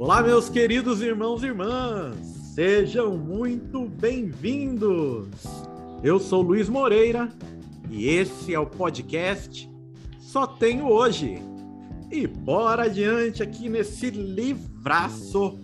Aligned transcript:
Olá, 0.00 0.22
meus 0.22 0.48
queridos 0.48 1.02
irmãos 1.02 1.42
e 1.42 1.48
irmãs, 1.48 2.16
sejam 2.54 3.18
muito 3.18 3.84
bem-vindos. 3.86 5.28
Eu 6.02 6.18
sou 6.18 6.40
Luiz 6.40 6.70
Moreira 6.70 7.28
e 7.90 8.08
esse 8.08 8.54
é 8.54 8.58
o 8.58 8.64
podcast 8.64 9.70
Só 10.18 10.46
Tenho 10.46 10.88
Hoje. 10.88 11.42
E 12.10 12.26
bora 12.26 12.84
adiante 12.84 13.42
aqui 13.42 13.68
nesse 13.68 14.08
livraço, 14.08 15.60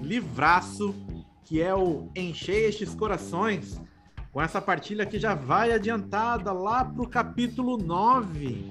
livraço 0.00 0.94
que 1.42 1.60
é 1.60 1.74
o 1.74 2.08
Encher 2.14 2.68
Estes 2.68 2.94
Corações, 2.94 3.82
com 4.30 4.40
essa 4.40 4.62
partilha 4.62 5.04
que 5.04 5.18
já 5.18 5.34
vai 5.34 5.72
adiantada 5.72 6.52
lá 6.52 6.84
para 6.84 7.02
o 7.02 7.08
capítulo 7.08 7.76
9. 7.76 8.70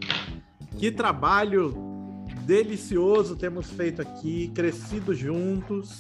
Que 0.78 0.90
trabalho 0.90 1.89
delicioso 2.50 3.36
temos 3.36 3.70
feito 3.70 4.02
aqui, 4.02 4.52
crescido 4.56 5.14
juntos 5.14 6.00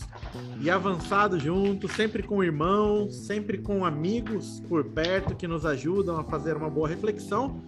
e 0.59 0.67
avançado 0.67 1.39
juntos, 1.39 1.91
sempre 1.91 2.23
com 2.23 2.43
irmãos, 2.43 3.13
sempre 3.27 3.59
com 3.59 3.85
amigos 3.85 4.59
por 4.67 4.83
perto 4.83 5.35
que 5.35 5.47
nos 5.47 5.63
ajudam 5.63 6.17
a 6.17 6.23
fazer 6.23 6.57
uma 6.57 6.67
boa 6.67 6.87
reflexão. 6.87 7.61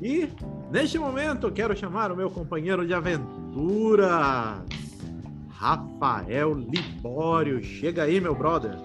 E 0.00 0.28
neste 0.70 0.96
momento 0.96 1.50
quero 1.50 1.76
chamar 1.76 2.12
o 2.12 2.16
meu 2.16 2.30
companheiro 2.30 2.86
de 2.86 2.94
aventuras, 2.94 4.62
Rafael 5.48 6.54
Libório. 6.54 7.64
Chega 7.64 8.04
aí, 8.04 8.20
meu 8.20 8.32
brother. 8.36 8.78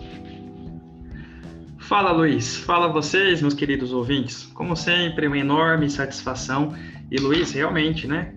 Fala, 1.78 2.12
Luiz. 2.12 2.58
Fala 2.58 2.88
vocês, 2.92 3.44
meus 3.44 3.54
queridos 3.54 3.94
ouvintes. 3.94 4.46
Como 4.56 4.76
sempre, 4.76 5.28
uma 5.28 5.38
enorme 5.38 5.88
satisfação. 5.88 6.74
E, 7.12 7.18
Luiz, 7.20 7.52
realmente, 7.52 8.08
né? 8.08 8.34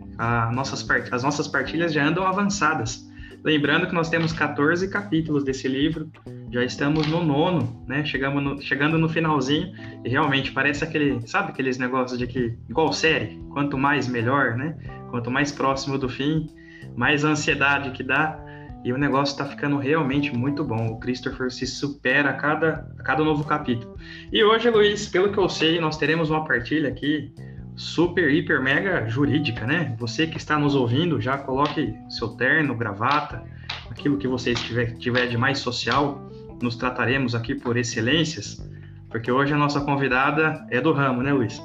Nossas 0.53 0.87
as 1.13 1.23
nossas 1.23 1.47
partilhas 1.47 1.93
já 1.93 2.07
andam 2.07 2.27
avançadas. 2.27 3.07
Lembrando 3.45 3.87
que 3.87 3.95
nós 3.95 4.09
temos 4.09 4.33
14 4.33 4.89
capítulos 4.89 5.45
desse 5.45 5.69
livro, 5.69 6.11
já 6.51 6.65
estamos 6.65 7.07
no 7.07 7.23
nono, 7.23 7.85
né? 7.87 8.05
Chegamos 8.05 8.43
no, 8.43 8.61
chegando 8.61 8.99
no 8.99 9.09
finalzinho 9.09 9.73
e 10.05 10.09
realmente 10.09 10.51
parece 10.51 10.83
aquele, 10.83 11.21
sabe 11.29 11.51
aqueles 11.51 11.79
negócios 11.79 12.19
de 12.19 12.27
que, 12.27 12.59
igual 12.69 12.93
série, 12.93 13.41
quanto 13.51 13.79
mais 13.79 14.09
melhor, 14.09 14.57
né? 14.57 14.77
Quanto 15.11 15.31
mais 15.31 15.53
próximo 15.53 15.97
do 15.97 16.09
fim, 16.09 16.49
mais 16.97 17.25
ansiedade 17.25 17.93
que 17.93 18.03
dá. 18.03 18.37
E 18.85 18.93
o 18.93 18.99
negócio 18.99 19.33
está 19.33 19.45
ficando 19.45 19.79
realmente 19.79 20.37
muito 20.37 20.65
bom. 20.65 20.89
O 20.89 20.99
Christopher 20.99 21.51
se 21.51 21.67
supera 21.67 22.31
a 22.31 22.35
cada, 22.35 22.89
a 22.99 23.03
cada 23.03 23.23
novo 23.23 23.45
capítulo. 23.45 23.97
E 24.33 24.43
hoje, 24.43 24.71
Luiz, 24.71 25.09
pelo 25.09 25.31
que 25.33 25.39
eu 25.39 25.49
sei, 25.49 25.81
nós 25.81 25.97
teremos 25.97 26.31
uma 26.31 26.45
partilha 26.45 26.89
aqui 26.89 27.33
super, 27.77 28.31
hiper, 28.31 28.63
mega 28.63 29.07
jurídica, 29.07 29.67
né? 29.67 29.95
Você 29.99 30.27
que 30.27 30.39
está 30.39 30.59
nos 30.59 30.75
ouvindo, 30.75 31.21
já 31.21 31.37
coloque 31.37 31.95
seu 32.09 32.29
terno, 32.29 32.75
gravata, 32.75 33.45
aquilo 33.91 34.17
que 34.17 34.27
você 34.27 34.55
tiver, 34.55 34.97
tiver 34.97 35.27
de 35.27 35.37
mais 35.37 35.59
social. 35.59 36.27
Nos 36.61 36.75
trataremos 36.75 37.35
aqui 37.35 37.55
por 37.55 37.77
excelências, 37.77 38.67
porque 39.11 39.31
hoje 39.31 39.53
a 39.53 39.59
nossa 39.59 39.81
convidada 39.83 40.67
é 40.71 40.81
do 40.81 40.91
ramo, 40.91 41.23
né, 41.23 41.33
Luiz? 41.33 41.63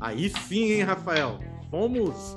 Aí 0.00 0.28
sim, 0.28 0.72
hein, 0.72 0.82
Rafael? 0.82 1.38
Fomos 1.70 2.36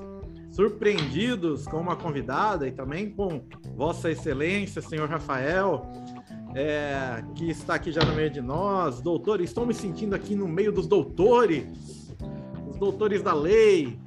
surpreendidos 0.52 1.66
com 1.66 1.78
uma 1.78 1.96
convidada 1.96 2.68
e 2.68 2.72
também 2.72 3.10
com 3.10 3.44
Vossa 3.76 4.12
Excelência, 4.12 4.84
senhor 4.84 5.10
Rafael, 5.10 5.92
é, 6.54 7.24
que 7.34 7.50
está 7.50 7.74
aqui 7.74 7.92
já 7.92 8.06
no 8.06 8.14
meio 8.14 8.30
de 8.30 8.40
nós. 8.40 9.02
Doutor, 9.02 9.42
estou 9.42 9.66
me 9.66 9.74
sentindo 9.74 10.14
aqui 10.14 10.36
no 10.36 10.48
meio 10.48 10.72
dos 10.72 10.86
doutores 10.86 12.03
doutores 12.84 13.22
da 13.22 13.34
lei. 13.34 13.98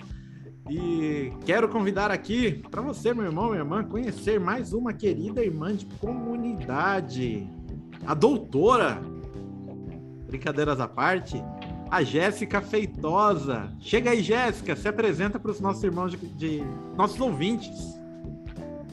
E 0.69 1.33
quero 1.47 1.69
convidar 1.69 2.11
aqui 2.11 2.63
para 2.71 2.83
você, 2.83 3.15
meu 3.15 3.25
irmão, 3.25 3.47
minha 3.47 3.61
irmã, 3.61 3.83
conhecer 3.85 4.39
mais 4.39 4.73
uma 4.73 4.93
querida 4.93 5.43
irmã 5.43 5.75
de 5.75 5.87
comunidade, 5.87 7.49
a 8.07 8.13
doutora. 8.13 9.01
Brincadeiras 10.27 10.81
à 10.81 10.89
parte, 10.89 11.43
a 11.89 12.03
Jéssica 12.03 12.61
Feitosa. 12.61 13.73
Chega 13.79 14.11
aí, 14.11 14.21
Jéssica, 14.21 14.77
se 14.77 14.89
apresenta 14.89 15.39
para 15.39 15.53
os 15.53 15.61
nossos 15.61 15.83
irmãos 15.83 16.13
de, 16.13 16.19
de, 16.35 16.65
nossos 16.97 17.21
ouvintes. 17.21 17.97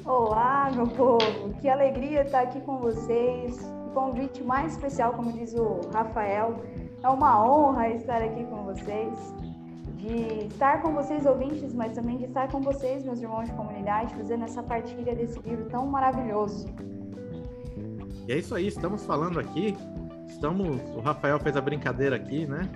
Olá, 0.05 0.71
meu 0.73 0.87
povo, 0.87 1.53
que 1.59 1.67
alegria 1.67 2.21
estar 2.21 2.43
aqui 2.43 2.61
com 2.61 2.77
vocês. 2.77 3.59
O 3.87 3.93
convite 3.93 4.43
mais 4.43 4.73
especial, 4.73 5.13
como 5.13 5.33
diz 5.33 5.53
o 5.55 5.81
Rafael, 5.91 6.63
é 7.01 7.09
uma 7.09 7.43
honra 7.43 7.89
estar 7.89 8.21
aqui 8.21 8.43
com 8.45 8.63
vocês 8.63 9.42
de 10.03 10.47
estar 10.47 10.81
com 10.81 10.93
vocês 10.93 11.25
ouvintes, 11.25 11.73
mas 11.73 11.93
também 11.93 12.17
de 12.17 12.25
estar 12.25 12.49
com 12.49 12.59
vocês, 12.59 13.05
meus 13.05 13.21
irmãos 13.21 13.45
de 13.45 13.53
comunidade, 13.53 14.13
fazendo 14.13 14.43
essa 14.43 14.61
partilha 14.61 15.15
desse 15.15 15.39
livro 15.39 15.65
tão 15.69 15.87
maravilhoso. 15.87 16.67
E 18.27 18.33
é 18.33 18.37
isso 18.37 18.53
aí, 18.53 18.67
estamos 18.67 19.05
falando 19.05 19.39
aqui, 19.39 19.75
estamos, 20.27 20.81
o 20.93 20.99
Rafael 20.99 21.39
fez 21.39 21.55
a 21.55 21.61
brincadeira 21.61 22.17
aqui, 22.17 22.45
né? 22.45 22.69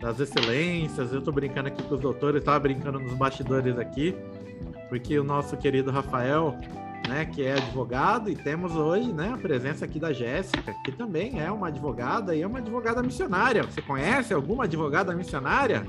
Das 0.00 0.20
excelências, 0.20 1.12
eu 1.12 1.20
tô 1.20 1.32
brincando 1.32 1.66
aqui 1.66 1.82
com 1.82 1.96
os 1.96 2.00
doutores, 2.00 2.38
estava 2.40 2.60
brincando 2.60 3.00
nos 3.00 3.14
bastidores 3.14 3.76
aqui, 3.76 4.14
porque 4.88 5.18
o 5.18 5.24
nosso 5.24 5.56
querido 5.56 5.90
Rafael, 5.90 6.54
né, 7.08 7.24
que 7.24 7.44
é 7.44 7.54
advogado, 7.54 8.30
e 8.30 8.36
temos 8.36 8.76
hoje, 8.76 9.12
né, 9.12 9.32
a 9.34 9.36
presença 9.36 9.84
aqui 9.84 9.98
da 9.98 10.12
Jéssica, 10.12 10.72
que 10.84 10.92
também 10.92 11.40
é 11.40 11.50
uma 11.50 11.66
advogada 11.68 12.36
e 12.36 12.42
é 12.42 12.46
uma 12.46 12.60
advogada 12.60 13.02
missionária. 13.02 13.64
Você 13.64 13.82
conhece 13.82 14.32
alguma 14.32 14.64
advogada 14.64 15.12
missionária? 15.12 15.84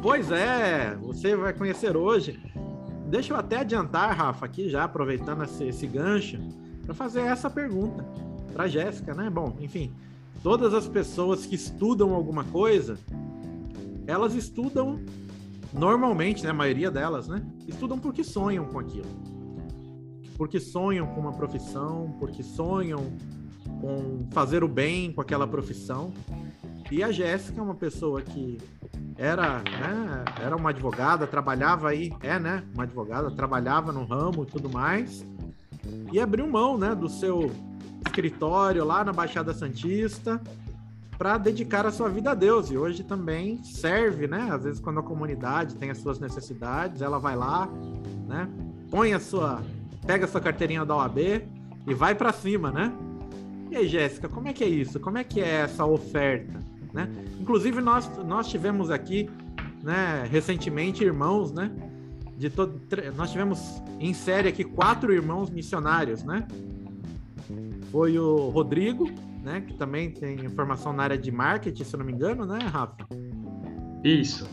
Pois 0.00 0.30
é, 0.30 0.96
você 0.96 1.34
vai 1.34 1.52
conhecer 1.52 1.96
hoje. 1.96 2.40
Deixa 3.08 3.32
eu 3.32 3.36
até 3.36 3.58
adiantar, 3.58 4.16
Rafa, 4.16 4.46
aqui 4.46 4.68
já 4.68 4.84
aproveitando 4.84 5.42
esse, 5.42 5.64
esse 5.64 5.86
gancho, 5.88 6.38
para 6.84 6.94
fazer 6.94 7.22
essa 7.22 7.50
pergunta 7.50 8.04
para 8.52 8.68
Jéssica, 8.68 9.12
né? 9.12 9.28
Bom, 9.28 9.56
enfim, 9.60 9.92
todas 10.40 10.72
as 10.72 10.86
pessoas 10.86 11.44
que 11.44 11.56
estudam 11.56 12.14
alguma 12.14 12.44
coisa, 12.44 12.96
elas 14.06 14.34
estudam 14.34 15.00
normalmente, 15.72 16.44
né? 16.44 16.50
A 16.50 16.54
maioria 16.54 16.92
delas, 16.92 17.26
né? 17.26 17.44
Estudam 17.66 17.98
porque 17.98 18.22
sonham 18.22 18.66
com 18.66 18.78
aquilo, 18.78 19.10
porque 20.36 20.60
sonham 20.60 21.08
com 21.08 21.20
uma 21.20 21.32
profissão, 21.32 22.14
porque 22.20 22.44
sonham 22.44 23.12
com 23.80 24.28
fazer 24.30 24.62
o 24.62 24.68
bem 24.68 25.12
com 25.12 25.20
aquela 25.20 25.46
profissão. 25.46 26.12
E 26.88 27.02
a 27.02 27.10
Jéssica 27.10 27.60
é 27.60 27.62
uma 27.62 27.74
pessoa 27.74 28.22
que 28.22 28.58
era, 29.18 29.58
né, 29.58 30.24
era 30.40 30.56
uma 30.56 30.70
advogada, 30.70 31.26
trabalhava 31.26 31.88
aí, 31.88 32.12
é, 32.22 32.38
né, 32.38 32.62
uma 32.72 32.84
advogada, 32.84 33.28
trabalhava 33.32 33.92
no 33.92 34.04
ramo 34.04 34.44
e 34.44 34.46
tudo 34.46 34.70
mais, 34.70 35.26
e 36.12 36.20
abriu 36.20 36.46
mão, 36.46 36.78
né, 36.78 36.94
do 36.94 37.08
seu 37.08 37.50
escritório 38.06 38.84
lá 38.84 39.04
na 39.04 39.12
Baixada 39.12 39.52
Santista 39.52 40.40
para 41.18 41.36
dedicar 41.36 41.84
a 41.84 41.90
sua 41.90 42.08
vida 42.08 42.30
a 42.30 42.34
Deus. 42.34 42.70
E 42.70 42.78
hoje 42.78 43.02
também 43.02 43.62
serve, 43.64 44.28
né, 44.28 44.50
às 44.52 44.62
vezes 44.62 44.80
quando 44.80 45.00
a 45.00 45.02
comunidade 45.02 45.74
tem 45.74 45.90
as 45.90 45.98
suas 45.98 46.20
necessidades, 46.20 47.02
ela 47.02 47.18
vai 47.18 47.34
lá, 47.34 47.68
né, 48.28 48.48
põe 48.88 49.14
a 49.14 49.18
sua, 49.18 49.60
pega 50.06 50.26
a 50.26 50.28
sua 50.28 50.40
carteirinha 50.40 50.84
da 50.84 50.94
OAB 50.94 51.18
e 51.88 51.94
vai 51.94 52.14
para 52.14 52.32
cima, 52.32 52.70
né? 52.70 52.92
E 53.70 53.76
aí, 53.76 53.86
Jéssica, 53.88 54.28
como 54.28 54.48
é 54.48 54.52
que 54.52 54.64
é 54.64 54.68
isso? 54.68 54.98
Como 54.98 55.18
é 55.18 55.24
que 55.24 55.40
é 55.40 55.62
essa 55.62 55.84
oferta? 55.84 56.62
Né? 56.92 57.06
Inclusive, 57.48 57.80
nós, 57.80 58.10
nós 58.26 58.46
tivemos 58.46 58.90
aqui, 58.90 59.26
né, 59.82 60.28
recentemente, 60.30 61.02
irmãos, 61.02 61.50
né? 61.50 61.70
De 62.36 62.50
todo, 62.50 62.78
nós 63.16 63.30
tivemos 63.30 63.82
em 63.98 64.12
série 64.12 64.50
aqui 64.50 64.62
quatro 64.62 65.14
irmãos 65.14 65.48
missionários, 65.48 66.22
né? 66.22 66.46
Foi 67.90 68.18
o 68.18 68.50
Rodrigo, 68.50 69.10
né? 69.42 69.62
Que 69.62 69.72
também 69.72 70.10
tem 70.10 70.46
formação 70.50 70.92
na 70.92 71.04
área 71.04 71.16
de 71.16 71.32
marketing, 71.32 71.84
se 71.84 71.96
não 71.96 72.04
me 72.04 72.12
engano, 72.12 72.44
né, 72.44 72.58
Rafa? 72.58 73.08
Isso. 74.04 74.46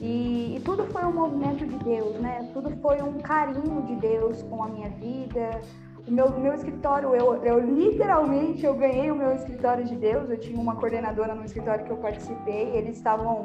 E, 0.00 0.56
e, 0.56 0.60
tudo 0.60 0.84
foi 0.86 1.04
um 1.04 1.12
movimento 1.12 1.66
de 1.66 1.78
Deus, 1.78 2.16
né? 2.20 2.50
Tudo 2.52 2.70
foi 2.82 3.00
um 3.02 3.18
carinho 3.18 3.82
de 3.82 3.96
Deus 3.96 4.42
com 4.42 4.62
a 4.62 4.68
minha 4.68 4.90
vida. 4.90 5.60
O 6.06 6.10
meu, 6.10 6.30
meu 6.38 6.54
escritório, 6.54 7.14
eu, 7.14 7.42
eu 7.42 7.58
literalmente 7.58 8.64
eu 8.64 8.74
ganhei 8.74 9.10
o 9.10 9.16
meu 9.16 9.32
escritório 9.34 9.84
de 9.84 9.96
Deus. 9.96 10.28
Eu 10.28 10.38
tinha 10.38 10.60
uma 10.60 10.76
coordenadora 10.76 11.34
no 11.34 11.44
escritório 11.44 11.84
que 11.84 11.90
eu 11.90 11.96
participei. 11.96 12.76
Eles 12.76 12.96
estavam 12.96 13.44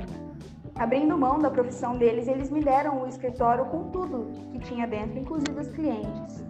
abrindo 0.76 1.18
mão 1.18 1.40
da 1.40 1.50
profissão 1.50 1.98
deles. 1.98 2.28
Eles 2.28 2.52
me 2.52 2.62
deram 2.62 3.04
o 3.04 3.08
escritório 3.08 3.66
com 3.66 3.90
tudo 3.92 4.28
que 4.52 4.60
tinha 4.60 4.86
dentro, 4.86 5.18
inclusive 5.18 5.58
os 5.58 5.70
clientes. 5.70 6.44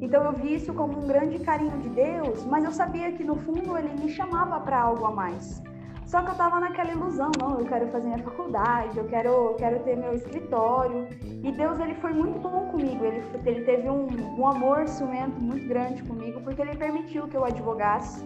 Então 0.00 0.24
eu 0.24 0.32
vi 0.32 0.54
isso 0.54 0.74
como 0.74 0.98
um 0.98 1.06
grande 1.06 1.38
carinho 1.38 1.78
de 1.78 1.88
Deus, 1.90 2.44
mas 2.46 2.64
eu 2.64 2.72
sabia 2.72 3.12
que 3.12 3.22
no 3.22 3.36
fundo 3.36 3.78
ele 3.78 3.90
me 4.02 4.08
chamava 4.08 4.58
para 4.58 4.80
algo 4.80 5.04
a 5.04 5.12
mais. 5.12 5.62
Só 6.12 6.20
que 6.20 6.30
eu 6.30 6.34
tava 6.34 6.60
naquela 6.60 6.92
ilusão, 6.92 7.30
não, 7.40 7.58
eu 7.58 7.64
quero 7.64 7.88
fazer 7.88 8.08
minha 8.08 8.18
faculdade, 8.18 8.98
eu 8.98 9.06
quero, 9.06 9.54
quero 9.56 9.82
ter 9.82 9.96
meu 9.96 10.12
escritório. 10.12 11.08
E 11.42 11.50
Deus, 11.50 11.80
ele 11.80 11.94
foi 11.94 12.12
muito 12.12 12.38
bom 12.38 12.66
comigo, 12.66 13.02
ele, 13.02 13.24
ele 13.46 13.64
teve 13.64 13.88
um, 13.88 14.08
um 14.38 14.46
amor 14.46 14.86
ciumento 14.86 15.40
muito 15.40 15.66
grande 15.66 16.02
comigo, 16.02 16.38
porque 16.42 16.60
ele 16.60 16.76
permitiu 16.76 17.26
que 17.28 17.34
eu 17.34 17.42
advogasse. 17.42 18.22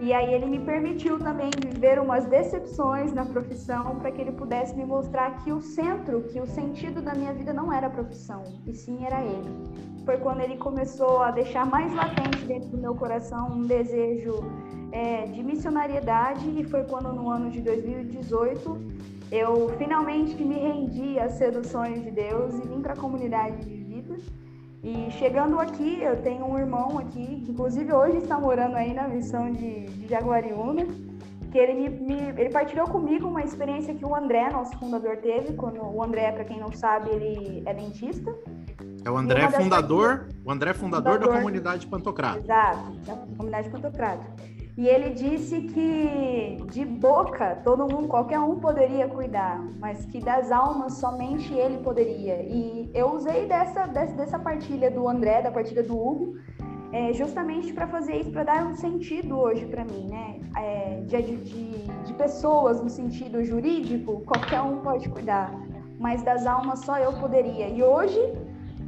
E 0.00 0.12
aí 0.12 0.32
ele 0.32 0.46
me 0.46 0.60
permitiu 0.60 1.18
também 1.18 1.50
viver 1.60 1.98
umas 1.98 2.24
decepções 2.26 3.12
na 3.12 3.24
profissão 3.24 3.96
para 3.96 4.12
que 4.12 4.20
ele 4.20 4.30
pudesse 4.30 4.76
me 4.76 4.84
mostrar 4.84 5.42
que 5.42 5.50
o 5.50 5.60
centro, 5.60 6.22
que 6.22 6.40
o 6.40 6.46
sentido 6.46 7.02
da 7.02 7.16
minha 7.16 7.32
vida 7.32 7.52
não 7.52 7.72
era 7.72 7.88
a 7.88 7.90
profissão, 7.90 8.44
e 8.64 8.72
sim 8.72 9.04
era 9.04 9.20
ele. 9.24 9.97
Foi 10.08 10.16
quando 10.16 10.40
ele 10.40 10.56
começou 10.56 11.20
a 11.20 11.30
deixar 11.30 11.66
mais 11.66 11.92
latente 11.92 12.42
dentro 12.46 12.70
do 12.70 12.78
meu 12.78 12.94
coração 12.94 13.50
um 13.50 13.66
desejo 13.66 14.42
é, 14.90 15.26
de 15.26 15.42
missionariedade 15.42 16.48
e 16.58 16.64
foi 16.64 16.82
quando 16.84 17.12
no 17.12 17.28
ano 17.28 17.50
de 17.50 17.60
2018 17.60 18.80
eu 19.30 19.68
finalmente 19.76 20.42
me 20.42 20.54
rendi 20.54 21.18
às 21.18 21.32
seduções 21.32 22.02
de 22.02 22.10
Deus 22.10 22.54
e 22.54 22.68
vim 22.68 22.80
para 22.80 22.94
a 22.94 22.96
comunidade 22.96 23.58
de 23.66 23.84
vida. 23.84 24.16
E 24.82 25.10
chegando 25.10 25.60
aqui, 25.60 26.02
eu 26.02 26.22
tenho 26.22 26.46
um 26.46 26.58
irmão 26.58 26.98
aqui, 26.98 27.44
inclusive 27.46 27.92
hoje 27.92 28.16
está 28.16 28.40
morando 28.40 28.76
aí 28.76 28.94
na 28.94 29.06
missão 29.06 29.52
de, 29.52 29.88
de 29.88 30.08
Jaguariúna, 30.08 30.86
que 31.52 31.58
ele 31.58 31.74
me, 31.74 31.90
me, 31.90 32.40
ele 32.40 32.48
partilhou 32.48 32.86
comigo 32.88 33.28
uma 33.28 33.42
experiência 33.42 33.94
que 33.94 34.06
o 34.06 34.14
André, 34.14 34.48
nosso 34.48 34.74
fundador, 34.78 35.18
teve. 35.18 35.52
Quando 35.52 35.82
o 35.82 36.02
André, 36.02 36.32
para 36.32 36.44
quem 36.44 36.58
não 36.58 36.72
sabe, 36.72 37.10
ele 37.10 37.62
é 37.66 37.74
dentista. 37.74 38.34
É 39.08 39.10
o 39.10 39.16
André 39.16 39.48
fundador, 39.48 40.28
o 40.44 40.52
André 40.52 40.74
fundador, 40.74 41.14
fundador 41.14 41.32
da 41.32 41.38
comunidade 41.38 41.86
Pantocrato. 41.86 42.40
Exato, 42.40 42.92
da 43.06 43.16
comunidade 43.16 43.70
Pantocrato. 43.70 44.26
E 44.76 44.86
ele 44.86 45.14
disse 45.14 45.62
que 45.62 46.62
de 46.70 46.84
boca 46.84 47.56
todo 47.64 47.90
mundo, 47.90 48.06
qualquer 48.06 48.38
um 48.38 48.60
poderia 48.60 49.08
cuidar, 49.08 49.64
mas 49.80 50.04
que 50.04 50.20
das 50.20 50.52
almas 50.52 50.98
somente 50.98 51.54
ele 51.54 51.78
poderia. 51.78 52.42
E 52.42 52.90
eu 52.92 53.14
usei 53.14 53.46
dessa, 53.46 53.86
dessa, 53.86 54.14
dessa 54.14 54.38
partilha 54.38 54.90
do 54.90 55.08
André, 55.08 55.40
da 55.40 55.50
partilha 55.50 55.82
do 55.82 55.98
Hugo, 55.98 56.36
é, 56.92 57.10
justamente 57.14 57.72
para 57.72 57.86
fazer 57.86 58.14
isso, 58.16 58.30
para 58.30 58.44
dar 58.44 58.66
um 58.66 58.74
sentido 58.74 59.38
hoje 59.38 59.64
para 59.64 59.86
mim, 59.86 60.06
né? 60.06 60.38
É, 60.54 61.00
de, 61.06 61.36
de, 61.38 61.70
de 62.04 62.12
pessoas 62.12 62.82
no 62.82 62.90
sentido 62.90 63.42
jurídico, 63.42 64.20
qualquer 64.26 64.60
um 64.60 64.80
pode 64.80 65.08
cuidar, 65.08 65.50
mas 65.98 66.22
das 66.22 66.46
almas 66.46 66.80
só 66.80 66.98
eu 66.98 67.14
poderia. 67.14 67.68
E 67.68 67.82
hoje 67.82 68.20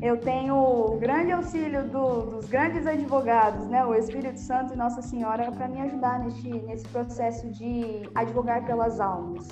eu 0.03 0.17
tenho 0.17 0.55
o 0.55 0.99
grande 0.99 1.31
auxílio 1.33 1.87
do, 1.89 2.23
dos 2.23 2.47
grandes 2.47 2.87
advogados, 2.87 3.67
né, 3.69 3.85
o 3.85 3.95
Espírito 3.95 4.39
Santo 4.39 4.73
e 4.73 4.77
Nossa 4.77 5.03
Senhora, 5.03 5.53
para 5.53 5.69
me 5.69 5.81
ajudar 5.83 6.21
nesse, 6.21 6.49
nesse 6.49 6.89
processo 6.89 7.51
de 7.51 8.09
advogar 8.15 8.65
pelas 8.65 8.99
almas. 8.99 9.49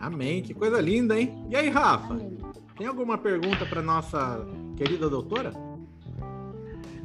Amém, 0.00 0.42
que 0.42 0.54
coisa 0.54 0.80
linda, 0.80 1.18
hein? 1.18 1.46
E 1.50 1.56
aí, 1.56 1.68
Rafa, 1.68 2.14
Amém. 2.14 2.38
tem 2.76 2.86
alguma 2.86 3.18
pergunta 3.18 3.66
para 3.66 3.82
nossa 3.82 4.46
querida 4.76 5.08
doutora? 5.08 5.52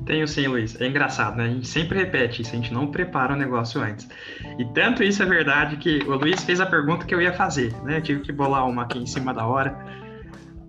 Tenho 0.06 0.28
sim, 0.28 0.48
Luiz. 0.48 0.80
É 0.82 0.88
engraçado, 0.88 1.36
né? 1.38 1.44
A 1.44 1.50
gente 1.50 1.68
sempre 1.68 2.00
repete 2.00 2.42
isso, 2.42 2.52
a 2.52 2.56
gente 2.56 2.74
não 2.74 2.88
prepara 2.88 3.34
o 3.34 3.38
negócio 3.38 3.82
antes. 3.82 4.10
E 4.58 4.66
tanto 4.74 5.04
isso 5.04 5.22
é 5.22 5.26
verdade 5.26 5.78
que 5.78 6.00
o 6.08 6.16
Luiz 6.16 6.44
fez 6.44 6.60
a 6.60 6.66
pergunta 6.66 7.06
que 7.06 7.14
eu 7.14 7.22
ia 7.22 7.34
fazer, 7.34 7.74
né? 7.84 7.98
Eu 7.98 8.02
tive 8.02 8.22
que 8.22 8.32
bolar 8.32 8.66
uma 8.68 8.84
aqui 8.84 8.98
em 8.98 9.06
cima 9.06 9.34
da 9.34 9.46
hora 9.46 9.78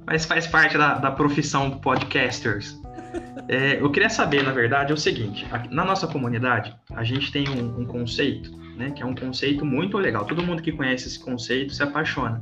mas 0.06 0.24
faz 0.24 0.46
parte 0.46 0.76
da, 0.76 0.94
da 0.94 1.10
profissão 1.10 1.70
podcasters. 1.78 2.80
É, 3.48 3.80
eu 3.80 3.90
queria 3.90 4.08
saber, 4.08 4.42
na 4.42 4.52
verdade, 4.52 4.92
é 4.92 4.94
o 4.94 4.98
seguinte: 4.98 5.46
na 5.70 5.84
nossa 5.84 6.06
comunidade, 6.06 6.74
a 6.94 7.02
gente 7.02 7.32
tem 7.32 7.48
um, 7.48 7.80
um, 7.80 7.84
conceito, 7.84 8.56
né, 8.76 8.90
que 8.90 9.02
é 9.02 9.06
um 9.06 9.14
conceito 9.14 9.64
muito 9.64 9.98
legal. 9.98 10.24
Todo 10.24 10.42
mundo 10.42 10.62
que 10.62 10.72
conhece 10.72 11.08
esse 11.08 11.18
conceito 11.18 11.74
se 11.74 11.82
apaixona, 11.82 12.40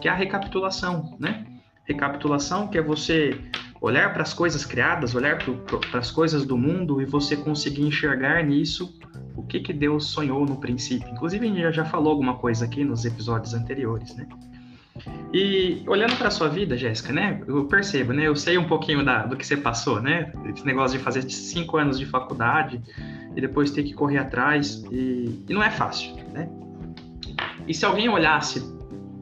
que 0.00 0.08
é 0.08 0.10
a 0.10 0.14
recapitulação, 0.14 1.16
né? 1.18 1.44
Recapitulação, 1.84 2.68
que 2.68 2.76
é 2.76 2.82
você 2.82 3.38
olhar 3.80 4.12
para 4.12 4.22
as 4.22 4.34
coisas 4.34 4.64
criadas, 4.64 5.14
olhar 5.14 5.38
para 5.38 6.00
as 6.00 6.10
coisas 6.10 6.44
do 6.44 6.58
mundo 6.58 7.00
e 7.00 7.04
você 7.04 7.36
conseguir 7.36 7.82
enxergar 7.82 8.42
nisso 8.42 8.98
o 9.36 9.42
que, 9.42 9.60
que 9.60 9.72
Deus 9.72 10.06
sonhou 10.06 10.44
no 10.44 10.56
princípio. 10.56 11.08
Inclusive, 11.10 11.46
a 11.46 11.48
gente 11.48 11.72
já 11.72 11.84
falou 11.84 12.10
alguma 12.10 12.36
coisa 12.36 12.64
aqui 12.64 12.84
nos 12.84 13.04
episódios 13.04 13.54
anteriores, 13.54 14.14
né? 14.16 14.26
E 15.32 15.82
olhando 15.86 16.16
para 16.16 16.30
sua 16.30 16.48
vida, 16.48 16.76
Jéssica, 16.76 17.12
né? 17.12 17.40
Eu 17.46 17.64
percebo, 17.66 18.12
né? 18.12 18.26
Eu 18.26 18.34
sei 18.34 18.56
um 18.56 18.64
pouquinho 18.64 19.04
da, 19.04 19.26
do 19.26 19.36
que 19.36 19.46
você 19.46 19.56
passou, 19.56 20.00
né? 20.00 20.32
Esse 20.46 20.64
negócio 20.64 20.96
de 20.96 21.04
fazer 21.04 21.22
cinco 21.30 21.76
anos 21.76 21.98
de 21.98 22.06
faculdade 22.06 22.80
e 23.36 23.40
depois 23.40 23.70
ter 23.70 23.82
que 23.82 23.92
correr 23.92 24.18
atrás 24.18 24.84
e, 24.90 25.44
e 25.48 25.52
não 25.52 25.62
é 25.62 25.70
fácil, 25.70 26.14
né? 26.32 26.48
E 27.66 27.74
se 27.74 27.84
alguém 27.84 28.08
olhasse 28.08 28.62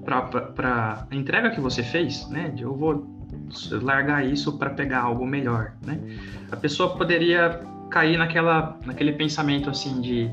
para 0.04 1.06
a 1.10 1.14
entrega 1.14 1.50
que 1.50 1.60
você 1.60 1.82
fez, 1.82 2.28
né? 2.28 2.50
De 2.50 2.62
eu 2.62 2.74
vou 2.74 3.16
largar 3.82 4.24
isso 4.24 4.56
para 4.56 4.70
pegar 4.70 5.00
algo 5.00 5.26
melhor, 5.26 5.72
né? 5.84 5.98
A 6.50 6.56
pessoa 6.56 6.96
poderia 6.96 7.60
cair 7.90 8.16
naquela, 8.16 8.78
naquele 8.84 9.12
pensamento 9.12 9.70
assim 9.70 10.00
de 10.00 10.30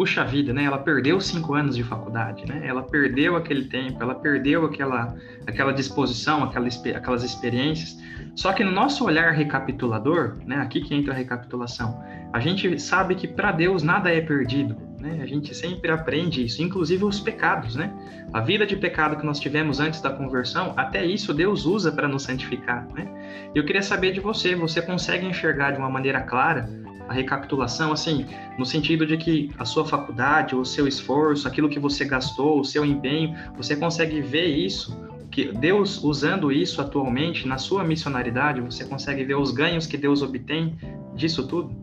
puxa 0.00 0.24
vida, 0.24 0.50
né? 0.54 0.64
Ela 0.64 0.78
perdeu 0.78 1.20
cinco 1.20 1.52
anos 1.52 1.76
de 1.76 1.84
faculdade, 1.84 2.46
né? 2.48 2.62
Ela 2.64 2.82
perdeu 2.82 3.36
aquele 3.36 3.66
tempo, 3.66 4.02
ela 4.02 4.14
perdeu 4.14 4.64
aquela, 4.64 5.14
aquela 5.46 5.74
disposição, 5.74 6.42
aquela, 6.42 6.68
aquelas 6.96 7.22
experiências. 7.22 7.98
Só 8.34 8.50
que 8.54 8.64
no 8.64 8.70
nosso 8.70 9.04
olhar 9.04 9.30
recapitulador, 9.32 10.38
né? 10.46 10.56
Aqui 10.56 10.80
que 10.80 10.94
entra 10.94 11.12
a 11.12 11.16
recapitulação, 11.16 12.02
a 12.32 12.40
gente 12.40 12.80
sabe 12.80 13.14
que 13.14 13.28
para 13.28 13.52
Deus 13.52 13.82
nada 13.82 14.10
é 14.10 14.22
perdido, 14.22 14.74
né? 14.98 15.20
A 15.22 15.26
gente 15.26 15.54
sempre 15.54 15.90
aprende 15.90 16.46
isso, 16.46 16.62
inclusive 16.62 17.04
os 17.04 17.20
pecados, 17.20 17.76
né? 17.76 17.92
A 18.32 18.40
vida 18.40 18.64
de 18.64 18.76
pecado 18.76 19.18
que 19.18 19.26
nós 19.26 19.38
tivemos 19.38 19.80
antes 19.80 20.00
da 20.00 20.08
conversão, 20.08 20.72
até 20.78 21.04
isso 21.04 21.34
Deus 21.34 21.66
usa 21.66 21.92
para 21.92 22.08
nos 22.08 22.22
santificar, 22.22 22.88
né? 22.94 23.06
Eu 23.54 23.66
queria 23.66 23.82
saber 23.82 24.12
de 24.12 24.20
você, 24.20 24.54
você 24.54 24.80
consegue 24.80 25.26
enxergar 25.26 25.72
de 25.72 25.78
uma 25.78 25.90
maneira 25.90 26.22
clara 26.22 26.70
a 27.10 27.12
recapitulação, 27.12 27.92
assim, 27.92 28.24
no 28.56 28.64
sentido 28.64 29.04
de 29.04 29.16
que 29.16 29.50
a 29.58 29.64
sua 29.64 29.84
faculdade, 29.84 30.54
o 30.54 30.64
seu 30.64 30.86
esforço, 30.86 31.48
aquilo 31.48 31.68
que 31.68 31.80
você 31.80 32.04
gastou, 32.04 32.60
o 32.60 32.64
seu 32.64 32.84
empenho, 32.84 33.34
você 33.56 33.74
consegue 33.74 34.20
ver 34.20 34.46
isso, 34.46 34.96
que 35.28 35.52
Deus 35.52 36.04
usando 36.04 36.52
isso 36.52 36.80
atualmente 36.80 37.48
na 37.48 37.58
sua 37.58 37.82
missionaridade, 37.82 38.60
você 38.60 38.84
consegue 38.84 39.24
ver 39.24 39.34
os 39.34 39.50
ganhos 39.50 39.88
que 39.88 39.96
Deus 39.96 40.22
obtém 40.22 40.78
disso 41.16 41.48
tudo? 41.48 41.74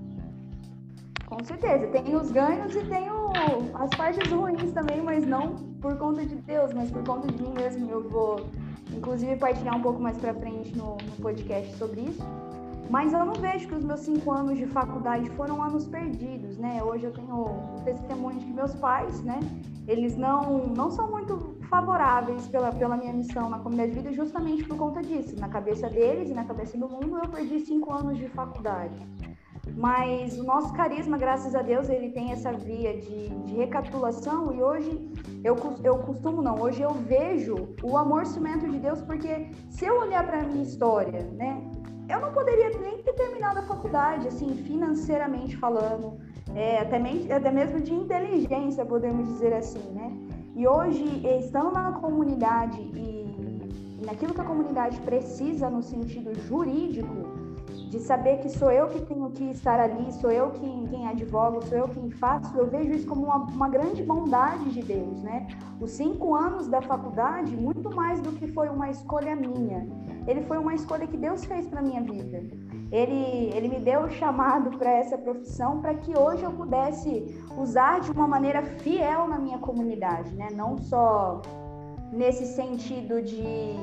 Com 1.26 1.44
certeza, 1.44 1.88
tem 1.88 2.16
os 2.16 2.32
ganhos 2.32 2.74
e 2.74 2.80
tem 2.86 3.12
o, 3.12 3.34
as 3.74 3.90
partes 3.98 4.32
ruins 4.32 4.72
também, 4.72 5.02
mas 5.02 5.28
não 5.28 5.56
por 5.82 5.98
conta 5.98 6.26
de 6.26 6.36
Deus, 6.36 6.72
mas 6.72 6.90
por 6.90 7.04
conta 7.04 7.28
de 7.28 7.44
mim 7.44 7.54
mesmo. 7.54 7.92
Eu 7.92 8.10
vou, 8.10 8.48
inclusive, 8.96 9.36
partilhar 9.36 9.76
um 9.76 9.82
pouco 9.82 10.02
mais 10.02 10.18
para 10.18 10.34
frente 10.34 10.74
no, 10.78 10.96
no 10.96 11.12
podcast 11.22 11.76
sobre 11.76 12.00
isso. 12.00 12.24
Mas 12.90 13.12
eu 13.12 13.26
não 13.26 13.34
vejo 13.34 13.68
que 13.68 13.76
os 13.76 13.84
meus 13.84 14.00
cinco 14.02 14.32
anos 14.32 14.58
de 14.58 14.66
faculdade 14.66 15.30
foram 15.32 15.62
anos 15.62 15.88
perdidos, 15.88 16.58
né? 16.58 16.82
Hoje 16.82 17.06
eu 17.06 17.12
tenho 17.12 17.46
testemunho 17.84 18.40
de 18.40 18.46
que 18.46 18.54
meus 18.54 18.74
pais, 18.76 19.22
né? 19.24 19.40
Eles 19.88 20.16
não, 20.16 20.68
não 20.68 20.90
são 20.90 21.10
muito 21.12 21.58
favoráveis 21.70 22.48
pela, 22.48 22.72
pela 22.72 22.96
minha 22.96 23.14
missão 23.14 23.50
na 23.50 23.60
comunidade 23.60 23.92
de 23.92 24.00
vida 24.00 24.14
justamente 24.14 24.64
por 24.64 24.78
conta 24.78 25.02
disso. 25.02 25.36
Na 25.40 25.50
cabeça 25.50 25.90
deles 25.90 26.30
e 26.30 26.34
na 26.34 26.46
cabeça 26.46 26.78
do 26.78 26.88
mundo, 26.88 27.18
eu 27.18 27.30
perdi 27.30 27.60
cinco 27.60 27.94
anos 27.94 28.18
de 28.18 28.30
faculdade. 28.30 29.06
Mas 29.76 30.40
o 30.40 30.44
nosso 30.44 30.74
carisma, 30.74 31.18
graças 31.18 31.54
a 31.54 31.62
Deus, 31.62 31.90
ele 31.90 32.10
tem 32.12 32.32
essa 32.32 32.54
via 32.54 32.98
de, 32.98 33.30
de 33.30 33.56
recapitulação 33.56 34.54
e 34.54 34.64
hoje 34.64 35.12
eu, 35.44 35.56
eu 35.84 36.00
costumo 36.00 36.42
não, 36.42 36.60
hoje 36.60 36.82
eu 36.82 36.92
vejo 36.92 37.76
o 37.84 37.98
amor 37.98 38.26
cimento 38.26 38.68
de 38.68 38.80
Deus 38.80 39.02
porque 39.02 39.52
se 39.70 39.86
eu 39.86 40.00
olhar 40.00 40.26
para 40.26 40.40
a 40.40 40.44
minha 40.44 40.64
história, 40.64 41.24
né, 41.34 41.62
eu 42.10 42.22
não 42.22 42.32
poderia 42.32 42.70
nem 42.80 42.98
ter 43.04 43.14
terminado 43.14 43.60
a 43.60 43.64
faculdade, 43.64 44.28
assim, 44.28 44.50
financeiramente 44.64 45.58
falando, 45.58 46.18
é, 46.56 46.80
até, 46.80 46.98
até 47.34 47.52
mesmo 47.52 47.80
de 47.82 47.94
inteligência, 47.94 48.86
podemos 48.86 49.28
dizer 49.28 49.54
assim, 49.54 49.92
né? 49.92 50.12
E 50.56 50.68
hoje, 50.68 51.04
estando 51.40 51.72
na 51.72 51.92
comunidade 51.92 52.82
e 52.82 54.04
naquilo 54.06 54.34
que 54.34 54.42
a 54.42 54.46
comunidade 54.46 55.00
precisa 55.02 55.70
no 55.70 55.84
sentido 55.84 56.34
jurídico, 56.34 57.38
de 57.90 58.00
saber 58.00 58.38
que 58.40 58.50
sou 58.50 58.72
eu 58.72 58.88
que 58.88 59.00
tenho 59.02 59.30
que 59.32 59.46
estar 59.52 59.80
ali, 59.80 60.12
sou 60.14 60.32
eu 60.32 60.52
quem, 60.52 60.86
quem 60.88 61.08
advogo, 61.08 61.64
sou 61.66 61.78
eu 61.78 61.88
quem 61.88 62.10
faço, 62.10 62.58
eu 62.58 62.68
vejo 62.68 62.92
isso 62.92 63.08
como 63.08 63.26
uma, 63.26 63.38
uma 63.38 63.70
grande 63.70 64.04
bondade 64.04 64.72
de 64.72 64.82
Deus, 64.82 65.22
né? 65.22 65.48
Os 65.80 65.92
cinco 65.92 66.36
anos 66.36 66.68
da 66.68 66.82
faculdade, 66.82 67.56
muito 67.56 67.94
mais 67.96 68.20
do 68.20 68.32
que 68.32 68.48
foi 68.48 68.70
uma 68.70 68.90
escolha 68.90 69.36
minha, 69.36 69.88
ele 70.28 70.42
foi 70.42 70.58
uma 70.58 70.76
escolha 70.76 71.08
que 71.08 71.18
Deus 71.18 71.46
fez 71.46 71.68
para 71.68 71.82
minha 71.82 72.02
vida. 72.02 72.44
Ele, 72.92 73.52
ele 73.56 73.68
me 73.70 73.80
deu 73.80 74.02
o 74.02 74.10
chamado 74.10 74.78
para 74.78 74.92
essa 74.92 75.18
profissão 75.18 75.82
para 75.82 75.94
que 75.96 76.18
hoje 76.18 76.44
eu 76.44 76.52
pudesse 76.52 77.44
usar 77.58 78.02
de 78.02 78.12
uma 78.12 78.28
maneira 78.28 78.62
fiel 78.62 79.28
na 79.28 79.40
minha 79.40 79.58
comunidade, 79.58 80.36
né? 80.36 80.50
Não 80.54 80.78
só 80.78 81.42
nesse 82.12 82.46
sentido 82.46 83.22
de 83.22 83.76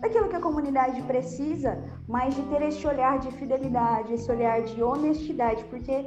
daquilo 0.00 0.28
que 0.28 0.36
a 0.36 0.40
comunidade 0.40 1.02
precisa, 1.02 1.76
mas 2.06 2.34
de 2.34 2.42
ter 2.42 2.62
esse 2.62 2.86
olhar 2.86 3.18
de 3.18 3.32
fidelidade, 3.32 4.14
esse 4.14 4.30
olhar 4.30 4.62
de 4.62 4.80
honestidade, 4.80 5.64
porque 5.64 6.06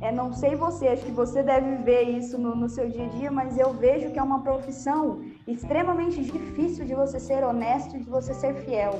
é, 0.00 0.10
não 0.10 0.32
sei 0.32 0.56
você, 0.56 0.88
acho 0.88 1.04
que 1.04 1.12
você 1.12 1.42
deve 1.42 1.76
ver 1.76 2.02
isso 2.02 2.38
no, 2.38 2.54
no, 2.56 2.68
seu 2.68 2.88
dia 2.88 3.04
a 3.04 3.08
dia, 3.08 3.30
mas 3.30 3.58
eu 3.58 3.72
vejo 3.74 4.10
que 4.10 4.18
é 4.18 4.22
uma 4.22 4.40
profissão 4.42 5.20
extremamente 5.46 6.22
difícil 6.22 6.86
de 6.86 6.94
você 6.94 7.20
ser 7.20 7.44
honesto, 7.44 7.98
de 7.98 8.08
você 8.08 8.32
ser 8.32 8.54
fiel, 8.54 8.98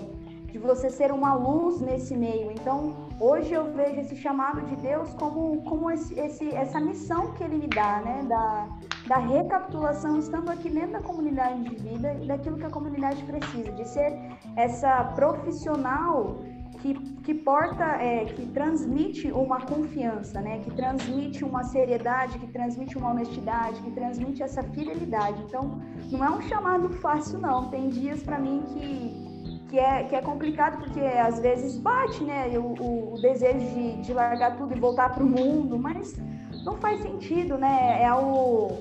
de 0.53 0.59
você 0.59 0.91
ser 0.91 1.13
uma 1.13 1.35
luz 1.35 1.81
nesse 1.81 2.17
meio. 2.17 2.51
Então, 2.51 3.09
hoje 3.19 3.53
eu 3.53 3.73
vejo 3.73 4.01
esse 4.01 4.17
chamado 4.17 4.61
de 4.63 4.77
Deus 4.77 5.13
como, 5.15 5.63
como 5.63 5.91
esse, 5.91 6.19
esse, 6.19 6.49
essa 6.55 6.81
missão 6.81 7.33
que 7.33 7.45
Ele 7.45 7.59
me 7.59 7.69
dá, 7.69 8.01
né? 8.01 8.25
Da, 8.29 8.69
da 9.07 9.17
recapitulação, 9.17 10.19
estando 10.19 10.51
aqui 10.51 10.71
dentro 10.71 10.93
da 10.93 11.01
comunidade 11.01 11.63
de 11.63 11.75
vida 11.77 12.15
e 12.15 12.27
daquilo 12.27 12.57
que 12.57 12.65
a 12.65 12.71
comunidade 12.71 13.23
precisa, 13.25 13.71
de 13.73 13.87
ser 13.89 14.19
essa 14.57 15.05
profissional 15.15 16.39
que, 16.81 16.95
que 17.23 17.35
porta, 17.35 17.85
é, 17.85 18.25
que 18.25 18.47
transmite 18.47 19.31
uma 19.31 19.61
confiança, 19.61 20.41
né? 20.41 20.59
Que 20.61 20.71
transmite 20.71 21.45
uma 21.45 21.63
seriedade, 21.63 22.39
que 22.39 22.47
transmite 22.49 22.97
uma 22.97 23.11
honestidade, 23.11 23.81
que 23.83 23.91
transmite 23.91 24.43
essa 24.43 24.63
fidelidade. 24.63 25.43
Então, 25.43 25.81
não 26.11 26.25
é 26.25 26.31
um 26.31 26.41
chamado 26.43 26.89
fácil, 26.89 27.39
não. 27.39 27.69
Tem 27.69 27.89
dias 27.89 28.23
para 28.23 28.39
mim 28.39 28.63
que 28.69 29.30
que 29.71 29.79
é, 29.79 30.03
que 30.03 30.17
é 30.17 30.21
complicado 30.21 30.79
porque 30.79 31.01
às 31.01 31.39
vezes 31.39 31.77
bate, 31.77 32.25
né? 32.25 32.49
O, 32.59 33.15
o, 33.15 33.21
desejo 33.23 33.59
de, 33.59 34.03
de 34.03 34.13
largar 34.13 34.57
tudo 34.57 34.77
e 34.77 34.81
voltar 34.81 35.15
para 35.15 35.23
o 35.23 35.27
mundo, 35.27 35.79
mas 35.79 36.17
não 36.65 36.77
faz 36.77 37.01
sentido, 37.01 37.57
né? 37.57 38.03
É 38.03 38.13
o, 38.13 38.81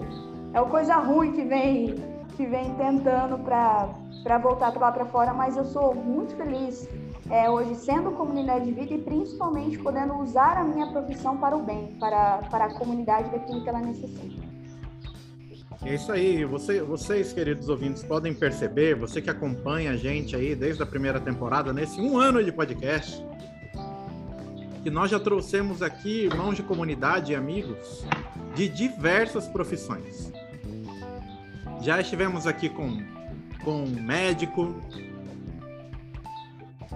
é 0.52 0.60
o 0.60 0.66
coisa 0.66 0.96
ruim 0.96 1.32
que 1.32 1.44
vem, 1.44 1.96
que 2.36 2.46
vem 2.46 2.74
tentando 2.74 3.38
para 3.38 4.38
voltar 4.40 4.76
lá 4.78 4.92
para 4.92 5.06
fora, 5.06 5.32
mas 5.32 5.56
eu 5.56 5.66
sou 5.66 5.94
muito 5.94 6.36
feliz 6.36 6.90
é, 7.30 7.48
hoje 7.48 7.76
sendo 7.76 8.12
comunidade 8.12 8.66
de 8.66 8.72
vida 8.72 8.96
e 8.96 8.98
principalmente 8.98 9.78
podendo 9.78 10.16
usar 10.16 10.58
a 10.58 10.64
minha 10.64 10.88
profissão 10.88 11.38
para 11.38 11.56
o 11.56 11.62
bem, 11.62 11.96
para, 12.00 12.40
para 12.50 12.66
a 12.66 12.74
comunidade 12.74 13.30
daquilo 13.30 13.62
que 13.62 13.70
ela 13.70 13.80
necessita. 13.80 14.49
É 15.82 15.96
isso 15.96 16.12
aí, 16.12 16.44
você, 16.44 16.82
vocês, 16.82 17.32
queridos 17.32 17.70
ouvintes, 17.70 18.04
podem 18.04 18.34
perceber, 18.34 18.96
você 18.96 19.22
que 19.22 19.30
acompanha 19.30 19.92
a 19.92 19.96
gente 19.96 20.36
aí 20.36 20.54
desde 20.54 20.84
a 20.84 20.86
primeira 20.86 21.22
temporada, 21.22 21.72
nesse 21.72 22.02
um 22.02 22.20
ano 22.20 22.44
de 22.44 22.52
podcast, 22.52 23.24
que 24.84 24.90
nós 24.90 25.10
já 25.10 25.20
trouxemos 25.20 25.82
aqui 25.82 26.26
irmãos 26.26 26.56
de 26.56 26.64
comunidade 26.64 27.32
e 27.32 27.36
amigos 27.36 28.04
de 28.56 28.68
diversas 28.68 29.48
profissões. 29.48 30.34
Já 31.82 32.02
estivemos 32.02 32.46
aqui 32.46 32.68
com, 32.68 33.02
com 33.64 33.86
médico, 33.88 34.76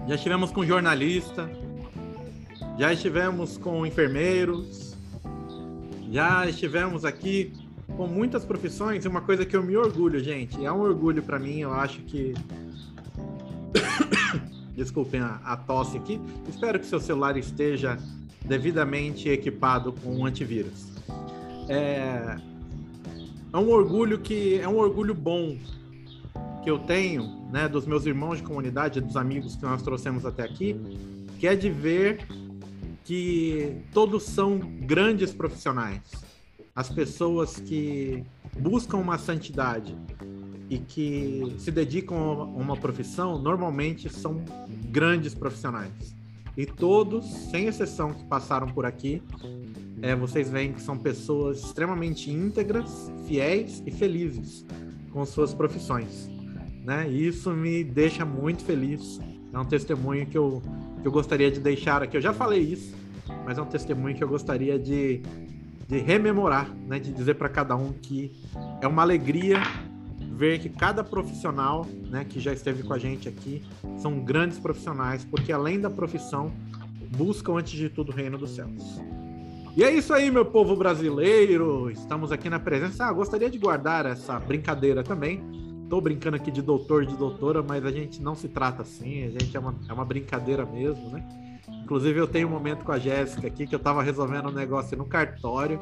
já 0.06 0.14
estivemos 0.14 0.50
com 0.50 0.62
jornalista, 0.62 1.50
já 2.78 2.92
estivemos 2.92 3.56
com 3.56 3.86
enfermeiros, 3.86 4.94
já 6.10 6.46
estivemos 6.46 7.06
aqui 7.06 7.63
com 7.96 8.06
muitas 8.06 8.44
profissões. 8.44 9.04
Uma 9.04 9.20
coisa 9.20 9.44
que 9.44 9.56
eu 9.56 9.62
me 9.62 9.76
orgulho, 9.76 10.18
gente, 10.18 10.64
é 10.64 10.72
um 10.72 10.80
orgulho 10.80 11.22
para 11.22 11.38
mim. 11.38 11.60
Eu 11.60 11.72
acho 11.72 12.00
que. 12.02 12.34
Desculpem 14.74 15.20
a, 15.20 15.40
a 15.44 15.56
tosse 15.56 15.96
aqui. 15.96 16.20
Espero 16.48 16.80
que 16.80 16.86
seu 16.86 16.98
celular 16.98 17.36
esteja 17.36 17.96
devidamente 18.44 19.28
equipado 19.28 19.92
com 19.92 20.16
um 20.16 20.26
antivírus. 20.26 20.92
É, 21.68 22.36
é 23.52 23.56
um 23.56 23.70
orgulho 23.70 24.18
que 24.18 24.58
é 24.58 24.68
um 24.68 24.76
orgulho 24.76 25.14
bom 25.14 25.56
que 26.62 26.70
eu 26.70 26.78
tenho, 26.78 27.46
né, 27.52 27.68
dos 27.68 27.86
meus 27.86 28.06
irmãos 28.06 28.38
de 28.38 28.42
comunidade, 28.42 29.00
dos 29.00 29.16
amigos 29.16 29.54
que 29.54 29.62
nós 29.62 29.82
trouxemos 29.82 30.24
até 30.26 30.42
aqui, 30.42 30.74
que 31.38 31.46
é 31.46 31.54
de 31.54 31.70
ver 31.70 32.26
que 33.04 33.82
todos 33.92 34.24
são 34.24 34.58
grandes 34.58 35.32
profissionais. 35.32 36.00
As 36.74 36.88
pessoas 36.88 37.56
que 37.56 38.24
buscam 38.58 38.98
uma 38.98 39.18
santidade 39.18 39.96
e 40.68 40.78
que 40.78 41.54
se 41.58 41.70
dedicam 41.70 42.16
a 42.16 42.44
uma 42.44 42.76
profissão, 42.76 43.38
normalmente 43.38 44.08
são 44.12 44.42
grandes 44.90 45.34
profissionais. 45.34 46.14
E 46.56 46.66
todos, 46.66 47.24
sem 47.50 47.66
exceção, 47.66 48.12
que 48.12 48.24
passaram 48.24 48.68
por 48.68 48.86
aqui, 48.86 49.22
é, 50.02 50.14
vocês 50.14 50.48
veem 50.50 50.72
que 50.72 50.80
são 50.80 50.96
pessoas 50.96 51.64
extremamente 51.64 52.30
íntegras, 52.30 53.10
fiéis 53.26 53.82
e 53.86 53.90
felizes 53.90 54.64
com 55.12 55.24
suas 55.24 55.52
profissões 55.52 56.34
né? 56.84 57.08
E 57.10 57.26
isso 57.26 57.50
me 57.50 57.82
deixa 57.82 58.24
muito 58.24 58.62
feliz. 58.62 59.18
É 59.52 59.58
um 59.58 59.64
testemunho 59.64 60.26
que 60.26 60.36
eu, 60.36 60.62
que 61.00 61.08
eu 61.08 61.10
gostaria 61.10 61.50
de 61.50 61.58
deixar 61.58 62.02
aqui. 62.02 62.16
Eu 62.16 62.20
já 62.20 62.34
falei 62.34 62.60
isso, 62.60 62.94
mas 63.44 63.56
é 63.56 63.62
um 63.62 63.66
testemunho 63.66 64.14
que 64.14 64.22
eu 64.22 64.28
gostaria 64.28 64.78
de, 64.78 65.22
de 65.88 65.98
rememorar, 65.98 66.68
né? 66.86 66.98
De 66.98 67.12
dizer 67.12 67.34
para 67.34 67.48
cada 67.48 67.76
um 67.76 67.92
que 67.92 68.32
é 68.80 68.86
uma 68.86 69.02
alegria 69.02 69.62
ver 70.18 70.58
que 70.58 70.68
cada 70.68 71.04
profissional, 71.04 71.86
né, 72.10 72.24
que 72.28 72.40
já 72.40 72.52
esteve 72.52 72.82
com 72.82 72.92
a 72.92 72.98
gente 72.98 73.28
aqui, 73.28 73.62
são 73.98 74.18
grandes 74.18 74.58
profissionais, 74.58 75.24
porque 75.24 75.52
além 75.52 75.80
da 75.80 75.88
profissão, 75.88 76.52
buscam 77.16 77.52
antes 77.54 77.72
de 77.72 77.88
tudo 77.88 78.10
o 78.10 78.14
reino 78.14 78.36
dos 78.36 78.50
céus. 78.50 79.00
E 79.76 79.84
é 79.84 79.92
isso 79.92 80.12
aí, 80.12 80.30
meu 80.32 80.44
povo 80.44 80.74
brasileiro. 80.74 81.88
Estamos 81.88 82.32
aqui 82.32 82.50
na 82.50 82.58
presença. 82.58 83.06
Ah, 83.06 83.12
gostaria 83.12 83.48
de 83.48 83.58
guardar 83.58 84.06
essa 84.06 84.38
brincadeira 84.40 85.04
também 85.04 85.40
tô 85.88 86.00
brincando 86.00 86.36
aqui 86.36 86.50
de 86.50 86.62
doutor, 86.62 87.06
de 87.06 87.16
doutora, 87.16 87.62
mas 87.62 87.84
a 87.84 87.90
gente 87.90 88.20
não 88.20 88.34
se 88.34 88.48
trata 88.48 88.82
assim, 88.82 89.24
a 89.24 89.30
gente 89.30 89.56
é 89.56 89.60
uma, 89.60 89.74
é 89.88 89.92
uma 89.92 90.04
brincadeira 90.04 90.64
mesmo, 90.64 91.08
né? 91.10 91.24
Inclusive, 91.68 92.18
eu 92.18 92.26
tenho 92.26 92.48
um 92.48 92.50
momento 92.50 92.84
com 92.84 92.92
a 92.92 92.98
Jéssica 92.98 93.46
aqui 93.46 93.66
que 93.66 93.74
eu 93.74 93.78
tava 93.78 94.02
resolvendo 94.02 94.48
um 94.48 94.52
negócio 94.52 94.96
no 94.96 95.06
cartório. 95.06 95.80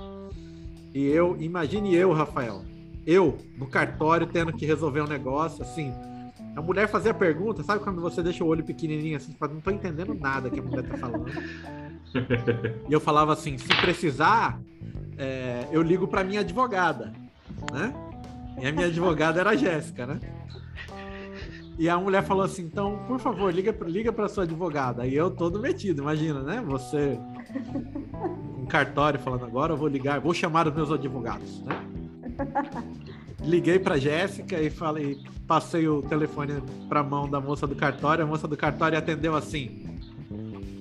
E 0.94 1.06
eu, 1.06 1.36
imagine 1.40 1.94
eu, 1.94 2.12
Rafael, 2.12 2.62
eu 3.06 3.38
no 3.56 3.66
cartório 3.66 4.26
tendo 4.26 4.52
que 4.52 4.66
resolver 4.66 5.00
um 5.00 5.06
negócio 5.06 5.62
assim. 5.62 5.92
A 6.54 6.60
mulher 6.60 6.86
fazia 6.88 7.14
pergunta, 7.14 7.62
sabe 7.62 7.82
quando 7.82 8.00
você 8.00 8.22
deixa 8.22 8.44
o 8.44 8.46
olho 8.46 8.62
pequenininho 8.62 9.16
assim, 9.16 9.34
não 9.40 9.60
tô 9.60 9.70
entendendo 9.70 10.14
nada 10.14 10.50
que 10.50 10.60
a 10.60 10.62
mulher 10.62 10.82
tá 10.82 10.96
falando. 10.98 11.26
e 12.88 12.92
eu 12.92 13.00
falava 13.00 13.32
assim: 13.32 13.56
se 13.56 13.68
precisar, 13.80 14.60
é, 15.16 15.66
eu 15.72 15.82
ligo 15.82 16.06
para 16.06 16.22
minha 16.22 16.40
advogada, 16.40 17.12
né? 17.72 17.94
E 18.60 18.66
a 18.66 18.72
minha 18.72 18.86
advogada 18.86 19.40
era 19.40 19.50
a 19.50 19.56
Jéssica, 19.56 20.06
né? 20.06 20.20
E 21.78 21.88
a 21.88 21.98
mulher 21.98 22.22
falou 22.22 22.44
assim: 22.44 22.62
então, 22.62 22.98
por 23.06 23.18
favor, 23.18 23.52
liga, 23.52 23.74
liga 23.86 24.12
para 24.12 24.28
sua 24.28 24.44
advogada. 24.44 25.02
Aí 25.02 25.14
eu 25.14 25.30
todo 25.30 25.58
metido, 25.58 26.02
imagina, 26.02 26.42
né? 26.42 26.62
Você, 26.66 27.18
um 28.58 28.66
cartório 28.66 29.18
falando 29.18 29.44
agora, 29.44 29.72
eu 29.72 29.76
vou 29.76 29.88
ligar, 29.88 30.20
vou 30.20 30.34
chamar 30.34 30.68
os 30.68 30.74
meus 30.74 30.90
advogados, 30.90 31.62
né? 31.62 31.76
Liguei 33.44 33.78
para 33.78 33.98
Jéssica 33.98 34.60
e 34.60 34.70
falei, 34.70 35.18
passei 35.48 35.88
o 35.88 36.00
telefone 36.02 36.62
para 36.88 37.00
a 37.00 37.02
mão 37.02 37.28
da 37.28 37.40
moça 37.40 37.66
do 37.66 37.74
cartório. 37.74 38.24
A 38.24 38.26
moça 38.26 38.46
do 38.46 38.56
cartório 38.56 38.96
atendeu 38.96 39.34
assim: 39.34 39.98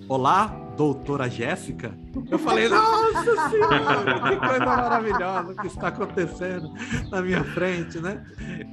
Olá, 0.08 0.56
doutora 0.76 1.30
Jéssica? 1.30 1.92
Eu 2.30 2.40
falei, 2.40 2.68
nossa 2.68 3.50
senhora, 3.50 4.30
que 4.30 4.36
coisa 4.38 4.66
maravilhosa 4.66 5.56
que 5.56 5.68
está 5.68 5.88
acontecendo 5.88 6.72
na 7.10 7.22
minha 7.22 7.44
frente, 7.44 8.00
né? 8.00 8.24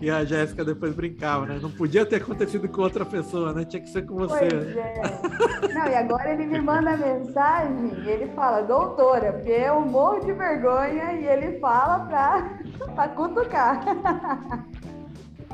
E 0.01 0.11
a 0.11 0.25
Jéssica 0.25 0.65
depois 0.65 0.95
brincava, 0.95 1.47
né? 1.47 1.59
Não 1.61 1.71
podia 1.71 2.07
ter 2.07 2.17
acontecido 2.17 2.69
com 2.69 2.83
outra 2.83 3.05
pessoa, 3.05 3.53
né? 3.53 3.65
Tinha 3.65 3.83
que 3.83 3.91
ser 3.91 4.07
com 4.07 4.15
você. 4.15 4.49
Pois 4.49 4.77
é. 4.77 5.75
Não, 5.75 5.87
e 5.87 5.95
agora 5.95 6.33
ele 6.33 6.47
me 6.47 6.61
manda 6.61 6.97
mensagem 6.97 7.93
e 8.05 8.09
ele 8.09 8.29
fala, 8.35 8.63
doutora, 8.63 9.33
porque 9.33 9.51
eu 9.51 9.81
morro 9.81 10.21
de 10.21 10.33
vergonha 10.33 11.13
e 11.13 11.27
ele 11.27 11.59
fala 11.61 12.07
pra 12.07 13.09
cutucar. 13.09 13.85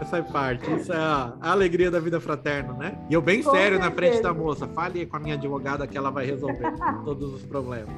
Essa 0.00 0.18
é 0.18 0.22
parte, 0.22 0.68
isso 0.74 0.92
é 0.92 0.96
a, 0.96 1.36
a, 1.40 1.52
alegria 1.52 1.88
da 1.88 2.00
vida 2.00 2.20
fraterna, 2.20 2.72
né? 2.72 3.06
E 3.08 3.14
eu 3.14 3.22
bem 3.22 3.42
com 3.42 3.52
sério 3.52 3.78
certeza. 3.78 3.90
na 3.90 3.94
frente 3.94 4.22
da 4.22 4.34
moça, 4.34 4.66
fale 4.66 5.06
com 5.06 5.16
a 5.16 5.20
minha 5.20 5.34
advogada 5.36 5.86
que 5.86 5.96
ela 5.96 6.10
vai 6.10 6.26
resolver 6.26 6.72
todos 7.04 7.32
os 7.32 7.42
problemas. 7.42 7.94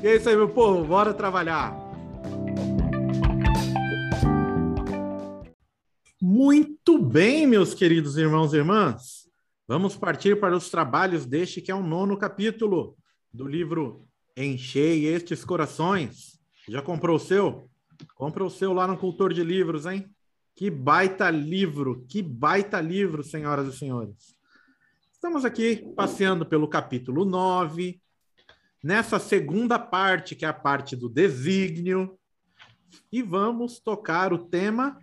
E 0.00 0.06
é 0.06 0.14
isso 0.14 0.28
aí, 0.28 0.36
meu 0.36 0.48
povo, 0.48 0.84
bora 0.84 1.12
trabalhar. 1.12 1.76
Muito 6.20 6.98
bem, 6.98 7.48
meus 7.48 7.74
queridos 7.74 8.16
irmãos 8.16 8.54
e 8.54 8.58
irmãs. 8.58 9.28
Vamos 9.66 9.96
partir 9.96 10.38
para 10.38 10.56
os 10.56 10.70
trabalhos 10.70 11.26
deste 11.26 11.60
que 11.60 11.72
é 11.72 11.74
o 11.74 11.82
nono 11.82 12.16
capítulo 12.16 12.96
do 13.32 13.46
livro 13.46 14.06
Enchei 14.36 15.06
estes 15.06 15.44
corações. 15.44 16.38
Já 16.68 16.80
comprou 16.80 17.16
o 17.16 17.20
seu? 17.20 17.68
Compra 18.14 18.44
o 18.44 18.50
seu 18.50 18.72
lá 18.72 18.86
no 18.86 18.96
Cultor 18.96 19.32
de 19.32 19.42
Livros, 19.42 19.84
hein? 19.84 20.11
Que 20.54 20.70
baita 20.70 21.30
livro, 21.30 22.04
que 22.08 22.22
baita 22.22 22.80
livro, 22.80 23.22
senhoras 23.22 23.74
e 23.74 23.78
senhores. 23.78 24.36
Estamos 25.10 25.44
aqui 25.44 25.76
passeando 25.96 26.44
pelo 26.44 26.68
capítulo 26.68 27.24
9, 27.24 28.00
nessa 28.82 29.18
segunda 29.18 29.78
parte, 29.78 30.34
que 30.34 30.44
é 30.44 30.48
a 30.48 30.52
parte 30.52 30.94
do 30.94 31.08
desígnio, 31.08 32.18
e 33.10 33.22
vamos 33.22 33.80
tocar 33.80 34.32
o 34.32 34.38
tema 34.38 34.98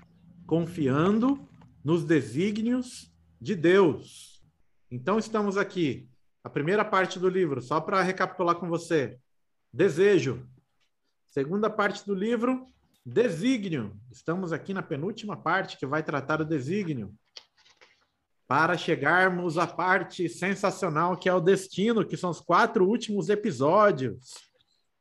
confiando 0.46 1.48
nos 1.84 2.04
desígnios 2.04 3.12
de 3.42 3.56
Deus. 3.56 4.44
Então, 4.92 5.18
estamos 5.18 5.58
aqui, 5.58 6.08
a 6.44 6.50
primeira 6.50 6.86
parte 6.86 7.18
do 7.18 7.30
livro, 7.30 7.62
só 7.62 7.82
para 7.82 8.04
recapitular 8.04 8.56
com 8.56 8.68
você: 8.68 9.18
desejo. 9.74 10.48
Segunda 11.26 11.70
parte 11.70 12.06
do 12.06 12.14
livro, 12.14 12.68
desígnio. 13.10 14.00
Estamos 14.12 14.54
aqui 14.54 14.74
na 14.74 14.84
penúltima 14.84 15.36
parte 15.36 15.78
que 15.78 15.86
vai 15.86 16.04
tratar 16.04 16.42
o 16.42 16.46
desígnio. 16.46 17.14
Para 18.48 18.78
chegarmos 18.78 19.58
à 19.58 19.68
parte 19.68 20.28
sensacional 20.30 21.18
que 21.18 21.28
é 21.28 21.34
o 21.34 21.40
destino, 21.40 22.06
que 22.06 22.18
são 22.18 22.30
os 22.30 22.40
quatro 22.40 22.88
últimos 22.88 23.30
episódios. 23.30 24.34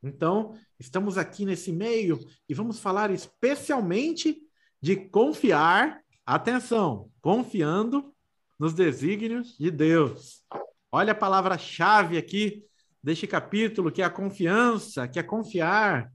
Então, 0.03 0.55
estamos 0.79 1.19
aqui 1.19 1.45
nesse 1.45 1.73
meio 1.73 2.19
e 2.49 2.55
vamos 2.55 2.79
falar 2.79 3.11
especialmente 3.11 4.39
de 4.81 4.97
confiar, 4.97 6.01
atenção, 6.25 7.11
confiando 7.21 8.15
nos 8.59 8.75
desígnios 8.75 9.57
de 9.59 9.71
Deus. 9.71 10.43
Olha 10.91 11.13
a 11.13 11.17
palavra-chave 11.17 12.17
aqui 12.17 12.65
deste 13.03 13.27
capítulo, 13.27 13.91
que 13.91 14.03
é 14.03 14.05
a 14.05 14.11
confiança, 14.11 15.09
que 15.09 15.19
é 15.19 15.23
confiar 15.23 16.13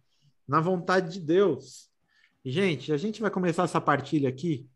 na 0.48 0.60
vontade 0.60 1.14
de 1.14 1.20
Deus. 1.20 1.90
Gente, 2.46 2.92
a 2.92 2.98
gente 2.98 3.22
vai 3.22 3.32
começar 3.32 3.64
essa 3.64 3.80
partilha 3.80 4.28
aqui, 4.28 4.68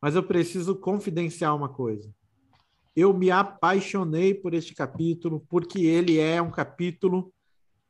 mas 0.00 0.14
eu 0.14 0.22
preciso 0.22 0.76
confidenciar 0.76 1.54
uma 1.54 1.68
coisa. 1.68 2.12
Eu 2.94 3.14
me 3.14 3.30
apaixonei 3.30 4.34
por 4.34 4.52
este 4.52 4.74
capítulo, 4.74 5.44
porque 5.48 5.80
ele 5.80 6.18
é 6.18 6.42
um 6.42 6.50
capítulo 6.50 7.32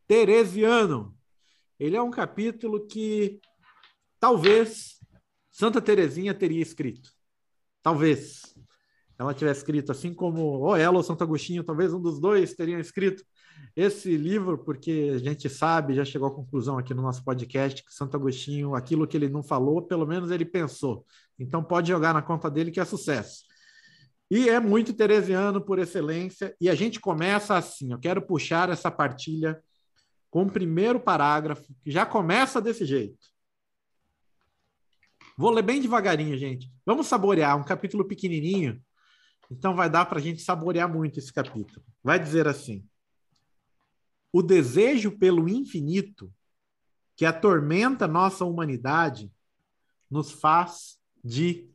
teresiano. 0.07 1.17
Ele 1.81 1.97
é 1.97 2.03
um 2.03 2.11
capítulo 2.11 2.87
que 2.87 3.41
talvez 4.21 5.01
Santa 5.51 5.81
Terezinha 5.81 6.33
teria 6.33 6.63
escrito. 6.63 7.11
Talvez. 7.83 8.55
Ela 9.19 9.35
tivesse 9.35 9.61
escrito, 9.61 9.91
assim 9.91 10.15
como 10.15 10.41
ou 10.43 10.77
ela 10.77 10.97
ou 10.97 11.03
Santo 11.03 11.25
Agostinho, 11.25 11.65
talvez 11.65 11.93
um 11.93 12.01
dos 12.01 12.21
dois 12.21 12.55
teriam 12.55 12.79
escrito 12.79 13.25
esse 13.75 14.17
livro, 14.17 14.59
porque 14.59 15.13
a 15.15 15.19
gente 15.19 15.49
sabe, 15.49 15.95
já 15.95 16.05
chegou 16.05 16.29
à 16.29 16.35
conclusão 16.35 16.77
aqui 16.79 16.93
no 16.93 17.03
nosso 17.03 17.25
podcast, 17.25 17.83
que 17.83 17.93
Santo 17.93 18.17
Agostinho, 18.17 18.75
aquilo 18.75 19.07
que 19.07 19.17
ele 19.17 19.29
não 19.29 19.43
falou, 19.43 19.83
pelo 19.83 20.07
menos 20.07 20.31
ele 20.31 20.45
pensou. 20.45 21.07
Então 21.39 21.65
pode 21.65 21.89
jogar 21.89 22.13
na 22.13 22.21
conta 22.21 22.51
dele 22.51 22.71
que 22.71 22.81
é 22.81 22.85
sucesso. 22.85 23.45
E 24.31 24.49
é 24.49 24.61
muito 24.61 24.93
teresiano 24.93 25.61
por 25.61 25.79
excelência, 25.79 26.55
e 26.61 26.69
a 26.69 26.75
gente 26.75 27.01
começa 27.01 27.57
assim. 27.57 27.93
Eu 27.93 27.99
quero 27.99 28.23
puxar 28.23 28.71
essa 28.71 28.91
partilha 28.91 29.63
com 30.31 30.45
o 30.45 30.51
primeiro 30.51 30.99
parágrafo, 30.99 31.75
que 31.83 31.91
já 31.91 32.07
começa 32.07 32.61
desse 32.61 32.87
jeito. 32.87 33.19
Vou 35.37 35.51
ler 35.51 35.63
bem 35.63 35.81
devagarinho, 35.81 36.37
gente. 36.37 36.71
Vamos 36.85 37.07
saborear 37.07 37.59
um 37.59 37.65
capítulo 37.65 38.07
pequenininho. 38.07 38.83
Então 39.51 39.75
vai 39.75 39.91
dar 39.91 40.07
para 40.07 40.19
a 40.19 40.23
gente 40.23 40.41
saborear 40.43 40.91
muito 40.91 41.19
esse 41.19 41.33
capítulo. 41.33 41.85
Vai 42.03 42.19
dizer 42.19 42.49
assim: 42.49 42.87
O 44.33 44.43
desejo 44.43 45.19
pelo 45.19 45.49
infinito 45.49 46.33
que 47.15 47.25
atormenta 47.25 48.09
nossa 48.09 48.45
humanidade 48.45 49.31
nos 50.11 50.33
faz 50.33 50.99
de 51.23 51.71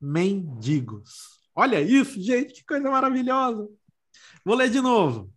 mendigos. 0.00 1.40
Olha 1.54 1.80
isso, 1.80 2.20
gente, 2.20 2.54
que 2.54 2.64
coisa 2.64 2.90
maravilhosa. 2.90 3.68
Vou 4.44 4.54
ler 4.54 4.70
de 4.70 4.80
novo. 4.80 5.32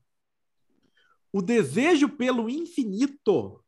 O 1.31 1.41
desejo 1.41 2.09
pelo 2.09 2.49
infinito 2.49 3.63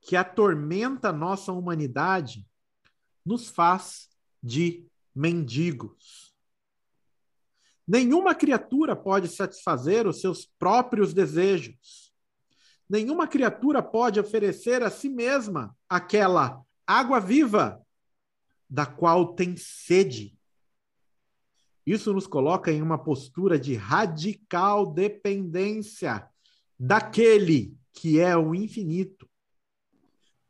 que 0.00 0.16
atormenta 0.16 1.12
nossa 1.12 1.52
humanidade 1.52 2.46
nos 3.24 3.48
faz 3.48 4.08
de 4.42 4.86
mendigos. 5.14 6.34
Nenhuma 7.86 8.34
criatura 8.34 8.94
pode 8.94 9.28
satisfazer 9.28 10.06
os 10.06 10.20
seus 10.20 10.46
próprios 10.58 11.12
desejos. 11.12 12.09
Nenhuma 12.90 13.28
criatura 13.28 13.80
pode 13.80 14.18
oferecer 14.18 14.82
a 14.82 14.90
si 14.90 15.08
mesma 15.08 15.76
aquela 15.88 16.60
água 16.84 17.20
viva 17.20 17.80
da 18.68 18.84
qual 18.84 19.32
tem 19.32 19.56
sede. 19.56 20.36
Isso 21.86 22.12
nos 22.12 22.26
coloca 22.26 22.72
em 22.72 22.82
uma 22.82 22.98
postura 22.98 23.56
de 23.60 23.76
radical 23.76 24.92
dependência 24.92 26.28
daquele 26.76 27.78
que 27.92 28.18
é 28.18 28.36
o 28.36 28.56
infinito, 28.56 29.30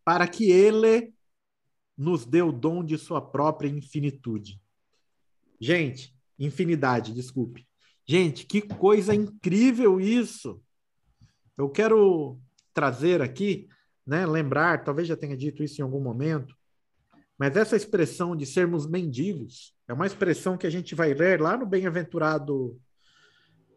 para 0.02 0.26
que 0.26 0.50
ele 0.50 1.12
nos 1.94 2.24
deu 2.24 2.48
o 2.48 2.52
dom 2.52 2.82
de 2.82 2.96
sua 2.96 3.20
própria 3.20 3.68
infinitude. 3.68 4.58
Gente, 5.60 6.16
infinidade, 6.38 7.12
desculpe. 7.12 7.68
Gente, 8.06 8.46
que 8.46 8.62
coisa 8.62 9.14
incrível 9.14 10.00
isso! 10.00 10.62
Eu 11.60 11.68
quero 11.68 12.38
trazer 12.72 13.20
aqui, 13.20 13.68
né, 14.06 14.24
lembrar, 14.24 14.82
talvez 14.82 15.06
já 15.06 15.14
tenha 15.14 15.36
dito 15.36 15.62
isso 15.62 15.78
em 15.78 15.84
algum 15.84 16.00
momento, 16.00 16.56
mas 17.38 17.54
essa 17.54 17.76
expressão 17.76 18.34
de 18.34 18.46
sermos 18.46 18.86
mendigos 18.86 19.74
é 19.86 19.92
uma 19.92 20.06
expressão 20.06 20.56
que 20.56 20.66
a 20.66 20.70
gente 20.70 20.94
vai 20.94 21.12
ler 21.12 21.38
lá 21.38 21.58
no 21.58 21.66
bem-aventurado 21.66 22.80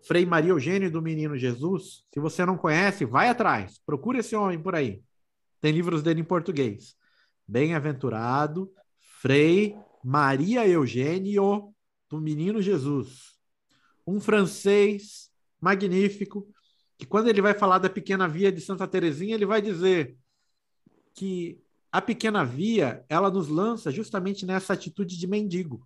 Frei 0.07 0.25
Maria 0.25 0.51
Eugênio 0.51 0.89
do 0.89 1.01
Menino 1.01 1.37
Jesus. 1.37 2.05
Se 2.13 2.21
você 2.21 2.45
não 2.45 2.57
conhece, 2.57 3.03
vai 3.03 3.27
atrás, 3.27 3.81
procure 3.85 4.19
esse 4.19 4.33
homem 4.33 4.61
por 4.61 4.75
aí. 4.75 5.03
Tem 5.59 5.73
livros 5.73 6.01
dele 6.01 6.21
em 6.21 6.25
português. 6.25 6.95
Bem-aventurado 7.45 8.71
Frei 9.21 9.75
Maria 10.01 10.65
Eugênio 10.65 11.73
do 12.09 12.21
Menino 12.21 12.61
Jesus. 12.61 13.33
Um 14.07 14.21
francês 14.21 15.29
magnífico, 15.59 16.47
que 17.03 17.07
quando 17.07 17.27
ele 17.27 17.41
vai 17.41 17.53
falar 17.53 17.79
da 17.79 17.89
pequena 17.89 18.29
via 18.29 18.49
de 18.49 18.61
Santa 18.61 18.87
Teresinha, 18.87 19.35
ele 19.35 19.45
vai 19.45 19.61
dizer 19.61 20.17
que 21.13 21.61
a 21.91 22.01
pequena 22.01 22.45
via, 22.45 23.05
ela 23.09 23.29
nos 23.29 23.49
lança 23.49 23.91
justamente 23.91 24.45
nessa 24.45 24.71
atitude 24.71 25.17
de 25.17 25.27
mendigo, 25.27 25.85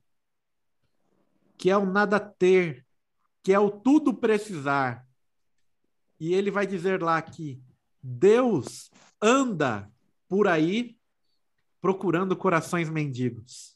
que 1.57 1.71
é 1.71 1.77
o 1.77 1.85
nada 1.87 2.19
ter, 2.19 2.85
que 3.43 3.51
é 3.51 3.59
o 3.59 3.71
tudo 3.71 4.13
precisar. 4.13 5.07
E 6.19 6.35
ele 6.35 6.51
vai 6.51 6.67
dizer 6.67 7.01
lá 7.01 7.19
que 7.19 7.59
Deus 8.01 8.91
anda 9.19 9.91
por 10.29 10.47
aí 10.47 10.97
procurando 11.81 12.37
corações 12.37 12.89
mendigos 12.89 13.75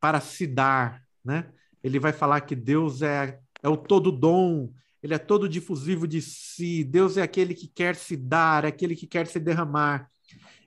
para 0.00 0.20
se 0.20 0.46
dar, 0.46 1.06
né? 1.22 1.52
Ele 1.82 1.98
vai 1.98 2.12
falar 2.12 2.40
que 2.40 2.56
Deus 2.56 3.02
é, 3.02 3.40
é 3.62 3.68
o 3.68 3.76
todo 3.76 4.10
dom, 4.10 4.72
ele 5.02 5.14
é 5.14 5.18
todo 5.18 5.48
difusivo 5.48 6.06
de 6.06 6.20
si, 6.20 6.84
Deus 6.84 7.16
é 7.16 7.22
aquele 7.22 7.54
que 7.54 7.68
quer 7.68 7.96
se 7.96 8.16
dar, 8.16 8.64
é 8.64 8.68
aquele 8.68 8.96
que 8.96 9.06
quer 9.06 9.26
se 9.26 9.38
derramar. 9.38 10.10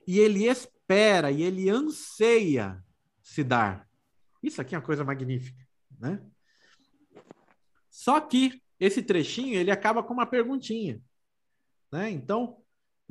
E 0.06 0.18
ele 0.18 0.46
espera 0.46 1.30
e 1.30 1.42
ele 1.42 1.68
anseia 1.68 2.82
se 3.22 3.44
dar. 3.44 3.88
Isso 4.42 4.60
aqui 4.60 4.74
é 4.74 4.78
uma 4.78 4.84
coisa 4.84 5.04
magnífica, 5.04 5.64
né? 5.98 6.20
Só 7.90 8.20
que 8.20 8.60
esse 8.80 9.02
trechinho 9.02 9.54
ele 9.54 9.70
acaba 9.70 10.02
com 10.02 10.14
uma 10.14 10.26
perguntinha, 10.26 11.00
né? 11.92 12.10
Então, 12.10 12.62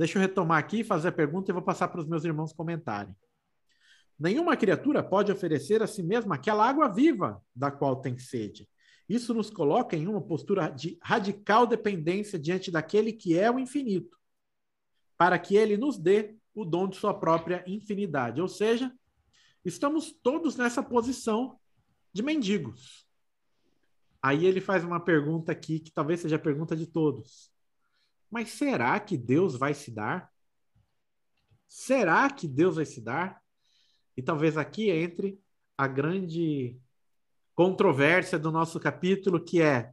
Deixa 0.01 0.17
eu 0.17 0.21
retomar 0.21 0.57
aqui, 0.57 0.83
fazer 0.83 1.09
a 1.09 1.11
pergunta 1.11 1.51
e 1.51 1.53
vou 1.53 1.61
passar 1.61 1.87
para 1.87 1.99
os 1.99 2.07
meus 2.07 2.23
irmãos 2.23 2.51
comentarem. 2.51 3.15
Nenhuma 4.19 4.57
criatura 4.57 5.03
pode 5.03 5.31
oferecer 5.31 5.83
a 5.83 5.85
si 5.85 6.01
mesma 6.01 6.33
aquela 6.33 6.67
água 6.67 6.87
viva 6.87 7.39
da 7.55 7.69
qual 7.69 7.97
tem 7.97 8.17
sede. 8.17 8.67
Isso 9.11 9.33
nos 9.33 9.49
coloca 9.49 9.93
em 9.93 10.07
uma 10.07 10.21
postura 10.21 10.69
de 10.69 10.97
radical 11.01 11.67
dependência 11.67 12.39
diante 12.39 12.71
daquele 12.71 13.11
que 13.11 13.37
é 13.37 13.51
o 13.51 13.59
infinito, 13.59 14.17
para 15.17 15.37
que 15.37 15.57
ele 15.57 15.75
nos 15.75 15.97
dê 15.97 16.37
o 16.53 16.63
dom 16.63 16.87
de 16.87 16.95
sua 16.95 17.13
própria 17.13 17.61
infinidade. 17.67 18.39
Ou 18.39 18.47
seja, 18.47 18.89
estamos 19.65 20.13
todos 20.13 20.55
nessa 20.55 20.81
posição 20.81 21.59
de 22.13 22.23
mendigos. 22.23 23.05
Aí 24.21 24.45
ele 24.45 24.61
faz 24.61 24.81
uma 24.81 24.99
pergunta 24.99 25.51
aqui 25.51 25.81
que 25.81 25.91
talvez 25.91 26.21
seja 26.21 26.37
a 26.37 26.39
pergunta 26.39 26.73
de 26.73 26.87
todos. 26.87 27.51
Mas 28.29 28.51
será 28.51 28.97
que 28.97 29.17
Deus 29.17 29.57
vai 29.57 29.73
se 29.73 29.91
dar? 29.91 30.31
Será 31.67 32.29
que 32.29 32.47
Deus 32.47 32.77
vai 32.77 32.85
se 32.85 33.01
dar? 33.01 33.43
E 34.15 34.21
talvez 34.23 34.55
aqui 34.55 34.89
entre 34.89 35.37
a 35.77 35.85
grande 35.85 36.79
controvérsia 37.55 38.39
do 38.39 38.51
nosso 38.51 38.79
capítulo, 38.79 39.43
que 39.43 39.61
é 39.61 39.91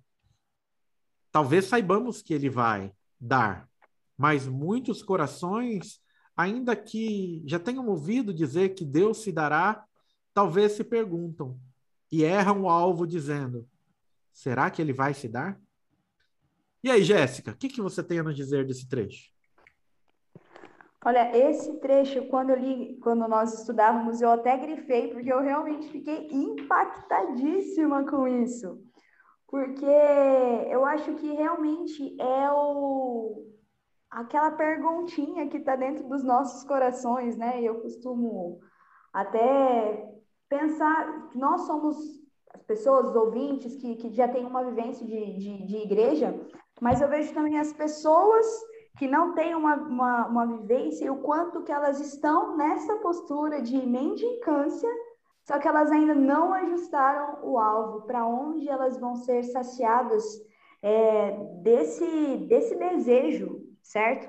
talvez 1.31 1.67
saibamos 1.67 2.23
que 2.23 2.33
ele 2.35 2.49
vai 2.49 2.93
dar, 3.21 3.69
mas 4.17 4.47
muitos 4.47 5.03
corações, 5.03 6.01
ainda 6.37 6.75
que 6.75 7.43
já 7.47 7.59
tenham 7.59 7.87
ouvido 7.87 8.33
dizer 8.33 8.71
que 8.71 8.85
Deus 8.85 9.19
se 9.19 9.33
dará, 9.33 9.85
talvez 10.33 10.73
se 10.73 10.85
perguntam 10.85 11.59
e 12.11 12.23
erram 12.23 12.63
o 12.63 12.69
alvo 12.69 13.07
dizendo: 13.07 13.69
será 14.33 14.71
que 14.71 14.81
ele 14.81 14.93
vai 14.93 15.15
se 15.15 15.29
dar? 15.29 15.61
E 16.83 16.91
aí, 16.91 17.03
Jéssica, 17.03 17.51
o 17.51 17.57
que, 17.57 17.69
que 17.69 17.83
você 17.83 18.03
tem 18.03 18.21
a 18.21 18.23
nos 18.23 18.37
dizer 18.37 18.65
desse 18.67 18.89
trecho? 18.89 19.31
Olha, 21.05 21.37
esse 21.37 21.79
trecho, 21.79 22.27
quando 22.27 22.51
eu 22.51 22.57
li, 22.57 22.99
quando 23.01 23.27
nós 23.29 23.61
estudávamos, 23.61 24.21
eu 24.21 24.31
até 24.31 24.57
grifei, 24.57 25.09
porque 25.13 25.33
eu 25.33 25.41
realmente 25.41 25.89
fiquei 25.91 26.29
impactadíssima 26.31 28.05
com 28.05 28.27
isso. 28.27 28.83
Porque 29.47 29.87
eu 30.71 30.85
acho 30.85 31.15
que 31.15 31.33
realmente 31.33 32.21
é 32.21 32.51
o 32.53 33.47
aquela 34.11 34.51
perguntinha 34.53 35.49
que 35.49 35.59
está 35.59 35.77
dentro 35.77 36.09
dos 36.09 36.25
nossos 36.25 36.65
corações, 36.65 37.37
né? 37.37 37.63
Eu 37.63 37.81
costumo 37.81 38.59
até 39.13 40.11
pensar 40.49 41.29
que 41.29 41.39
nós 41.39 41.63
somos 41.63 41.97
as 42.53 42.63
pessoas, 42.63 43.11
os 43.11 43.17
ouvintes 43.17 43.77
que, 43.77 43.97
que 43.97 44.11
já 44.11 44.27
têm 44.27 44.47
uma 44.47 44.65
vivência 44.65 45.07
de, 45.07 45.39
de, 45.39 45.67
de 45.67 45.77
igreja, 45.77 46.35
mas 46.81 47.01
eu 47.01 47.09
vejo 47.09 47.33
também 47.35 47.59
as 47.59 47.73
pessoas 47.73 48.47
que 48.99 49.07
não 49.07 49.33
têm 49.33 49.55
uma, 49.55 49.77
uma, 49.77 50.27
uma 50.27 50.47
vivência 50.47 51.05
e 51.05 51.11
o 51.11 51.23
quanto 51.23 51.63
que 51.63 51.71
elas 51.71 52.01
estão 52.01 52.57
nessa 52.57 52.97
postura 52.97 53.63
de 53.63 53.87
mendicância, 53.87 54.89
só 55.45 55.59
que 55.59 55.69
elas 55.69 55.91
ainda 55.93 56.15
não 56.15 56.53
ajustaram 56.53 57.39
o 57.43 57.59
alvo 57.59 58.03
para 58.03 58.27
onde 58.27 58.69
elas 58.69 58.99
vão 58.99 59.15
ser 59.15 59.45
saciadas 59.45 60.25
é, 60.83 61.31
desse, 61.63 62.39
desse 62.49 62.75
desejo, 62.75 63.61
certo? 63.83 64.29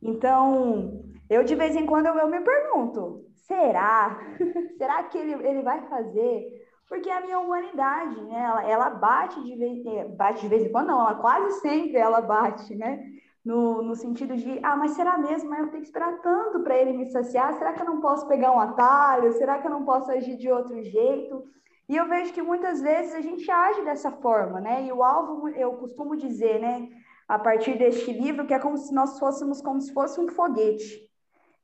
Então, 0.00 1.02
eu 1.30 1.42
de 1.42 1.54
vez 1.54 1.74
em 1.74 1.86
quando 1.86 2.06
eu, 2.06 2.14
eu 2.16 2.28
me 2.28 2.40
pergunto, 2.40 3.24
será? 3.34 4.18
será 4.76 5.02
que 5.04 5.16
ele, 5.16 5.32
ele 5.46 5.62
vai 5.62 5.80
fazer? 5.88 6.62
Porque 6.86 7.08
a 7.08 7.22
minha 7.22 7.38
humanidade, 7.38 8.20
né, 8.24 8.38
ela, 8.38 8.68
ela 8.68 8.90
bate 8.90 9.42
de 9.42 9.56
vez, 9.56 9.86
é, 9.86 10.04
bate 10.04 10.42
de 10.42 10.48
vez 10.48 10.64
em 10.64 10.70
quando, 10.70 10.88
não, 10.88 11.00
ela 11.00 11.14
quase 11.14 11.60
sempre 11.60 11.96
ela 11.96 12.20
bate, 12.20 12.74
né? 12.74 13.02
No, 13.44 13.82
no 13.82 13.94
sentido 13.96 14.36
de, 14.36 14.60
ah, 14.62 14.76
mas 14.76 14.92
será 14.92 15.18
mesmo? 15.18 15.50
Mas 15.50 15.60
eu 15.60 15.68
tenho 15.68 15.82
que 15.82 15.88
esperar 15.88 16.20
tanto 16.20 16.60
para 16.60 16.76
ele 16.76 16.92
me 16.92 17.10
saciar? 17.10 17.54
Será 17.54 17.72
que 17.72 17.82
eu 17.82 17.86
não 17.86 18.00
posso 18.00 18.26
pegar 18.28 18.52
um 18.52 18.60
atalho? 18.60 19.32
Será 19.32 19.58
que 19.58 19.66
eu 19.66 19.70
não 19.70 19.84
posso 19.84 20.10
agir 20.10 20.36
de 20.36 20.50
outro 20.50 20.80
jeito? 20.82 21.44
E 21.88 21.96
eu 21.96 22.08
vejo 22.08 22.32
que 22.32 22.40
muitas 22.40 22.80
vezes 22.80 23.14
a 23.14 23.20
gente 23.20 23.50
age 23.50 23.82
dessa 23.82 24.10
forma, 24.10 24.60
né? 24.60 24.86
E 24.86 24.92
o 24.92 25.02
alvo, 25.02 25.48
eu 25.48 25.72
costumo 25.74 26.16
dizer, 26.16 26.60
né, 26.60 26.88
a 27.28 27.38
partir 27.38 27.76
deste 27.76 28.12
livro, 28.12 28.46
que 28.46 28.54
é 28.54 28.58
como 28.58 28.78
se 28.78 28.94
nós 28.94 29.18
fôssemos 29.18 29.60
como 29.60 29.80
se 29.80 29.92
fosse 29.92 30.20
um 30.20 30.28
foguete. 30.28 31.10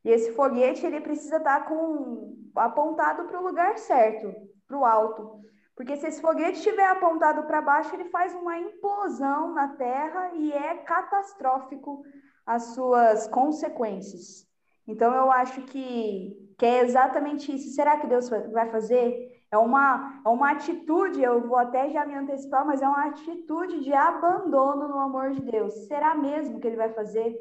E 0.05 0.11
esse 0.11 0.33
foguete, 0.33 0.85
ele 0.85 1.01
precisa 1.01 1.37
estar 1.37 1.67
com 1.69 2.37
apontado 2.57 3.25
para 3.25 3.41
o 3.41 3.45
lugar 3.45 3.79
certo, 3.79 4.33
para 4.67 4.79
o 4.79 4.85
alto. 4.85 5.41
Porque 5.79 5.97
se 5.97 6.09
esse 6.09 6.21
foguete 6.21 6.59
estiver 6.59 6.89
apontado 6.89 7.45
para 7.45 7.63
baixo, 7.63 7.95
ele 7.95 8.07
faz 8.07 8.35
uma 8.35 8.59
implosão 8.59 9.55
na 9.55 9.69
Terra 9.69 10.33
e 10.35 10.53
é 10.53 10.75
catastrófico 10.79 12.03
as 12.45 12.75
suas 12.75 13.29
consequências. 13.29 14.45
Então, 14.89 15.15
eu 15.15 15.31
acho 15.31 15.63
que, 15.63 16.37
que 16.59 16.67
é 16.67 16.81
exatamente 16.81 17.55
isso. 17.55 17.77
Será 17.77 17.97
que 17.97 18.09
Deus 18.09 18.29
vai 18.29 18.69
fazer? 18.69 19.41
É 19.53 19.57
uma, 19.57 20.21
é 20.27 20.29
uma 20.29 20.51
atitude, 20.51 21.23
eu 21.23 21.47
vou 21.47 21.57
até 21.57 21.89
já 21.91 22.05
me 22.05 22.17
antecipar, 22.17 22.67
mas 22.67 22.83
é 22.83 22.89
uma 22.89 23.07
atitude 23.07 23.85
de 23.85 23.93
abandono 23.93 24.89
no 24.89 24.99
amor 24.99 25.31
de 25.31 25.43
Deus. 25.43 25.73
Será 25.87 26.13
mesmo 26.13 26.59
que 26.59 26.67
ele 26.67 26.77
vai 26.77 26.93
fazer? 26.93 27.39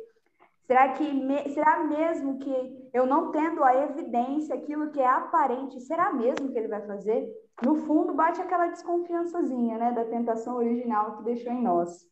Será 0.67 0.89
que 0.89 1.11
me, 1.11 1.49
será 1.55 1.83
mesmo 1.85 2.37
que 2.37 2.89
eu 2.93 3.07
não 3.07 3.31
tendo 3.31 3.63
a 3.63 3.73
evidência, 3.73 4.53
aquilo 4.53 4.91
que 4.91 4.99
é 4.99 5.07
aparente, 5.07 5.79
será 5.79 6.13
mesmo 6.13 6.51
que 6.51 6.59
ele 6.59 6.67
vai 6.67 6.85
fazer? 6.85 7.27
No 7.63 7.75
fundo, 7.85 8.13
bate 8.13 8.39
aquela 8.39 8.67
desconfiançazinha, 8.67 9.77
né, 9.77 9.91
da 9.91 10.05
tentação 10.05 10.57
original 10.57 11.17
que 11.17 11.23
deixou 11.23 11.51
em 11.51 11.61
nós. 11.61 12.07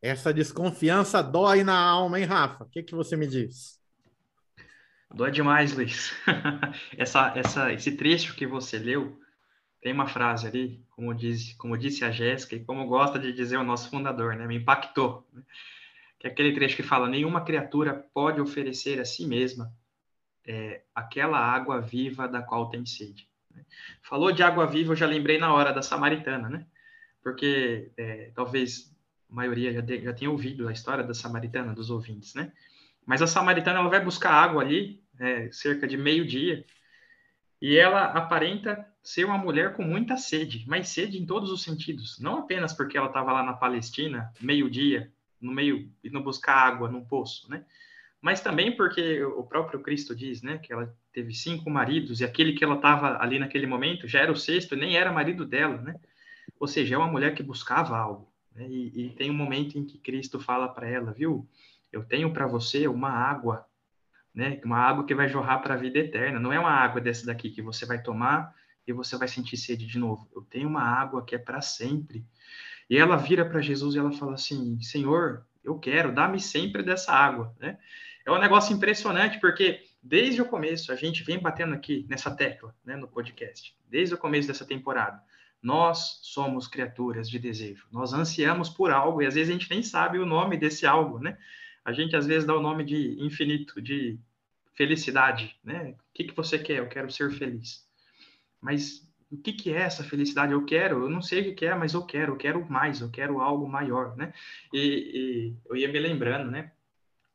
Essa 0.00 0.32
desconfiança 0.32 1.22
dói 1.22 1.64
na 1.64 1.78
alma, 1.78 2.20
hein, 2.20 2.26
Rafa? 2.26 2.64
O 2.64 2.68
que, 2.68 2.82
que 2.82 2.94
você 2.94 3.16
me 3.16 3.26
diz? 3.26 3.80
Dói 5.12 5.30
demais, 5.30 5.74
Luiz. 5.74 6.12
essa, 6.96 7.32
essa, 7.36 7.72
esse 7.72 7.96
trecho 7.96 8.36
que 8.36 8.46
você 8.46 8.78
leu 8.78 9.18
tem 9.80 9.92
uma 9.92 10.06
frase 10.06 10.46
ali, 10.46 10.84
como, 10.90 11.14
diz, 11.14 11.54
como 11.54 11.76
disse 11.76 12.04
a 12.04 12.10
Jéssica, 12.10 12.56
e 12.56 12.64
como 12.64 12.86
gosta 12.86 13.18
de 13.18 13.32
dizer 13.32 13.56
o 13.56 13.64
nosso 13.64 13.90
fundador, 13.90 14.34
né? 14.34 14.46
Me 14.46 14.56
impactou. 14.56 15.26
Né? 15.32 15.42
que 16.24 16.28
é 16.28 16.30
aquele 16.30 16.54
trecho 16.54 16.76
que 16.76 16.82
fala: 16.82 17.06
nenhuma 17.06 17.44
criatura 17.44 17.92
pode 18.14 18.40
oferecer 18.40 18.98
a 18.98 19.04
si 19.04 19.26
mesma 19.26 19.70
é, 20.46 20.82
aquela 20.94 21.38
água 21.38 21.80
viva 21.80 22.26
da 22.26 22.42
qual 22.42 22.70
tem 22.70 22.86
sede. 22.86 23.28
Falou 24.02 24.32
de 24.32 24.42
água 24.42 24.66
viva, 24.66 24.92
eu 24.92 24.96
já 24.96 25.06
lembrei 25.06 25.38
na 25.38 25.52
hora 25.52 25.72
da 25.72 25.82
Samaritana, 25.82 26.48
né? 26.48 26.66
Porque 27.22 27.90
é, 27.96 28.30
talvez 28.34 28.94
a 29.30 29.34
maioria 29.34 29.72
já, 29.72 29.80
de, 29.80 30.02
já 30.02 30.12
tenha 30.12 30.30
ouvido 30.30 30.68
a 30.68 30.72
história 30.72 31.04
da 31.04 31.14
Samaritana, 31.14 31.74
dos 31.74 31.90
ouvintes, 31.90 32.34
né? 32.34 32.52
Mas 33.06 33.22
a 33.22 33.26
Samaritana 33.26 33.80
ela 33.80 33.88
vai 33.88 34.02
buscar 34.02 34.32
água 34.32 34.62
ali, 34.62 35.02
é, 35.18 35.50
cerca 35.52 35.86
de 35.86 35.96
meio-dia, 35.96 36.64
e 37.60 37.76
ela 37.76 38.04
aparenta 38.04 38.86
ser 39.02 39.24
uma 39.24 39.38
mulher 39.38 39.74
com 39.74 39.82
muita 39.82 40.16
sede, 40.16 40.64
mas 40.66 40.88
sede 40.88 41.18
em 41.18 41.26
todos 41.26 41.50
os 41.50 41.62
sentidos, 41.62 42.18
não 42.18 42.38
apenas 42.38 42.72
porque 42.72 42.96
ela 42.96 43.08
estava 43.08 43.32
lá 43.32 43.42
na 43.42 43.52
Palestina, 43.52 44.32
meio-dia, 44.40 45.12
no 45.40 45.52
meio 45.52 45.90
não 46.04 46.22
buscar 46.22 46.54
água 46.54 46.90
num 46.90 47.04
poço, 47.04 47.48
né? 47.50 47.64
Mas 48.20 48.40
também 48.40 48.74
porque 48.74 49.22
o 49.22 49.42
próprio 49.42 49.80
Cristo 49.80 50.16
diz, 50.16 50.40
né, 50.40 50.56
que 50.56 50.72
ela 50.72 50.94
teve 51.14 51.32
cinco 51.32 51.70
maridos 51.70 52.20
e 52.20 52.24
aquele 52.24 52.52
que 52.52 52.64
ela 52.64 52.74
estava 52.74 53.22
ali 53.22 53.38
naquele 53.38 53.66
momento 53.66 54.08
já 54.08 54.18
era 54.18 54.32
o 54.32 54.36
sexto, 54.36 54.74
nem 54.74 54.96
era 54.96 55.12
marido 55.12 55.46
dela, 55.46 55.80
né? 55.80 55.94
Ou 56.58 56.66
seja, 56.66 56.96
é 56.96 56.98
uma 56.98 57.06
mulher 57.06 57.34
que 57.34 57.42
buscava 57.42 57.96
algo. 57.96 58.30
Né? 58.54 58.66
E, 58.68 59.06
e 59.06 59.10
tem 59.10 59.30
um 59.30 59.34
momento 59.34 59.78
em 59.78 59.84
que 59.84 59.96
Cristo 59.96 60.40
fala 60.40 60.68
para 60.68 60.88
ela, 60.88 61.12
viu? 61.12 61.48
Eu 61.92 62.04
tenho 62.04 62.32
para 62.32 62.48
você 62.48 62.88
uma 62.88 63.10
água, 63.10 63.64
né? 64.34 64.60
Uma 64.64 64.78
água 64.78 65.06
que 65.06 65.14
vai 65.14 65.28
jorrar 65.28 65.60
para 65.60 65.74
a 65.74 65.76
vida 65.76 66.00
eterna. 66.00 66.40
Não 66.40 66.52
é 66.52 66.58
uma 66.58 66.72
água 66.72 67.00
dessa 67.00 67.24
daqui 67.24 67.48
que 67.48 67.62
você 67.62 67.86
vai 67.86 68.02
tomar 68.02 68.52
e 68.86 68.92
você 68.92 69.16
vai 69.16 69.28
sentir 69.28 69.56
sede 69.56 69.86
de 69.86 69.98
novo. 69.98 70.28
Eu 70.34 70.42
tenho 70.42 70.68
uma 70.68 70.82
água 70.82 71.24
que 71.24 71.36
é 71.36 71.38
para 71.38 71.60
sempre. 71.60 72.26
E 72.90 72.98
ela 72.98 73.16
vira 73.16 73.44
para 73.44 73.60
Jesus 73.60 73.94
e 73.94 73.98
ela 73.98 74.10
fala 74.10 74.34
assim: 74.34 74.80
Senhor, 74.82 75.46
eu 75.62 75.78
quero, 75.78 76.12
dá-me 76.12 76.40
sempre 76.40 76.82
dessa 76.82 77.12
água. 77.12 77.54
Né? 77.60 77.78
É 78.26 78.32
um 78.32 78.38
negócio 78.38 78.74
impressionante, 78.74 79.38
porque 79.38 79.80
desde 80.04 80.42
o 80.42 80.46
começo, 80.46 80.92
a 80.92 80.96
gente 80.96 81.24
vem 81.24 81.38
batendo 81.38 81.74
aqui 81.74 82.04
nessa 82.10 82.30
tecla, 82.30 82.76
né, 82.84 82.94
no 82.94 83.08
podcast, 83.08 83.74
desde 83.88 84.14
o 84.14 84.18
começo 84.18 84.46
dessa 84.46 84.66
temporada. 84.66 85.18
Nós 85.62 86.20
somos 86.22 86.68
criaturas 86.68 87.28
de 87.28 87.38
desejo. 87.38 87.86
Nós 87.90 88.12
ansiamos 88.12 88.68
por 88.68 88.90
algo 88.90 89.22
e 89.22 89.26
às 89.26 89.34
vezes 89.34 89.48
a 89.48 89.52
gente 89.54 89.70
nem 89.70 89.82
sabe 89.82 90.18
o 90.18 90.26
nome 90.26 90.58
desse 90.58 90.86
algo, 90.86 91.18
né? 91.18 91.38
A 91.82 91.90
gente 91.90 92.14
às 92.14 92.26
vezes 92.26 92.46
dá 92.46 92.54
o 92.54 92.60
nome 92.60 92.84
de 92.84 93.18
infinito, 93.18 93.80
de 93.80 94.18
felicidade, 94.74 95.58
né? 95.64 95.94
O 95.98 96.12
que, 96.12 96.24
que 96.24 96.36
você 96.36 96.58
quer? 96.58 96.80
Eu 96.80 96.88
quero 96.88 97.10
ser 97.10 97.30
feliz. 97.30 97.88
Mas 98.60 99.08
o 99.30 99.38
que, 99.38 99.54
que 99.54 99.72
é 99.72 99.80
essa 99.80 100.04
felicidade? 100.04 100.52
Eu 100.52 100.66
quero, 100.66 101.04
eu 101.04 101.08
não 101.08 101.22
sei 101.22 101.50
o 101.50 101.54
que 101.54 101.64
é, 101.64 101.74
mas 101.74 101.94
eu 101.94 102.04
quero, 102.04 102.32
eu 102.32 102.36
quero 102.36 102.70
mais, 102.70 103.00
eu 103.00 103.10
quero 103.10 103.40
algo 103.40 103.66
maior, 103.66 104.14
né? 104.16 104.34
E, 104.70 104.78
e 104.78 105.56
eu 105.66 105.76
ia 105.76 105.88
me 105.88 105.98
lembrando, 105.98 106.50
né? 106.50 106.72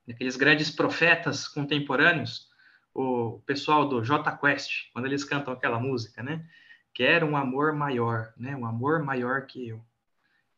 Daqueles 0.07 0.35
grandes 0.35 0.69
profetas 0.69 1.47
contemporâneos, 1.47 2.48
o 2.93 3.39
pessoal 3.45 3.87
do 3.87 4.03
J 4.03 4.37
Quest, 4.37 4.91
quando 4.93 5.05
eles 5.05 5.23
cantam 5.23 5.53
aquela 5.53 5.79
música, 5.79 6.23
né? 6.23 6.45
Quero 6.93 7.25
um 7.25 7.37
amor 7.37 7.73
maior, 7.73 8.33
né? 8.37 8.55
Um 8.55 8.65
amor 8.65 9.03
maior 9.03 9.45
que 9.45 9.69
eu. 9.69 9.81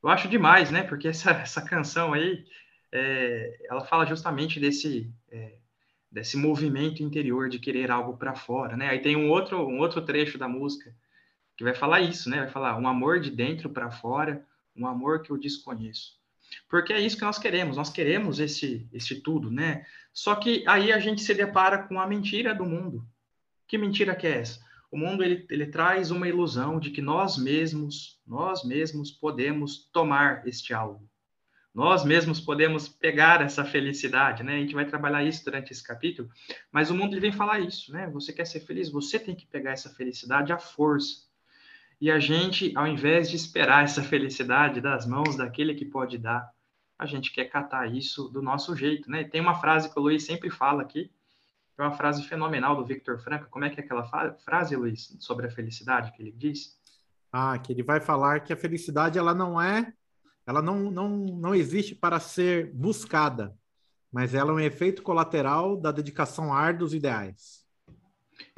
Eu 0.03 0.09
acho 0.09 0.27
demais, 0.27 0.71
né? 0.71 0.83
Porque 0.83 1.07
essa, 1.07 1.31
essa 1.41 1.61
canção 1.61 2.13
aí, 2.13 2.45
é, 2.91 3.57
ela 3.69 3.85
fala 3.85 4.05
justamente 4.05 4.59
desse 4.59 5.13
é, 5.29 5.55
desse 6.11 6.35
movimento 6.35 7.01
interior 7.01 7.47
de 7.47 7.57
querer 7.57 7.89
algo 7.89 8.17
para 8.17 8.35
fora, 8.35 8.75
né? 8.75 8.89
Aí 8.89 8.99
tem 8.99 9.15
um 9.15 9.29
outro 9.29 9.67
um 9.67 9.79
outro 9.79 10.01
trecho 10.01 10.37
da 10.37 10.47
música 10.47 10.93
que 11.55 11.63
vai 11.63 11.73
falar 11.73 12.01
isso, 12.01 12.29
né? 12.29 12.39
Vai 12.39 12.49
falar 12.49 12.77
um 12.77 12.87
amor 12.87 13.19
de 13.19 13.31
dentro 13.31 13.69
para 13.69 13.91
fora, 13.91 14.45
um 14.75 14.87
amor 14.87 15.21
que 15.21 15.31
eu 15.31 15.37
desconheço. 15.37 16.20
Porque 16.69 16.93
é 16.93 16.99
isso 16.99 17.17
que 17.17 17.23
nós 17.23 17.37
queremos, 17.37 17.77
nós 17.77 17.89
queremos 17.89 18.39
esse, 18.39 18.87
esse 18.91 19.21
tudo, 19.21 19.51
né? 19.51 19.85
Só 20.13 20.35
que 20.35 20.63
aí 20.67 20.91
a 20.91 20.99
gente 20.99 21.21
se 21.21 21.33
depara 21.33 21.83
com 21.83 21.99
a 21.99 22.07
mentira 22.07 22.53
do 22.53 22.65
mundo. 22.65 23.05
Que 23.67 23.77
mentira 23.77 24.15
que 24.15 24.27
é 24.27 24.39
essa? 24.39 24.59
O 24.91 24.97
mundo 24.97 25.23
ele, 25.23 25.45
ele 25.49 25.67
traz 25.67 26.11
uma 26.11 26.27
ilusão 26.27 26.77
de 26.77 26.91
que 26.91 27.01
nós 27.01 27.37
mesmos, 27.37 28.19
nós 28.27 28.65
mesmos 28.65 29.09
podemos 29.09 29.89
tomar 29.93 30.45
este 30.45 30.73
algo. 30.73 31.09
Nós 31.73 32.03
mesmos 32.03 32.41
podemos 32.41 32.89
pegar 32.89 33.41
essa 33.41 33.63
felicidade, 33.63 34.43
né? 34.43 34.55
A 34.55 34.59
gente 34.59 34.73
vai 34.73 34.85
trabalhar 34.85 35.23
isso 35.23 35.45
durante 35.45 35.71
esse 35.71 35.81
capítulo, 35.81 36.29
mas 36.69 36.91
o 36.91 36.95
mundo 36.95 37.13
ele 37.13 37.21
vem 37.21 37.31
falar 37.31 37.61
isso, 37.61 37.93
né? 37.93 38.09
Você 38.09 38.33
quer 38.33 38.45
ser 38.45 38.59
feliz, 38.59 38.89
você 38.89 39.17
tem 39.17 39.33
que 39.33 39.47
pegar 39.47 39.71
essa 39.71 39.89
felicidade 39.89 40.51
à 40.51 40.57
força. 40.57 41.30
E 42.01 42.09
a 42.09 42.19
gente, 42.19 42.73
ao 42.75 42.87
invés 42.87 43.29
de 43.29 43.35
esperar 43.35 43.83
essa 43.83 44.01
felicidade 44.01 44.81
das 44.81 45.05
mãos 45.05 45.37
daquele 45.37 45.75
que 45.75 45.85
pode 45.85 46.17
dar, 46.17 46.51
a 46.97 47.05
gente 47.05 47.31
quer 47.31 47.45
catar 47.45 47.93
isso 47.93 48.27
do 48.29 48.41
nosso 48.41 48.75
jeito, 48.75 49.09
né? 49.09 49.23
Tem 49.23 49.39
uma 49.39 49.61
frase 49.61 49.87
que 49.87 49.99
o 49.99 50.01
Luiz 50.01 50.23
sempre 50.23 50.49
fala 50.49 50.81
aqui, 50.81 51.11
é 51.77 51.81
uma 51.81 51.91
frase 51.91 52.23
fenomenal 52.23 52.75
do 52.75 52.85
Victor 52.85 53.19
Franco. 53.19 53.49
Como 53.49 53.65
é 53.65 53.69
que 53.69 53.79
é 53.79 53.83
aquela 53.83 54.03
frase, 54.43 54.75
Luiz, 54.75 55.15
sobre 55.19 55.47
a 55.47 55.51
felicidade 55.51 56.11
que 56.11 56.21
ele 56.21 56.31
diz? 56.31 56.79
Ah, 57.31 57.57
que 57.57 57.71
ele 57.71 57.83
vai 57.83 57.99
falar 57.99 58.41
que 58.41 58.51
a 58.51 58.57
felicidade 58.57 59.17
ela 59.17 59.33
não 59.33 59.59
é 59.61 59.93
ela 60.45 60.61
não, 60.61 60.91
não, 60.91 61.09
não 61.09 61.55
existe 61.55 61.95
para 61.95 62.19
ser 62.19 62.73
buscada, 62.73 63.55
mas 64.11 64.33
ela 64.33 64.51
é 64.51 64.53
um 64.53 64.59
efeito 64.59 65.01
colateral 65.01 65.77
da 65.77 65.91
dedicação 65.91 66.53
árdua 66.53 66.79
dos 66.79 66.93
ideais. 66.93 67.65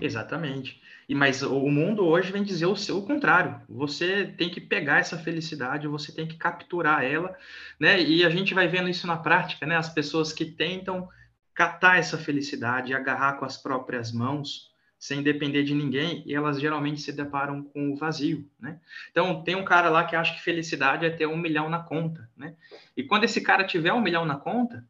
Exatamente. 0.02 0.82
E 1.14 1.16
mas 1.16 1.44
o 1.44 1.70
mundo 1.70 2.08
hoje 2.08 2.32
vem 2.32 2.42
dizer 2.42 2.66
o, 2.66 2.76
seu, 2.76 2.98
o 2.98 3.06
contrário. 3.06 3.62
Você 3.70 4.26
tem 4.36 4.50
que 4.50 4.60
pegar 4.60 4.98
essa 4.98 5.16
felicidade, 5.16 5.88
você 5.88 6.12
tem 6.12 6.26
que 6.26 6.38
capturar 6.38 7.04
ela, 7.04 7.38
né? 7.80 8.02
E 8.02 8.26
a 8.26 8.32
gente 8.32 8.56
vai 8.56 8.68
vendo 8.68 8.90
isso 8.90 9.06
na 9.06 9.16
prática, 9.16 9.64
né? 9.64 9.78
As 9.78 9.88
pessoas 9.88 10.34
que 10.34 10.44
tentam 10.44 11.08
catar 11.54 12.00
essa 12.00 12.18
felicidade, 12.18 12.96
agarrar 12.96 13.34
com 13.34 13.46
as 13.46 13.56
próprias 13.56 14.12
mãos, 14.12 14.72
sem 14.98 15.22
depender 15.22 15.62
de 15.62 15.76
ninguém, 15.76 16.24
e 16.26 16.34
elas 16.34 16.60
geralmente 16.60 17.00
se 17.00 17.12
deparam 17.12 17.62
com 17.62 17.92
o 17.92 17.96
vazio, 17.96 18.50
né? 18.60 18.80
Então, 19.12 19.44
tem 19.44 19.54
um 19.56 19.64
cara 19.64 19.90
lá 19.90 20.06
que 20.06 20.16
acha 20.16 20.34
que 20.34 20.42
felicidade 20.42 21.06
é 21.06 21.12
ter 21.12 21.28
um 21.28 21.38
milhão 21.38 21.70
na 21.70 21.84
conta, 21.84 22.28
né? 22.36 22.56
E 22.98 23.04
quando 23.04 23.26
esse 23.26 23.40
cara 23.40 23.64
tiver 23.64 23.94
um 23.94 24.02
milhão 24.02 24.26
na 24.26 24.38
conta, 24.38 24.84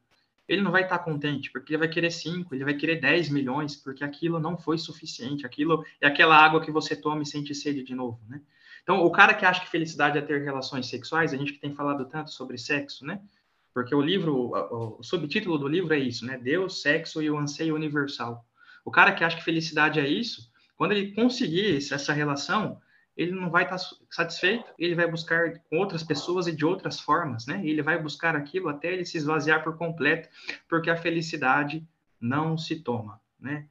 ele 0.48 0.62
não 0.62 0.72
vai 0.72 0.84
estar 0.84 1.00
contente, 1.00 1.52
porque 1.52 1.74
ele 1.74 1.80
vai 1.80 1.88
querer 1.88 2.12
cinco, 2.12 2.54
ele 2.54 2.66
vai 2.66 2.74
querer 2.74 3.00
10 3.00 3.30
milhões, 3.30 3.76
porque 3.76 4.04
aquilo 4.04 4.40
não 4.40 4.58
foi 4.58 4.78
suficiente, 4.78 5.46
aquilo 5.46 5.86
é 6.02 6.08
aquela 6.08 6.36
água 6.36 6.62
que 6.62 6.72
você 6.72 6.96
toma 6.96 7.24
e 7.24 7.26
sente 7.26 7.56
sede 7.56 7.84
de 7.84 7.96
novo, 7.96 8.20
né? 8.28 8.42
Então, 8.84 9.02
o 9.02 9.12
cara 9.12 9.34
que 9.34 9.46
acha 9.46 9.62
que 9.62 9.70
felicidade 9.70 10.18
é 10.18 10.22
ter 10.22 10.44
relações 10.44 10.88
sexuais, 10.88 11.34
a 11.34 11.38
gente 11.38 11.54
que 11.54 11.60
tem 11.60 11.74
falado 11.74 12.06
tanto 12.06 12.32
sobre 12.32 12.58
sexo, 12.58 13.06
né? 13.06 13.22
Porque 13.74 13.96
o 13.96 14.02
livro, 14.02 14.52
o 15.00 15.02
subtítulo 15.02 15.58
do 15.58 15.68
livro 15.68 15.94
é 15.94 16.00
isso, 16.00 16.26
né? 16.26 16.38
Deus, 16.38 16.82
sexo 16.82 17.22
e 17.22 17.32
o 17.32 17.38
anseio 17.38 17.76
universal. 17.76 18.46
O 18.84 18.92
cara 18.92 19.14
que 19.14 19.24
acha 19.24 19.38
que 19.38 19.44
felicidade 19.44 20.00
é 20.00 20.08
isso, 20.08 20.52
quando 20.76 20.92
ele 20.92 21.14
conseguir 21.14 21.78
essa 21.78 22.12
relação, 22.12 22.80
ele 23.16 23.32
não 23.32 23.50
vai 23.50 23.64
estar 23.64 23.78
satisfeito, 24.10 24.66
ele 24.78 24.96
vai 24.96 25.10
buscar 25.10 25.60
com 25.70 25.78
outras 25.78 26.04
pessoas 26.04 26.48
e 26.48 26.52
de 26.52 26.66
outras 26.66 27.00
formas, 27.00 27.46
né? 27.46 27.62
Ele 27.64 27.82
vai 27.82 28.02
buscar 28.02 28.36
aquilo 28.36 28.70
até 28.70 28.92
ele 28.92 29.06
se 29.06 29.18
esvaziar 29.18 29.64
por 29.64 29.78
completo, 29.78 30.30
porque 30.68 30.90
a 30.90 30.98
felicidade 30.98 31.88
não 32.20 32.58
se 32.58 32.82
toma, 32.82 33.22
né? 33.40 33.68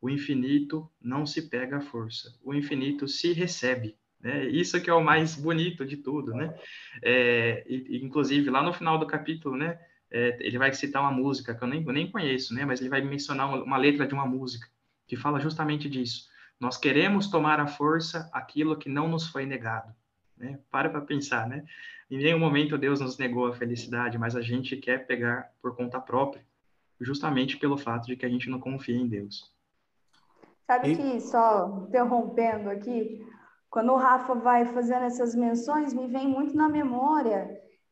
O 0.00 0.08
infinito 0.08 0.90
não 1.00 1.26
se 1.26 1.42
pega 1.48 1.78
à 1.78 1.80
força, 1.80 2.34
o 2.42 2.54
infinito 2.54 3.06
se 3.08 3.32
recebe. 3.32 3.96
Né? 4.20 4.46
Isso 4.46 4.80
que 4.80 4.88
é 4.88 4.94
o 4.94 5.04
mais 5.04 5.34
bonito 5.34 5.84
de 5.84 5.98
tudo, 5.98 6.32
né? 6.34 6.54
É, 7.02 7.64
e, 7.68 8.00
inclusive, 8.02 8.48
lá 8.50 8.62
no 8.62 8.72
final 8.72 8.98
do 8.98 9.06
capítulo, 9.06 9.56
né? 9.56 9.78
é, 10.10 10.36
ele 10.40 10.58
vai 10.58 10.72
citar 10.72 11.02
uma 11.02 11.10
música 11.10 11.54
que 11.54 11.62
eu 11.62 11.68
nem, 11.68 11.84
eu 11.84 11.92
nem 11.92 12.10
conheço, 12.10 12.54
né? 12.54 12.64
Mas 12.64 12.80
ele 12.80 12.88
vai 12.88 13.00
mencionar 13.02 13.52
uma 13.62 13.76
letra 13.76 14.06
de 14.06 14.14
uma 14.14 14.26
música 14.26 14.68
que 15.06 15.16
fala 15.16 15.40
justamente 15.40 15.88
disso. 15.88 16.28
Nós 16.60 16.78
queremos 16.78 17.28
tomar 17.28 17.60
à 17.60 17.66
força 17.66 18.28
aquilo 18.32 18.76
que 18.76 18.88
não 18.88 19.08
nos 19.08 19.28
foi 19.28 19.44
negado. 19.44 19.94
Né? 20.36 20.58
Para 20.70 20.88
para 20.88 21.00
pensar, 21.00 21.46
né? 21.48 21.64
Em 22.10 22.18
nenhum 22.18 22.38
momento 22.38 22.78
Deus 22.78 23.00
nos 23.00 23.18
negou 23.18 23.46
a 23.46 23.54
felicidade, 23.54 24.18
mas 24.18 24.36
a 24.36 24.40
gente 24.40 24.76
quer 24.76 25.06
pegar 25.06 25.50
por 25.60 25.74
conta 25.74 26.00
própria, 26.00 26.44
justamente 27.00 27.56
pelo 27.56 27.76
fato 27.76 28.06
de 28.06 28.16
que 28.16 28.24
a 28.24 28.28
gente 28.28 28.48
não 28.48 28.60
confia 28.60 28.96
em 28.96 29.08
Deus. 29.08 29.52
Sabe 30.66 30.92
e... 30.92 30.96
que, 30.96 31.20
só 31.20 31.84
interrompendo 31.88 32.70
aqui, 32.70 33.26
quando 33.70 33.92
o 33.92 33.96
Rafa 33.96 34.34
vai 34.34 34.64
fazendo 34.66 35.04
essas 35.04 35.34
menções, 35.34 35.92
me 35.92 36.06
vem 36.06 36.28
muito 36.28 36.56
na 36.56 36.68
memória 36.68 37.48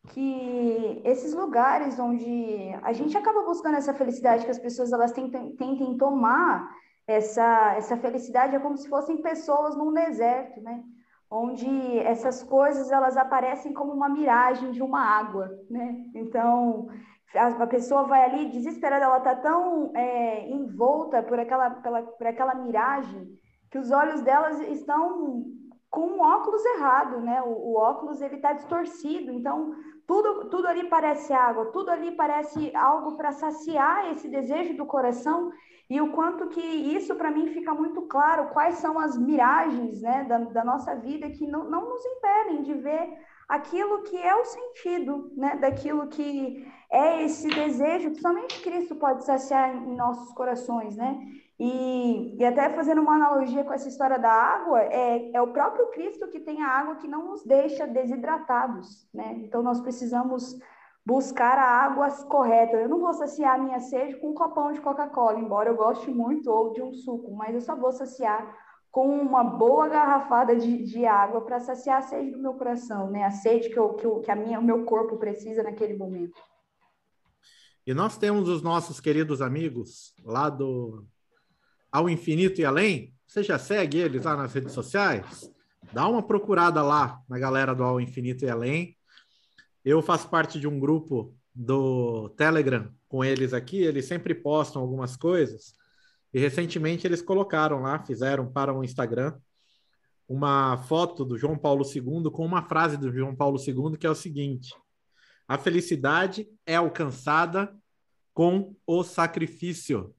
que 0.08 1.00
esses 1.04 1.34
lugares 1.34 1.98
onde 1.98 2.72
a 2.82 2.92
gente 2.92 3.16
acaba 3.16 3.42
buscando 3.42 3.76
essa 3.76 3.94
felicidade, 3.94 4.44
que 4.44 4.50
as 4.50 4.58
pessoas 4.58 4.92
elas 4.92 5.12
tentem, 5.12 5.56
tentem 5.56 5.96
tomar 5.96 6.68
essa, 7.06 7.74
essa 7.76 7.96
felicidade, 7.96 8.56
é 8.56 8.60
como 8.60 8.76
se 8.76 8.88
fossem 8.88 9.20
pessoas 9.20 9.76
num 9.76 9.92
deserto, 9.92 10.60
né? 10.60 10.82
Onde 11.30 11.98
essas 11.98 12.42
coisas 12.42 12.90
elas 12.90 13.16
aparecem 13.16 13.72
como 13.72 13.92
uma 13.92 14.08
miragem 14.08 14.70
de 14.70 14.82
uma 14.82 15.00
água, 15.00 15.50
né? 15.68 15.96
Então 16.14 16.88
a, 17.34 17.66
pessoa 17.66 18.04
vai 18.04 18.24
ali 18.24 18.50
desesperada, 18.50 19.04
ela 19.04 19.18
está 19.18 19.34
tão 19.34 19.92
é, 19.94 20.48
envolta 20.48 21.22
por 21.22 21.38
aquela, 21.38 21.70
pela, 21.70 22.02
por 22.02 22.26
aquela 22.26 22.54
miragem 22.54 23.28
que 23.70 23.78
os 23.78 23.90
olhos 23.90 24.22
delas 24.22 24.60
estão 24.60 25.44
com 25.90 26.06
um 26.06 26.20
óculos 26.20 26.64
errado, 26.64 27.20
né? 27.20 27.42
O, 27.42 27.72
o 27.72 27.76
óculos 27.76 28.20
ele 28.20 28.36
está 28.36 28.52
distorcido, 28.52 29.32
então 29.32 29.72
tudo, 30.06 30.48
tudo 30.48 30.68
ali 30.68 30.88
parece 30.88 31.32
água, 31.32 31.66
tudo 31.72 31.90
ali 31.90 32.12
parece 32.12 32.74
algo 32.74 33.16
para 33.16 33.32
saciar 33.32 34.12
esse 34.12 34.28
desejo 34.28 34.76
do 34.76 34.86
coração 34.86 35.50
e 35.88 36.00
o 36.00 36.12
quanto 36.12 36.48
que 36.48 36.60
isso 36.60 37.14
para 37.14 37.30
mim 37.30 37.48
fica 37.48 37.74
muito 37.74 38.02
claro, 38.02 38.50
quais 38.52 38.76
são 38.76 38.98
as 38.98 39.18
miragens 39.18 40.00
né, 40.00 40.24
da, 40.24 40.38
da 40.38 40.64
nossa 40.64 40.94
vida 40.96 41.28
que 41.30 41.46
não, 41.46 41.68
não 41.68 41.88
nos 41.88 42.04
impedem 42.04 42.62
de 42.62 42.74
ver 42.74 43.18
aquilo 43.48 44.02
que 44.02 44.16
é 44.16 44.34
o 44.34 44.44
sentido, 44.44 45.30
né, 45.36 45.56
daquilo 45.56 46.08
que 46.08 46.66
é 46.90 47.22
esse 47.22 47.48
desejo 47.48 48.12
que 48.12 48.20
somente 48.20 48.62
Cristo 48.62 48.94
pode 48.96 49.24
saciar 49.24 49.74
em 49.74 49.94
nossos 49.94 50.32
corações, 50.32 50.96
né? 50.96 51.20
E, 51.58 52.36
e 52.36 52.44
até 52.44 52.70
fazendo 52.70 53.00
uma 53.00 53.14
analogia 53.14 53.62
com 53.62 53.72
essa 53.72 53.88
história 53.88 54.18
da 54.18 54.30
água, 54.30 54.80
é, 54.80 55.30
é 55.32 55.40
o 55.40 55.52
próprio 55.52 55.86
Cristo 55.90 56.28
que 56.28 56.40
tem 56.40 56.62
a 56.62 56.68
água 56.68 56.96
que 56.96 57.06
não 57.06 57.26
nos 57.26 57.44
deixa 57.44 57.86
desidratados, 57.86 59.08
né? 59.12 59.34
Então 59.38 59.62
nós 59.62 59.80
precisamos 59.80 60.58
buscar 61.04 61.58
a 61.58 61.84
água 61.84 62.10
correta. 62.24 62.76
Eu 62.76 62.88
não 62.88 63.00
vou 63.00 63.12
saciar 63.12 63.62
minha 63.62 63.80
sede 63.80 64.16
com 64.16 64.30
um 64.30 64.34
copão 64.34 64.72
de 64.72 64.80
Coca-Cola, 64.80 65.38
embora 65.38 65.70
eu 65.70 65.76
goste 65.76 66.10
muito 66.10 66.50
ou 66.50 66.72
de 66.72 66.82
um 66.82 66.92
suco, 66.92 67.34
mas 67.34 67.54
eu 67.54 67.60
só 67.60 67.76
vou 67.76 67.92
saciar 67.92 68.56
com 68.90 69.08
uma 69.08 69.42
boa 69.42 69.88
garrafada 69.88 70.54
de, 70.54 70.84
de 70.84 71.04
água 71.04 71.40
para 71.40 71.58
saciar 71.60 71.98
a 71.98 72.02
sede 72.02 72.30
do 72.30 72.38
meu 72.38 72.54
coração, 72.54 73.10
né? 73.10 73.24
A 73.24 73.30
sede 73.30 73.68
que, 73.68 73.78
eu, 73.78 73.94
que, 73.94 74.06
eu, 74.06 74.20
que 74.20 74.30
a 74.30 74.36
minha, 74.36 74.60
o 74.60 74.62
meu 74.62 74.84
corpo 74.84 75.16
precisa 75.16 75.62
naquele 75.62 75.96
momento. 75.96 76.40
E 77.86 77.92
nós 77.92 78.16
temos 78.16 78.48
os 78.48 78.62
nossos 78.62 79.00
queridos 79.00 79.42
amigos 79.42 80.14
lá 80.24 80.48
do 80.48 81.04
ao 81.90 82.08
infinito 82.08 82.60
e 82.60 82.64
além, 82.64 83.14
você 83.26 83.42
já 83.42 83.58
segue 83.58 83.98
eles 83.98 84.24
lá 84.24 84.36
nas 84.36 84.52
redes 84.52 84.72
sociais? 84.72 85.52
Dá 85.92 86.08
uma 86.08 86.22
procurada 86.22 86.82
lá 86.82 87.20
na 87.28 87.38
galera 87.38 87.74
do 87.74 87.84
Ao 87.84 88.00
Infinito 88.00 88.44
e 88.44 88.50
Além. 88.50 88.96
Eu 89.84 90.00
faço 90.02 90.28
parte 90.28 90.58
de 90.58 90.66
um 90.66 90.80
grupo 90.80 91.34
do 91.54 92.30
Telegram 92.30 92.92
com 93.06 93.24
eles 93.24 93.52
aqui, 93.52 93.82
eles 93.82 94.06
sempre 94.06 94.34
postam 94.34 94.80
algumas 94.80 95.16
coisas. 95.16 95.74
E 96.32 96.38
recentemente 96.40 97.06
eles 97.06 97.22
colocaram 97.22 97.82
lá, 97.82 98.02
fizeram 98.02 98.50
para 98.50 98.72
o 98.72 98.82
Instagram, 98.82 99.34
uma 100.28 100.78
foto 100.78 101.24
do 101.24 101.36
João 101.36 101.56
Paulo 101.56 101.84
II 101.84 102.30
com 102.32 102.44
uma 102.44 102.62
frase 102.62 102.96
do 102.96 103.12
João 103.12 103.36
Paulo 103.36 103.58
II 103.58 103.96
que 103.98 104.06
é 104.06 104.10
o 104.10 104.14
seguinte: 104.14 104.74
A 105.46 105.58
felicidade 105.58 106.48
é 106.66 106.76
alcançada 106.76 107.74
com 108.32 108.74
o 108.86 109.04
sacrifício. 109.04 110.14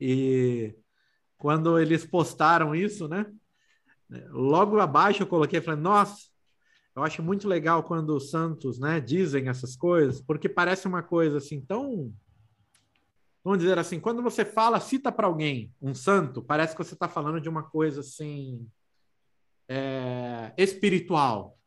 E 0.00 0.74
quando 1.36 1.78
eles 1.78 2.06
postaram 2.06 2.74
isso, 2.74 3.06
né? 3.08 3.26
Logo 4.30 4.78
abaixo 4.78 5.22
eu 5.22 5.26
coloquei, 5.26 5.60
falei, 5.60 5.80
nossa, 5.80 6.33
eu 6.96 7.02
acho 7.02 7.22
muito 7.22 7.48
legal 7.48 7.82
quando 7.82 8.16
os 8.16 8.30
santos, 8.30 8.78
né, 8.78 9.00
dizem 9.00 9.48
essas 9.48 9.76
coisas, 9.76 10.20
porque 10.20 10.48
parece 10.48 10.86
uma 10.86 11.02
coisa 11.02 11.38
assim 11.38 11.60
tão 11.60 12.12
vamos 13.42 13.58
dizer 13.58 13.78
assim, 13.78 14.00
quando 14.00 14.22
você 14.22 14.42
fala, 14.42 14.80
cita 14.80 15.12
para 15.12 15.26
alguém 15.26 15.70
um 15.80 15.94
santo, 15.94 16.42
parece 16.42 16.74
que 16.74 16.82
você 16.82 16.94
está 16.94 17.06
falando 17.06 17.38
de 17.38 17.48
uma 17.48 17.62
coisa 17.62 18.00
assim 18.00 18.66
é, 19.68 20.52
espiritual, 20.56 21.58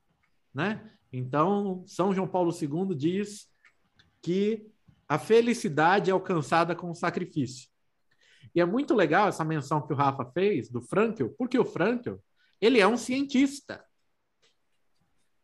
né? 0.52 0.92
Então, 1.14 1.84
São 1.86 2.14
João 2.14 2.28
Paulo 2.28 2.52
II 2.52 2.96
diz 2.96 3.48
que 4.24 4.68
a 5.08 5.20
felicidade 5.20 6.10
é 6.10 6.14
alcançada 6.14 6.76
com 6.76 6.94
sacrifício. 6.94 7.70
E 8.54 8.60
é 8.60 8.66
muito 8.66 8.94
legal 8.96 9.28
essa 9.28 9.46
menção 9.46 9.86
que 9.86 9.94
o 9.94 9.96
Rafa 9.96 10.26
fez 10.34 10.70
do 10.70 10.82
Frankl, 10.82 11.28
porque 11.38 11.60
o 11.60 11.66
Frankl, 11.66 12.16
ele 12.60 12.80
é 12.80 12.88
um 12.88 12.98
cientista. 12.98 13.86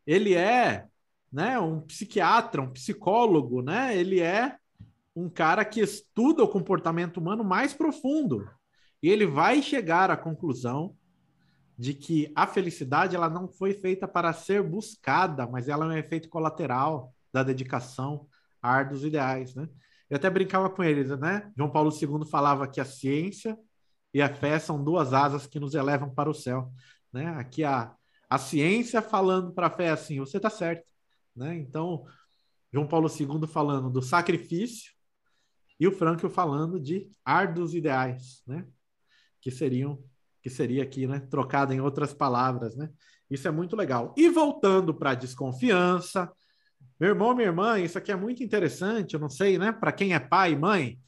Ele 0.05 0.33
é, 0.33 0.85
né, 1.31 1.59
um 1.59 1.81
psiquiatra, 1.81 2.61
um 2.61 2.71
psicólogo, 2.71 3.61
né? 3.61 3.95
Ele 3.95 4.19
é 4.19 4.57
um 5.15 5.29
cara 5.29 5.63
que 5.63 5.79
estuda 5.79 6.43
o 6.43 6.47
comportamento 6.47 7.17
humano 7.17 7.43
mais 7.43 7.73
profundo. 7.73 8.47
E 9.01 9.09
ele 9.09 9.25
vai 9.25 9.61
chegar 9.61 10.09
à 10.09 10.17
conclusão 10.17 10.95
de 11.77 11.93
que 11.93 12.31
a 12.35 12.47
felicidade 12.47 13.15
ela 13.15 13.29
não 13.29 13.47
foi 13.47 13.73
feita 13.73 14.07
para 14.07 14.31
ser 14.33 14.63
buscada, 14.63 15.47
mas 15.47 15.67
ela 15.67 15.85
é 15.85 15.87
um 15.89 15.97
efeito 15.97 16.29
colateral. 16.29 17.13
da 17.31 17.41
dedicação, 17.41 18.27
árduos 18.61 19.03
ideais, 19.03 19.55
né? 19.55 19.67
Eu 20.07 20.17
até 20.17 20.29
brincava 20.29 20.69
com 20.69 20.83
eles, 20.83 21.09
né? 21.19 21.51
João 21.57 21.71
Paulo 21.71 21.91
II 21.91 22.29
falava 22.29 22.67
que 22.67 22.79
a 22.79 22.85
ciência 22.85 23.57
e 24.13 24.21
a 24.21 24.31
fé 24.31 24.59
são 24.59 24.83
duas 24.83 25.13
asas 25.13 25.47
que 25.47 25.59
nos 25.59 25.73
elevam 25.73 26.13
para 26.13 26.29
o 26.29 26.33
céu, 26.33 26.71
né? 27.11 27.25
Aqui 27.29 27.63
a, 27.63 27.91
a 28.33 28.39
ciência 28.39 28.99
falando 28.99 29.53
para 29.53 29.67
a 29.67 29.69
fé 29.69 29.91
assim, 29.91 30.19
você 30.19 30.37
está 30.37 30.49
certo, 30.49 30.91
né? 31.35 31.55
Então, 31.55 32.03
João 32.71 32.87
Paulo 32.87 33.07
II 33.07 33.47
falando 33.47 33.91
do 33.91 34.01
sacrifício 34.01 34.91
e 35.79 35.87
o 35.87 35.91
Frankl 35.91 36.29
falando 36.29 36.79
de 36.79 37.11
árduos 37.23 37.75
ideais, 37.75 38.41
né? 38.47 38.65
Que 39.39 39.51
seriam 39.51 40.03
que 40.41 40.49
seria 40.49 40.81
aqui, 40.81 41.07
né, 41.07 41.19
trocado 41.19 41.73
em 41.73 41.79
outras 41.79 42.11
palavras, 42.11 42.75
né? 42.75 42.89
Isso 43.29 43.47
é 43.47 43.51
muito 43.51 43.75
legal. 43.75 44.13
E 44.17 44.27
voltando 44.29 44.93
para 44.95 45.11
a 45.11 45.15
desconfiança, 45.15 46.29
meu 46.99 47.09
irmão, 47.11 47.35
minha 47.35 47.47
irmã, 47.47 47.79
isso 47.79 47.99
aqui 47.99 48.11
é 48.11 48.15
muito 48.15 48.43
interessante, 48.43 49.13
eu 49.13 49.19
não 49.19 49.29
sei, 49.29 49.59
né, 49.59 49.71
para 49.71 49.91
quem 49.91 50.13
é 50.15 50.19
pai 50.19 50.53
e 50.53 50.57
mãe. 50.57 50.99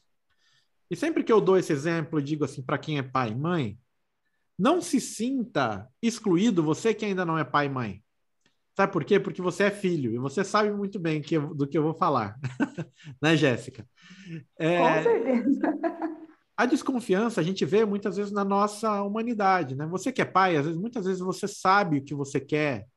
E 0.92 0.96
sempre 0.96 1.24
que 1.24 1.34
eu 1.34 1.42
dou 1.42 1.58
esse 1.58 1.74
exemplo, 1.74 2.22
digo 2.22 2.46
assim, 2.46 2.62
para 2.62 2.78
quem 2.78 3.00
é 3.00 3.04
pai 3.04 3.32
e 3.32 3.36
mãe, 3.36 3.80
não 4.58 4.82
se 4.82 5.02
sinta 5.02 5.88
excluído, 6.02 6.64
você 6.64 6.94
que 6.94 7.06
ainda 7.06 7.26
não 7.26 7.38
é 7.38 7.44
pai 7.44 7.66
e 7.66 7.70
mãe. 7.70 8.04
Sabe 8.76 8.92
por 8.92 9.06
quê? 9.06 9.20
Porque 9.20 9.42
você 9.42 9.64
é 9.64 9.72
filho 9.72 10.14
e 10.14 10.18
você 10.18 10.44
sabe 10.44 10.72
muito 10.72 11.00
bem 11.00 11.22
que, 11.22 11.40
do 11.40 11.68
que 11.68 11.78
eu 11.78 11.84
vou 11.84 11.94
falar, 11.94 12.38
né, 13.22 13.38
Jéssica? 13.38 13.88
É, 14.60 14.80
Com 14.80 15.04
certeza. 15.04 15.62
A 16.58 16.66
desconfiança 16.66 17.42
a 17.42 17.44
gente 17.44 17.66
vê 17.66 17.86
muitas 17.86 18.16
vezes 18.18 18.32
na 18.32 18.46
nossa 18.46 19.02
humanidade, 19.02 19.76
né? 19.76 19.86
Você 19.88 20.12
que 20.12 20.22
é 20.22 20.26
pai, 20.26 20.56
às 20.56 20.66
vezes, 20.66 20.80
muitas 20.80 21.06
vezes 21.06 21.22
você 21.22 21.48
sabe 21.48 21.98
o 21.98 22.04
que 22.04 22.14
você 22.14 22.40
quer 22.40 22.88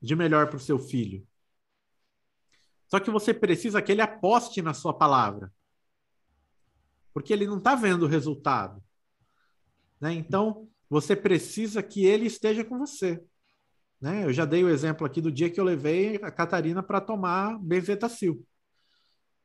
de 0.00 0.16
melhor 0.16 0.48
para 0.48 0.56
o 0.56 0.60
seu 0.60 0.78
filho. 0.78 1.26
Só 2.88 3.00
que 3.00 3.10
você 3.10 3.34
precisa 3.34 3.82
que 3.82 3.92
ele 3.92 4.00
aposte 4.00 4.62
na 4.62 4.74
sua 4.74 4.94
palavra. 4.94 5.52
Porque 7.12 7.32
ele 7.32 7.46
não 7.46 7.58
está 7.58 7.74
vendo 7.74 8.04
o 8.04 8.08
resultado. 8.08 8.82
Né? 10.00 10.12
Então, 10.14 10.68
você 10.88 11.16
precisa 11.16 11.82
que 11.82 12.04
ele 12.04 12.26
esteja 12.26 12.64
com 12.64 12.78
você. 12.78 13.22
Né? 14.00 14.24
Eu 14.24 14.32
já 14.32 14.44
dei 14.44 14.62
o 14.62 14.68
exemplo 14.68 15.06
aqui 15.06 15.20
do 15.20 15.32
dia 15.32 15.50
que 15.50 15.58
eu 15.58 15.64
levei 15.64 16.16
a 16.22 16.30
Catarina 16.30 16.82
para 16.82 17.00
tomar 17.00 17.58
benzetacil. 17.58 18.46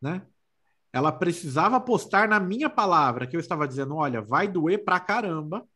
Né? 0.02 0.26
ela 0.94 1.12
precisava 1.12 1.78
apostar 1.78 2.28
na 2.28 2.40
minha 2.40 2.70
palavra, 2.70 3.26
que 3.26 3.36
eu 3.36 3.40
estava 3.40 3.68
dizendo: 3.68 3.96
olha, 3.96 4.22
vai 4.22 4.48
doer 4.48 4.84
pra 4.84 5.00
caramba, 5.00 5.68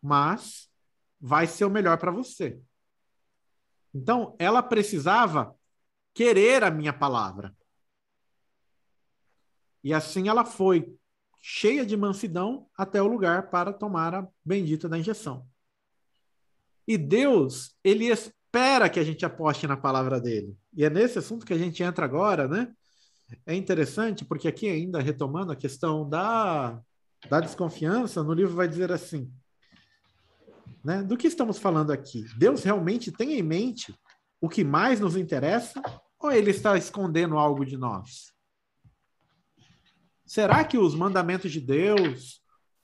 mas 0.00 0.68
vai 1.20 1.46
ser 1.46 1.64
o 1.64 1.70
melhor 1.70 1.98
para 1.98 2.10
você. 2.10 2.60
Então, 3.94 4.36
ela 4.38 4.62
precisava 4.62 5.54
querer 6.14 6.62
a 6.62 6.70
minha 6.70 6.92
palavra. 6.92 7.54
E 9.84 9.92
assim 9.92 10.28
ela 10.28 10.44
foi, 10.44 10.94
cheia 11.42 11.84
de 11.84 11.96
mansidão, 11.96 12.66
até 12.78 13.02
o 13.02 13.06
lugar 13.06 13.50
para 13.50 13.72
tomar 13.72 14.14
a 14.14 14.28
bendita 14.44 14.88
da 14.88 14.96
injeção. 14.96 15.44
E 16.86 16.96
Deus, 16.96 17.74
ele 17.82 18.06
espera 18.06 18.88
que 18.88 19.00
a 19.00 19.04
gente 19.04 19.26
aposte 19.26 19.66
na 19.66 19.76
palavra 19.76 20.20
dele. 20.20 20.56
E 20.74 20.84
é 20.84 20.88
nesse 20.88 21.18
assunto 21.18 21.44
que 21.44 21.52
a 21.52 21.58
gente 21.58 21.82
entra 21.82 22.04
agora, 22.04 22.46
né? 22.46 22.72
é 23.46 23.54
interessante 23.54 24.24
porque 24.24 24.48
aqui 24.48 24.68
ainda 24.68 25.00
retomando 25.00 25.52
a 25.52 25.56
questão 25.56 26.08
da, 26.08 26.80
da 27.28 27.40
desconfiança, 27.40 28.22
no 28.22 28.32
livro 28.32 28.54
vai 28.54 28.68
dizer 28.68 28.92
assim, 28.92 29.32
né? 30.84 31.02
Do 31.02 31.16
que 31.16 31.26
estamos 31.26 31.58
falando 31.58 31.92
aqui? 31.92 32.24
Deus 32.36 32.62
realmente 32.62 33.12
tem 33.12 33.38
em 33.38 33.42
mente 33.42 33.94
o 34.40 34.48
que 34.48 34.64
mais 34.64 34.98
nos 34.98 35.16
interessa 35.16 35.80
ou 36.18 36.32
ele 36.32 36.50
está 36.50 36.76
escondendo 36.76 37.38
algo 37.38 37.64
de 37.64 37.76
nós? 37.76 38.31
Será 40.32 40.64
que 40.64 40.78
os 40.78 40.94
mandamentos 40.94 41.52
de 41.52 41.60
Deus 41.60 42.40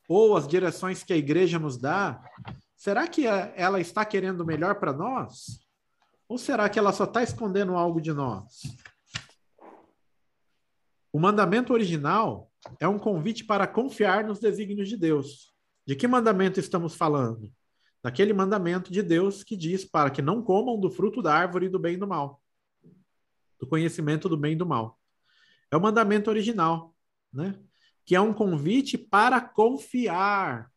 ou 0.06 0.36
as 0.36 0.46
direções 0.46 1.02
que 1.02 1.14
a 1.14 1.16
igreja 1.16 1.58
nos 1.58 1.78
dá, 1.78 2.22
será 2.76 3.08
que 3.08 3.26
ela 3.26 3.80
está 3.80 4.04
querendo 4.04 4.42
o 4.42 4.44
melhor 4.44 4.74
para 4.74 4.92
nós? 4.92 5.58
Ou 6.28 6.36
será 6.36 6.68
que 6.68 6.78
ela 6.78 6.92
só 6.92 7.04
está 7.04 7.22
escondendo 7.22 7.74
algo 7.74 8.02
de 8.02 8.12
nós? 8.12 8.60
O 11.10 11.18
mandamento 11.18 11.72
original 11.72 12.52
é 12.78 12.86
um 12.86 12.98
convite 12.98 13.46
para 13.46 13.66
confiar 13.66 14.24
nos 14.24 14.38
desígnios 14.38 14.86
de 14.86 14.98
Deus. 14.98 15.50
De 15.86 15.96
que 15.96 16.06
mandamento 16.06 16.60
estamos 16.60 16.94
falando? 16.94 17.50
Daquele 18.02 18.34
mandamento 18.34 18.92
de 18.92 19.02
Deus 19.02 19.42
que 19.42 19.56
diz 19.56 19.86
para 19.86 20.10
que 20.10 20.20
não 20.20 20.42
comam 20.42 20.78
do 20.78 20.90
fruto 20.90 21.22
da 21.22 21.32
árvore 21.32 21.70
do 21.70 21.78
bem 21.78 21.94
e 21.94 21.96
do 21.96 22.06
mal, 22.06 22.42
do 23.58 23.66
conhecimento 23.66 24.28
do 24.28 24.36
bem 24.36 24.52
e 24.52 24.56
do 24.56 24.66
mal. 24.66 25.00
É 25.72 25.78
o 25.78 25.80
mandamento 25.80 26.28
original, 26.28 26.94
né? 27.32 27.58
Que 28.04 28.14
é 28.14 28.20
um 28.20 28.32
convite 28.32 28.96
para 28.96 29.40
confiar. 29.40 30.70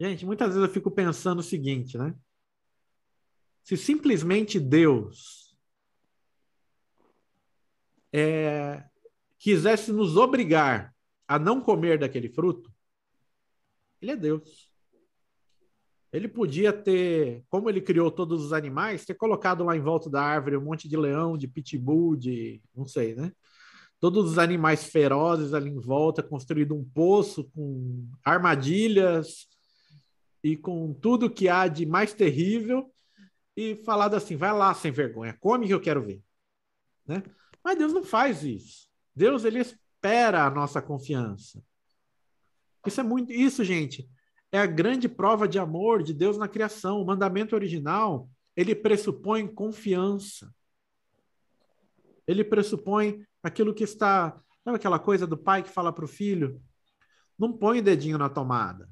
Gente, 0.00 0.24
muitas 0.24 0.48
vezes 0.48 0.62
eu 0.62 0.72
fico 0.72 0.90
pensando 0.90 1.40
o 1.40 1.42
seguinte, 1.42 1.98
né? 1.98 2.14
Se 3.62 3.76
simplesmente 3.76 4.58
Deus 4.58 5.56
é, 8.12 8.84
quisesse 9.38 9.92
nos 9.92 10.16
obrigar 10.16 10.94
a 11.28 11.38
não 11.38 11.60
comer 11.60 11.98
daquele 11.98 12.28
fruto, 12.28 12.72
ele 14.00 14.12
é 14.12 14.16
Deus. 14.16 14.70
Ele 16.12 16.26
podia 16.26 16.72
ter, 16.72 17.44
como 17.48 17.70
ele 17.70 17.80
criou 17.80 18.10
todos 18.10 18.44
os 18.44 18.52
animais, 18.52 19.04
ter 19.04 19.14
colocado 19.14 19.62
lá 19.62 19.76
em 19.76 19.80
volta 19.80 20.10
da 20.10 20.20
árvore 20.20 20.56
um 20.56 20.64
monte 20.64 20.88
de 20.88 20.96
leão, 20.96 21.38
de 21.38 21.46
pitbull, 21.46 22.16
de 22.16 22.60
não 22.74 22.84
sei, 22.84 23.14
né? 23.14 23.32
Todos 24.00 24.30
os 24.30 24.38
animais 24.38 24.84
ferozes 24.84 25.52
ali 25.52 25.70
em 25.70 25.78
volta, 25.78 26.22
construído 26.22 26.74
um 26.74 26.82
poço 26.82 27.44
com 27.54 28.08
armadilhas 28.24 29.46
e 30.42 30.56
com 30.56 30.94
tudo 30.94 31.30
que 31.30 31.48
há 31.48 31.68
de 31.68 31.84
mais 31.84 32.14
terrível 32.14 32.90
e 33.54 33.76
falado 33.84 34.14
assim: 34.14 34.36
vai 34.36 34.52
lá 34.52 34.72
sem 34.74 34.90
vergonha, 34.90 35.36
come 35.38 35.66
que 35.66 35.74
eu 35.74 35.80
quero 35.80 36.02
ver, 36.02 36.22
né? 37.06 37.22
Mas 37.62 37.76
Deus 37.76 37.92
não 37.92 38.02
faz 38.02 38.42
isso. 38.42 38.88
Deus 39.14 39.44
ele 39.44 39.58
espera 39.58 40.46
a 40.46 40.50
nossa 40.50 40.80
confiança. 40.80 41.62
Isso 42.86 43.00
é 43.00 43.04
muito, 43.04 43.30
isso, 43.30 43.62
gente, 43.62 44.08
é 44.50 44.58
a 44.58 44.66
grande 44.66 45.08
prova 45.08 45.46
de 45.46 45.58
amor 45.58 46.02
de 46.02 46.14
Deus 46.14 46.38
na 46.38 46.48
criação. 46.48 47.00
O 47.00 47.06
mandamento 47.06 47.54
original, 47.54 48.30
ele 48.56 48.74
pressupõe 48.74 49.46
confiança. 49.46 50.52
Ele 52.26 52.42
pressupõe 52.42 53.22
aquilo 53.42 53.74
que 53.74 53.84
está, 53.84 54.38
sabe 54.64 54.76
aquela 54.76 54.98
coisa 54.98 55.26
do 55.26 55.36
pai 55.36 55.62
que 55.62 55.70
fala 55.70 55.92
para 55.92 56.04
o 56.04 56.08
filho, 56.08 56.60
não 57.38 57.52
põe 57.52 57.78
o 57.78 57.82
dedinho 57.82 58.18
na 58.18 58.28
tomada. 58.28 58.88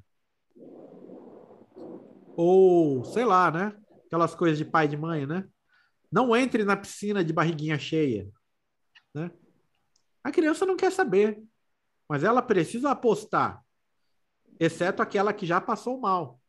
Ou, 2.35 3.03
sei 3.03 3.25
lá, 3.25 3.51
né? 3.51 3.77
Aquelas 4.07 4.33
coisas 4.33 4.57
de 4.57 4.65
pai 4.65 4.85
e 4.85 4.89
de 4.89 4.97
mãe, 4.97 5.25
né? 5.25 5.47
Não 6.11 6.35
entre 6.35 6.63
na 6.63 6.75
piscina 6.75 7.23
de 7.23 7.31
barriguinha 7.31 7.77
cheia, 7.77 8.27
né? 9.13 9.31
A 10.23 10.31
criança 10.31 10.65
não 10.65 10.75
quer 10.75 10.91
saber, 10.91 11.41
mas 12.07 12.23
ela 12.23 12.41
precisa 12.41 12.89
apostar, 12.89 13.63
exceto 14.59 15.01
aquela 15.01 15.31
que 15.31 15.45
já 15.45 15.61
passou 15.61 15.99
mal. 15.99 16.39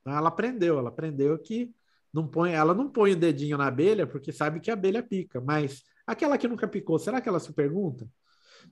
Então, 0.00 0.16
ela 0.16 0.28
aprendeu, 0.28 0.78
ela 0.78 0.88
aprendeu 0.88 1.38
que 1.38 1.74
não 2.12 2.26
põe, 2.26 2.52
ela 2.52 2.74
não 2.74 2.88
põe 2.88 3.12
o 3.12 3.16
dedinho 3.16 3.58
na 3.58 3.66
abelha 3.66 4.06
porque 4.06 4.32
sabe 4.32 4.60
que 4.60 4.70
a 4.70 4.74
abelha 4.74 5.02
pica, 5.02 5.40
mas 5.40 5.84
aquela 6.12 6.38
que 6.38 6.48
nunca 6.48 6.66
picou, 6.66 6.98
será 6.98 7.20
que 7.20 7.28
ela 7.28 7.40
se 7.40 7.52
pergunta? 7.52 8.08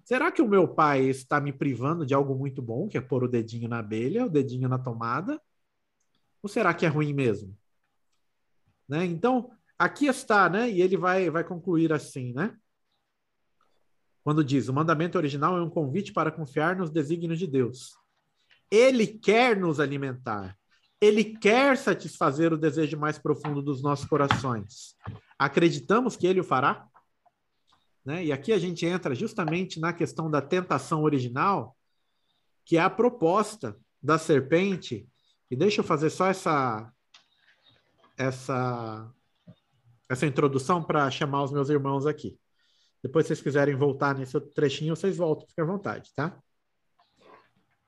Será 0.04 0.32
que 0.32 0.42
o 0.42 0.48
meu 0.48 0.66
pai 0.66 1.04
está 1.04 1.40
me 1.40 1.52
privando 1.52 2.04
de 2.04 2.14
algo 2.14 2.34
muito 2.34 2.60
bom, 2.60 2.88
que 2.88 2.98
é 2.98 3.00
pôr 3.00 3.24
o 3.24 3.28
dedinho 3.28 3.68
na 3.68 3.78
abelha, 3.78 4.26
o 4.26 4.30
dedinho 4.30 4.68
na 4.68 4.78
tomada? 4.78 5.40
Ou 6.42 6.48
será 6.48 6.74
que 6.74 6.84
é 6.84 6.88
ruim 6.88 7.12
mesmo? 7.12 7.56
Né? 8.88 9.04
Então, 9.04 9.50
aqui 9.78 10.06
está, 10.06 10.48
né? 10.48 10.70
E 10.70 10.82
ele 10.82 10.96
vai, 10.96 11.30
vai 11.30 11.44
concluir 11.44 11.92
assim, 11.92 12.32
né? 12.32 12.56
quando 14.26 14.42
diz: 14.42 14.66
o 14.68 14.74
mandamento 14.74 15.16
original 15.16 15.56
é 15.56 15.62
um 15.62 15.70
convite 15.70 16.12
para 16.12 16.32
confiar 16.32 16.74
nos 16.74 16.90
desígnios 16.90 17.38
de 17.38 17.46
Deus. 17.46 17.96
Ele 18.68 19.06
quer 19.06 19.56
nos 19.56 19.78
alimentar. 19.78 20.58
Ele 21.00 21.22
quer 21.22 21.76
satisfazer 21.76 22.52
o 22.52 22.58
desejo 22.58 22.98
mais 22.98 23.18
profundo 23.20 23.62
dos 23.62 23.80
nossos 23.80 24.04
corações. 24.04 24.96
Acreditamos 25.38 26.16
que 26.16 26.26
ele 26.26 26.40
o 26.40 26.44
fará? 26.44 26.88
Né? 28.06 28.26
E 28.26 28.32
aqui 28.32 28.52
a 28.52 28.58
gente 28.58 28.86
entra 28.86 29.16
justamente 29.16 29.80
na 29.80 29.92
questão 29.92 30.30
da 30.30 30.40
tentação 30.40 31.02
original, 31.02 31.76
que 32.64 32.76
é 32.76 32.80
a 32.80 32.88
proposta 32.88 33.76
da 34.00 34.16
serpente. 34.16 35.08
E 35.50 35.56
deixa 35.56 35.80
eu 35.80 35.84
fazer 35.84 36.10
só 36.10 36.28
essa 36.28 36.92
essa 38.16 39.12
essa 40.08 40.24
introdução 40.24 40.82
para 40.82 41.10
chamar 41.10 41.42
os 41.42 41.52
meus 41.52 41.68
irmãos 41.68 42.06
aqui. 42.06 42.38
Depois, 43.02 43.26
se 43.26 43.28
vocês 43.28 43.42
quiserem 43.42 43.74
voltar 43.74 44.16
nesse 44.16 44.40
trechinho, 44.52 44.94
vocês 44.94 45.16
voltam, 45.16 45.48
fiquem 45.48 45.64
à 45.64 45.66
vontade, 45.66 46.14
tá? 46.14 46.38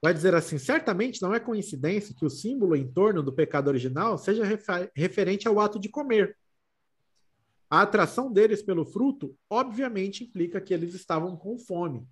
Vai 0.02 0.12
dizer 0.12 0.34
assim: 0.34 0.58
certamente 0.58 1.22
não 1.22 1.32
é 1.32 1.38
coincidência 1.38 2.14
que 2.16 2.26
o 2.26 2.30
símbolo 2.30 2.74
em 2.74 2.90
torno 2.92 3.22
do 3.22 3.32
pecado 3.32 3.68
original 3.68 4.18
seja 4.18 4.44
refer 4.44 4.90
referente 4.96 5.46
ao 5.46 5.60
ato 5.60 5.78
de 5.78 5.88
comer. 5.88 6.36
A 7.70 7.82
atração 7.82 8.32
deles 8.32 8.62
pelo 8.62 8.84
fruto, 8.84 9.36
obviamente, 9.48 10.24
implica 10.24 10.60
que 10.60 10.72
eles 10.72 10.94
estavam 10.94 11.36
com 11.36 11.58
fome. 11.58 12.06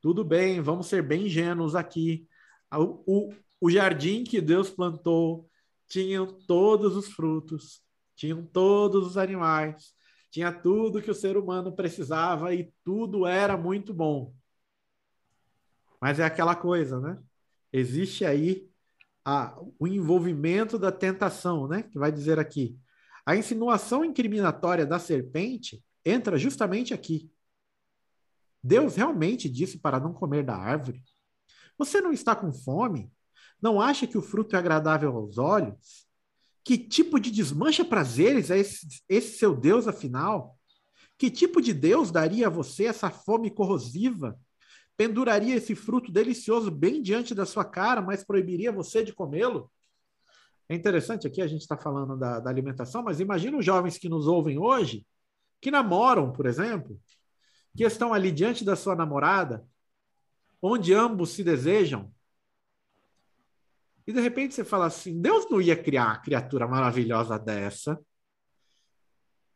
Tudo 0.00 0.24
bem, 0.24 0.60
vamos 0.60 0.86
ser 0.86 1.02
bem 1.02 1.26
ingênuos 1.26 1.74
aqui. 1.74 2.26
O, 2.72 3.28
o, 3.28 3.34
o 3.60 3.70
jardim 3.70 4.24
que 4.24 4.40
Deus 4.40 4.70
plantou 4.70 5.48
tinha 5.88 6.24
todos 6.46 6.96
os 6.96 7.08
frutos, 7.08 7.82
tinham 8.14 8.44
todos 8.44 9.06
os 9.06 9.16
animais, 9.16 9.94
tinha 10.30 10.52
tudo 10.52 11.00
que 11.00 11.10
o 11.10 11.14
ser 11.14 11.36
humano 11.36 11.74
precisava 11.74 12.54
e 12.54 12.72
tudo 12.84 13.26
era 13.26 13.56
muito 13.56 13.94
bom. 13.94 14.34
Mas 16.00 16.20
é 16.20 16.24
aquela 16.24 16.54
coisa, 16.54 17.00
né? 17.00 17.18
Existe 17.72 18.24
aí 18.24 18.68
a, 19.24 19.58
o 19.78 19.86
envolvimento 19.86 20.78
da 20.78 20.92
tentação, 20.92 21.66
né? 21.66 21.82
Que 21.82 21.98
vai 21.98 22.12
dizer 22.12 22.38
aqui. 22.38 22.78
A 23.28 23.36
insinuação 23.36 24.02
incriminatória 24.06 24.86
da 24.86 24.98
serpente 24.98 25.84
entra 26.02 26.38
justamente 26.38 26.94
aqui. 26.94 27.30
Deus 28.62 28.96
realmente 28.96 29.50
disse 29.50 29.76
para 29.76 30.00
não 30.00 30.14
comer 30.14 30.42
da 30.42 30.56
árvore? 30.56 31.04
Você 31.76 32.00
não 32.00 32.10
está 32.10 32.34
com 32.34 32.50
fome? 32.50 33.12
Não 33.60 33.82
acha 33.82 34.06
que 34.06 34.16
o 34.16 34.22
fruto 34.22 34.56
é 34.56 34.58
agradável 34.58 35.14
aos 35.14 35.36
olhos? 35.36 36.06
Que 36.64 36.78
tipo 36.78 37.20
de 37.20 37.30
desmancha 37.30 37.84
prazeres 37.84 38.50
é 38.50 38.60
esse, 38.60 39.02
esse 39.06 39.36
seu 39.36 39.54
Deus, 39.54 39.86
afinal? 39.86 40.58
Que 41.18 41.30
tipo 41.30 41.60
de 41.60 41.74
Deus 41.74 42.10
daria 42.10 42.46
a 42.46 42.50
você 42.50 42.86
essa 42.86 43.10
fome 43.10 43.50
corrosiva? 43.50 44.40
Penduraria 44.96 45.54
esse 45.54 45.74
fruto 45.74 46.10
delicioso 46.10 46.70
bem 46.70 47.02
diante 47.02 47.34
da 47.34 47.44
sua 47.44 47.66
cara, 47.66 48.00
mas 48.00 48.24
proibiria 48.24 48.72
você 48.72 49.04
de 49.04 49.12
comê-lo? 49.12 49.70
É 50.68 50.74
interessante 50.74 51.26
aqui, 51.26 51.40
a 51.40 51.46
gente 51.46 51.62
está 51.62 51.76
falando 51.76 52.16
da, 52.16 52.40
da 52.40 52.50
alimentação, 52.50 53.02
mas 53.02 53.20
imagina 53.20 53.56
os 53.56 53.64
jovens 53.64 53.96
que 53.96 54.08
nos 54.08 54.26
ouvem 54.26 54.58
hoje, 54.58 55.06
que 55.60 55.70
namoram, 55.70 56.32
por 56.32 56.46
exemplo, 56.46 57.00
que 57.76 57.84
estão 57.84 58.12
ali 58.12 58.30
diante 58.30 58.64
da 58.64 58.76
sua 58.76 58.94
namorada, 58.94 59.66
onde 60.60 60.92
ambos 60.92 61.30
se 61.30 61.42
desejam, 61.42 62.12
e 64.08 64.12
de 64.12 64.22
repente 64.22 64.54
você 64.54 64.64
fala 64.64 64.86
assim: 64.86 65.20
Deus 65.20 65.50
não 65.50 65.60
ia 65.60 65.76
criar 65.76 66.06
uma 66.06 66.22
criatura 66.22 66.66
maravilhosa 66.66 67.38
dessa, 67.38 68.00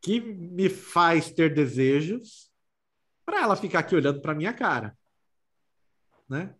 que 0.02 0.20
me 0.20 0.68
faz 0.68 1.30
ter 1.30 1.54
desejos, 1.54 2.52
para 3.24 3.40
ela 3.40 3.56
ficar 3.56 3.78
aqui 3.78 3.94
olhando 3.94 4.20
para 4.20 4.34
minha 4.34 4.52
cara. 4.52 4.94
Né? 6.28 6.54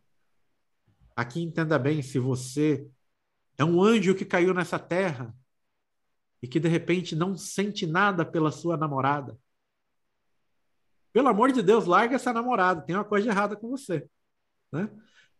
Aqui 1.15 1.43
entenda 1.43 1.79
bem: 1.79 2.01
se 2.01 2.19
você 2.19 2.89
é 3.59 3.65
um 3.65 3.83
anjo 3.83 4.15
que 4.15 4.25
caiu 4.25 4.55
nessa 4.55 4.79
terra 4.79 5.35
e 6.43 6.49
que 6.49 6.59
de 6.59 6.69
repente 6.69 7.15
não 7.15 7.37
sente 7.37 7.87
nada 7.87 8.25
pela 8.25 8.51
sua 8.51 8.77
namorada, 8.77 9.39
pelo 11.13 11.29
amor 11.29 11.53
de 11.53 11.63
Deus, 11.63 11.87
larga 11.87 12.17
essa 12.17 12.33
namorada, 12.33 12.83
tem 12.83 12.97
uma 12.97 13.05
coisa 13.05 13.29
errada 13.29 13.55
com 13.55 13.69
você. 13.69 14.09
Né? 14.73 14.89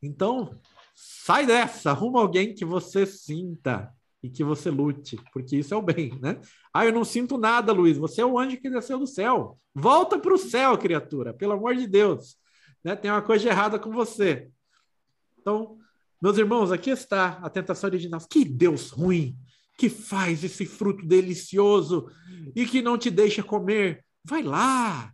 Então, 0.03 0.61
sai 0.95 1.47
dessa, 1.47 1.91
arruma 1.91 2.21
alguém 2.21 2.55
que 2.55 2.65
você 2.65 3.07
sinta 3.07 3.93
e 4.23 4.29
que 4.29 4.45
você 4.45 4.71
lute, 4.71 5.17
porque 5.33 5.57
isso 5.57 5.75
é 5.75 5.77
o 5.77 5.83
bem, 5.83 6.17
né? 6.21 6.41
Ah, 6.73 6.85
eu 6.85 6.93
não 6.93 7.05
sinto 7.05 7.37
nada, 7.37 7.73
Luiz, 7.73 7.97
você 7.99 8.21
é 8.21 8.27
o 8.27 8.39
anjo 8.39 8.61
que 8.61 8.71
desceu 8.71 8.99
do 8.99 9.07
céu. 9.07 9.59
Volta 9.75 10.19
para 10.19 10.33
o 10.33 10.39
céu, 10.39 10.79
criatura, 10.79 11.35
pelo 11.35 11.55
amor 11.55 11.75
de 11.75 11.89
Deus. 11.89 12.37
Né? 12.85 12.95
Tem 12.95 13.11
uma 13.11 13.23
coisa 13.23 13.49
errada 13.49 13.81
com 13.81 13.91
você. 13.91 14.49
Então, 15.39 15.79
meus 16.23 16.39
irmãos, 16.39 16.71
aqui 16.71 16.91
está 16.91 17.41
a 17.43 17.51
tentação 17.51 17.91
original. 17.91 18.21
Que 18.31 18.45
Deus 18.45 18.91
ruim, 18.91 19.37
que 19.77 19.89
faz 19.89 20.45
esse 20.45 20.65
fruto 20.65 21.05
delicioso 21.05 22.07
e 22.55 22.65
que 22.65 22.81
não 22.81 22.97
te 22.97 23.11
deixa 23.11 23.43
comer. 23.43 24.05
Vai 24.25 24.43
lá, 24.43 25.13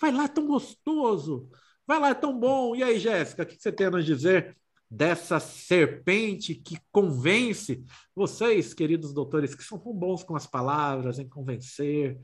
Vai 0.00 0.10
lá, 0.10 0.24
é 0.24 0.28
tão 0.28 0.46
gostoso. 0.46 1.50
Vai 1.86 2.00
lá, 2.00 2.08
é 2.10 2.14
tão 2.14 2.38
bom. 2.38 2.74
E 2.74 2.82
aí, 2.82 2.98
Jéssica, 2.98 3.42
o 3.42 3.46
que 3.46 3.60
você 3.60 3.70
tem 3.70 3.88
a 3.88 3.90
nos 3.90 4.06
dizer 4.06 4.56
dessa 4.90 5.38
serpente 5.38 6.54
que 6.54 6.78
convence 6.90 7.84
vocês, 8.16 8.72
queridos 8.72 9.12
doutores, 9.12 9.54
que 9.54 9.62
são 9.62 9.78
tão 9.78 9.92
bons 9.92 10.24
com 10.24 10.34
as 10.34 10.46
palavras, 10.46 11.18
em 11.18 11.28
convencer, 11.28 12.18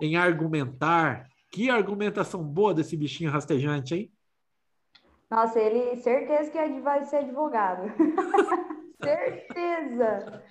em 0.00 0.16
argumentar? 0.16 1.28
Que 1.52 1.70
argumentação 1.70 2.42
boa 2.42 2.74
desse 2.74 2.96
bichinho 2.96 3.30
rastejante, 3.30 3.94
hein? 3.94 4.12
Nossa, 5.30 5.60
ele 5.60 5.96
certeza 5.96 6.50
que 6.50 6.80
vai 6.80 7.04
ser 7.04 7.18
advogado. 7.18 7.84
certeza. 9.00 10.42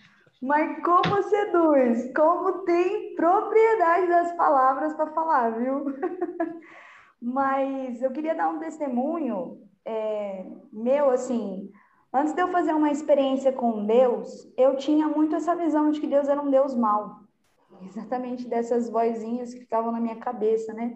Mas 0.41 0.81
como 0.83 1.21
seduz, 1.23 2.13
como 2.15 2.59
tem 2.59 3.13
propriedade 3.13 4.07
das 4.07 4.31
palavras 4.33 4.93
para 4.93 5.11
falar, 5.11 5.49
viu? 5.49 5.85
Mas 7.21 8.01
eu 8.01 8.11
queria 8.11 8.33
dar 8.33 8.47
um 8.47 8.59
testemunho 8.59 9.61
é, 9.83 10.45
meu, 10.71 11.09
assim, 11.09 11.69
antes 12.13 12.33
de 12.33 12.41
eu 12.41 12.47
fazer 12.47 12.73
uma 12.73 12.89
experiência 12.89 13.51
com 13.51 13.85
Deus, 13.85 14.49
eu 14.57 14.77
tinha 14.77 15.09
muito 15.09 15.35
essa 15.35 15.55
visão 15.55 15.91
de 15.91 15.99
que 15.99 16.07
Deus 16.07 16.29
era 16.29 16.41
um 16.41 16.49
Deus 16.49 16.73
mau. 16.73 17.19
Exatamente 17.81 18.47
dessas 18.47 18.89
vozinhas 18.89 19.53
que 19.53 19.61
ficavam 19.61 19.91
na 19.91 19.99
minha 19.99 20.17
cabeça, 20.17 20.73
né? 20.73 20.95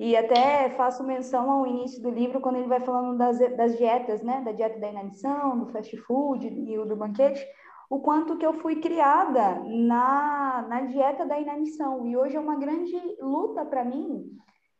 E 0.00 0.16
até 0.16 0.70
faço 0.70 1.04
menção 1.04 1.50
ao 1.50 1.66
início 1.66 2.02
do 2.02 2.08
livro, 2.08 2.40
quando 2.40 2.56
ele 2.56 2.66
vai 2.66 2.80
falando 2.80 3.18
das, 3.18 3.38
das 3.54 3.76
dietas, 3.76 4.22
né? 4.22 4.40
Da 4.40 4.50
dieta 4.50 4.80
da 4.80 4.88
inanição, 4.88 5.58
do 5.58 5.66
fast 5.66 5.94
food 5.98 6.46
e 6.46 6.76
do 6.86 6.96
banquete 6.96 7.46
o 7.90 7.98
quanto 7.98 8.38
que 8.38 8.46
eu 8.46 8.54
fui 8.54 8.76
criada 8.76 9.60
na, 9.66 10.64
na 10.68 10.80
dieta 10.82 11.26
da 11.26 11.38
inanição. 11.38 12.06
E 12.06 12.16
hoje 12.16 12.36
é 12.36 12.40
uma 12.40 12.56
grande 12.56 12.96
luta 13.20 13.66
para 13.66 13.84
mim 13.84 14.30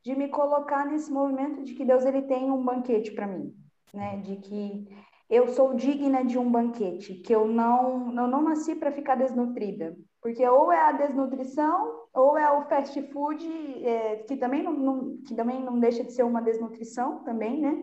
de 0.02 0.14
me 0.14 0.28
colocar 0.28 0.86
nesse 0.86 1.12
movimento 1.12 1.62
de 1.64 1.74
que 1.74 1.84
Deus 1.84 2.06
ele 2.06 2.22
tem 2.22 2.50
um 2.50 2.64
banquete 2.64 3.10
para 3.10 3.26
mim, 3.26 3.52
né? 3.92 4.16
De 4.18 4.36
que 4.36 4.88
eu 5.28 5.48
sou 5.48 5.74
digna 5.74 6.24
de 6.24 6.38
um 6.38 6.50
banquete, 6.50 7.14
que 7.14 7.34
eu 7.34 7.46
não 7.46 8.06
eu 8.16 8.26
não 8.28 8.42
nasci 8.42 8.74
para 8.74 8.92
ficar 8.92 9.16
desnutrida, 9.16 9.94
porque 10.20 10.46
ou 10.46 10.70
é 10.72 10.80
a 10.80 10.92
desnutrição 10.92 12.06
ou 12.12 12.36
é 12.36 12.50
o 12.52 12.62
fast 12.68 13.00
food 13.10 13.46
é, 13.84 14.16
que 14.18 14.36
também 14.36 14.62
não, 14.62 14.72
não, 14.72 15.16
que 15.26 15.34
também 15.34 15.62
não 15.62 15.78
deixa 15.78 16.04
de 16.04 16.12
ser 16.12 16.24
uma 16.24 16.42
desnutrição 16.42 17.22
também, 17.24 17.60
né? 17.60 17.74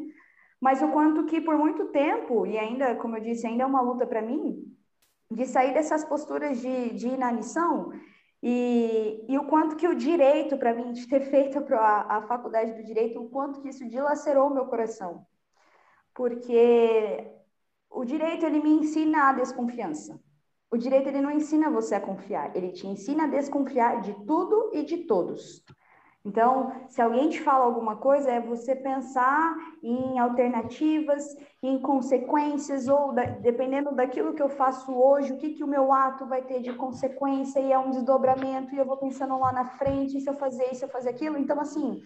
Mas 0.60 0.82
o 0.82 0.92
quanto 0.92 1.26
que 1.26 1.40
por 1.42 1.58
muito 1.58 1.86
tempo 1.86 2.46
e 2.46 2.58
ainda, 2.58 2.96
como 2.96 3.18
eu 3.18 3.22
disse, 3.22 3.46
ainda 3.46 3.64
é 3.64 3.66
uma 3.66 3.82
luta 3.82 4.06
para 4.06 4.22
mim, 4.22 4.64
de 5.30 5.46
sair 5.46 5.74
dessas 5.74 6.06
posturas 6.06 6.60
de, 6.60 6.94
de 6.94 7.08
inanição 7.08 7.92
e, 8.42 9.26
e 9.28 9.38
o 9.38 9.46
quanto 9.48 9.76
que 9.76 9.88
o 9.88 9.96
direito, 9.96 10.58
para 10.58 10.74
mim, 10.74 10.92
de 10.94 11.08
ter 11.08 11.22
feito 11.30 11.60
a, 11.74 12.18
a 12.18 12.22
faculdade 12.24 12.74
do 12.74 12.84
direito, 12.84 13.22
o 13.22 13.30
quanto 13.30 13.62
que 13.62 13.70
isso 13.70 13.88
dilacerou 13.88 14.50
meu 14.50 14.66
coração. 14.66 15.26
Porque 16.14 17.32
o 17.90 18.04
direito, 18.04 18.46
ele 18.46 18.62
me 18.62 18.72
ensina 18.72 19.30
a 19.30 19.34
desconfiança. 19.34 20.20
O 20.70 20.78
direito, 20.78 21.08
ele 21.08 21.22
não 21.22 21.32
ensina 21.32 21.70
você 21.70 21.96
a 21.96 22.02
confiar, 22.02 22.54
ele 22.56 22.74
te 22.74 22.86
ensina 22.86 23.24
a 23.24 23.28
desconfiar 23.28 24.02
de 24.02 24.14
tudo 24.26 24.72
e 24.74 24.84
de 24.84 24.98
todos. 25.06 25.64
Então, 26.26 26.74
se 26.90 27.02
alguém 27.02 27.30
te 27.30 27.40
fala 27.40 27.64
alguma 27.64 27.96
coisa, 27.96 28.30
é 28.30 28.42
você 28.42 28.76
pensar 28.76 29.56
em 29.82 30.20
alternativas, 30.20 31.24
em 31.64 31.80
consequências, 31.80 32.90
ou 32.90 33.14
da, 33.14 33.24
dependendo 33.24 33.96
daquilo 33.96 34.34
que 34.34 34.42
eu 34.42 34.50
faço 34.50 34.94
hoje, 34.94 35.32
o 35.32 35.38
que, 35.38 35.54
que 35.54 35.64
o 35.64 35.68
meu 35.68 35.94
ato 35.94 36.26
vai 36.26 36.42
ter 36.42 36.60
de 36.60 36.74
consequência, 36.74 37.62
e 37.62 37.72
é 37.72 37.80
um 37.80 37.92
desdobramento, 37.92 38.76
e 38.76 38.78
eu 38.78 38.86
vou 38.86 38.98
pensando 38.98 39.40
lá 39.40 39.54
na 39.54 39.64
frente, 39.64 40.20
se 40.20 40.30
eu 40.30 40.34
fazer 40.34 40.66
isso, 40.66 40.80
se 40.80 40.86
eu 40.86 40.90
fazer 40.90 41.12
aquilo. 41.12 41.38
Então, 41.38 41.62
assim, 41.62 42.02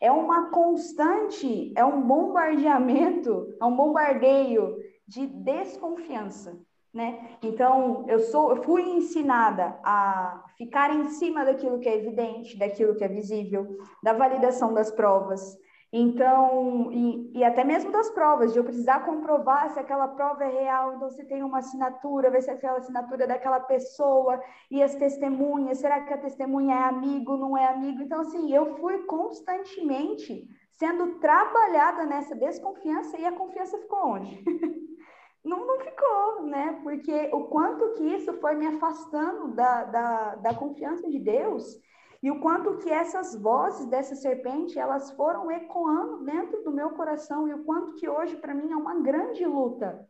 é 0.00 0.10
uma 0.10 0.48
constante, 0.48 1.70
é 1.76 1.84
um 1.84 2.00
bombardeamento, 2.00 3.54
é 3.60 3.64
um 3.66 3.76
bombardeio 3.76 4.74
de 5.06 5.26
desconfiança 5.26 6.58
né? 6.96 7.36
Então, 7.42 8.06
eu 8.08 8.18
sou, 8.18 8.56
eu 8.56 8.62
fui 8.62 8.82
ensinada 8.82 9.78
a 9.84 10.42
ficar 10.56 10.90
em 10.90 11.10
cima 11.10 11.44
daquilo 11.44 11.78
que 11.78 11.88
é 11.88 11.96
evidente, 11.98 12.58
daquilo 12.58 12.96
que 12.96 13.04
é 13.04 13.08
visível, 13.08 13.76
da 14.02 14.14
validação 14.14 14.72
das 14.72 14.90
provas. 14.90 15.58
Então, 15.92 16.90
e, 16.90 17.38
e, 17.38 17.44
até 17.44 17.62
mesmo 17.62 17.92
das 17.92 18.10
provas, 18.10 18.52
de 18.52 18.58
eu 18.58 18.64
precisar 18.64 19.04
comprovar 19.04 19.70
se 19.70 19.78
aquela 19.78 20.08
prova 20.08 20.42
é 20.44 20.48
real, 20.48 20.94
então 20.94 21.10
se 21.10 21.22
tem 21.24 21.42
uma 21.42 21.58
assinatura, 21.58 22.30
ver 22.30 22.42
se 22.42 22.50
aquela 22.50 22.78
assinatura 22.78 23.24
é 23.24 23.26
daquela 23.26 23.60
pessoa, 23.60 24.42
e 24.70 24.82
as 24.82 24.94
testemunhas, 24.94 25.78
será 25.78 26.00
que 26.00 26.14
a 26.14 26.18
testemunha 26.18 26.74
é 26.74 26.82
amigo, 26.82 27.36
não 27.36 27.56
é 27.56 27.66
amigo? 27.66 28.02
Então, 28.02 28.20
assim, 28.22 28.52
eu 28.52 28.76
fui 28.78 29.04
constantemente 29.04 30.48
sendo 30.72 31.18
trabalhada 31.18 32.04
nessa 32.04 32.34
desconfiança 32.34 33.18
e 33.18 33.24
a 33.26 33.32
confiança 33.32 33.78
ficou 33.78 34.12
onde? 34.12 34.42
não, 35.46 35.66
não 35.66 35.78
ficou, 35.80 36.42
né? 36.42 36.80
Porque 36.82 37.30
o 37.32 37.44
quanto 37.44 37.94
que 37.94 38.04
isso 38.04 38.32
foi 38.34 38.54
me 38.54 38.66
afastando 38.66 39.54
da, 39.54 39.84
da, 39.84 40.34
da 40.36 40.54
confiança 40.54 41.08
de 41.08 41.18
Deus 41.18 41.80
e 42.22 42.30
o 42.30 42.40
quanto 42.40 42.78
que 42.78 42.90
essas 42.90 43.40
vozes 43.40 43.86
dessa 43.86 44.16
serpente, 44.16 44.78
elas 44.78 45.12
foram 45.12 45.50
ecoando 45.50 46.24
dentro 46.24 46.62
do 46.64 46.72
meu 46.72 46.90
coração 46.90 47.46
e 47.46 47.54
o 47.54 47.64
quanto 47.64 47.94
que 47.94 48.08
hoje 48.08 48.36
para 48.36 48.54
mim 48.54 48.72
é 48.72 48.76
uma 48.76 49.00
grande 49.00 49.44
luta 49.46 50.06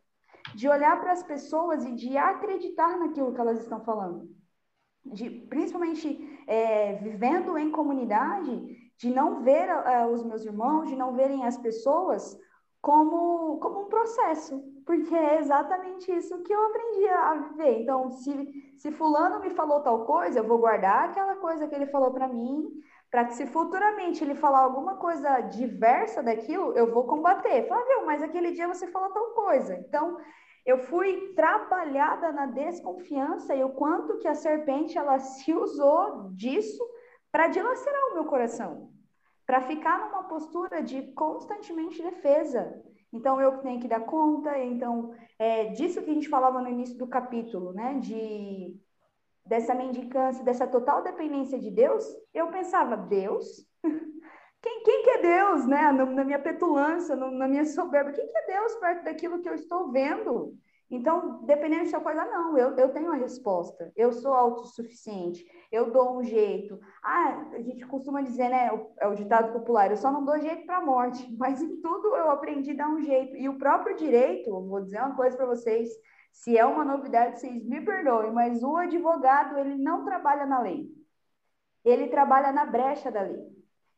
de 0.55 0.67
olhar 0.67 0.99
para 0.99 1.11
as 1.11 1.23
pessoas 1.23 1.85
e 1.85 1.93
de 1.93 2.17
acreditar 2.17 2.97
naquilo 2.97 3.33
que 3.33 3.39
elas 3.39 3.59
estão 3.59 3.83
falando. 3.83 4.27
de, 5.05 5.29
principalmente 5.29 6.43
é, 6.47 6.95
vivendo 6.95 7.57
em 7.57 7.71
comunidade, 7.71 8.75
de 8.97 9.09
não 9.09 9.43
ver 9.43 9.69
uh, 9.69 10.07
os 10.11 10.23
meus 10.23 10.43
irmãos, 10.43 10.89
de 10.89 10.95
não 10.95 11.13
verem 11.13 11.45
as 11.45 11.57
pessoas 11.57 12.37
como, 12.87 13.59
como 13.59 13.81
um 13.81 13.89
processo, 13.89 14.63
porque 14.85 15.13
é 15.13 15.39
exatamente 15.39 16.09
isso 16.09 16.41
que 16.41 16.53
eu 16.53 16.67
aprendi 16.67 17.05
a 17.09 17.33
viver. 17.33 17.81
Então, 17.81 18.09
se, 18.11 18.73
se 18.77 18.93
fulano 18.93 19.41
me 19.41 19.49
falou 19.49 19.81
tal 19.81 20.05
coisa, 20.05 20.39
eu 20.39 20.47
vou 20.47 20.57
guardar 20.57 21.09
aquela 21.09 21.35
coisa 21.35 21.67
que 21.67 21.75
ele 21.75 21.87
falou 21.87 22.11
para 22.11 22.29
mim, 22.29 22.65
para 23.11 23.25
que 23.25 23.33
se 23.33 23.45
futuramente 23.45 24.23
ele 24.23 24.35
falar 24.35 24.59
alguma 24.59 24.95
coisa 24.95 25.41
diversa 25.41 26.23
daquilo, 26.23 26.71
eu 26.77 26.93
vou 26.93 27.03
combater. 27.03 27.67
Fala, 27.67 27.83
viu, 27.83 28.05
mas 28.05 28.23
aquele 28.23 28.53
dia 28.53 28.69
você 28.69 28.87
falou 28.87 29.09
tal 29.11 29.31
coisa. 29.31 29.75
Então, 29.75 30.17
eu 30.65 30.77
fui 30.77 31.33
trabalhada 31.35 32.31
na 32.31 32.45
desconfiança 32.45 33.53
e 33.53 33.65
o 33.65 33.73
quanto 33.73 34.17
que 34.19 34.29
a 34.29 34.33
serpente 34.33 34.97
ela 34.97 35.19
se 35.19 35.53
usou 35.53 36.29
disso 36.31 36.81
para 37.33 37.49
dilacerar 37.49 38.11
o 38.11 38.13
meu 38.13 38.23
coração, 38.23 38.89
para 39.47 39.61
ficar 39.61 39.97
numa 39.99 40.25
postura 40.25 40.83
de 40.83 41.13
constantemente 41.13 42.03
defesa. 42.03 42.83
Então 43.13 43.39
eu 43.41 43.59
tenho 43.59 43.79
que 43.79 43.87
dar 43.87 44.01
conta, 44.01 44.59
então 44.59 45.15
é 45.39 45.67
disso 45.67 46.01
que 46.03 46.11
a 46.11 46.13
gente 46.13 46.27
falava 46.27 46.61
no 46.61 46.67
início 46.67 46.97
do 46.97 47.07
capítulo, 47.07 47.71
né? 47.71 47.97
De 47.99 48.77
dessa 49.45 49.73
mendicância, 49.73 50.43
dessa 50.43 50.67
total 50.67 51.01
dependência 51.01 51.57
de 51.57 51.71
Deus, 51.71 52.05
eu 52.33 52.49
pensava, 52.49 52.97
Deus? 52.97 53.65
Quem, 54.59 54.83
quem 54.83 55.03
que 55.03 55.09
é 55.11 55.21
Deus, 55.21 55.67
né? 55.67 55.91
Na, 55.91 56.25
minha 56.25 56.39
petulância, 56.39 57.15
na 57.15 57.47
minha 57.47 57.63
soberba, 57.63 58.11
quem 58.11 58.27
que 58.27 58.37
é 58.37 58.47
Deus 58.47 58.75
perto 58.75 59.03
daquilo 59.05 59.39
que 59.39 59.47
eu 59.47 59.53
estou 59.53 59.91
vendo? 59.91 60.57
Então, 60.89 61.45
dependendo 61.45 61.83
de 61.83 61.91
sua 61.91 62.01
coisa, 62.01 62.25
não, 62.25 62.57
eu, 62.57 62.75
eu 62.75 62.89
tenho 62.89 63.11
a 63.11 63.15
resposta, 63.15 63.91
eu 63.95 64.11
sou 64.11 64.33
autossuficiente, 64.33 65.45
eu 65.71 65.91
dou 65.91 66.17
um 66.17 66.23
jeito. 66.23 66.79
Ah, 67.03 67.49
a 67.53 67.61
gente 67.61 67.85
costuma 67.85 68.21
dizer, 68.21 68.49
né? 68.49 68.69
É 68.99 69.07
o 69.07 69.15
ditado 69.15 69.53
popular, 69.53 69.91
eu 69.91 69.97
só 69.97 70.11
não 70.11 70.23
dou 70.23 70.39
jeito 70.39 70.65
para 70.65 70.77
a 70.77 70.85
morte, 70.85 71.27
mas 71.37 71.61
em 71.61 71.81
tudo 71.81 72.15
eu 72.15 72.31
aprendi 72.31 72.71
a 72.71 72.75
dar 72.75 72.89
um 72.89 73.01
jeito. 73.01 73.35
E 73.35 73.49
o 73.49 73.57
próprio 73.57 73.95
direito, 73.95 74.49
vou 74.49 74.81
dizer 74.81 74.99
uma 74.99 75.15
coisa 75.15 75.35
para 75.35 75.45
vocês, 75.45 75.89
se 76.31 76.57
é 76.57 76.65
uma 76.65 76.85
novidade, 76.85 77.39
vocês 77.39 77.65
me 77.65 77.81
perdoem, 77.81 78.31
mas 78.31 78.63
o 78.63 78.77
advogado, 78.77 79.57
ele 79.57 79.75
não 79.75 80.05
trabalha 80.05 80.45
na 80.45 80.59
lei. 80.59 80.87
Ele 81.83 82.07
trabalha 82.07 82.51
na 82.51 82.65
brecha 82.65 83.11
da 83.11 83.21
lei. 83.21 83.47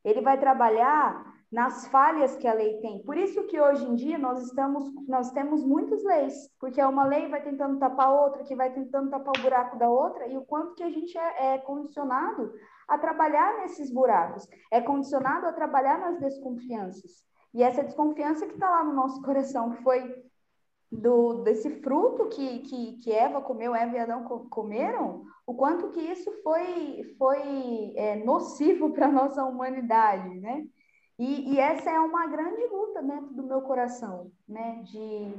Ele 0.04 0.22
vai 0.22 0.40
trabalhar 0.40 1.39
nas 1.52 1.88
falhas 1.88 2.36
que 2.36 2.48
a 2.48 2.54
lei 2.54 2.80
tem. 2.80 3.02
Por 3.04 3.18
isso 3.18 3.44
que 3.48 3.60
hoje 3.60 3.84
em 3.84 3.96
dia 3.96 4.18
nós 4.18 4.44
estamos, 4.44 4.94
nós 5.08 5.32
temos 5.32 5.64
muitas 5.64 6.04
leis, 6.04 6.34
porque 6.60 6.82
uma 6.82 7.06
lei 7.06 7.28
vai 7.28 7.42
tentando 7.42 7.80
tapar 7.80 8.12
outra, 8.12 8.44
que 8.44 8.56
vai 8.56 8.72
tentando 8.72 9.10
tapar 9.10 9.34
o 9.36 9.42
buraco 9.42 9.78
da 9.78 9.90
outra, 9.90 10.28
e 10.28 10.38
o 10.38 10.46
quanto 10.46 10.76
que 10.76 10.84
a 10.84 10.90
gente 10.90 11.18
é, 11.18 11.54
é 11.56 11.58
condicionado 11.58 12.54
a 12.88 12.98
trabalhar 12.98 13.58
nesses 13.58 13.92
buracos, 13.92 14.48
é 14.72 14.80
condicionado 14.80 15.48
a 15.48 15.54
trabalhar 15.54 16.00
nas 16.00 16.20
desconfianças. 16.20 17.28
E 17.54 17.64
essa 17.64 17.84
desconfiança 17.84 18.46
que 18.46 18.54
está 18.54 18.70
lá 18.70 18.84
no 18.84 18.94
nosso 18.94 19.22
coração 19.24 19.74
foi 19.84 20.30
do 20.92 21.44
desse 21.44 21.70
fruto 21.82 22.30
que, 22.30 22.60
que, 22.60 22.98
que 22.98 23.12
Eva 23.12 23.42
comeu, 23.42 23.76
Eva 23.76 23.96
e 23.96 24.00
Adão 24.00 24.24
comeram, 24.50 25.24
o 25.46 25.54
quanto 25.54 25.90
que 25.90 26.00
isso 26.00 26.32
foi, 26.44 27.16
foi 27.18 27.94
é, 27.96 28.16
nocivo 28.24 28.92
para 28.92 29.08
nossa 29.08 29.44
humanidade, 29.46 30.40
né? 30.40 30.64
E, 31.20 31.54
e, 31.54 31.60
essa 31.60 31.92
é 31.92 32.00
uma 32.00 32.28
grande 32.28 32.66
luta 32.68 33.04
dentro 33.04 33.34
do 33.34 33.44
meu 33.44 33.62
coração, 33.62 34.32
né? 34.48 34.82
De, 34.86 35.34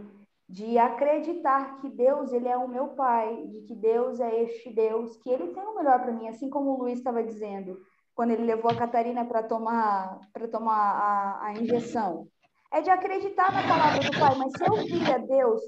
de 0.47 0.79
acreditar 0.79 1.81
que 1.81 1.89
Deus, 1.89 2.31
ele 2.35 2.49
é 2.49 2.57
o 2.59 2.69
meu 2.69 2.89
pai, 2.89 3.47
de 3.47 3.63
que 3.63 3.75
Deus 3.75 4.21
é 4.21 4.43
este 4.43 4.71
Deus, 4.71 5.17
que 5.17 5.31
ele 5.31 5.55
tem 5.55 5.63
o 5.63 5.75
melhor 5.75 6.03
para 6.03 6.13
mim, 6.13 6.29
assim 6.29 6.51
como 6.51 6.73
o 6.73 6.79
Luiz 6.79 6.99
estava 6.99 7.25
dizendo, 7.25 7.81
quando 8.15 8.33
ele 8.33 8.45
levou 8.45 8.71
a 8.71 8.77
Catarina 8.77 9.25
para 9.25 9.43
tomar, 9.43 10.21
para 10.35 10.47
tomar 10.49 10.77
a, 10.77 11.47
a 11.47 11.53
injeção. 11.55 12.29
É 12.71 12.83
de 12.83 12.91
acreditar 12.91 13.51
na 13.51 13.63
palavra 13.63 14.01
do 14.01 14.21
pai, 14.21 14.35
mas 14.37 14.53
se 14.53 14.63
eu 14.63 14.77
via 14.85 15.19
Deus 15.19 15.63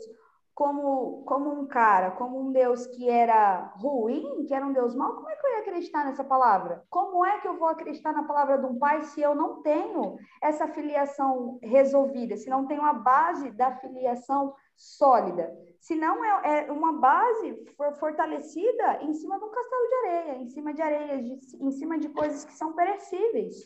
como, 0.54 1.24
como 1.24 1.50
um 1.50 1.66
cara, 1.66 2.10
como 2.10 2.38
um 2.40 2.52
Deus 2.52 2.86
que 2.86 3.08
era 3.08 3.72
ruim, 3.76 4.44
que 4.46 4.54
era 4.54 4.66
um 4.66 4.72
Deus 4.72 4.94
mau, 4.94 5.14
como 5.14 5.30
é 5.30 5.36
que 5.36 5.46
eu 5.46 5.50
ia 5.52 5.58
acreditar 5.60 6.04
nessa 6.04 6.22
palavra? 6.22 6.84
Como 6.90 7.24
é 7.24 7.38
que 7.40 7.48
eu 7.48 7.58
vou 7.58 7.68
acreditar 7.68 8.12
na 8.12 8.24
palavra 8.24 8.58
de 8.58 8.66
um 8.66 8.78
pai 8.78 9.02
se 9.02 9.20
eu 9.20 9.34
não 9.34 9.62
tenho 9.62 10.16
essa 10.42 10.68
filiação 10.68 11.58
resolvida, 11.62 12.36
se 12.36 12.50
não 12.50 12.66
tenho 12.66 12.82
a 12.82 12.92
base 12.92 13.50
da 13.50 13.76
filiação 13.76 14.54
sólida? 14.76 15.50
Se 15.80 15.96
não 15.96 16.22
é, 16.24 16.66
é 16.66 16.72
uma 16.72 16.92
base 16.92 17.64
fortalecida 17.98 19.02
em 19.02 19.14
cima 19.14 19.38
de 19.38 19.44
um 19.44 19.50
castelo 19.50 19.88
de 19.88 19.94
areia, 19.94 20.36
em 20.36 20.48
cima 20.48 20.74
de 20.74 20.82
areias, 20.82 21.24
em 21.60 21.70
cima 21.70 21.98
de 21.98 22.08
coisas 22.10 22.44
que 22.44 22.52
são 22.52 22.74
perecíveis. 22.74 23.56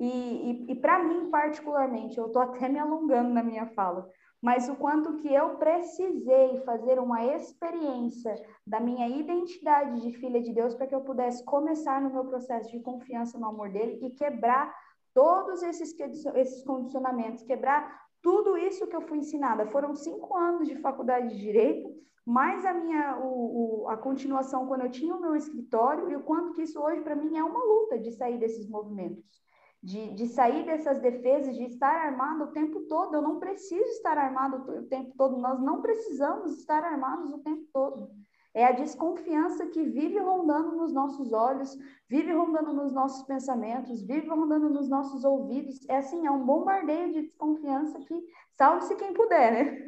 E, 0.00 0.06
e, 0.06 0.72
e 0.72 0.74
para 0.74 0.98
mim, 1.04 1.30
particularmente, 1.30 2.18
eu 2.18 2.26
estou 2.26 2.42
até 2.42 2.68
me 2.68 2.78
alongando 2.78 3.30
na 3.30 3.42
minha 3.42 3.66
fala, 3.66 4.08
mas 4.42 4.68
o 4.68 4.74
quanto 4.74 5.18
que 5.18 5.32
eu 5.32 5.50
precisei 5.50 6.60
fazer 6.64 6.98
uma 6.98 7.24
experiência 7.24 8.34
da 8.66 8.80
minha 8.80 9.08
identidade 9.08 10.00
de 10.00 10.12
filha 10.18 10.42
de 10.42 10.52
Deus 10.52 10.74
para 10.74 10.88
que 10.88 10.94
eu 10.94 11.02
pudesse 11.02 11.44
começar 11.44 12.02
no 12.02 12.10
meu 12.10 12.24
processo 12.24 12.68
de 12.72 12.80
confiança 12.80 13.38
no 13.38 13.46
amor 13.46 13.70
dele 13.70 14.00
e 14.02 14.10
quebrar 14.10 14.74
todos 15.14 15.62
esses, 15.62 15.94
esses 16.34 16.64
condicionamentos, 16.64 17.44
quebrar 17.44 18.02
tudo 18.20 18.56
isso 18.56 18.86
que 18.88 18.96
eu 18.96 19.02
fui 19.02 19.18
ensinada. 19.18 19.66
Foram 19.66 19.94
cinco 19.94 20.36
anos 20.36 20.66
de 20.66 20.76
faculdade 20.76 21.28
de 21.28 21.40
Direito, 21.40 21.88
mais 22.26 22.64
a 22.64 22.74
minha 22.74 23.18
o, 23.18 23.84
o, 23.84 23.88
a 23.88 23.96
continuação 23.96 24.66
quando 24.66 24.82
eu 24.82 24.90
tinha 24.90 25.14
o 25.14 25.20
meu 25.20 25.36
escritório 25.36 26.10
e 26.10 26.16
o 26.16 26.22
quanto 26.22 26.52
que 26.52 26.62
isso 26.62 26.80
hoje 26.80 27.00
para 27.02 27.16
mim 27.16 27.36
é 27.36 27.44
uma 27.44 27.62
luta 27.62 27.98
de 27.98 28.10
sair 28.12 28.38
desses 28.38 28.68
movimentos 28.68 29.42
de, 29.82 30.14
de 30.14 30.28
sair 30.28 30.64
dessas 30.64 31.00
defesas, 31.00 31.56
de 31.56 31.64
estar 31.64 31.94
armado 32.06 32.44
o 32.44 32.52
tempo 32.52 32.82
todo. 32.82 33.16
Eu 33.16 33.22
não 33.22 33.40
preciso 33.40 33.90
estar 33.90 34.16
armado 34.16 34.56
o 34.78 34.82
tempo 34.84 35.12
todo, 35.16 35.36
nós 35.38 35.60
não 35.60 35.82
precisamos 35.82 36.58
estar 36.58 36.84
armados 36.84 37.32
o 37.32 37.38
tempo 37.38 37.66
todo. 37.72 38.10
É 38.54 38.66
a 38.66 38.72
desconfiança 38.72 39.66
que 39.66 39.82
vive 39.82 40.18
rondando 40.18 40.76
nos 40.76 40.92
nossos 40.92 41.32
olhos, 41.32 41.74
vive 42.08 42.32
rondando 42.32 42.74
nos 42.74 42.92
nossos 42.92 43.26
pensamentos, 43.26 44.02
vive 44.02 44.28
rondando 44.28 44.68
nos 44.68 44.88
nossos 44.90 45.24
ouvidos. 45.24 45.88
É 45.88 45.96
assim, 45.96 46.26
é 46.26 46.30
um 46.30 46.44
bombardeio 46.44 47.12
de 47.14 47.22
desconfiança 47.22 47.98
que 48.00 48.14
salve-se 48.52 48.94
quem 48.96 49.14
puder, 49.14 49.52
né? 49.52 49.86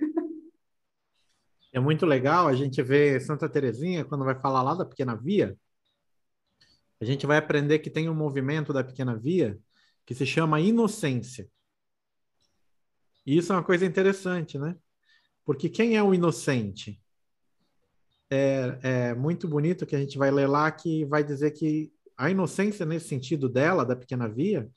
É 1.75 1.81
muito 1.81 2.07
legal 2.07 2.47
a 2.47 2.55
gente 2.55 2.81
ver 2.83 3.21
Santa 3.21 3.49
Terezinha 3.49 4.05
quando 4.05 4.25
vai 4.25 4.35
falar 4.41 4.63
lá 4.63 4.75
da 4.75 4.85
Pequena 4.85 5.15
Via. 5.15 5.59
A 7.01 7.05
gente 7.05 7.27
vai 7.27 7.37
aprender 7.37 7.81
que 7.81 7.91
tem 7.91 8.09
um 8.09 8.15
movimento 8.15 8.73
da 8.73 8.85
Pequena 8.85 9.17
Via 9.17 9.59
que 10.05 10.15
se 10.15 10.27
chama 10.27 10.61
inocência. 10.61 11.49
E 13.27 13.37
isso 13.39 13.53
é 13.53 13.57
uma 13.57 13.65
coisa 13.65 13.87
interessante, 13.87 14.59
né? 14.59 14.77
Porque 15.45 15.69
quem 15.69 15.97
é 15.97 16.03
o 16.03 16.15
inocente? 16.15 17.01
É, 18.31 18.79
é 18.83 19.15
muito 19.15 19.47
bonito 19.47 19.87
que 19.87 19.97
a 19.97 19.99
gente 19.99 20.19
vai 20.19 20.31
ler 20.31 20.47
lá 20.47 20.71
que 20.71 21.05
vai 21.05 21.23
dizer 21.23 21.53
que 21.53 21.93
a 22.17 22.31
inocência, 22.31 22.87
nesse 22.87 23.09
sentido 23.09 23.49
dela, 23.49 23.85
da 23.85 23.97
pequena 23.97 24.29
via, 24.29 24.69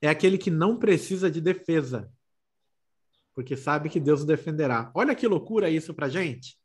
é 0.00 0.08
aquele 0.08 0.36
que 0.36 0.50
não 0.50 0.78
precisa 0.78 1.30
de 1.30 1.40
defesa, 1.40 2.10
porque 3.34 3.56
sabe 3.56 3.88
que 3.88 4.00
Deus 4.00 4.22
o 4.22 4.26
defenderá. 4.26 4.90
Olha 4.94 5.14
que 5.14 5.26
loucura 5.26 5.70
isso 5.70 5.94
pra 5.94 6.08
gente. 6.08 6.58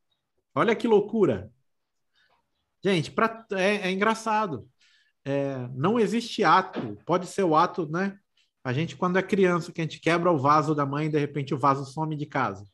Olha 0.56 0.76
que 0.76 0.88
loucura. 0.88 1.52
Gente, 2.84 3.12
pra, 3.12 3.46
é, 3.52 3.88
é 3.88 3.92
engraçado 3.92 4.68
é, 5.28 5.68
não 5.76 6.00
existe 6.00 6.42
ato, 6.42 6.98
pode 7.06 7.28
ser 7.28 7.44
o 7.44 7.54
ato, 7.54 7.86
né? 7.86 8.18
A 8.64 8.72
gente, 8.72 8.96
quando 8.96 9.18
é 9.18 9.22
criança, 9.22 9.74
que 9.74 9.82
a 9.82 9.84
gente 9.84 10.00
quebra 10.00 10.32
o 10.32 10.38
vaso 10.38 10.74
da 10.74 10.86
mãe, 10.86 11.10
de 11.10 11.20
repente 11.20 11.54
o 11.54 11.60
vaso 11.60 11.84
some 11.84 12.16
de 12.16 12.26
casa. 12.26 12.66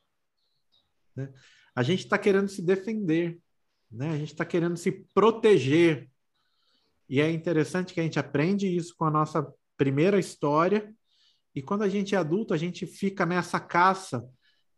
Né? 1.16 1.32
A 1.74 1.82
gente 1.82 2.04
está 2.04 2.16
querendo 2.16 2.46
se 2.46 2.62
defender, 2.62 3.40
né? 3.90 4.10
A 4.10 4.16
gente 4.16 4.32
está 4.32 4.44
querendo 4.44 4.76
se 4.76 4.92
proteger. 5.12 6.08
E 7.08 7.20
é 7.20 7.28
interessante 7.28 7.92
que 7.92 7.98
a 7.98 8.04
gente 8.04 8.20
aprende 8.20 8.68
isso 8.68 8.94
com 8.96 9.04
a 9.04 9.10
nossa 9.10 9.44
primeira 9.76 10.20
história. 10.20 10.94
E 11.56 11.60
quando 11.60 11.82
a 11.82 11.88
gente 11.88 12.14
é 12.14 12.18
adulto, 12.18 12.54
a 12.54 12.56
gente 12.56 12.86
fica 12.86 13.26
nessa 13.26 13.58
caça, 13.58 14.24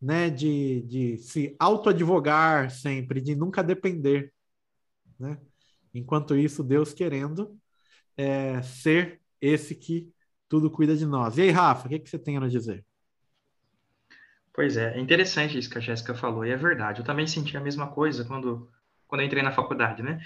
né? 0.01 0.31
De, 0.31 0.81
de 0.83 1.19
se 1.19 1.55
autoadvogar 1.59 2.71
sempre, 2.71 3.21
de 3.21 3.35
nunca 3.37 3.63
depender, 3.63 4.33
né? 5.21 5.39
Enquanto 5.93 6.35
isso, 6.35 6.65
Deus 6.65 6.95
querendo 6.95 7.59
é, 8.17 8.63
ser 8.63 9.21
esse 9.41 9.75
que 9.75 10.13
tudo 10.49 10.71
cuida 10.71 10.97
de 10.97 11.07
nós. 11.07 11.39
E 11.39 11.43
aí, 11.43 11.51
Rafa, 11.51 11.87
o 11.87 11.89
que, 11.89 11.99
que 11.99 12.09
você 12.09 12.19
tem 12.19 12.37
a 12.37 12.41
nos 12.41 12.53
dizer? 12.53 12.85
Pois 14.53 14.77
é, 14.77 14.97
é 14.97 15.01
interessante 15.01 15.59
isso 15.59 15.69
que 15.69 15.77
a 15.77 15.83
Jéssica 15.83 16.15
falou, 16.15 16.45
e 16.45 16.51
é 16.51 16.57
verdade. 16.57 17.01
Eu 17.01 17.05
também 17.05 17.27
senti 17.27 17.57
a 17.57 17.61
mesma 17.61 17.89
coisa 17.89 18.25
quando, 18.25 18.71
quando 19.07 19.23
entrei 19.23 19.43
na 19.43 19.53
faculdade, 19.53 20.03
né? 20.03 20.19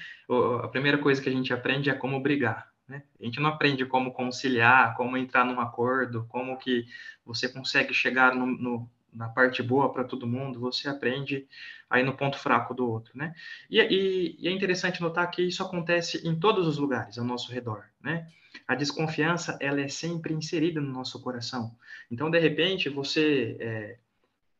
A 0.63 0.69
primeira 0.69 0.99
coisa 0.99 1.21
que 1.21 1.29
a 1.29 1.33
gente 1.33 1.53
aprende 1.53 1.91
é 1.91 1.95
como 1.95 2.21
brigar, 2.21 2.71
né? 2.87 3.03
A 3.21 3.25
gente 3.25 3.41
não 3.41 3.51
aprende 3.51 3.85
como 3.85 4.13
conciliar, 4.13 4.95
como 4.97 5.17
entrar 5.17 5.45
num 5.45 5.61
acordo, 5.61 6.27
como 6.29 6.57
que 6.59 6.87
você 7.25 7.49
consegue 7.49 7.93
chegar 7.93 8.33
no, 8.33 8.47
no, 8.47 8.91
na 9.13 9.29
parte 9.29 9.63
boa 9.63 9.93
para 9.93 10.05
todo 10.05 10.27
mundo, 10.27 10.61
você 10.61 10.89
aprende 10.89 11.47
aí 11.89 12.03
no 12.03 12.17
ponto 12.17 12.39
fraco 12.39 12.73
do 12.73 12.89
outro, 12.89 13.17
né? 13.17 13.35
E, 13.69 13.81
e, 13.81 14.37
e, 14.39 14.49
é 14.49 14.51
interessante 14.51 15.01
notar 15.01 15.31
que 15.31 15.43
isso 15.43 15.63
acontece 15.63 16.27
em 16.27 16.39
todos 16.39 16.67
os 16.67 16.79
lugares 16.79 17.19
ao 17.19 17.25
nosso 17.25 17.53
redor, 17.53 17.85
né? 18.01 18.29
A 18.67 18.75
desconfiança, 18.75 19.57
ela 19.61 19.81
é 19.81 19.89
sempre 19.89 20.33
inserida 20.33 20.81
no 20.81 20.93
nosso 20.93 21.21
coração. 21.21 21.77
Então, 22.11 22.31
de 22.31 22.39
repente, 22.39 22.89
você, 22.89 23.57
é, 23.61 23.99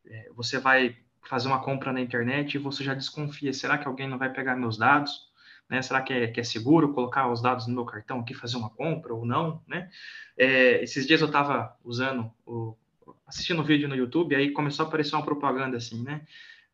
é, 0.05 0.29
você 0.33 0.59
vai 0.59 0.97
fazer 1.23 1.47
uma 1.47 1.61
compra 1.61 1.93
na 1.93 2.01
internet 2.01 2.55
e 2.55 2.57
você 2.57 2.83
já 2.83 2.93
desconfia, 2.93 3.53
será 3.53 3.77
que 3.77 3.87
alguém 3.87 4.09
não 4.09 4.17
vai 4.17 4.31
pegar 4.31 4.55
meus 4.55 4.77
dados? 4.77 5.29
Né? 5.69 5.81
Será 5.81 6.01
que 6.01 6.11
é, 6.11 6.27
que 6.27 6.39
é 6.39 6.43
seguro 6.43 6.93
colocar 6.93 7.31
os 7.31 7.41
dados 7.41 7.67
no 7.67 7.75
meu 7.75 7.85
cartão 7.85 8.19
aqui, 8.19 8.33
fazer 8.33 8.57
uma 8.57 8.69
compra 8.69 9.13
ou 9.13 9.25
não, 9.25 9.61
né? 9.65 9.89
É, 10.37 10.83
esses 10.83 11.07
dias 11.07 11.21
eu 11.21 11.27
estava 11.27 11.77
usando 11.83 12.29
o 12.45 12.75
assistindo 13.31 13.63
vídeo 13.63 13.87
no 13.87 13.95
YouTube, 13.95 14.35
aí 14.35 14.51
começou 14.51 14.85
a 14.85 14.87
aparecer 14.87 15.15
uma 15.15 15.25
propaganda 15.25 15.77
assim, 15.77 16.03
né? 16.03 16.21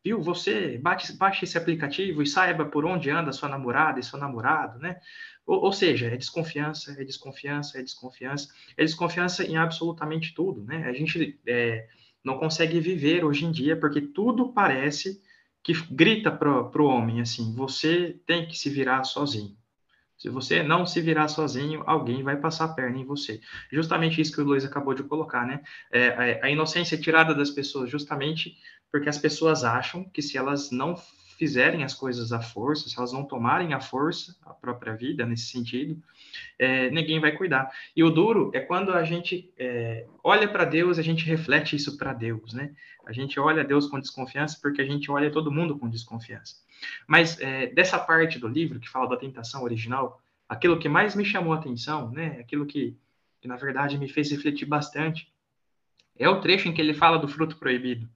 Viu, 0.04 0.20
você 0.20 0.78
bate, 0.78 1.44
esse 1.44 1.58
aplicativo 1.58 2.22
e 2.22 2.26
saiba 2.26 2.64
por 2.64 2.84
onde 2.84 3.10
anda 3.10 3.32
sua 3.32 3.48
namorada 3.48 3.98
e 3.98 4.02
seu 4.02 4.18
namorado, 4.18 4.78
né? 4.78 5.00
Ou, 5.46 5.64
ou, 5.64 5.72
seja, 5.72 6.06
é 6.06 6.16
desconfiança, 6.16 6.92
é 7.00 7.04
desconfiança, 7.04 7.78
é 7.78 7.82
desconfiança, 7.82 8.48
é 8.76 8.84
desconfiança 8.84 9.44
em 9.44 9.56
absolutamente 9.56 10.34
tudo, 10.34 10.62
né? 10.64 10.84
A 10.88 10.92
gente 10.92 11.38
é, 11.46 11.88
não 12.24 12.38
consegue 12.38 12.78
viver 12.80 13.24
hoje 13.24 13.44
em 13.44 13.50
dia 13.50 13.76
porque 13.76 14.00
tudo 14.00 14.52
parece 14.52 15.20
que 15.62 15.72
grita 15.90 16.30
para 16.30 16.82
o 16.82 16.86
homem 16.86 17.20
assim: 17.20 17.54
você 17.54 18.20
tem 18.26 18.46
que 18.46 18.56
se 18.56 18.70
virar 18.70 19.04
sozinho. 19.04 19.56
Se 20.18 20.28
você 20.28 20.62
não 20.64 20.84
se 20.84 21.00
virar 21.00 21.28
sozinho, 21.28 21.84
alguém 21.86 22.24
vai 22.24 22.36
passar 22.36 22.64
a 22.64 22.74
perna 22.74 22.98
em 22.98 23.04
você. 23.04 23.40
Justamente 23.70 24.20
isso 24.20 24.32
que 24.32 24.40
o 24.40 24.44
Luiz 24.44 24.64
acabou 24.64 24.92
de 24.92 25.04
colocar, 25.04 25.46
né? 25.46 25.62
É, 25.92 26.40
a 26.42 26.50
inocência 26.50 26.96
é 26.96 26.98
tirada 26.98 27.32
das 27.32 27.50
pessoas 27.50 27.88
justamente 27.88 28.56
porque 28.90 29.08
as 29.08 29.18
pessoas 29.18 29.64
acham 29.64 30.04
que 30.04 30.22
se 30.22 30.36
elas 30.36 30.70
não 30.70 30.96
fizerem 31.38 31.84
as 31.84 31.94
coisas 31.94 32.32
à 32.32 32.40
força, 32.40 32.88
se 32.88 32.98
elas 32.98 33.12
não 33.12 33.24
tomarem 33.24 33.72
à 33.72 33.80
força 33.80 34.36
a 34.44 34.52
própria 34.52 34.94
vida 34.94 35.24
nesse 35.24 35.46
sentido, 35.46 35.96
é, 36.58 36.90
ninguém 36.90 37.20
vai 37.20 37.30
cuidar. 37.30 37.70
E 37.94 38.02
o 38.02 38.10
duro 38.10 38.50
é 38.52 38.58
quando 38.58 38.92
a 38.92 39.04
gente 39.04 39.48
é, 39.56 40.04
olha 40.22 40.48
para 40.48 40.64
Deus, 40.64 40.98
a 40.98 41.02
gente 41.02 41.24
reflete 41.24 41.76
isso 41.76 41.96
para 41.96 42.12
Deus, 42.12 42.52
né? 42.52 42.74
A 43.06 43.12
gente 43.12 43.38
olha 43.38 43.64
Deus 43.64 43.86
com 43.86 44.00
desconfiança 44.00 44.58
porque 44.60 44.82
a 44.82 44.84
gente 44.84 45.10
olha 45.10 45.30
todo 45.30 45.52
mundo 45.52 45.78
com 45.78 45.88
desconfiança. 45.88 46.56
Mas 47.06 47.40
é, 47.40 47.68
dessa 47.68 47.98
parte 47.98 48.38
do 48.38 48.48
livro 48.48 48.80
que 48.80 48.88
fala 48.88 49.08
da 49.08 49.16
tentação 49.16 49.62
original, 49.62 50.20
aquilo 50.48 50.78
que 50.78 50.88
mais 50.88 51.14
me 51.14 51.24
chamou 51.24 51.52
a 51.52 51.56
atenção, 51.56 52.10
né? 52.10 52.38
Aquilo 52.40 52.66
que, 52.66 52.96
que 53.40 53.46
na 53.46 53.56
verdade 53.56 53.96
me 53.96 54.08
fez 54.08 54.28
refletir 54.32 54.66
bastante, 54.66 55.32
é 56.18 56.28
o 56.28 56.40
trecho 56.40 56.66
em 56.66 56.74
que 56.74 56.80
ele 56.80 56.94
fala 56.94 57.16
do 57.16 57.28
fruto 57.28 57.56
proibido 57.56 58.08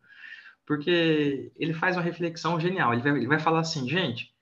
porque 0.67 1.53
ele 1.57 1.75
faz 1.75 1.97
uma 1.97 2.03
reflexão 2.03 2.59
genial. 2.59 2.93
Ele 2.93 3.03
vai, 3.03 3.13
ele 3.13 3.27
vai 3.27 3.39
falar 3.39 3.61
assim, 3.61 3.89
gente, 3.89 4.35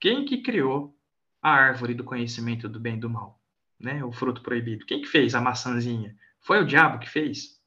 quem 0.00 0.24
que 0.24 0.42
criou 0.42 0.96
a 1.42 1.50
árvore 1.50 1.94
do 1.94 2.04
conhecimento 2.04 2.68
do 2.68 2.80
bem 2.80 2.96
e 2.96 3.00
do 3.00 3.10
mal? 3.10 3.40
Né? 3.78 4.04
O 4.04 4.12
fruto 4.12 4.42
proibido. 4.42 4.86
Quem 4.86 5.02
que 5.02 5.08
fez 5.08 5.34
a 5.34 5.40
maçãzinha? 5.40 6.16
Foi 6.40 6.60
o 6.60 6.66
diabo 6.66 6.98
que 6.98 7.08
fez? 7.08 7.60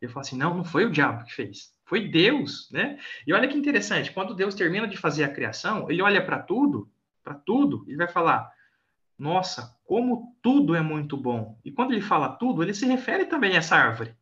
Eu 0.00 0.08
falo 0.08 0.20
assim, 0.20 0.36
não, 0.36 0.54
não 0.54 0.64
foi 0.64 0.84
o 0.84 0.90
diabo 0.90 1.24
que 1.24 1.34
fez. 1.34 1.72
Foi 1.84 2.06
Deus, 2.06 2.68
né? 2.70 2.98
E 3.26 3.32
olha 3.32 3.48
que 3.48 3.56
interessante, 3.56 4.12
quando 4.12 4.34
Deus 4.34 4.54
termina 4.54 4.86
de 4.86 4.96
fazer 4.96 5.24
a 5.24 5.32
criação, 5.32 5.90
ele 5.90 6.02
olha 6.02 6.24
para 6.24 6.38
tudo, 6.38 6.90
para 7.24 7.34
tudo, 7.34 7.84
ele 7.88 7.96
vai 7.96 8.08
falar: 8.08 8.52
"Nossa, 9.18 9.74
como 9.86 10.36
tudo 10.42 10.74
é 10.74 10.82
muito 10.82 11.16
bom". 11.16 11.58
E 11.64 11.72
quando 11.72 11.92
ele 11.92 12.02
fala 12.02 12.28
tudo, 12.28 12.62
ele 12.62 12.74
se 12.74 12.84
refere 12.84 13.24
também 13.24 13.54
a 13.54 13.56
essa 13.56 13.74
árvore. 13.74 14.14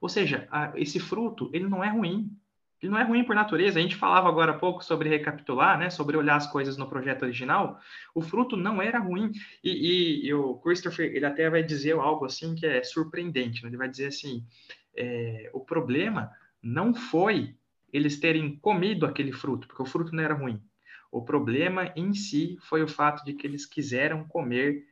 Ou 0.00 0.08
seja, 0.08 0.48
a, 0.50 0.72
esse 0.74 0.98
fruto, 0.98 1.50
ele 1.52 1.68
não 1.68 1.84
é 1.84 1.90
ruim, 1.90 2.34
ele 2.82 2.90
não 2.90 2.98
é 2.98 3.04
ruim 3.04 3.22
por 3.22 3.36
natureza. 3.36 3.78
A 3.78 3.82
gente 3.82 3.94
falava 3.94 4.28
agora 4.28 4.52
há 4.52 4.58
pouco 4.58 4.84
sobre 4.84 5.08
recapitular, 5.08 5.78
né? 5.78 5.88
Sobre 5.88 6.16
olhar 6.16 6.36
as 6.36 6.48
coisas 6.48 6.76
no 6.76 6.88
projeto 6.88 7.22
original. 7.22 7.80
O 8.12 8.20
fruto 8.20 8.56
não 8.56 8.82
era 8.82 8.98
ruim. 8.98 9.30
E, 9.62 9.70
e, 9.70 10.26
e 10.26 10.34
o 10.34 10.56
Christopher, 10.56 11.14
ele 11.14 11.24
até 11.24 11.48
vai 11.48 11.62
dizer 11.62 11.92
algo 11.92 12.24
assim 12.24 12.56
que 12.56 12.66
é 12.66 12.82
surpreendente. 12.82 13.62
Né? 13.62 13.68
Ele 13.68 13.76
vai 13.76 13.88
dizer 13.88 14.06
assim: 14.06 14.44
é, 14.96 15.48
o 15.52 15.60
problema 15.60 16.32
não 16.60 16.92
foi 16.92 17.54
eles 17.92 18.18
terem 18.18 18.56
comido 18.56 19.06
aquele 19.06 19.32
fruto, 19.32 19.68
porque 19.68 19.82
o 19.82 19.86
fruto 19.86 20.14
não 20.14 20.24
era 20.24 20.34
ruim. 20.34 20.60
O 21.10 21.22
problema 21.22 21.92
em 21.94 22.14
si 22.14 22.56
foi 22.62 22.82
o 22.82 22.88
fato 22.88 23.22
de 23.24 23.34
que 23.34 23.46
eles 23.46 23.66
quiseram 23.66 24.24
comer 24.24 24.86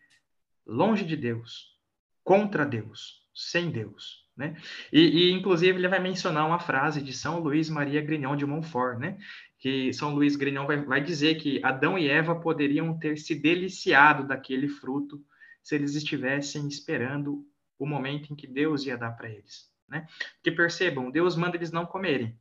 longe 0.67 1.05
de 1.05 1.17
Deus, 1.17 1.79
contra 2.23 2.67
Deus, 2.67 3.27
sem 3.35 3.71
Deus. 3.71 4.29
Né? 4.41 4.57
E, 4.91 5.01
e, 5.01 5.33
inclusive, 5.33 5.79
ele 5.79 5.87
vai 5.87 6.01
mencionar 6.01 6.47
uma 6.47 6.59
frase 6.59 7.03
de 7.03 7.13
São 7.13 7.41
Luís 7.41 7.69
Maria 7.69 8.01
Grignon 8.01 8.35
de 8.35 8.47
Montfort, 8.47 8.99
né? 8.99 9.19
que 9.59 9.93
São 9.93 10.15
Luís 10.15 10.35
Grignon 10.35 10.67
vai, 10.67 10.83
vai 10.83 11.03
dizer 11.03 11.35
que 11.35 11.63
Adão 11.63 11.99
e 11.99 12.09
Eva 12.09 12.35
poderiam 12.35 12.99
ter 12.99 13.19
se 13.19 13.35
deliciado 13.35 14.27
daquele 14.27 14.67
fruto 14.67 15.23
se 15.63 15.75
eles 15.75 15.95
estivessem 15.95 16.67
esperando 16.67 17.47
o 17.79 17.85
momento 17.85 18.33
em 18.33 18.35
que 18.35 18.47
Deus 18.47 18.87
ia 18.87 18.97
dar 18.97 19.11
para 19.11 19.29
eles. 19.29 19.71
Né? 19.87 20.07
Porque 20.37 20.51
percebam, 20.53 21.11
Deus 21.11 21.37
manda 21.37 21.59
eles 21.59 21.71
não 21.71 21.85
comerem. 21.85 22.35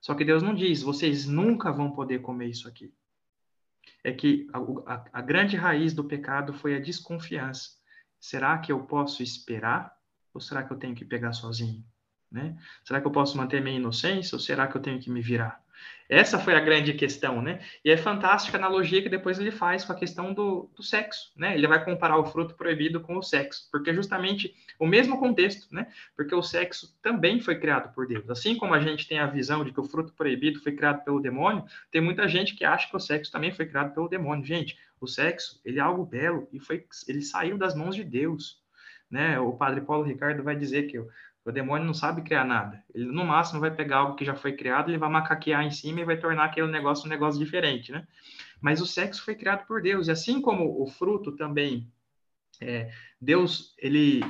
Só 0.00 0.16
que 0.16 0.24
Deus 0.24 0.42
não 0.42 0.52
diz, 0.52 0.82
vocês 0.82 1.26
nunca 1.26 1.70
vão 1.70 1.92
poder 1.92 2.22
comer 2.22 2.48
isso 2.48 2.66
aqui. 2.66 2.92
É 4.02 4.10
que 4.10 4.48
a, 4.52 4.58
a, 4.94 5.04
a 5.12 5.22
grande 5.22 5.56
raiz 5.56 5.94
do 5.94 6.02
pecado 6.02 6.52
foi 6.52 6.74
a 6.74 6.80
desconfiança. 6.80 7.70
Será 8.18 8.58
que 8.58 8.72
eu 8.72 8.80
posso 8.80 9.22
esperar 9.22 9.95
ou 10.36 10.40
será 10.40 10.62
que 10.62 10.72
eu 10.72 10.76
tenho 10.76 10.94
que 10.94 11.04
pegar 11.04 11.32
sozinho? 11.32 11.82
Né? 12.30 12.56
Será 12.84 13.00
que 13.00 13.06
eu 13.06 13.10
posso 13.10 13.36
manter 13.36 13.62
minha 13.62 13.76
inocência 13.76 14.36
ou 14.36 14.40
será 14.40 14.66
que 14.66 14.76
eu 14.76 14.82
tenho 14.82 15.00
que 15.00 15.10
me 15.10 15.22
virar? 15.22 15.64
Essa 16.08 16.38
foi 16.38 16.54
a 16.54 16.60
grande 16.60 16.92
questão, 16.94 17.42
né? 17.42 17.60
E 17.84 17.90
é 17.90 17.96
fantástica 17.96 18.56
a 18.56 18.60
analogia 18.60 19.02
que 19.02 19.08
depois 19.08 19.38
ele 19.38 19.50
faz 19.50 19.84
com 19.84 19.92
a 19.92 19.96
questão 19.96 20.32
do, 20.32 20.70
do 20.74 20.82
sexo, 20.82 21.32
né? 21.36 21.54
Ele 21.54 21.66
vai 21.66 21.84
comparar 21.84 22.16
o 22.16 22.24
fruto 22.24 22.54
proibido 22.54 23.00
com 23.00 23.16
o 23.16 23.22
sexo, 23.22 23.68
porque 23.70 23.90
é 23.90 23.94
justamente 23.94 24.54
o 24.78 24.86
mesmo 24.86 25.18
contexto, 25.18 25.74
né? 25.74 25.88
Porque 26.16 26.34
o 26.34 26.42
sexo 26.42 26.96
também 27.02 27.40
foi 27.40 27.58
criado 27.58 27.92
por 27.92 28.06
Deus. 28.06 28.28
Assim 28.30 28.56
como 28.56 28.74
a 28.74 28.80
gente 28.80 29.08
tem 29.08 29.18
a 29.18 29.26
visão 29.26 29.64
de 29.64 29.72
que 29.72 29.80
o 29.80 29.84
fruto 29.84 30.12
proibido 30.12 30.60
foi 30.60 30.72
criado 30.72 31.04
pelo 31.04 31.20
demônio, 31.20 31.64
tem 31.90 32.00
muita 32.00 32.28
gente 32.28 32.54
que 32.54 32.64
acha 32.64 32.88
que 32.88 32.96
o 32.96 33.00
sexo 33.00 33.32
também 33.32 33.52
foi 33.52 33.66
criado 33.66 33.92
pelo 33.92 34.08
demônio. 34.08 34.44
Gente, 34.44 34.78
o 35.00 35.06
sexo, 35.06 35.60
ele 35.64 35.78
é 35.78 35.82
algo 35.82 36.06
belo 36.06 36.48
e 36.52 36.60
foi, 36.60 36.86
ele 37.08 37.22
saiu 37.22 37.58
das 37.58 37.74
mãos 37.74 37.96
de 37.96 38.04
Deus 38.04 38.64
né? 39.10 39.38
O 39.38 39.52
padre 39.52 39.80
Paulo 39.80 40.04
Ricardo 40.04 40.42
vai 40.42 40.56
dizer 40.56 40.84
que 40.84 40.98
o, 40.98 41.08
o 41.44 41.52
demônio 41.52 41.86
não 41.86 41.94
sabe 41.94 42.22
criar 42.22 42.44
nada. 42.44 42.82
Ele, 42.94 43.06
no 43.06 43.24
máximo, 43.24 43.60
vai 43.60 43.70
pegar 43.70 43.98
algo 43.98 44.16
que 44.16 44.24
já 44.24 44.34
foi 44.34 44.52
criado, 44.52 44.90
ele 44.90 44.98
vai 44.98 45.08
macaquear 45.08 45.64
em 45.64 45.70
cima 45.70 46.00
e 46.00 46.04
vai 46.04 46.16
tornar 46.16 46.44
aquele 46.44 46.66
negócio 46.66 47.06
um 47.06 47.10
negócio 47.10 47.42
diferente, 47.42 47.92
né? 47.92 48.06
Mas 48.60 48.80
o 48.80 48.86
sexo 48.86 49.24
foi 49.24 49.34
criado 49.34 49.66
por 49.66 49.80
Deus. 49.80 50.08
E 50.08 50.10
assim 50.10 50.40
como 50.40 50.82
o 50.82 50.86
fruto 50.86 51.32
também, 51.32 51.88
é, 52.60 52.90
Deus, 53.20 53.74
ele, 53.78 54.20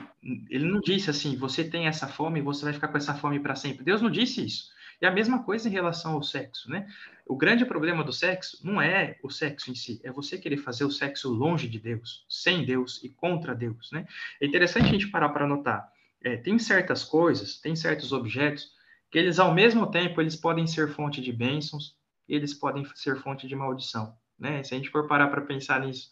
ele 0.51 0.65
não 0.67 0.81
disse 0.81 1.09
assim, 1.09 1.37
você 1.37 1.65
tem 1.65 1.87
essa 1.87 2.07
fome, 2.07 2.41
você 2.41 2.65
vai 2.65 2.75
ficar 2.75 2.89
com 2.89 2.99
essa 2.99 3.15
fome 3.15 3.41
para 3.41 3.55
sempre. 3.55 3.85
Deus 3.85 4.03
não 4.03 4.11
disse 4.11 4.45
isso. 4.45 4.76
E 5.01 5.07
a 5.07 5.11
mesma 5.11 5.43
coisa 5.43 5.69
em 5.69 5.73
relação 5.73 6.15
ao 6.15 6.23
sexo, 6.23 6.71
né? 6.71 6.87
O 7.27 7.37
grande 7.37 7.65
problema 7.65 8.03
do 8.03 8.13
sexo 8.13 8.59
não 8.65 8.81
é 8.81 9.19
o 9.23 9.31
sexo 9.31 9.71
em 9.71 9.75
si, 9.75 10.01
é 10.05 10.11
você 10.11 10.39
querer 10.39 10.57
fazer 10.59 10.85
o 10.85 10.91
sexo 10.91 11.29
longe 11.29 11.69
de 11.69 11.79
Deus, 11.79 12.25
sem 12.29 12.65
Deus 12.65 13.03
e 13.03 13.09
contra 13.09 13.55
Deus, 13.55 13.91
né? 13.93 14.07
É 14.41 14.47
interessante 14.47 14.89
a 14.89 14.93
gente 14.93 15.09
parar 15.09 15.31
para 15.31 15.47
notar. 15.47 15.91
É, 16.23 16.37
tem 16.37 16.59
certas 16.59 17.05
coisas, 17.05 17.61
tem 17.61 17.77
certos 17.77 18.13
objetos 18.13 18.71
que 19.11 19.19
eles, 19.19 19.39
ao 19.39 19.55
mesmo 19.55 19.91
tempo, 19.91 20.21
eles 20.21 20.37
podem 20.37 20.67
ser 20.67 20.89
fonte 20.89 21.21
de 21.21 21.33
bênçãos, 21.33 21.97
eles 22.29 22.55
podem 22.55 22.85
ser 22.95 23.17
fonte 23.21 23.47
de 23.47 23.55
maldição, 23.55 24.17
né? 24.39 24.63
Se 24.63 24.75
a 24.75 24.77
gente 24.77 24.91
for 24.91 25.07
parar 25.07 25.29
para 25.29 25.43
pensar 25.43 25.81
nisso, 25.81 26.11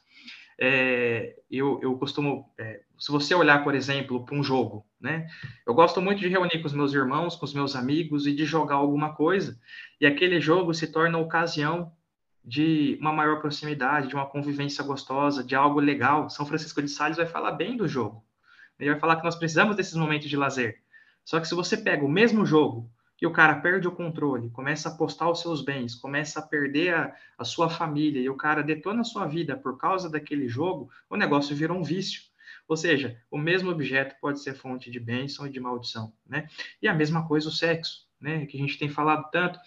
é, 0.59 1.37
eu, 1.51 1.81
eu 1.83 1.97
costumo, 1.99 2.51
é, 2.59 2.83
se 2.99 3.11
você 3.11 3.35
olhar, 3.35 3.65
por 3.65 3.75
exemplo, 3.75 4.25
para 4.25 4.37
um 4.37 4.43
jogo, 4.43 4.87
né? 5.01 5.27
Eu 5.67 5.75
gosto 5.75 6.01
muito 6.01 6.21
de 6.21 6.29
reunir 6.29 6.61
com 6.61 6.67
os 6.67 6.73
meus 6.73 6.93
irmãos, 6.93 7.37
com 7.37 7.45
os 7.45 7.55
meus 7.55 7.75
amigos 7.75 8.27
e 8.27 8.35
de 8.35 8.45
jogar 8.45 8.77
alguma 8.77 9.15
coisa, 9.15 9.59
e 10.01 10.07
aquele 10.07 10.41
jogo 10.41 10.73
se 10.73 10.87
torna 10.87 11.19
ocasião 11.19 11.93
de 12.45 12.99
uma 13.01 13.13
maior 13.13 13.41
proximidade, 13.41 14.09
de 14.09 14.15
uma 14.15 14.27
convivência 14.27 14.85
gostosa, 14.85 15.43
de 15.43 15.55
algo 15.55 15.81
legal. 15.81 16.29
São 16.29 16.45
Francisco 16.45 16.83
de 16.83 16.89
Sales 16.89 17.17
vai 17.17 17.27
falar 17.27 17.53
bem 17.53 17.77
do 17.77 17.89
jogo. 17.89 18.25
Ele 18.79 18.91
vai 18.91 19.01
falar 19.01 19.17
que 19.17 19.25
nós 19.25 19.37
precisamos 19.37 19.77
desses 19.77 19.95
momentos 19.95 20.29
de 20.29 20.37
lazer. 20.37 20.83
Só 21.25 21.41
que 21.41 21.49
se 21.49 21.55
você 21.55 21.77
pega 21.77 22.05
o 22.05 22.09
mesmo 22.09 22.45
jogo 22.45 22.91
que 23.17 23.27
o 23.27 23.33
cara 23.33 23.61
perde 23.61 23.87
o 23.87 23.93
controle, 23.93 24.51
começa 24.51 24.89
a 24.89 24.93
apostar 24.93 25.31
os 25.31 25.41
seus 25.41 25.63
bens, 25.63 25.95
começa 25.95 26.41
a 26.41 26.43
perder 26.43 26.95
a, 26.95 27.15
a 27.39 27.45
sua 27.45 27.71
família 27.71 28.21
e 28.21 28.29
o 28.29 28.37
cara 28.37 28.63
detona 28.63 29.03
a 29.03 29.05
sua 29.05 29.27
vida 29.27 29.57
por 29.57 29.79
causa 29.79 30.11
daquele 30.11 30.49
jogo, 30.49 30.91
o 31.09 31.17
negócio 31.17 31.55
virou 31.55 31.79
um 31.79 31.83
vício. 31.83 32.23
Ou 32.67 32.77
seja, 32.77 33.21
o 33.31 33.37
mesmo 33.37 33.71
objeto 33.71 34.17
pode 34.21 34.43
ser 34.43 34.55
fonte 34.55 34.91
de 34.91 34.99
bênção 34.99 35.47
e 35.47 35.51
de 35.51 35.61
maldição, 35.61 36.13
né? 36.27 36.49
E 36.81 36.89
a 36.89 36.95
mesma 36.95 37.27
coisa 37.29 37.49
o 37.49 37.53
sexo, 37.53 38.07
né? 38.19 38.47
Que 38.47 38.57
a 38.57 38.61
gente 38.61 38.79
tem 38.79 38.89
falado 38.89 39.31
tanto. 39.31 39.59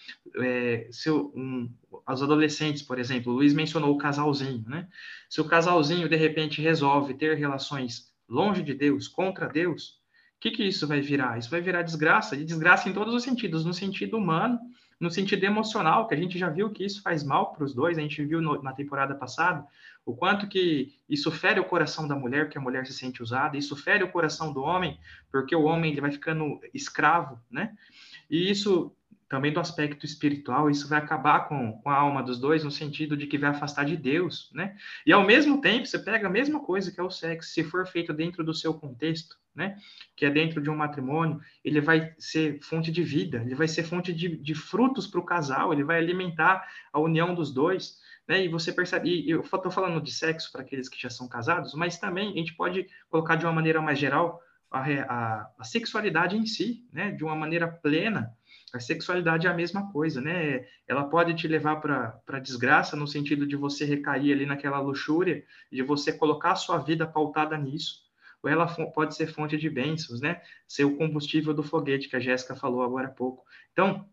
É, 0.42 0.88
se 0.92 1.10
um, 1.12 1.72
os 2.10 2.24
adolescentes, 2.24 2.82
por 2.82 2.98
exemplo, 2.98 3.32
o 3.32 3.36
Luiz 3.36 3.54
mencionou 3.54 3.94
o 3.94 4.00
casalzinho, 4.00 4.68
né? 4.68 4.88
Se 5.30 5.40
o 5.40 5.46
casalzinho 5.46 6.10
de 6.10 6.16
repente 6.16 6.60
resolve 6.60 7.14
ter 7.14 7.38
relações 7.38 8.12
longe 8.28 8.64
de 8.64 8.74
Deus, 8.74 9.08
contra 9.08 9.48
Deus, 9.48 10.02
O 10.38 10.40
que, 10.40 10.52
que 10.52 10.64
isso 10.64 10.88
vai 10.88 11.02
virar? 11.02 11.38
Isso 11.38 11.50
vai 11.50 11.62
virar 11.62 11.82
desgraça, 11.82 12.36
e 12.36 12.46
desgraça 12.46 12.88
em 12.88 12.94
todos 12.94 13.14
os 13.14 13.24
sentidos, 13.24 13.66
no 13.66 13.74
sentido 13.74 14.18
humano, 14.18 14.60
no 15.00 15.10
sentido 15.10 15.44
emocional, 15.44 16.08
que 16.08 16.14
a 16.14 16.18
gente 16.18 16.38
já 16.38 16.50
viu 16.50 16.72
que 16.72 16.86
isso 16.86 17.02
faz 17.02 17.24
mal 17.24 17.54
para 17.54 17.64
os 17.64 17.74
dois, 17.74 17.98
a 17.98 18.02
gente 18.02 18.24
viu 18.24 18.42
no, 18.42 18.62
na 18.62 18.74
temporada 18.74 19.16
passada 19.16 19.66
o 20.06 20.16
quanto 20.16 20.48
que 20.48 20.94
isso 21.08 21.30
fere 21.32 21.60
o 21.60 21.66
coração 21.66 22.08
da 22.08 22.16
mulher, 22.16 22.46
porque 22.46 22.58
a 22.58 22.62
mulher 22.62 22.86
se 22.88 22.94
sente 22.94 23.22
usada, 23.22 23.58
isso 23.58 23.76
fere 23.76 24.04
o 24.04 24.12
coração 24.12 24.54
do 24.54 24.62
homem, 24.62 24.98
porque 25.32 25.56
o 25.56 25.64
homem 25.64 25.92
ele 25.92 26.02
vai 26.02 26.12
ficando 26.12 26.60
escravo, 26.74 27.40
né? 27.52 27.76
E 28.30 28.50
isso 28.50 28.96
também 29.30 29.52
do 29.52 29.60
aspecto 29.60 30.06
espiritual, 30.06 30.70
isso 30.70 30.88
vai 30.88 31.00
acabar 31.00 31.48
com, 31.48 31.74
com 31.82 31.90
a 31.90 31.96
alma 31.96 32.24
dos 32.24 32.40
dois, 32.40 32.64
no 32.64 32.72
sentido 32.72 33.18
de 33.18 33.28
que 33.28 33.38
vai 33.38 33.50
afastar 33.50 33.84
de 33.84 33.98
Deus, 33.98 34.50
né? 34.54 34.76
E 35.06 35.12
ao 35.12 35.26
mesmo 35.26 35.60
tempo, 35.60 35.86
você 35.86 36.00
pega 36.00 36.28
a 36.28 36.32
mesma 36.32 36.62
coisa 36.64 36.92
que 36.92 37.00
é 37.00 37.04
o 37.04 37.10
sexo, 37.10 37.50
se 37.50 37.64
for 37.64 37.86
feito 37.86 38.14
dentro 38.14 38.44
do 38.44 38.54
seu 38.54 38.74
contexto, 38.74 39.36
né? 39.54 39.76
Que 40.16 40.26
é 40.26 40.30
dentro 40.30 40.62
de 40.62 40.70
um 40.70 40.76
matrimônio, 40.76 41.42
ele 41.64 41.82
vai 41.82 42.14
ser 42.18 42.60
fonte 42.62 42.92
de 42.92 43.04
vida, 43.04 43.42
ele 43.46 43.56
vai 43.56 43.68
ser 43.68 43.84
fonte 43.84 44.14
de, 44.14 44.38
de 44.38 44.56
frutos 44.56 45.08
para 45.08 45.20
o 45.20 45.26
casal, 45.26 45.74
ele 45.74 45.84
vai 45.84 45.98
alimentar 45.98 46.66
a 46.94 47.00
união 47.00 47.36
dos 47.36 47.54
dois, 47.54 47.98
né? 48.28 48.46
E 48.46 48.48
você 48.48 48.72
percebe, 48.72 49.10
e 49.10 49.30
eu 49.30 49.42
estou 49.42 49.72
falando 49.72 50.00
de 50.00 50.12
sexo 50.12 50.52
para 50.54 50.62
aqueles 50.62 50.88
que 50.88 51.02
já 51.02 51.10
são 51.10 51.28
casados, 51.28 51.74
mas 51.74 51.98
também 51.98 52.32
a 52.32 52.38
gente 52.38 52.54
pode 52.54 52.88
colocar 53.10 53.36
de 53.36 53.46
uma 53.46 53.54
maneira 53.54 53.82
mais 53.82 54.00
geral 54.00 54.42
a, 54.72 54.80
a, 54.80 55.52
a 55.60 55.64
sexualidade 55.64 56.38
em 56.38 56.46
si, 56.46 56.86
né? 56.94 57.12
De 57.12 57.26
uma 57.26 57.36
maneira 57.36 57.68
plena, 57.68 58.32
a 58.74 58.80
sexualidade 58.80 59.48
é 59.48 59.50
a 59.50 59.54
mesma 59.54 59.92
coisa, 59.92 60.20
né? 60.20 60.66
Ela 60.88 61.06
pode 61.06 61.34
te 61.34 61.48
levar 61.48 61.78
para 61.78 62.40
desgraça 62.40 62.98
no 62.98 63.08
sentido 63.08 63.48
de 63.48 63.56
você 63.56 63.86
recair 63.86 64.34
ali 64.34 64.46
naquela 64.46 64.80
luxúria, 64.80 65.46
de 65.72 65.82
você 65.82 66.12
colocar 66.12 66.52
a 66.52 66.56
sua 66.56 66.78
vida 66.78 67.08
pautada 67.08 67.58
nisso. 67.58 68.06
Ou 68.44 68.50
ela 68.50 68.68
pode 68.68 69.16
ser 69.16 69.28
fonte 69.28 69.58
de 69.58 69.70
bênçãos, 69.70 70.20
né? 70.20 70.42
Ser 70.68 70.84
o 70.84 70.98
combustível 70.98 71.54
do 71.54 71.64
foguete 71.64 72.10
que 72.10 72.16
a 72.18 72.20
Jéssica 72.20 72.56
falou 72.56 72.84
agora 72.84 73.08
há 73.08 73.12
pouco. 73.12 73.46
Então, 73.72 74.06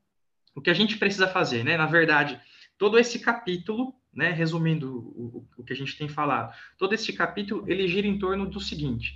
o 0.55 0.61
que 0.61 0.71
a 0.71 0.75
gente 0.75 0.99
precisa 0.99 1.27
fazer, 1.27 1.65
né? 1.65 1.77
Na 1.77 1.87
verdade, 1.87 2.41
todo 2.79 2.97
esse 2.97 3.19
capítulo, 3.19 3.93
né? 4.13 4.31
Resumindo 4.31 4.97
o, 4.97 5.49
o 5.59 5.65
que 5.65 5.73
a 5.73 5.77
gente 5.77 5.99
tem 5.99 6.09
falado, 6.09 6.55
todo 6.79 6.95
esse 6.95 7.13
capítulo 7.13 7.65
ele 7.67 7.89
gira 7.89 8.07
em 8.07 8.21
torno 8.21 8.47
do 8.47 8.61
seguinte: 8.61 9.15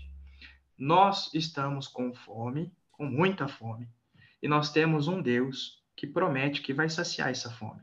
nós 0.77 1.33
estamos 1.33 1.87
com 1.87 2.13
fome, 2.13 2.73
com 2.91 3.07
muita 3.07 3.47
fome 3.47 3.89
e 4.43 4.49
nós 4.49 4.73
temos 4.73 5.09
um 5.09 5.21
Deus 5.21 5.83
que 5.97 6.07
promete 6.07 6.63
que 6.63 6.73
vai 6.73 6.89
saciar 6.89 7.31
essa 7.31 7.51
fome. 7.51 7.81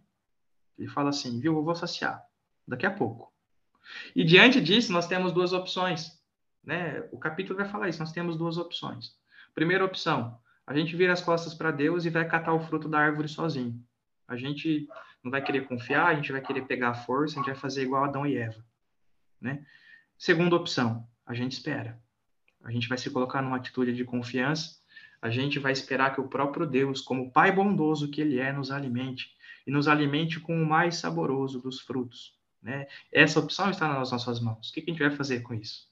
Ele 0.77 0.87
fala 0.87 1.09
assim, 1.09 1.39
viu, 1.39 1.55
eu 1.55 1.63
vou 1.63 1.75
saciar 1.75 2.23
daqui 2.67 2.85
a 2.85 2.91
pouco. 2.91 3.33
E 4.15 4.23
diante 4.23 4.61
disso, 4.61 4.91
nós 4.91 5.07
temos 5.07 5.31
duas 5.31 5.53
opções. 5.53 6.19
Né? 6.63 7.07
O 7.11 7.19
capítulo 7.19 7.57
vai 7.57 7.67
falar 7.67 7.89
isso, 7.89 7.99
nós 7.99 8.11
temos 8.11 8.37
duas 8.37 8.57
opções. 8.57 9.15
Primeira 9.53 9.85
opção, 9.85 10.39
a 10.65 10.73
gente 10.73 10.95
vira 10.95 11.13
as 11.13 11.21
costas 11.21 11.53
para 11.53 11.71
Deus 11.71 12.05
e 12.05 12.09
vai 12.09 12.27
catar 12.27 12.53
o 12.53 12.59
fruto 12.59 12.89
da 12.89 12.99
árvore 12.99 13.27
sozinho. 13.27 13.79
A 14.27 14.35
gente 14.35 14.87
não 15.23 15.29
vai 15.29 15.41
querer 15.41 15.67
confiar, 15.67 16.07
a 16.07 16.15
gente 16.15 16.31
vai 16.31 16.41
querer 16.41 16.65
pegar 16.65 16.89
a 16.89 16.95
força, 16.95 17.35
a 17.35 17.37
gente 17.37 17.51
vai 17.51 17.55
fazer 17.55 17.83
igual 17.83 18.03
Adão 18.03 18.25
e 18.25 18.37
Eva. 18.37 18.63
Né? 19.39 19.65
Segunda 20.17 20.55
opção, 20.55 21.07
a 21.25 21.33
gente 21.33 21.51
espera. 21.51 21.99
A 22.63 22.71
gente 22.71 22.87
vai 22.87 22.97
se 22.97 23.09
colocar 23.11 23.41
numa 23.41 23.57
atitude 23.57 23.93
de 23.93 24.03
confiança 24.03 24.79
a 25.21 25.29
gente 25.29 25.59
vai 25.59 25.71
esperar 25.71 26.13
que 26.13 26.21
o 26.21 26.27
próprio 26.27 26.65
Deus, 26.65 27.01
como 27.01 27.31
Pai 27.31 27.51
bondoso 27.51 28.09
que 28.09 28.21
Ele 28.21 28.39
é, 28.39 28.51
nos 28.51 28.71
alimente 28.71 29.35
e 29.65 29.71
nos 29.71 29.87
alimente 29.87 30.39
com 30.39 30.61
o 30.61 30.65
mais 30.65 30.97
saboroso 30.97 31.59
dos 31.59 31.79
frutos. 31.79 32.37
Né? 32.61 32.87
Essa 33.11 33.39
opção 33.39 33.69
está 33.69 33.87
nas 33.87 34.11
nossas 34.11 34.39
mãos. 34.39 34.69
O 34.69 34.73
que 34.73 34.79
a 34.79 34.83
gente 34.85 34.99
vai 34.99 35.11
fazer 35.11 35.41
com 35.41 35.53
isso? 35.53 35.87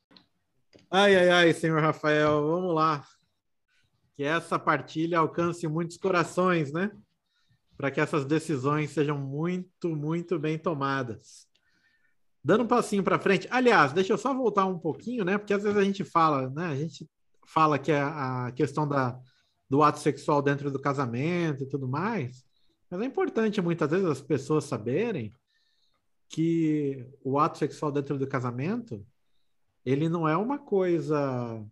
Ai, 0.90 1.16
ai, 1.16 1.30
ai, 1.30 1.54
senhor 1.54 1.82
Rafael, 1.82 2.48
vamos 2.48 2.74
lá. 2.74 3.06
Que 4.16 4.24
essa 4.24 4.60
partilha 4.60 5.20
alcance 5.20 5.68
muitos 5.68 5.98
corações, 5.98 6.72
né? 6.72 6.92
Para 7.76 7.90
que 7.90 8.00
essas 8.00 8.26
decisões 8.26 8.92
sejam 8.92 9.18
muito, 9.18 9.96
muito 9.96 10.38
bem 10.38 10.58
tomadas. 10.58 11.48
Dando 12.44 12.64
um 12.64 12.68
passinho 12.68 13.04
para 13.04 13.20
frente. 13.20 13.48
Aliás, 13.50 13.94
deixa 13.94 14.14
eu 14.14 14.18
só 14.18 14.34
voltar 14.34 14.66
um 14.66 14.78
pouquinho, 14.78 15.24
né? 15.24 15.38
Porque 15.38 15.54
às 15.54 15.64
vezes 15.64 15.78
a 15.78 15.84
gente 15.84 16.04
fala, 16.04 16.50
né? 16.50 16.68
A 16.68 16.76
gente 16.76 17.10
fala 17.48 17.80
que 17.80 17.92
é 17.92 18.02
a 18.02 18.52
questão 18.56 18.88
da, 18.88 19.20
do 19.70 19.82
ato 19.84 20.00
sexual 20.00 20.42
dentro 20.42 20.72
do 20.72 20.80
casamento 20.80 21.64
e 21.64 21.68
tudo 21.68 21.88
mais, 21.88 22.44
mas 22.90 23.02
é 23.02 23.06
importante 23.06 23.62
muitas 23.62 23.90
vezes 23.90 24.06
as 24.06 24.22
pessoas 24.22 24.66
saberem 24.66 25.32
que 26.30 27.06
o 27.24 27.40
ato 27.40 27.58
sexual 27.58 27.92
dentro 27.92 28.18
do 28.18 28.28
casamento 28.28 29.06
ele 29.86 30.08
não 30.08 30.28
é 30.28 30.38
uma 30.38 30.58
coisa, 30.58 31.64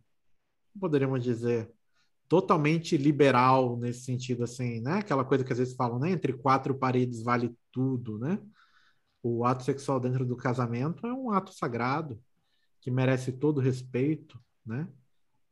poderíamos 0.80 1.24
dizer, 1.24 1.72
totalmente 2.28 2.98
liberal 2.98 3.78
nesse 3.78 4.02
sentido 4.06 4.44
assim, 4.44 4.80
né? 4.82 5.00
Aquela 5.00 5.26
coisa 5.26 5.44
que 5.44 5.52
às 5.52 5.60
vezes 5.60 5.76
falam, 5.76 6.00
né? 6.00 6.12
Entre 6.12 6.34
quatro 6.34 6.74
paredes 6.76 7.22
vale 7.22 7.56
tudo, 7.72 8.18
né? 8.18 8.40
O 9.24 9.46
ato 9.46 9.64
sexual 9.64 10.00
dentro 10.00 10.26
do 10.26 10.36
casamento 10.36 11.06
é 11.06 11.14
um 11.14 11.32
ato 11.32 11.54
sagrado 11.54 12.22
que 12.82 12.90
merece 12.90 13.32
todo 13.32 13.62
respeito, 13.62 14.40
né? 14.66 14.88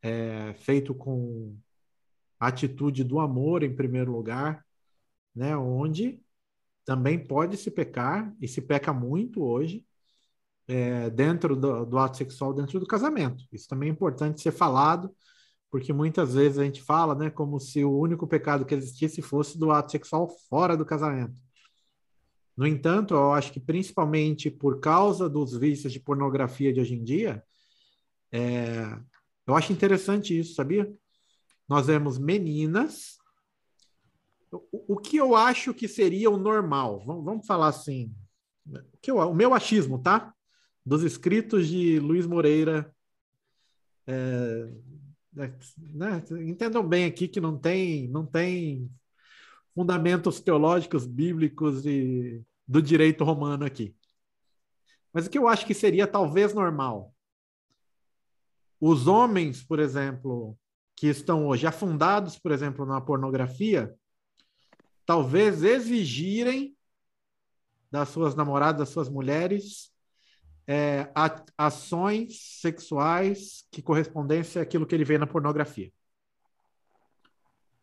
É, 0.02 0.54
feito 0.54 0.94
com 0.94 1.56
atitude 2.38 3.04
do 3.04 3.20
amor 3.20 3.62
em 3.62 3.74
primeiro 3.74 4.12
lugar, 4.12 4.64
né? 5.34 5.56
Onde 5.56 6.20
também 6.84 7.18
pode 7.18 7.56
se 7.56 7.70
pecar 7.70 8.34
e 8.40 8.48
se 8.48 8.60
peca 8.60 8.92
muito 8.92 9.42
hoje 9.42 9.86
é, 10.66 11.10
dentro 11.10 11.54
do, 11.56 11.84
do, 11.84 11.98
ato 11.98 12.16
sexual, 12.16 12.54
dentro 12.54 12.80
do 12.80 12.86
casamento. 12.86 13.44
Isso 13.52 13.68
também 13.68 13.88
é 13.88 13.92
importante 13.92 14.40
ser 14.40 14.52
falado, 14.52 15.14
porque 15.70 15.92
muitas 15.92 16.34
vezes 16.34 16.58
a 16.58 16.64
gente 16.64 16.82
fala, 16.82 17.14
né, 17.14 17.30
como 17.30 17.60
se 17.60 17.84
o 17.84 17.98
único 17.98 18.26
pecado 18.26 18.64
que 18.64 18.74
existisse 18.74 19.20
fosse 19.20 19.58
do 19.58 19.70
ato 19.70 19.92
sexual 19.92 20.28
fora 20.48 20.76
do 20.76 20.84
casamento. 20.84 21.40
No 22.56 22.66
entanto, 22.66 23.14
eu 23.14 23.32
acho 23.32 23.52
que 23.52 23.60
principalmente 23.60 24.50
por 24.50 24.80
causa 24.80 25.28
dos 25.28 25.56
vícios 25.56 25.92
de 25.92 26.00
pornografia 26.00 26.72
de 26.72 26.80
hoje 26.80 26.94
em 26.94 27.02
dia, 27.02 27.42
é, 28.32 28.98
eu 29.50 29.56
acho 29.56 29.72
interessante 29.72 30.38
isso, 30.38 30.54
sabia? 30.54 30.90
Nós 31.68 31.86
vemos 31.86 32.18
meninas. 32.18 33.18
O, 34.52 34.94
o 34.94 34.96
que 34.96 35.16
eu 35.16 35.34
acho 35.34 35.74
que 35.74 35.88
seria 35.88 36.30
o 36.30 36.36
normal? 36.36 37.04
Vamos, 37.04 37.24
vamos 37.24 37.46
falar 37.46 37.68
assim. 37.68 38.14
O, 38.66 38.98
que 39.02 39.10
eu, 39.10 39.16
o 39.18 39.34
meu 39.34 39.52
achismo, 39.52 40.00
tá? 40.00 40.32
Dos 40.86 41.02
escritos 41.02 41.68
de 41.68 41.98
Luiz 41.98 42.26
Moreira. 42.26 42.94
É, 44.06 44.72
né? 45.32 46.22
Entendam 46.46 46.86
bem 46.86 47.04
aqui 47.04 47.26
que 47.26 47.40
não 47.40 47.58
tem, 47.58 48.08
não 48.08 48.24
tem 48.24 48.90
fundamentos 49.74 50.40
teológicos, 50.40 51.06
bíblicos 51.06 51.84
e 51.86 52.42
do 52.66 52.80
direito 52.80 53.24
romano 53.24 53.64
aqui. 53.64 53.96
Mas 55.12 55.26
o 55.26 55.30
que 55.30 55.38
eu 55.38 55.48
acho 55.48 55.66
que 55.66 55.74
seria 55.74 56.06
talvez 56.06 56.54
normal? 56.54 57.12
Os 58.80 59.06
homens, 59.06 59.62
por 59.62 59.78
exemplo, 59.78 60.56
que 60.96 61.06
estão 61.06 61.46
hoje 61.46 61.66
afundados, 61.66 62.38
por 62.38 62.50
exemplo, 62.50 62.86
na 62.86 63.00
pornografia, 63.00 63.94
talvez 65.04 65.62
exigirem 65.62 66.76
das 67.90 68.08
suas 68.08 68.34
namoradas, 68.34 68.78
das 68.78 68.88
suas 68.88 69.08
mulheres, 69.08 69.90
é, 70.66 71.10
ações 71.58 72.60
sexuais 72.60 73.66
que 73.72 73.82
correspondessem 73.82 74.62
àquilo 74.62 74.86
que 74.86 74.94
ele 74.94 75.04
vê 75.04 75.18
na 75.18 75.26
pornografia. 75.26 75.92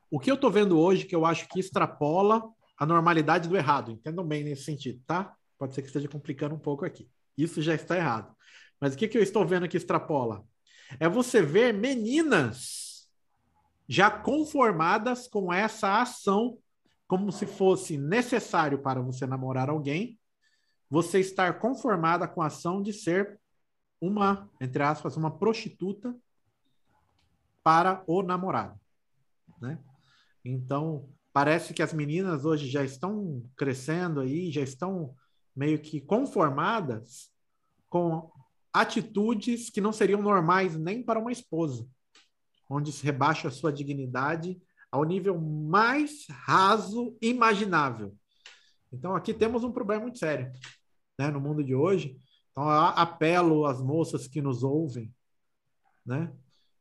O 0.10 0.20
que 0.20 0.32
eu 0.32 0.36
estou 0.36 0.50
vendo 0.50 0.80
hoje, 0.80 1.06
que 1.06 1.16
eu 1.16 1.26
acho 1.26 1.48
que 1.50 1.60
extrapola 1.60 2.42
a 2.78 2.86
normalidade 2.86 3.50
do 3.50 3.58
errado, 3.58 3.92
entendam 3.92 4.26
bem 4.26 4.44
nesse 4.44 4.64
sentido, 4.64 5.02
tá? 5.06 5.36
Pode 5.60 5.76
ser 5.76 5.82
que 5.82 5.88
esteja 5.88 6.08
complicando 6.08 6.56
um 6.56 6.60
pouco 6.60 6.86
aqui. 6.86 7.10
Isso 7.38 7.62
já 7.62 7.76
está 7.76 7.98
errado. 7.98 8.34
Mas 8.80 8.94
o 8.94 8.98
que, 8.98 9.08
que 9.08 9.18
eu 9.18 9.24
estou 9.24 9.46
vendo 9.46 9.68
que 9.68 9.76
extrapola? 9.76 10.46
É 11.00 11.08
você 11.10 11.42
ver 11.42 11.74
meninas 11.74 13.08
já 13.88 14.12
conformadas 14.12 15.28
com 15.28 15.52
essa 15.52 16.02
ação, 16.02 16.58
como 17.08 17.32
se 17.32 17.46
fosse 17.46 17.98
necessário 17.98 18.82
para 18.82 19.02
você 19.02 19.26
namorar 19.26 19.70
alguém, 19.70 20.20
você 20.90 21.20
estar 21.20 21.60
conformada 21.60 22.28
com 22.28 22.42
a 22.42 22.48
ação 22.48 22.82
de 22.82 22.92
ser 22.92 23.40
uma, 24.00 24.50
entre 24.60 24.84
aspas, 24.84 25.16
uma 25.18 25.32
prostituta 25.32 26.16
para 27.64 28.04
o 28.08 28.22
namorado, 28.22 28.80
né? 29.60 29.80
Então, 30.44 31.10
parece 31.34 31.74
que 31.74 31.82
as 31.82 31.94
meninas 31.94 32.46
hoje 32.46 32.70
já 32.70 32.84
estão 32.84 33.44
crescendo 33.56 34.22
aí, 34.22 34.52
já 34.52 34.62
estão 34.62 35.14
meio 35.56 35.80
que 35.80 36.00
conformadas 36.00 37.32
com 37.90 38.32
atitudes 38.82 39.70
que 39.70 39.82
não 39.82 39.92
seriam 39.92 40.22
normais 40.22 40.76
nem 40.78 41.04
para 41.04 41.20
uma 41.20 41.32
esposa, 41.32 41.88
onde 42.70 42.92
se 42.92 43.04
rebaixa 43.04 43.48
a 43.48 43.52
sua 43.52 43.72
dignidade 43.72 44.62
ao 44.92 45.04
nível 45.04 45.40
mais 45.40 46.26
raso 46.30 47.18
imaginável. 47.22 48.16
Então 48.92 49.16
aqui 49.16 49.34
temos 49.34 49.64
um 49.64 49.72
problema 49.72 50.04
muito 50.04 50.20
sério, 50.20 50.52
né, 51.20 51.30
no 51.30 51.42
mundo 51.42 51.64
de 51.64 51.76
hoje. 51.76 52.18
Então 52.52 52.64
eu 52.64 52.70
apelo 52.70 53.66
às 53.66 53.82
moças 53.82 54.28
que 54.28 54.42
nos 54.42 54.64
ouvem, 54.64 55.14
né? 56.06 56.32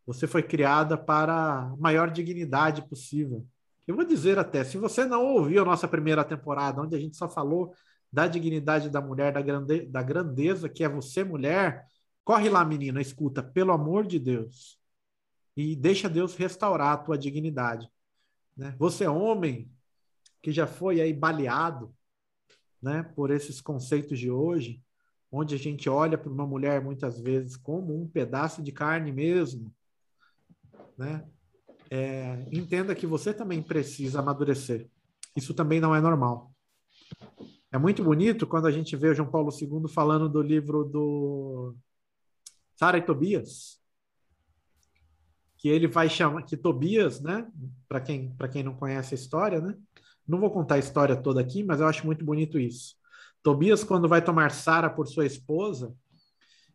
Você 0.07 0.27
foi 0.27 0.43
criada 0.43 0.97
para 0.97 1.63
a 1.63 1.77
maior 1.77 2.11
dignidade 2.11 2.89
possível. 2.89 3.45
Eu 3.87 3.97
vou 3.97 4.05
dizer 4.05 4.39
até, 4.39 4.63
se 4.63 4.79
você 4.79 5.05
não 5.05 5.25
ouviu 5.25 5.63
a 5.63 5.65
nossa 5.65 5.89
primeira 5.89 6.25
temporada, 6.25 6.81
onde 6.81 6.95
a 6.95 7.01
gente 7.01 7.17
só 7.17 7.29
falou 7.29 7.75
da 8.13 8.27
dignidade 8.27 8.89
da 8.89 9.01
mulher, 9.01 9.33
da, 9.33 9.43
grande, 9.43 9.87
da 9.87 10.03
grandeza 10.03 10.69
que 10.69 10.85
é 10.85 10.89
você, 10.89 11.25
mulher, 11.25 11.87
corre 12.25 12.49
lá, 12.49 12.65
menina, 12.65 13.01
escuta, 13.01 13.43
pelo 13.43 13.73
amor 13.73 14.07
de 14.07 14.19
Deus. 14.19 14.79
E 15.57 15.75
deixa 15.75 16.09
Deus 16.09 16.35
restaurar 16.35 16.93
a 16.93 16.97
tua 16.97 17.17
dignidade. 17.17 17.89
Né? 18.57 18.75
Você, 18.79 19.07
homem, 19.07 19.71
que 20.43 20.53
já 20.53 20.67
foi 20.67 21.01
aí 21.01 21.13
baleado 21.13 21.95
né, 22.81 23.03
por 23.03 23.31
esses 23.31 23.61
conceitos 23.61 24.19
de 24.19 24.31
hoje, 24.31 24.83
onde 25.31 25.55
a 25.55 25.59
gente 25.59 25.89
olha 25.89 26.17
para 26.17 26.31
uma 26.31 26.47
mulher 26.47 26.83
muitas 26.83 27.21
vezes 27.21 27.57
como 27.57 28.01
um 28.01 28.09
pedaço 28.09 28.63
de 28.63 28.73
carne 28.73 29.13
mesmo, 29.13 29.75
né? 30.97 31.25
É, 31.91 32.45
entenda 32.51 32.95
que 32.95 33.07
você 33.07 33.33
também 33.33 33.63
precisa 33.63 34.21
amadurecer. 34.21 34.89
Isso 35.37 35.55
também 35.55 35.81
não 35.81 35.95
é 35.95 36.01
normal. 36.01 36.53
É 37.73 37.79
muito 37.79 38.03
bonito 38.03 38.47
quando 38.47 38.67
a 38.67 38.71
gente 38.71 38.97
vê 38.97 39.09
o 39.09 39.15
João 39.15 39.31
Paulo 39.31 39.51
II 39.51 39.89
falando 39.93 40.29
do 40.29 40.41
livro 40.41 40.85
do 40.85 41.75
Sara 42.75 42.99
e 42.99 43.03
Tobias, 43.03 43.81
que 45.59 45.69
ele 45.69 45.87
vai 45.87 46.09
chamar 46.09 46.43
que 46.43 46.57
Tobias, 46.57 47.21
né? 47.21 47.51
Para 47.89 48.01
quem 48.01 48.35
para 48.37 48.49
quem 48.49 48.63
não 48.63 48.75
conhece 48.75 49.15
a 49.15 49.19
história, 49.19 49.61
né? 49.61 49.77
Não 50.27 50.41
vou 50.41 50.51
contar 50.51 50.77
a 50.77 50.79
história 50.79 51.17
toda 51.17 51.41
aqui, 51.41 51.63
mas 51.63 51.81
eu 51.81 51.87
acho 51.87 52.07
muito 52.07 52.25
bonito 52.25 52.59
isso. 52.59 52.97
Tobias, 53.43 53.85
quando 53.85 54.09
vai 54.09 54.23
tomar 54.23 54.51
Sara 54.51 54.91
por 54.91 55.07
sua 55.07 55.27
esposa, 55.27 55.95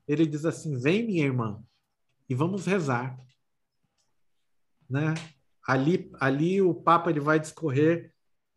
ele 0.07 0.25
diz 0.25 0.45
assim: 0.45 0.77
Vem, 0.79 1.05
minha 1.05 1.25
irmã, 1.25 1.61
e 2.29 2.35
vamos 2.35 2.65
rezar 2.65 3.17
né? 4.91 5.13
Ali, 5.65 6.11
ali 6.19 6.61
o 6.61 6.73
Papa 6.73 7.09
ele 7.09 7.21
vai 7.21 7.39
discorrer, 7.39 8.11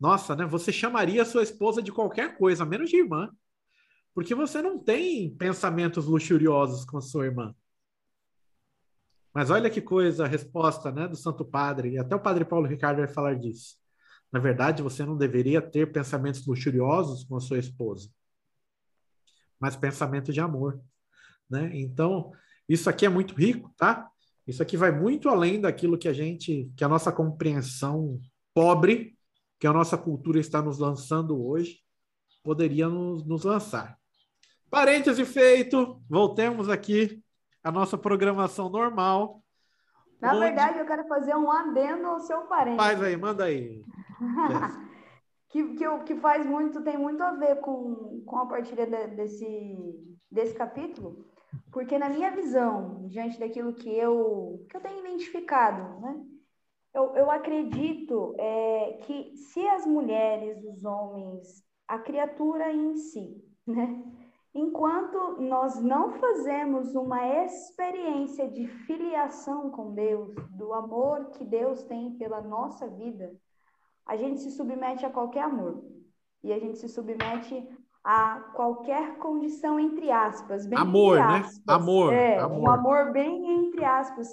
nossa, 0.04 0.36
né? 0.36 0.44
Você 0.44 0.70
chamaria 0.70 1.24
sua 1.24 1.42
esposa 1.42 1.80
de 1.80 1.90
qualquer 1.90 2.36
coisa, 2.36 2.66
menos 2.66 2.90
de 2.90 2.98
irmã, 2.98 3.30
porque 4.12 4.34
você 4.34 4.60
não 4.60 4.78
tem 4.78 5.34
pensamentos 5.34 6.04
luxuriosos 6.04 6.84
com 6.84 6.98
a 6.98 7.00
sua 7.00 7.24
irmã. 7.24 7.54
Mas 9.32 9.48
olha 9.48 9.70
que 9.70 9.80
coisa 9.80 10.26
a 10.26 10.28
resposta, 10.28 10.92
né, 10.92 11.08
do 11.08 11.16
Santo 11.16 11.42
Padre, 11.42 11.92
e 11.92 11.98
até 11.98 12.14
o 12.14 12.20
Padre 12.20 12.44
Paulo 12.44 12.66
Ricardo 12.66 12.98
vai 12.98 13.08
falar 13.08 13.34
disso. 13.36 13.78
Na 14.30 14.38
verdade, 14.38 14.82
você 14.82 15.06
não 15.06 15.16
deveria 15.16 15.62
ter 15.62 15.90
pensamentos 15.90 16.46
luxuriosos 16.46 17.24
com 17.24 17.36
a 17.38 17.40
sua 17.40 17.58
esposa, 17.58 18.10
mas 19.58 19.74
pensamento 19.74 20.34
de 20.34 20.40
amor, 20.40 20.82
né? 21.48 21.70
Então, 21.72 22.30
isso 22.68 22.90
aqui 22.90 23.06
é 23.06 23.08
muito 23.08 23.34
rico, 23.34 23.72
tá? 23.74 24.06
Isso 24.46 24.62
aqui 24.62 24.76
vai 24.76 24.92
muito 24.92 25.30
além 25.30 25.62
daquilo 25.62 25.96
que 25.96 26.08
a 26.08 26.12
gente, 26.12 26.70
que 26.76 26.84
a 26.84 26.88
nossa 26.88 27.10
compreensão 27.10 28.20
pobre, 28.52 29.13
que 29.64 29.68
a 29.68 29.72
nossa 29.72 29.96
cultura 29.96 30.38
está 30.38 30.60
nos 30.60 30.78
lançando 30.78 31.42
hoje, 31.42 31.78
poderia 32.42 32.86
nos, 32.86 33.24
nos 33.24 33.44
lançar. 33.44 33.98
Parêntese 34.68 35.24
feito, 35.24 36.02
voltemos 36.06 36.68
aqui 36.68 37.24
à 37.62 37.72
nossa 37.72 37.96
programação 37.96 38.68
normal. 38.68 39.42
Na 40.20 40.32
onde... 40.32 40.40
verdade, 40.40 40.80
eu 40.80 40.84
quero 40.84 41.08
fazer 41.08 41.34
um 41.34 41.50
adendo 41.50 42.06
ao 42.08 42.20
seu 42.20 42.42
parêntese. 42.42 42.76
Faz 42.76 43.02
aí, 43.02 43.16
manda 43.16 43.44
aí. 43.44 43.82
que, 45.48 45.76
que, 45.76 45.98
que 46.00 46.16
faz 46.16 46.44
muito, 46.44 46.84
tem 46.84 46.98
muito 46.98 47.22
a 47.22 47.32
ver 47.32 47.58
com, 47.62 48.22
com 48.26 48.36
a 48.36 48.46
partilha 48.46 48.86
de, 48.86 49.16
desse, 49.16 49.78
desse 50.30 50.54
capítulo, 50.54 51.24
porque 51.72 51.98
na 51.98 52.10
minha 52.10 52.30
visão, 52.32 53.08
diante 53.08 53.40
daquilo 53.40 53.72
que 53.72 53.88
eu, 53.88 54.62
que 54.68 54.76
eu 54.76 54.82
tenho 54.82 55.00
identificado, 55.00 56.02
né? 56.02 56.22
Eu, 56.94 57.14
eu 57.16 57.30
acredito 57.30 58.34
é, 58.38 58.98
que 59.02 59.36
se 59.36 59.66
as 59.68 59.84
mulheres, 59.84 60.64
os 60.64 60.84
homens, 60.84 61.64
a 61.88 61.98
criatura 61.98 62.72
em 62.72 62.96
si, 62.96 63.42
né? 63.66 64.02
Enquanto 64.54 65.40
nós 65.40 65.82
não 65.82 66.12
fazemos 66.12 66.94
uma 66.94 67.26
experiência 67.44 68.48
de 68.48 68.68
filiação 68.86 69.68
com 69.70 69.92
Deus, 69.92 70.32
do 70.50 70.72
amor 70.72 71.30
que 71.30 71.44
Deus 71.44 71.82
tem 71.82 72.12
pela 72.12 72.40
nossa 72.40 72.86
vida, 72.86 73.34
a 74.06 74.16
gente 74.16 74.40
se 74.40 74.52
submete 74.52 75.04
a 75.04 75.10
qualquer 75.10 75.42
amor. 75.42 75.82
E 76.40 76.52
a 76.52 76.58
gente 76.60 76.78
se 76.78 76.88
submete 76.88 77.66
a 78.04 78.38
qualquer 78.54 79.16
condição, 79.16 79.80
entre 79.80 80.12
aspas. 80.12 80.66
Bem 80.66 80.78
amor, 80.78 81.18
entre 81.18 81.32
né? 81.32 81.38
aspas. 81.38 81.56
né? 81.56 81.74
Amor, 81.74 82.12
é, 82.12 82.38
amor. 82.38 82.60
Um 82.60 82.70
amor 82.70 83.12
bem 83.12 83.66
entre 83.66 83.84
aspas. 83.84 84.28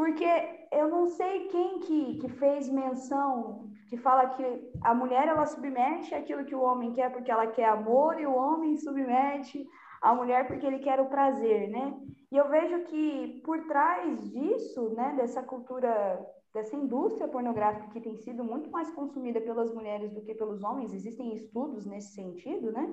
Porque 0.00 0.24
eu 0.72 0.88
não 0.88 1.08
sei 1.08 1.48
quem 1.48 1.78
que, 1.80 2.18
que 2.20 2.28
fez 2.30 2.70
menção, 2.70 3.68
que 3.86 3.98
fala 3.98 4.30
que 4.30 4.72
a 4.80 4.94
mulher 4.94 5.28
ela 5.28 5.44
submete 5.44 6.14
aquilo 6.14 6.46
que 6.46 6.54
o 6.54 6.62
homem 6.62 6.94
quer 6.94 7.12
porque 7.12 7.30
ela 7.30 7.46
quer 7.48 7.68
amor 7.68 8.18
e 8.18 8.26
o 8.26 8.34
homem 8.34 8.78
submete 8.78 9.62
a 10.00 10.14
mulher 10.14 10.46
porque 10.46 10.64
ele 10.64 10.78
quer 10.78 10.98
o 11.00 11.10
prazer, 11.10 11.68
né? 11.68 12.00
E 12.32 12.36
eu 12.38 12.48
vejo 12.48 12.84
que 12.84 13.42
por 13.44 13.66
trás 13.66 14.32
disso, 14.32 14.88
né, 14.94 15.12
dessa 15.18 15.42
cultura 15.42 16.18
dessa 16.54 16.74
indústria 16.74 17.28
pornográfica 17.28 17.90
que 17.90 18.00
tem 18.00 18.16
sido 18.16 18.42
muito 18.42 18.70
mais 18.70 18.90
consumida 18.92 19.38
pelas 19.42 19.70
mulheres 19.74 20.14
do 20.14 20.22
que 20.22 20.34
pelos 20.34 20.62
homens, 20.62 20.94
existem 20.94 21.34
estudos 21.34 21.84
nesse 21.84 22.14
sentido, 22.14 22.72
né? 22.72 22.90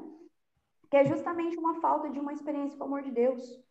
Que 0.91 0.97
é 0.97 1.05
justamente 1.05 1.58
uma 1.58 1.76
falta 1.80 2.10
de 2.10 2.20
uma 2.20 2.34
experiência 2.34 2.78
com 2.78 2.84
o 2.84 2.88
amor 2.88 3.01
de 3.01 3.12
Deus. 3.12 3.66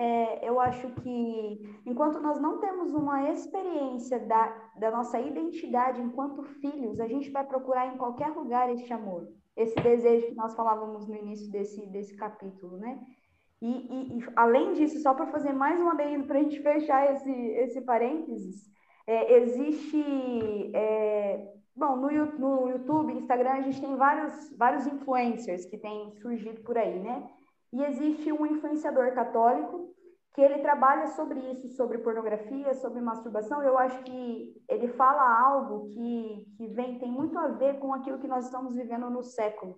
É, 0.00 0.48
eu 0.48 0.58
acho 0.58 0.88
que 1.02 1.80
enquanto 1.84 2.20
nós 2.20 2.40
não 2.40 2.58
temos 2.58 2.94
uma 2.94 3.30
experiência 3.30 4.18
da, 4.20 4.46
da 4.78 4.90
nossa 4.90 5.20
identidade 5.20 6.00
enquanto 6.00 6.42
filhos, 6.42 6.98
a 6.98 7.06
gente 7.06 7.30
vai 7.30 7.46
procurar 7.46 7.86
em 7.92 7.98
qualquer 7.98 8.28
lugar 8.28 8.72
este 8.72 8.90
amor, 8.94 9.28
esse 9.54 9.74
desejo 9.74 10.28
que 10.28 10.34
nós 10.34 10.54
falávamos 10.54 11.06
no 11.06 11.14
início 11.14 11.50
desse, 11.50 11.84
desse 11.88 12.16
capítulo, 12.16 12.78
né? 12.78 12.98
E, 13.60 13.68
e, 13.68 14.18
e 14.18 14.26
além 14.36 14.72
disso, 14.72 15.02
só 15.02 15.12
para 15.12 15.26
fazer 15.26 15.52
mais 15.52 15.78
uma 15.78 15.92
adendo 15.92 16.26
para 16.26 16.38
a 16.38 16.42
gente 16.44 16.60
fechar 16.64 17.12
esse, 17.12 17.30
esse 17.30 17.82
parênteses, 17.82 18.70
é, 19.06 19.34
existe. 19.36 20.02
É, 20.74 21.46
bom, 21.76 21.96
no, 21.96 22.08
no 22.38 22.70
YouTube, 22.70 23.12
Instagram, 23.12 23.50
a 23.50 23.60
gente 23.60 23.82
tem 23.82 23.94
vários, 23.96 24.56
vários 24.56 24.86
influencers 24.86 25.66
que 25.66 25.76
têm 25.76 26.10
surgido 26.22 26.62
por 26.62 26.78
aí, 26.78 26.98
né? 27.00 27.28
E 27.72 27.84
existe 27.84 28.32
um 28.32 28.46
influenciador 28.46 29.12
católico 29.14 29.94
que 30.34 30.40
ele 30.40 30.58
trabalha 30.60 31.08
sobre 31.08 31.38
isso, 31.52 31.68
sobre 31.70 31.98
pornografia, 31.98 32.72
sobre 32.74 33.00
masturbação. 33.00 33.62
Eu 33.62 33.76
acho 33.78 34.02
que 34.04 34.54
ele 34.68 34.88
fala 34.88 35.40
algo 35.40 35.88
que, 35.88 36.46
que 36.56 36.66
vem, 36.68 36.98
tem 36.98 37.10
muito 37.10 37.38
a 37.38 37.48
ver 37.48 37.78
com 37.78 37.92
aquilo 37.92 38.18
que 38.18 38.28
nós 38.28 38.44
estamos 38.44 38.76
vivendo 38.76 39.10
no 39.10 39.22
século, 39.22 39.76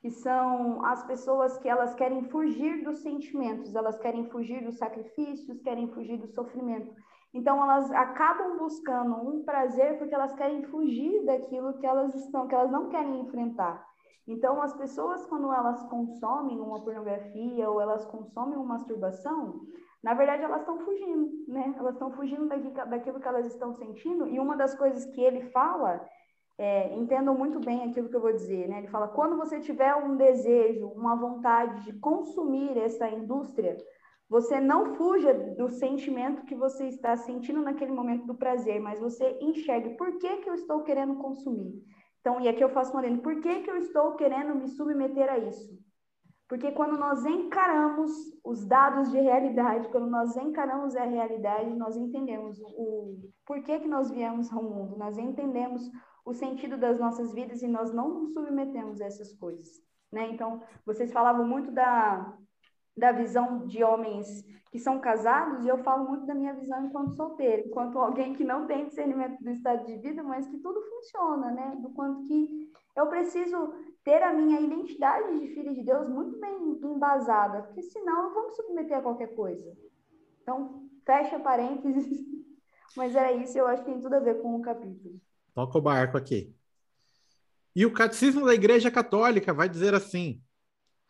que 0.00 0.10
são 0.10 0.84
as 0.84 1.04
pessoas 1.06 1.58
que 1.58 1.68
elas 1.68 1.94
querem 1.94 2.24
fugir 2.30 2.82
dos 2.82 3.00
sentimentos, 3.00 3.74
elas 3.74 3.98
querem 3.98 4.28
fugir 4.30 4.64
dos 4.64 4.78
sacrifícios, 4.78 5.60
querem 5.60 5.88
fugir 5.92 6.18
do 6.18 6.28
sofrimento. 6.28 6.94
Então 7.34 7.62
elas 7.62 7.90
acabam 7.92 8.58
buscando 8.58 9.14
um 9.14 9.42
prazer 9.44 9.98
porque 9.98 10.14
elas 10.14 10.34
querem 10.34 10.64
fugir 10.64 11.24
daquilo 11.24 11.78
que 11.78 11.86
elas 11.86 12.14
estão, 12.14 12.46
que 12.46 12.54
elas 12.54 12.70
não 12.70 12.88
querem 12.88 13.20
enfrentar. 13.20 13.91
Então 14.26 14.62
as 14.62 14.72
pessoas 14.74 15.26
quando 15.26 15.52
elas 15.52 15.82
consomem 15.84 16.58
uma 16.60 16.82
pornografia 16.82 17.68
ou 17.68 17.80
elas 17.80 18.04
consomem 18.06 18.56
uma 18.56 18.74
masturbação, 18.74 19.60
na 20.02 20.14
verdade 20.14 20.42
elas 20.42 20.60
estão 20.60 20.78
fugindo, 20.80 21.30
né? 21.48 21.74
Elas 21.78 21.94
estão 21.94 22.10
fugindo 22.12 22.46
daquilo 22.46 23.20
que 23.20 23.28
elas 23.28 23.46
estão 23.46 23.72
sentindo. 23.74 24.28
E 24.28 24.38
uma 24.38 24.56
das 24.56 24.74
coisas 24.74 25.04
que 25.06 25.20
ele 25.20 25.50
fala, 25.50 26.06
é, 26.58 26.94
entendam 26.94 27.36
muito 27.36 27.58
bem 27.60 27.84
aquilo 27.84 28.08
que 28.08 28.16
eu 28.16 28.20
vou 28.20 28.32
dizer, 28.32 28.68
né? 28.68 28.78
Ele 28.78 28.88
fala 28.88 29.08
quando 29.08 29.36
você 29.36 29.60
tiver 29.60 29.94
um 29.94 30.16
desejo, 30.16 30.88
uma 30.88 31.16
vontade 31.16 31.84
de 31.84 31.92
consumir 31.98 32.76
essa 32.78 33.08
indústria 33.08 33.76
você 34.32 34.58
não 34.58 34.94
fuja 34.94 35.34
do 35.34 35.68
sentimento 35.68 36.46
que 36.46 36.54
você 36.54 36.86
está 36.86 37.14
sentindo 37.18 37.60
naquele 37.60 37.92
momento 37.92 38.26
do 38.26 38.34
prazer, 38.34 38.80
mas 38.80 38.98
você 38.98 39.36
enxergue 39.42 39.90
por 39.90 40.18
que, 40.18 40.38
que 40.38 40.48
eu 40.48 40.54
estou 40.54 40.82
querendo 40.84 41.16
consumir. 41.16 41.84
Então, 42.22 42.40
e 42.40 42.48
aqui 42.48 42.62
eu 42.62 42.70
faço 42.70 42.92
uma 42.92 43.02
lenda, 43.02 43.20
por 43.20 43.40
que, 43.40 43.62
que 43.62 43.70
eu 43.70 43.76
estou 43.76 44.14
querendo 44.14 44.54
me 44.54 44.68
submeter 44.68 45.28
a 45.28 45.38
isso? 45.38 45.76
Porque 46.48 46.70
quando 46.70 46.96
nós 46.96 47.24
encaramos 47.24 48.12
os 48.44 48.64
dados 48.64 49.10
de 49.10 49.18
realidade, 49.18 49.88
quando 49.88 50.08
nós 50.08 50.36
encaramos 50.36 50.94
a 50.94 51.04
realidade, 51.04 51.74
nós 51.74 51.96
entendemos 51.96 52.60
o 52.60 53.18
porquê 53.44 53.80
que 53.80 53.88
nós 53.88 54.10
viemos 54.10 54.52
ao 54.52 54.62
mundo, 54.62 54.96
nós 54.96 55.18
entendemos 55.18 55.82
o 56.24 56.32
sentido 56.32 56.78
das 56.78 57.00
nossas 57.00 57.32
vidas 57.34 57.60
e 57.60 57.66
nós 57.66 57.92
não 57.92 58.08
nos 58.20 58.32
submetemos 58.32 59.00
a 59.00 59.06
essas 59.06 59.34
coisas. 59.34 59.66
Né? 60.12 60.28
Então, 60.30 60.62
vocês 60.86 61.12
falavam 61.12 61.44
muito 61.44 61.72
da, 61.72 62.36
da 62.96 63.10
visão 63.10 63.66
de 63.66 63.82
homens 63.82 64.44
que 64.72 64.78
são 64.78 64.98
casados, 64.98 65.66
e 65.66 65.68
eu 65.68 65.76
falo 65.84 66.08
muito 66.08 66.24
da 66.24 66.34
minha 66.34 66.54
visão 66.54 66.86
enquanto 66.86 67.14
solteira, 67.14 67.60
enquanto 67.60 67.98
alguém 67.98 68.32
que 68.32 68.42
não 68.42 68.66
tem 68.66 68.86
discernimento 68.86 69.38
do 69.38 69.50
estado 69.50 69.84
de 69.84 69.98
vida, 69.98 70.22
mas 70.22 70.48
que 70.48 70.58
tudo 70.60 70.80
funciona, 70.80 71.50
né? 71.50 71.76
Do 71.78 71.90
quanto 71.90 72.26
que 72.26 72.72
eu 72.96 73.06
preciso 73.06 73.74
ter 74.02 74.22
a 74.22 74.32
minha 74.32 74.58
identidade 74.58 75.38
de 75.38 75.48
filha 75.48 75.74
de 75.74 75.82
Deus 75.82 76.08
muito 76.08 76.40
bem 76.40 76.80
embasada, 76.82 77.64
porque 77.64 77.82
senão 77.82 78.28
eu 78.28 78.34
vou 78.34 78.46
me 78.46 78.52
submeter 78.52 78.96
a 78.96 79.02
qualquer 79.02 79.34
coisa. 79.34 79.76
Então, 80.40 80.88
fecha 81.04 81.38
parênteses. 81.38 82.06
Mas 82.96 83.14
era 83.14 83.30
isso, 83.30 83.58
eu 83.58 83.66
acho 83.66 83.84
que 83.84 83.90
tem 83.90 84.00
tudo 84.00 84.14
a 84.14 84.20
ver 84.20 84.40
com 84.40 84.56
o 84.56 84.62
capítulo. 84.62 85.20
Toca 85.54 85.76
o 85.76 85.82
barco 85.82 86.16
aqui. 86.16 86.54
E 87.76 87.84
o 87.84 87.92
Catecismo 87.92 88.46
da 88.46 88.54
Igreja 88.54 88.90
Católica 88.90 89.52
vai 89.52 89.68
dizer 89.68 89.94
assim: 89.94 90.42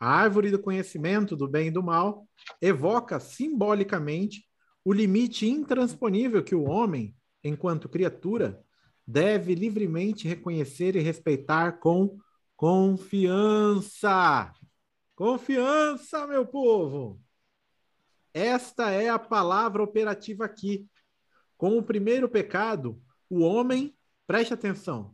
a 0.03 0.05
árvore 0.05 0.51
do 0.51 0.59
conhecimento 0.59 1.33
do 1.33 1.47
bem 1.47 1.67
e 1.67 1.71
do 1.71 1.81
mal 1.81 2.27
evoca 2.61 3.21
simbolicamente 3.21 4.45
o 4.83 4.91
limite 4.91 5.47
intransponível 5.47 6.43
que 6.43 6.53
o 6.53 6.65
homem, 6.65 7.15
enquanto 7.41 7.87
criatura, 7.87 8.61
deve 9.07 9.55
livremente 9.55 10.27
reconhecer 10.27 10.97
e 10.97 10.99
respeitar 10.99 11.79
com 11.79 12.19
confiança. 12.53 14.51
Confiança, 15.15 16.27
meu 16.27 16.45
povo! 16.45 17.21
Esta 18.33 18.91
é 18.91 19.07
a 19.07 19.17
palavra 19.17 19.81
operativa 19.81 20.43
aqui. 20.43 20.85
Com 21.55 21.77
o 21.77 21.83
primeiro 21.83 22.27
pecado, 22.27 23.01
o 23.29 23.39
homem, 23.39 23.95
preste 24.27 24.53
atenção, 24.53 25.12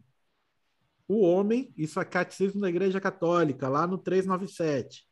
o 1.09 1.21
homem, 1.21 1.73
isso 1.75 1.99
é 1.99 2.05
catecismo 2.05 2.61
da 2.61 2.69
Igreja 2.69 3.01
Católica, 3.01 3.67
lá 3.67 3.87
no 3.87 3.97
397. 3.97 5.03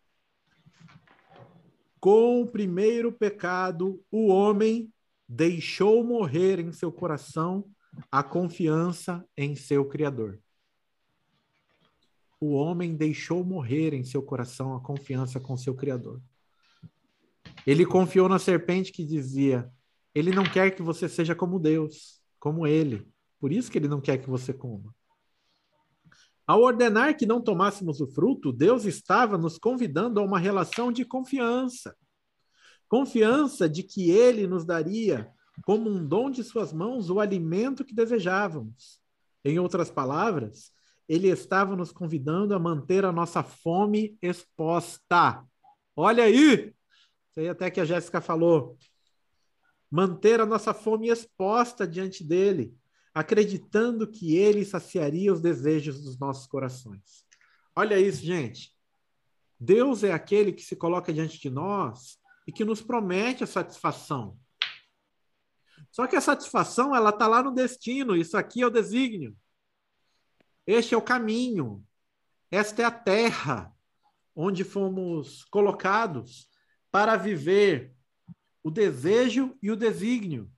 Com 2.00 2.44
o 2.44 2.46
primeiro 2.46 3.12
pecado, 3.12 4.00
o 4.12 4.28
homem 4.28 4.94
deixou 5.28 6.04
morrer 6.04 6.60
em 6.60 6.72
seu 6.72 6.92
coração 6.92 7.68
a 8.12 8.22
confiança 8.22 9.28
em 9.36 9.56
seu 9.56 9.84
Criador. 9.86 10.40
O 12.40 12.54
homem 12.54 12.96
deixou 12.96 13.44
morrer 13.44 13.96
em 13.96 14.04
seu 14.04 14.22
coração 14.22 14.76
a 14.76 14.80
confiança 14.80 15.40
com 15.40 15.58
seu 15.58 15.74
Criador. 15.74 16.22
Ele 17.66 17.84
confiou 17.84 18.30
na 18.30 18.38
serpente 18.38 18.92
que 18.92 19.04
dizia: 19.04 19.68
Ele 20.14 20.30
não 20.30 20.44
quer 20.44 20.76
que 20.76 20.84
você 20.84 21.10
seja 21.10 21.34
como 21.34 21.60
Deus, 21.60 22.22
como 22.40 22.68
Ele. 22.68 23.12
Por 23.40 23.52
isso 23.52 23.72
que 23.72 23.78
ele 23.78 23.88
não 23.88 24.00
quer 24.00 24.20
que 24.20 24.30
você 24.30 24.54
coma. 24.54 24.96
Ao 26.48 26.62
ordenar 26.62 27.18
que 27.18 27.26
não 27.26 27.42
tomássemos 27.42 28.00
o 28.00 28.08
fruto, 28.08 28.54
Deus 28.54 28.86
estava 28.86 29.38
nos 29.38 29.58
convidando 29.58 30.22
a 30.22 30.24
uma 30.24 30.40
relação 30.40 30.94
de 30.94 31.04
confiança. 31.04 31.94
Confiança 32.88 33.68
de 33.68 33.84
que 33.84 34.10
Ele 34.10 34.48
nos 34.48 34.64
daria, 34.64 35.30
como 35.66 35.90
um 35.90 36.08
dom 36.08 36.32
de 36.32 36.46
Suas 36.46 36.72
mãos, 36.72 37.10
o 37.10 37.20
alimento 37.20 37.84
que 37.84 37.94
desejávamos. 37.94 39.02
Em 39.44 39.60
outras 39.60 39.92
palavras, 39.92 40.72
Ele 41.10 41.28
estava 41.28 41.76
nos 41.76 41.92
convidando 41.92 42.56
a 42.56 42.60
manter 42.60 43.04
a 43.04 43.12
nossa 43.12 43.44
fome 43.44 44.18
exposta. 44.22 45.46
Olha 45.98 46.24
aí! 46.24 46.74
Aí 47.36 47.50
até 47.50 47.70
que 47.70 47.82
a 47.82 47.86
Jéssica 47.86 48.22
falou. 48.22 48.78
Manter 49.92 50.40
a 50.40 50.46
nossa 50.46 50.74
fome 50.74 51.10
exposta 51.10 51.86
diante 51.86 52.24
dele 52.24 52.74
acreditando 53.18 54.08
que 54.08 54.36
ele 54.36 54.64
saciaria 54.64 55.34
os 55.34 55.42
desejos 55.42 56.04
dos 56.04 56.20
nossos 56.20 56.46
corações. 56.46 57.26
Olha 57.76 58.00
isso, 58.00 58.24
gente. 58.24 58.78
Deus 59.60 60.04
é 60.04 60.12
aquele 60.12 60.54
que 60.54 60.62
se 60.62 60.76
coloca 60.76 61.12
diante 61.12 61.40
de 61.40 61.50
nós 61.50 62.20
e 62.46 62.52
que 62.52 62.64
nos 62.64 62.80
promete 62.80 63.44
a 63.44 63.48
satisfação. 63.48 64.38
Só 65.90 66.06
que 66.06 66.16
a 66.16 66.22
satisfação, 66.22 66.96
ela 66.96 67.10
está 67.10 67.26
lá 67.26 67.42
no 67.42 67.52
destino, 67.56 68.16
isso 68.16 68.38
aqui 68.38 68.62
é 68.62 68.68
o 68.68 68.70
desígnio. 68.70 69.36
Este 70.68 70.94
é 70.94 70.98
o 70.98 71.02
caminho. 71.02 71.84
Esta 72.52 72.84
é 72.84 72.86
a 72.86 72.92
terra 72.92 73.74
onde 74.36 74.64
fomos 74.64 75.44
colocados 75.46 76.48
para 76.92 77.16
viver 77.16 77.96
o 78.62 78.70
desejo 78.70 79.58
e 79.60 79.72
o 79.72 79.76
desígnio. 79.76 80.52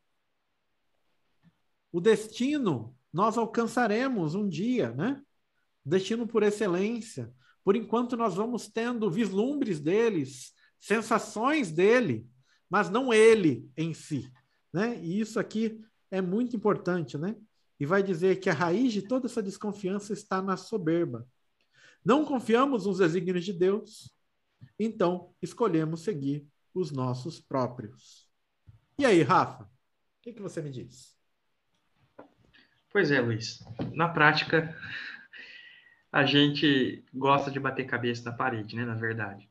O 1.92 2.00
destino 2.00 2.96
nós 3.12 3.38
alcançaremos 3.38 4.36
um 4.36 4.48
dia, 4.48 4.92
né? 4.92 5.22
Destino 5.84 6.28
por 6.28 6.44
excelência. 6.44 7.34
Por 7.64 7.76
enquanto 7.76 8.16
nós 8.16 8.36
vamos 8.36 8.68
tendo 8.68 9.10
vislumbres 9.10 9.80
deles, 9.80 10.54
sensações 10.80 11.72
dele, 11.72 12.28
mas 12.70 12.90
não 12.90 13.14
ele 13.14 13.70
em 13.76 13.94
si, 13.94 14.32
né? 14.72 15.00
E 15.04 15.20
isso 15.20 15.40
aqui 15.40 15.82
é 16.12 16.22
muito 16.22 16.56
importante, 16.56 17.18
né? 17.18 17.36
E 17.80 17.86
vai 17.86 18.04
dizer 18.04 18.40
que 18.40 18.50
a 18.50 18.54
raiz 18.54 18.94
de 18.94 19.02
toda 19.02 19.28
essa 19.28 19.42
desconfiança 19.42 20.14
está 20.14 20.42
na 20.42 20.58
soberba. 20.58 21.28
Não 22.04 22.26
confiamos 22.26 22.86
nos 22.86 23.00
desígnios 23.00 23.46
de 23.46 23.54
Deus, 23.54 24.14
então 24.78 25.34
escolhemos 25.42 26.02
seguir 26.02 26.48
os 26.74 26.92
nossos 26.92 27.40
próprios. 27.40 28.30
E 28.98 29.06
aí, 29.06 29.22
Rafa, 29.22 29.64
o 29.64 29.70
que, 30.22 30.34
que 30.34 30.42
você 30.42 30.62
me 30.62 30.70
diz? 30.70 31.19
Pois 32.92 33.12
é, 33.12 33.22
Luiz. 33.22 33.64
Na 33.94 34.10
prática, 34.10 34.76
a 36.12 36.26
gente 36.26 37.04
gosta 37.14 37.52
de 37.52 37.60
bater 37.60 37.86
cabeça 37.86 38.30
na 38.30 38.36
parede, 38.36 38.76
né? 38.76 38.84
Na 38.84 38.96
verdade. 38.96 39.48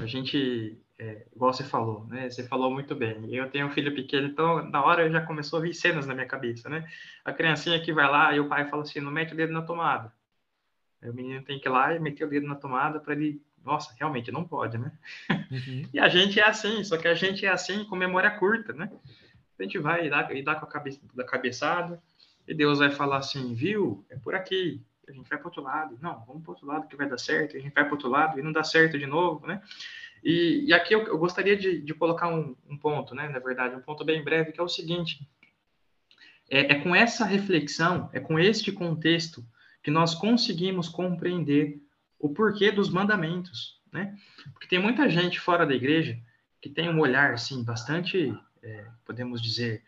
A 0.00 0.06
gente, 0.06 0.80
é, 0.96 1.26
igual 1.34 1.52
você 1.52 1.64
falou, 1.64 2.06
né? 2.06 2.30
Você 2.30 2.46
falou 2.46 2.70
muito 2.70 2.94
bem. 2.94 3.34
Eu 3.34 3.50
tenho 3.50 3.66
um 3.66 3.70
filho 3.70 3.92
pequeno, 3.92 4.28
então 4.28 4.62
na 4.70 4.84
hora 4.84 5.10
já 5.10 5.20
começou 5.20 5.58
a 5.58 5.62
vir 5.62 5.74
cenas 5.74 6.06
na 6.06 6.14
minha 6.14 6.26
cabeça, 6.26 6.68
né? 6.68 6.88
A 7.24 7.32
criancinha 7.32 7.80
que 7.82 7.92
vai 7.92 8.08
lá 8.08 8.32
e 8.34 8.38
o 8.38 8.48
pai 8.48 8.68
fala 8.68 8.82
assim: 8.82 9.00
não 9.00 9.10
mete 9.10 9.32
o 9.32 9.36
dedo 9.36 9.52
na 9.52 9.62
tomada. 9.62 10.12
Aí 11.02 11.10
o 11.10 11.14
menino 11.14 11.42
tem 11.42 11.58
que 11.58 11.68
ir 11.68 11.70
lá 11.70 11.94
e 11.94 11.98
meter 11.98 12.24
o 12.24 12.30
dedo 12.30 12.46
na 12.46 12.54
tomada 12.54 13.00
para 13.00 13.14
ele. 13.14 13.42
Nossa, 13.64 13.92
realmente 13.98 14.30
não 14.30 14.44
pode, 14.44 14.78
né? 14.78 14.92
Uhum. 15.50 15.88
e 15.92 15.98
a 15.98 16.08
gente 16.08 16.38
é 16.38 16.46
assim, 16.46 16.84
só 16.84 16.96
que 16.96 17.08
a 17.08 17.14
gente 17.14 17.44
é 17.44 17.50
assim 17.50 17.84
com 17.84 17.96
memória 17.96 18.30
curta, 18.30 18.72
né? 18.72 18.88
A 19.58 19.62
gente 19.64 19.78
vai 19.78 20.06
e 20.06 20.10
dá, 20.10 20.32
e 20.32 20.42
dá 20.44 20.54
com 20.54 20.64
a 20.64 20.68
cabeça, 20.68 21.00
da 21.12 21.24
cabeçada, 21.24 22.00
e 22.48 22.54
Deus 22.54 22.78
vai 22.78 22.90
falar 22.90 23.18
assim, 23.18 23.52
viu? 23.54 24.06
É 24.08 24.16
por 24.16 24.34
aqui. 24.34 24.82
A 25.06 25.12
gente 25.12 25.28
vai 25.28 25.38
para 25.38 25.48
outro 25.48 25.62
lado. 25.62 25.98
Não, 26.00 26.24
vamos 26.24 26.42
para 26.42 26.52
outro 26.52 26.66
lado 26.66 26.88
que 26.88 26.96
vai 26.96 27.06
dar 27.06 27.18
certo. 27.18 27.56
A 27.56 27.60
gente 27.60 27.74
vai 27.74 27.84
para 27.84 27.92
outro 27.92 28.08
lado 28.08 28.38
e 28.38 28.42
não 28.42 28.50
dá 28.50 28.64
certo 28.64 28.98
de 28.98 29.06
novo, 29.06 29.46
né? 29.46 29.62
E, 30.24 30.64
e 30.66 30.72
aqui 30.72 30.94
eu, 30.94 31.06
eu 31.06 31.18
gostaria 31.18 31.56
de, 31.56 31.80
de 31.80 31.94
colocar 31.94 32.28
um, 32.28 32.56
um, 32.66 32.78
ponto, 32.78 33.14
né? 33.14 33.28
Na 33.28 33.38
verdade, 33.38 33.76
um 33.76 33.82
ponto 33.82 34.02
bem 34.02 34.24
breve, 34.24 34.52
que 34.52 34.60
é 34.60 34.62
o 34.62 34.68
seguinte. 34.68 35.28
É, 36.50 36.72
é 36.72 36.80
com 36.80 36.96
essa 36.96 37.26
reflexão, 37.26 38.08
é 38.14 38.18
com 38.18 38.38
este 38.38 38.72
contexto 38.72 39.44
que 39.82 39.90
nós 39.90 40.14
conseguimos 40.14 40.88
compreender 40.88 41.78
o 42.18 42.30
porquê 42.30 42.72
dos 42.72 42.88
mandamentos, 42.88 43.78
né? 43.92 44.16
Porque 44.54 44.66
tem 44.66 44.78
muita 44.78 45.08
gente 45.10 45.38
fora 45.38 45.66
da 45.66 45.74
igreja 45.74 46.18
que 46.62 46.70
tem 46.70 46.88
um 46.88 46.98
olhar, 46.98 47.34
assim, 47.34 47.62
bastante, 47.62 48.34
é, 48.62 48.86
podemos 49.04 49.42
dizer, 49.42 49.84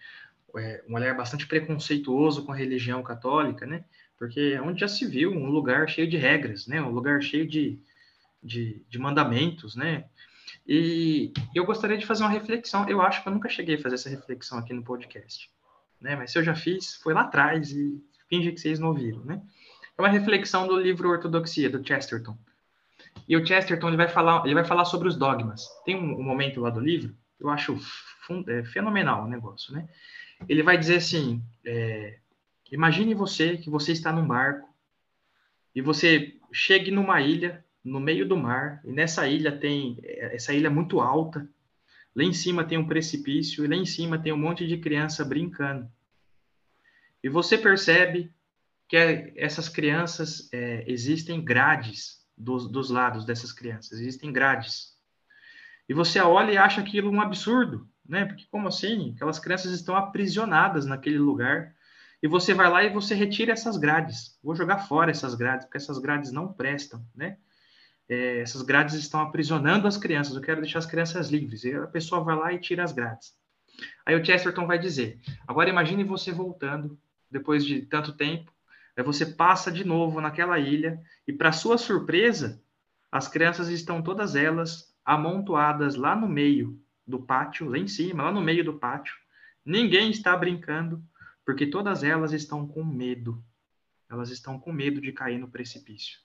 é, 0.56 0.82
um 0.88 0.94
olhar 0.94 1.16
bastante 1.16 1.46
preconceituoso 1.46 2.44
com 2.44 2.52
a 2.52 2.56
religião 2.56 3.02
católica, 3.02 3.66
né? 3.66 3.84
Porque 4.18 4.54
é 4.54 4.62
onde 4.62 4.80
já 4.80 4.88
se 4.88 5.06
viu 5.06 5.30
um 5.32 5.46
lugar 5.46 5.88
cheio 5.88 6.08
de 6.08 6.16
regras, 6.16 6.66
né? 6.66 6.80
Um 6.80 6.90
lugar 6.90 7.22
cheio 7.22 7.46
de, 7.46 7.78
de, 8.42 8.82
de 8.88 8.98
mandamentos, 8.98 9.74
né? 9.74 10.04
E 10.66 11.32
eu 11.54 11.64
gostaria 11.64 11.96
de 11.96 12.06
fazer 12.06 12.22
uma 12.22 12.30
reflexão. 12.30 12.88
Eu 12.88 13.00
acho 13.00 13.22
que 13.22 13.28
eu 13.28 13.32
nunca 13.32 13.48
cheguei 13.48 13.76
a 13.76 13.80
fazer 13.80 13.94
essa 13.94 14.10
reflexão 14.10 14.58
aqui 14.58 14.72
no 14.72 14.84
podcast, 14.84 15.50
né? 16.00 16.16
Mas 16.16 16.32
se 16.32 16.38
eu 16.38 16.44
já 16.44 16.54
fiz, 16.54 16.94
foi 16.96 17.14
lá 17.14 17.22
atrás 17.22 17.72
e 17.72 18.02
finge 18.28 18.52
que 18.52 18.60
vocês 18.60 18.78
não 18.78 18.88
ouviram, 18.88 19.24
né? 19.24 19.42
É 19.96 20.02
uma 20.02 20.08
reflexão 20.08 20.66
do 20.66 20.76
livro 20.78 21.10
Ortodoxia 21.10 21.68
do 21.68 21.86
Chesterton. 21.86 22.36
E 23.28 23.36
o 23.36 23.46
Chesterton 23.46 23.88
ele 23.88 23.96
vai 23.96 24.08
falar, 24.08 24.44
ele 24.44 24.54
vai 24.54 24.64
falar 24.64 24.84
sobre 24.84 25.08
os 25.08 25.16
dogmas. 25.16 25.66
Tem 25.84 25.96
um, 25.96 26.20
um 26.20 26.22
momento 26.22 26.60
lá 26.60 26.70
do 26.70 26.80
livro, 26.80 27.14
eu 27.40 27.48
acho 27.48 27.78
é, 28.46 28.64
fenomenal 28.64 29.24
o 29.24 29.28
negócio, 29.28 29.72
né? 29.72 29.88
Ele 30.48 30.62
vai 30.62 30.78
dizer 30.78 30.96
assim: 30.96 31.42
é, 31.64 32.18
imagine 32.70 33.14
você 33.14 33.56
que 33.56 33.70
você 33.70 33.92
está 33.92 34.12
num 34.12 34.26
barco 34.26 34.68
e 35.74 35.80
você 35.80 36.36
chegue 36.52 36.90
numa 36.90 37.20
ilha 37.20 37.64
no 37.82 38.00
meio 38.00 38.28
do 38.28 38.36
mar 38.36 38.80
e 38.84 38.92
nessa 38.92 39.26
ilha 39.26 39.56
tem 39.56 39.98
essa 40.02 40.52
ilha 40.52 40.66
é 40.66 40.70
muito 40.70 41.00
alta. 41.00 41.48
Lá 42.14 42.24
em 42.24 42.32
cima 42.32 42.64
tem 42.64 42.76
um 42.76 42.86
precipício 42.86 43.64
e 43.64 43.68
lá 43.68 43.76
em 43.76 43.86
cima 43.86 44.18
tem 44.18 44.32
um 44.32 44.38
monte 44.38 44.66
de 44.66 44.78
criança 44.78 45.24
brincando. 45.24 45.90
E 47.22 47.28
você 47.28 47.56
percebe 47.56 48.32
que 48.88 48.96
essas 49.36 49.68
crianças 49.68 50.48
é, 50.52 50.84
existem 50.88 51.42
grades 51.42 52.26
dos, 52.36 52.66
dos 52.66 52.90
lados 52.90 53.24
dessas 53.24 53.52
crianças, 53.52 54.00
existem 54.00 54.32
grades. 54.32 54.98
E 55.88 55.94
você 55.94 56.18
olha 56.20 56.52
e 56.52 56.56
acha 56.56 56.80
aquilo 56.80 57.10
um 57.10 57.20
absurdo 57.20 57.88
né? 58.10 58.24
Porque 58.26 58.44
como 58.50 58.68
assim? 58.68 59.12
Aquelas 59.14 59.38
crianças 59.38 59.72
estão 59.72 59.96
aprisionadas 59.96 60.84
naquele 60.84 61.18
lugar 61.18 61.74
e 62.22 62.28
você 62.28 62.52
vai 62.52 62.68
lá 62.68 62.84
e 62.84 62.92
você 62.92 63.14
retira 63.14 63.52
essas 63.52 63.76
grades. 63.78 64.36
Vou 64.42 64.54
jogar 64.54 64.78
fora 64.78 65.10
essas 65.10 65.34
grades, 65.34 65.64
porque 65.64 65.78
essas 65.78 65.98
grades 65.98 66.32
não 66.32 66.52
prestam, 66.52 67.02
né? 67.14 67.38
É, 68.08 68.40
essas 68.40 68.62
grades 68.62 68.96
estão 68.96 69.20
aprisionando 69.20 69.86
as 69.86 69.96
crianças. 69.96 70.34
Eu 70.34 70.42
quero 70.42 70.60
deixar 70.60 70.80
as 70.80 70.86
crianças 70.86 71.30
livres. 71.30 71.64
E 71.64 71.72
a 71.72 71.86
pessoa 71.86 72.22
vai 72.22 72.36
lá 72.36 72.52
e 72.52 72.58
tira 72.58 72.82
as 72.82 72.92
grades. 72.92 73.32
Aí 74.04 74.20
o 74.20 74.24
Chesterton 74.24 74.66
vai 74.66 74.78
dizer: 74.78 75.20
agora 75.46 75.70
imagine 75.70 76.02
você 76.02 76.32
voltando 76.32 76.98
depois 77.30 77.64
de 77.64 77.82
tanto 77.82 78.12
tempo. 78.12 78.52
Aí 78.96 79.04
você 79.04 79.24
passa 79.24 79.70
de 79.70 79.84
novo 79.84 80.20
naquela 80.20 80.58
ilha 80.58 81.00
e, 81.26 81.32
para 81.32 81.52
sua 81.52 81.78
surpresa, 81.78 82.60
as 83.10 83.28
crianças 83.28 83.68
estão 83.68 84.02
todas 84.02 84.34
elas 84.34 84.92
amontoadas 85.04 85.94
lá 85.94 86.14
no 86.14 86.28
meio 86.28 86.78
do 87.10 87.20
pátio, 87.20 87.68
lá 87.68 87.76
em 87.76 87.88
cima, 87.88 88.22
lá 88.22 88.32
no 88.32 88.40
meio 88.40 88.64
do 88.64 88.78
pátio. 88.78 89.14
Ninguém 89.64 90.10
está 90.10 90.36
brincando, 90.36 91.04
porque 91.44 91.66
todas 91.66 92.02
elas 92.02 92.32
estão 92.32 92.66
com 92.66 92.84
medo. 92.84 93.44
Elas 94.08 94.30
estão 94.30 94.58
com 94.58 94.72
medo 94.72 95.00
de 95.00 95.12
cair 95.12 95.38
no 95.38 95.48
precipício. 95.48 96.18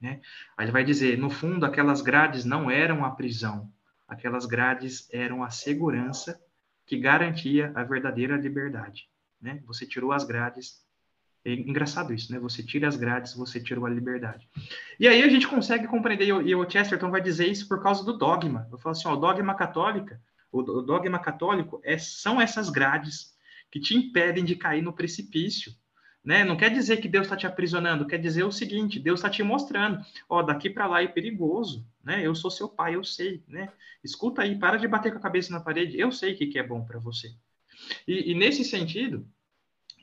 Né? 0.00 0.20
Aí 0.56 0.66
ele 0.66 0.72
vai 0.72 0.84
dizer: 0.84 1.16
no 1.16 1.30
fundo, 1.30 1.64
aquelas 1.64 2.02
grades 2.02 2.44
não 2.44 2.70
eram 2.70 3.04
a 3.04 3.10
prisão, 3.10 3.72
aquelas 4.06 4.44
grades 4.44 5.08
eram 5.12 5.42
a 5.42 5.50
segurança 5.50 6.40
que 6.84 6.98
garantia 6.98 7.72
a 7.74 7.82
verdadeira 7.82 8.36
liberdade. 8.36 9.08
Né? 9.40 9.62
Você 9.66 9.86
tirou 9.86 10.12
as 10.12 10.24
grades. 10.24 10.85
É 11.46 11.52
engraçado 11.52 12.12
isso, 12.12 12.32
né? 12.32 12.40
Você 12.40 12.60
tira 12.60 12.88
as 12.88 12.96
grades, 12.96 13.32
você 13.32 13.60
tirou 13.60 13.86
a 13.86 13.88
liberdade. 13.88 14.48
E 14.98 15.06
aí 15.06 15.22
a 15.22 15.28
gente 15.28 15.46
consegue 15.46 15.86
compreender, 15.86 16.26
e 16.26 16.54
o 16.56 16.68
Chesterton 16.68 17.08
vai 17.08 17.20
dizer 17.20 17.46
isso 17.46 17.68
por 17.68 17.80
causa 17.80 18.04
do 18.04 18.18
dogma. 18.18 18.66
Eu 18.72 18.78
falo 18.78 18.96
assim: 18.96 19.06
ó, 19.06 19.12
o 19.12 19.16
dogma 19.16 19.54
católica, 19.54 20.20
o 20.50 20.60
dogma 20.82 21.20
católico 21.20 21.80
é, 21.84 21.96
são 21.98 22.40
essas 22.40 22.68
grades 22.68 23.32
que 23.70 23.78
te 23.78 23.96
impedem 23.96 24.44
de 24.44 24.56
cair 24.56 24.82
no 24.82 24.92
precipício. 24.92 25.72
Né? 26.24 26.42
Não 26.42 26.56
quer 26.56 26.70
dizer 26.70 26.96
que 26.96 27.06
Deus 27.06 27.26
está 27.26 27.36
te 27.36 27.46
aprisionando, 27.46 28.08
quer 28.08 28.18
dizer 28.18 28.42
o 28.42 28.50
seguinte: 28.50 28.98
Deus 28.98 29.20
está 29.20 29.30
te 29.30 29.44
mostrando, 29.44 30.04
ó, 30.28 30.42
daqui 30.42 30.68
para 30.68 30.88
lá 30.88 31.00
é 31.00 31.06
perigoso, 31.06 31.86
né? 32.02 32.26
Eu 32.26 32.34
sou 32.34 32.50
seu 32.50 32.68
pai, 32.68 32.96
eu 32.96 33.04
sei, 33.04 33.44
né? 33.46 33.70
Escuta 34.02 34.42
aí, 34.42 34.58
para 34.58 34.78
de 34.78 34.88
bater 34.88 35.12
com 35.12 35.18
a 35.18 35.22
cabeça 35.22 35.52
na 35.52 35.60
parede, 35.60 35.96
eu 35.96 36.10
sei 36.10 36.34
o 36.34 36.36
que, 36.36 36.48
que 36.48 36.58
é 36.58 36.62
bom 36.64 36.84
para 36.84 36.98
você. 36.98 37.32
E, 38.08 38.32
e, 38.32 38.34
nesse 38.34 38.64
sentido, 38.64 39.28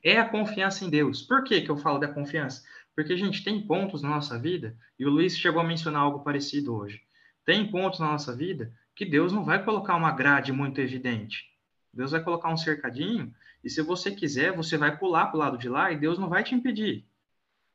é 0.04 0.20
a 0.20 0.28
confiança 0.28 0.84
em 0.84 0.90
Deus. 0.90 1.22
Por 1.22 1.44
que, 1.44 1.62
que 1.62 1.72
eu 1.72 1.78
falo 1.78 2.00
da 2.00 2.08
confiança? 2.08 2.64
Porque 2.96 3.14
a 3.14 3.18
gente 3.18 3.44
tem 3.44 3.66
pontos 3.66 4.02
na 4.02 4.10
nossa 4.10 4.38
vida, 4.38 4.76
e 5.00 5.06
o 5.06 5.10
Luiz 5.10 5.38
chegou 5.38 5.62
a 5.62 5.66
mencionar 5.66 6.02
algo 6.02 6.24
parecido 6.24 6.76
hoje. 6.76 7.02
Tem 7.46 7.70
pontos 7.70 8.00
na 8.00 8.12
nossa 8.12 8.36
vida 8.36 8.74
que 8.96 9.06
Deus 9.06 9.32
não 9.32 9.44
vai 9.44 9.64
colocar 9.64 9.96
uma 9.96 10.12
grade 10.12 10.52
muito 10.52 10.80
evidente. 10.80 11.46
Deus 11.94 12.12
vai 12.12 12.24
colocar 12.24 12.50
um 12.50 12.58
cercadinho 12.58 13.34
e 13.64 13.70
se 13.70 13.82
você 13.82 14.12
quiser, 14.12 14.52
você 14.52 14.78
vai 14.78 14.98
pular 14.98 15.28
para 15.28 15.36
o 15.36 15.40
lado 15.40 15.58
de 15.58 15.70
lá 15.70 15.92
e 15.92 15.98
Deus 15.98 16.20
não 16.20 16.28
vai 16.28 16.44
te 16.44 16.54
impedir, 16.54 17.06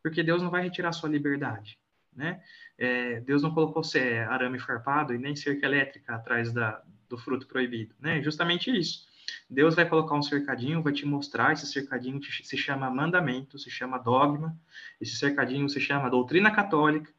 porque 0.02 0.22
Deus 0.22 0.42
não 0.42 0.50
vai 0.50 0.62
retirar 0.62 0.92
sua 0.92 1.08
liberdade. 1.08 1.78
Né? 2.14 2.42
É, 2.76 3.20
Deus 3.20 3.42
não 3.42 3.54
colocou 3.54 3.82
arame 4.28 4.58
farpado 4.58 5.14
e 5.14 5.18
nem 5.18 5.36
cerca 5.36 5.64
elétrica 5.64 6.14
atrás 6.14 6.52
da, 6.52 6.82
do 7.08 7.16
fruto 7.16 7.46
proibido. 7.46 7.94
Né? 7.98 8.20
Justamente 8.22 8.76
isso. 8.76 9.07
Deus 9.50 9.74
vai 9.74 9.88
colocar 9.88 10.14
um 10.14 10.22
cercadinho, 10.22 10.82
vai 10.82 10.92
te 10.92 11.06
mostrar. 11.06 11.52
Esse 11.52 11.66
cercadinho 11.66 12.20
se 12.22 12.56
chama 12.56 12.90
mandamento, 12.90 13.58
se 13.58 13.70
chama 13.70 13.98
dogma, 13.98 14.58
esse 15.00 15.16
cercadinho 15.16 15.68
se 15.68 15.80
chama 15.80 16.10
doutrina 16.10 16.50
católica. 16.50 17.10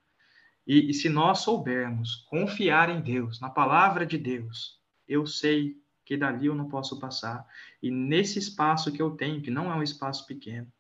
E, 0.66 0.92
e 0.92 0.94
se 0.94 1.10
nós 1.10 1.40
soubermos 1.40 2.28
confiar 2.30 2.90
em 2.90 3.02
Deus, 3.02 3.40
na 3.40 3.50
palavra 3.50 4.06
de 4.06 4.18
Deus, 4.18 4.80
eu 5.08 5.26
sei 5.26 5.76
que 6.06 6.16
dali 6.16 6.46
eu 6.46 6.56
não 6.56 6.70
posso 6.70 7.00
passar. 7.00 7.46
E 7.82 7.90
nesse 7.90 8.38
espaço 8.38 8.92
que 8.92 9.02
eu 9.02 9.12
tenho, 9.12 9.42
que 9.42 9.50
não 9.50 9.72
é 9.72 9.76
um 9.76 9.84
espaço 9.84 10.28
pequeno, 10.28 10.72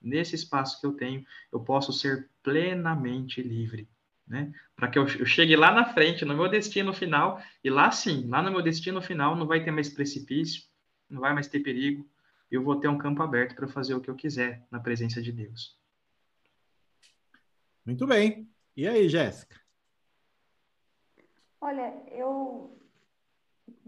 nesse 0.00 0.34
espaço 0.34 0.78
que 0.78 0.86
eu 0.86 0.92
tenho, 0.92 1.24
eu 1.50 1.60
posso 1.60 1.92
ser 1.92 2.28
plenamente 2.42 3.40
livre. 3.40 3.88
Né? 4.26 4.52
Para 4.76 4.88
que 4.88 4.98
eu, 4.98 5.06
eu, 5.08 5.26
chegue 5.26 5.56
lá 5.56 5.72
na 5.72 5.86
frente, 5.86 6.24
no 6.24 6.34
meu 6.34 6.48
destino 6.48 6.92
final, 6.92 7.42
e 7.62 7.70
lá 7.70 7.90
sim, 7.90 8.26
lá 8.28 8.42
no 8.42 8.50
meu 8.50 8.62
destino 8.62 9.00
final, 9.00 9.36
não 9.36 9.46
vai 9.46 9.62
ter 9.62 9.70
mais 9.70 9.88
precipício, 9.88 10.62
não 11.12 11.20
vai 11.20 11.34
mais 11.34 11.46
ter 11.46 11.60
perigo, 11.60 12.08
eu 12.50 12.62
vou 12.62 12.76
ter 12.76 12.88
um 12.88 12.98
campo 12.98 13.22
aberto 13.22 13.54
para 13.54 13.68
fazer 13.68 13.94
o 13.94 14.00
que 14.00 14.10
eu 14.10 14.16
quiser 14.16 14.66
na 14.70 14.80
presença 14.80 15.20
de 15.20 15.32
Deus. 15.32 15.78
Muito 17.84 18.06
bem. 18.06 18.48
E 18.76 18.86
aí, 18.86 19.08
Jéssica? 19.08 19.60
Olha, 21.60 21.94
eu 22.10 22.78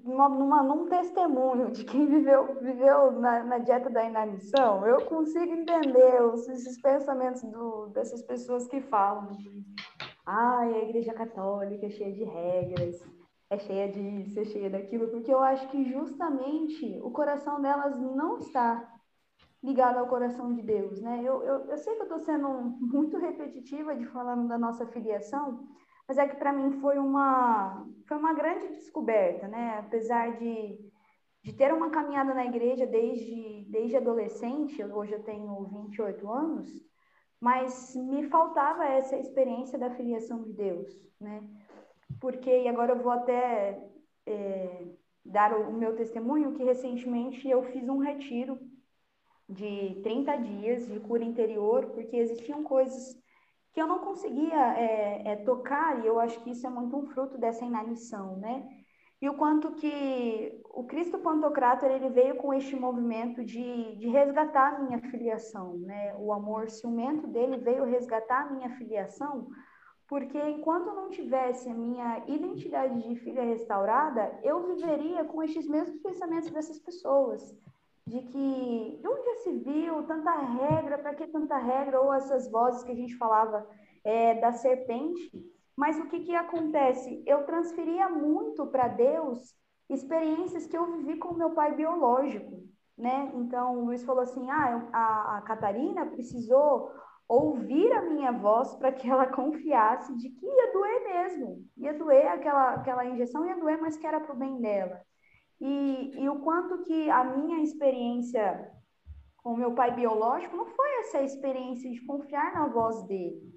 numa, 0.04 0.28
numa, 0.28 0.62
num 0.62 0.86
testemunho 0.86 1.70
de 1.70 1.84
quem 1.84 2.06
viveu, 2.06 2.60
viveu 2.60 3.12
na, 3.12 3.42
na 3.42 3.58
dieta 3.58 3.88
da 3.88 4.04
inanição, 4.04 4.86
eu 4.86 5.06
consigo 5.06 5.52
entender 5.52 6.22
os, 6.22 6.46
esses 6.48 6.80
pensamentos 6.80 7.42
do, 7.42 7.86
dessas 7.88 8.22
pessoas 8.22 8.68
que 8.68 8.80
falam. 8.82 9.36
Ah, 10.26 10.60
a 10.60 10.78
igreja 10.82 11.12
católica 11.14 11.86
é 11.86 11.90
cheia 11.90 12.12
de 12.12 12.24
regras, 12.24 13.02
é 13.50 13.58
cheia 13.58 13.88
disso, 13.88 14.40
é 14.40 14.44
cheia 14.44 14.70
daquilo, 14.70 15.08
porque 15.08 15.32
eu 15.32 15.40
acho 15.40 15.68
que 15.68 15.84
justamente 15.84 16.98
o 17.02 17.10
coração 17.10 17.60
delas 17.60 17.98
não 18.00 18.38
está 18.38 18.90
ligado 19.62 19.98
ao 19.98 20.08
coração 20.08 20.52
de 20.52 20.62
Deus, 20.62 21.00
né? 21.00 21.20
Eu, 21.22 21.42
eu, 21.42 21.64
eu 21.70 21.78
sei 21.78 21.94
que 21.94 22.00
eu 22.00 22.04
estou 22.04 22.20
sendo 22.20 22.48
muito 22.80 23.16
repetitiva 23.16 23.96
de 23.96 24.04
falando 24.06 24.46
da 24.46 24.58
nossa 24.58 24.86
filiação, 24.86 25.66
mas 26.06 26.18
é 26.18 26.28
que 26.28 26.36
para 26.36 26.52
mim 26.52 26.80
foi 26.80 26.98
uma, 26.98 27.86
foi 28.06 28.18
uma 28.18 28.34
grande 28.34 28.68
descoberta, 28.68 29.48
né? 29.48 29.78
Apesar 29.78 30.36
de, 30.36 30.78
de 31.42 31.52
ter 31.54 31.72
uma 31.72 31.90
caminhada 31.90 32.34
na 32.34 32.44
igreja 32.44 32.86
desde, 32.86 33.66
desde 33.70 33.96
adolescente, 33.96 34.84
hoje 34.84 35.12
eu 35.12 35.22
tenho 35.22 35.64
28 35.64 36.30
anos, 36.30 36.68
mas 37.40 37.94
me 37.96 38.28
faltava 38.28 38.84
essa 38.84 39.16
experiência 39.16 39.78
da 39.78 39.90
filiação 39.90 40.42
de 40.42 40.52
Deus, 40.52 40.90
né? 41.18 41.42
Porque, 42.20 42.50
e 42.62 42.68
agora 42.68 42.92
eu 42.92 43.02
vou 43.02 43.12
até 43.12 43.80
é, 44.26 44.86
dar 45.24 45.52
o, 45.52 45.70
o 45.70 45.72
meu 45.72 45.94
testemunho, 45.96 46.54
que 46.54 46.64
recentemente 46.64 47.48
eu 47.48 47.62
fiz 47.64 47.88
um 47.88 47.98
retiro 47.98 48.58
de 49.48 50.00
30 50.02 50.36
dias 50.36 50.86
de 50.86 51.00
cura 51.00 51.24
interior, 51.24 51.86
porque 51.86 52.16
existiam 52.16 52.62
coisas 52.62 53.16
que 53.72 53.80
eu 53.80 53.86
não 53.86 53.98
conseguia 53.98 54.78
é, 54.78 55.32
é, 55.32 55.36
tocar, 55.36 56.02
e 56.02 56.06
eu 56.06 56.20
acho 56.20 56.40
que 56.42 56.50
isso 56.50 56.66
é 56.66 56.70
muito 56.70 56.96
um 56.96 57.06
fruto 57.08 57.36
dessa 57.36 57.64
inanição, 57.64 58.36
né? 58.36 58.64
E 59.20 59.28
o 59.28 59.34
quanto 59.34 59.72
que 59.72 60.60
o 60.70 60.84
Cristo 60.84 61.18
Pantocrator 61.18 61.90
ele 61.90 62.10
veio 62.10 62.36
com 62.36 62.52
este 62.52 62.76
movimento 62.76 63.44
de, 63.44 63.96
de 63.96 64.08
resgatar 64.08 64.74
a 64.74 64.78
minha 64.80 65.00
filiação, 65.10 65.78
né? 65.78 66.14
O 66.18 66.32
amor 66.32 66.68
ciumento 66.70 67.26
dele 67.26 67.56
veio 67.56 67.84
resgatar 67.84 68.42
a 68.42 68.50
minha 68.50 68.70
filiação, 68.76 69.48
porque 70.14 70.38
enquanto 70.38 70.86
eu 70.86 70.94
não 70.94 71.10
tivesse 71.10 71.68
a 71.68 71.74
minha 71.74 72.22
identidade 72.28 73.02
de 73.02 73.16
filha 73.16 73.42
restaurada, 73.42 74.38
eu 74.44 74.64
viveria 74.64 75.24
com 75.24 75.42
estes 75.42 75.66
mesmos 75.66 76.00
pensamentos 76.00 76.52
dessas 76.52 76.78
pessoas 76.78 77.52
de 78.06 78.20
que 78.20 79.00
de 79.02 79.08
onde 79.08 79.38
se 79.38 79.52
viu 79.58 80.04
tanta 80.04 80.30
regra, 80.30 80.98
para 80.98 81.16
que 81.16 81.26
tanta 81.26 81.58
regra, 81.58 82.00
ou 82.00 82.14
essas 82.14 82.48
vozes 82.48 82.84
que 82.84 82.92
a 82.92 82.94
gente 82.94 83.16
falava 83.16 83.66
é, 84.04 84.40
da 84.40 84.52
serpente. 84.52 85.32
Mas 85.76 85.98
o 85.98 86.06
que, 86.06 86.20
que 86.20 86.36
acontece? 86.36 87.20
Eu 87.26 87.42
transferia 87.42 88.08
muito 88.08 88.68
para 88.68 88.86
Deus 88.86 89.52
experiências 89.90 90.64
que 90.64 90.78
eu 90.78 90.92
vivi 90.92 91.16
com 91.16 91.34
meu 91.34 91.50
pai 91.50 91.74
biológico, 91.74 92.62
né? 92.96 93.32
Então, 93.34 93.78
o 93.78 93.86
Luiz 93.86 94.04
falou 94.04 94.22
assim, 94.22 94.48
ah, 94.48 94.88
a, 94.92 95.38
a 95.38 95.42
Catarina 95.42 96.06
precisou 96.06 96.92
ouvir 97.28 97.92
a 97.92 98.02
minha 98.02 98.32
voz 98.32 98.74
para 98.76 98.92
que 98.92 99.08
ela 99.08 99.26
confiasse 99.32 100.14
de 100.16 100.30
que 100.30 100.46
ia 100.46 100.72
doer 100.72 101.04
mesmo, 101.04 101.64
ia 101.76 101.94
doer 101.94 102.28
aquela, 102.28 102.74
aquela 102.74 103.04
injeção, 103.06 103.46
ia 103.46 103.56
doer, 103.56 103.80
mas 103.80 103.96
que 103.96 104.06
era 104.06 104.20
para 104.20 104.34
o 104.34 104.38
bem 104.38 104.60
dela. 104.60 105.00
E, 105.60 106.12
e 106.16 106.28
o 106.28 106.40
quanto 106.40 106.82
que 106.82 107.08
a 107.10 107.24
minha 107.24 107.62
experiência 107.62 108.70
com 109.38 109.56
meu 109.56 109.74
pai 109.74 109.94
biológico 109.94 110.56
não 110.56 110.66
foi 110.66 111.00
essa 111.00 111.22
experiência 111.22 111.90
de 111.90 112.04
confiar 112.06 112.54
na 112.54 112.66
voz 112.66 113.02
dele. 113.06 113.54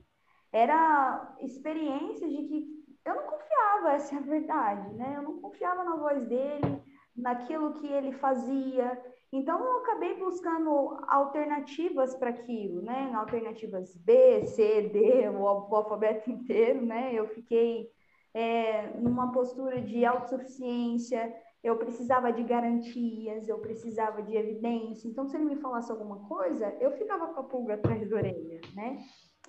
Era 0.51 1.35
experiência 1.39 2.27
de 2.27 2.43
que 2.43 2.77
eu 3.05 3.15
não 3.15 3.23
confiava, 3.23 3.93
essa 3.93 4.15
é 4.15 4.17
a 4.17 4.21
verdade, 4.21 4.93
né? 4.95 5.13
Eu 5.15 5.21
não 5.21 5.39
confiava 5.39 5.83
na 5.85 5.95
voz 5.95 6.27
dele, 6.27 6.83
naquilo 7.15 7.73
que 7.75 7.87
ele 7.87 8.11
fazia. 8.13 9.01
Então 9.31 9.63
eu 9.63 9.79
acabei 9.79 10.15
buscando 10.15 10.97
alternativas 11.07 12.15
para 12.15 12.29
aquilo, 12.29 12.81
né? 12.81 13.11
Alternativas 13.13 13.95
B, 13.95 14.45
C, 14.45 14.89
D, 14.89 15.29
o, 15.29 15.45
alfabeto 15.47 16.29
inteiro, 16.31 16.85
né? 16.85 17.13
Eu 17.13 17.27
fiquei 17.27 17.89
é, 18.33 18.97
numa 18.99 19.31
postura 19.31 19.81
de 19.81 20.05
autossuficiência, 20.05 21.33
eu 21.61 21.75
precisava 21.77 22.31
de 22.31 22.43
garantias, 22.43 23.47
eu 23.49 23.59
precisava 23.59 24.21
de 24.21 24.35
evidência. 24.35 25.07
Então, 25.07 25.27
se 25.27 25.35
ele 25.35 25.45
me 25.45 25.57
falasse 25.57 25.91
alguma 25.91 26.19
coisa, 26.27 26.73
eu 26.79 26.91
ficava 26.91 27.27
com 27.27 27.39
a 27.39 27.43
pulga 27.43 27.73
atrás 27.73 28.09
da 28.09 28.15
orelha, 28.15 28.61
né? 28.73 28.97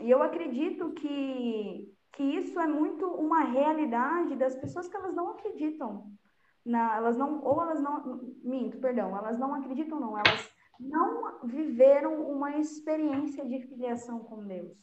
E 0.01 0.11
eu 0.11 0.23
acredito 0.23 0.91
que, 0.93 1.93
que 2.13 2.23
isso 2.23 2.59
é 2.59 2.67
muito 2.67 3.07
uma 3.07 3.45
realidade 3.45 4.35
das 4.37 4.57
pessoas 4.57 4.89
que 4.89 4.97
elas 4.97 5.15
não 5.15 5.31
acreditam. 5.31 6.11
Na, 6.69 6.99
elas 6.99 7.17
não, 7.17 7.43
ou 7.43 7.63
elas 7.63 7.81
não, 7.81 8.21
minto, 8.43 8.79
perdão, 8.79 9.17
elas 9.17 9.39
não 9.39 9.55
acreditam, 9.55 9.99
não, 9.99 10.19
elas 10.19 10.51
não 10.79 11.41
viveram 11.45 12.31
uma 12.31 12.59
experiência 12.59 13.45
de 13.45 13.61
filiação 13.63 14.19
com 14.21 14.47
Deus. 14.47 14.77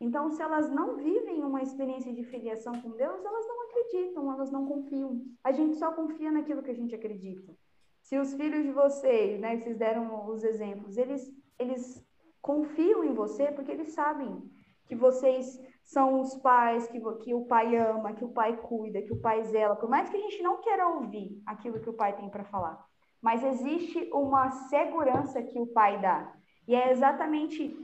Então, 0.00 0.30
se 0.30 0.40
elas 0.40 0.70
não 0.70 0.96
vivem 0.96 1.42
uma 1.42 1.60
experiência 1.60 2.12
de 2.12 2.22
filiação 2.24 2.80
com 2.80 2.90
Deus, 2.90 3.24
elas 3.24 3.46
não 3.48 3.62
acreditam, 3.64 4.32
elas 4.32 4.50
não 4.52 4.66
confiam. 4.66 5.22
A 5.42 5.50
gente 5.50 5.76
só 5.76 5.92
confia 5.92 6.30
naquilo 6.30 6.62
que 6.62 6.70
a 6.70 6.74
gente 6.80 6.94
acredita. 6.94 7.52
Se 8.00 8.18
os 8.18 8.34
filhos 8.34 8.62
de 8.62 8.70
vocês, 8.70 9.40
né, 9.40 9.56
vocês 9.56 9.76
deram 9.76 10.28
os 10.28 10.44
exemplos, 10.44 10.96
eles, 10.96 11.32
eles 11.58 12.06
confiam 12.40 13.02
em 13.02 13.14
você 13.14 13.50
porque 13.50 13.72
eles 13.72 13.92
sabem 13.92 14.42
que 14.86 14.94
vocês 14.94 15.60
são 15.84 16.20
os 16.20 16.34
pais 16.36 16.86
que, 16.88 17.00
que 17.22 17.34
o 17.34 17.44
pai 17.44 17.76
ama, 17.76 18.14
que 18.14 18.24
o 18.24 18.28
pai 18.28 18.56
cuida, 18.56 19.02
que 19.02 19.12
o 19.12 19.20
pai 19.20 19.42
zela, 19.44 19.76
por 19.76 19.88
mais 19.88 20.08
que 20.08 20.16
a 20.16 20.20
gente 20.20 20.42
não 20.42 20.60
queira 20.60 20.88
ouvir 20.88 21.40
aquilo 21.46 21.80
que 21.80 21.90
o 21.90 21.94
pai 21.94 22.16
tem 22.16 22.28
para 22.28 22.44
falar. 22.44 22.84
Mas 23.20 23.42
existe 23.42 24.10
uma 24.12 24.50
segurança 24.68 25.42
que 25.42 25.58
o 25.58 25.66
pai 25.66 26.00
dá. 26.00 26.32
E 26.66 26.74
é 26.74 26.90
exatamente 26.90 27.74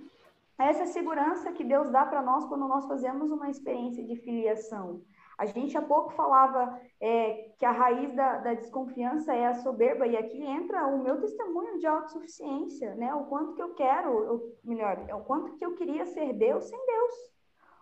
essa 0.58 0.86
segurança 0.86 1.52
que 1.52 1.64
Deus 1.64 1.90
dá 1.90 2.04
para 2.04 2.22
nós 2.22 2.44
quando 2.44 2.68
nós 2.68 2.86
fazemos 2.86 3.30
uma 3.30 3.48
experiência 3.48 4.04
de 4.04 4.16
filiação. 4.16 5.02
A 5.40 5.46
gente 5.46 5.74
há 5.74 5.80
pouco 5.80 6.12
falava 6.12 6.78
é, 7.00 7.54
que 7.58 7.64
a 7.64 7.70
raiz 7.70 8.14
da, 8.14 8.36
da, 8.40 8.52
desconfiança 8.52 9.32
é 9.32 9.46
a 9.46 9.54
soberba, 9.54 10.06
e 10.06 10.14
aqui 10.14 10.44
entra 10.44 10.86
o 10.86 11.02
meu 11.02 11.18
testemunho 11.18 11.78
de 11.78 11.86
autossuficiência, 11.86 12.94
né? 12.96 13.14
O 13.14 13.24
quanto 13.24 13.54
que 13.54 13.62
eu 13.62 13.72
quero, 13.72 14.52
melhor, 14.62 15.02
é 15.08 15.14
o 15.14 15.24
quanto 15.24 15.56
que 15.56 15.64
eu 15.64 15.74
queria 15.76 16.04
ser 16.04 16.34
Deus 16.34 16.66
sem 16.66 16.78
Deus. 16.84 17.14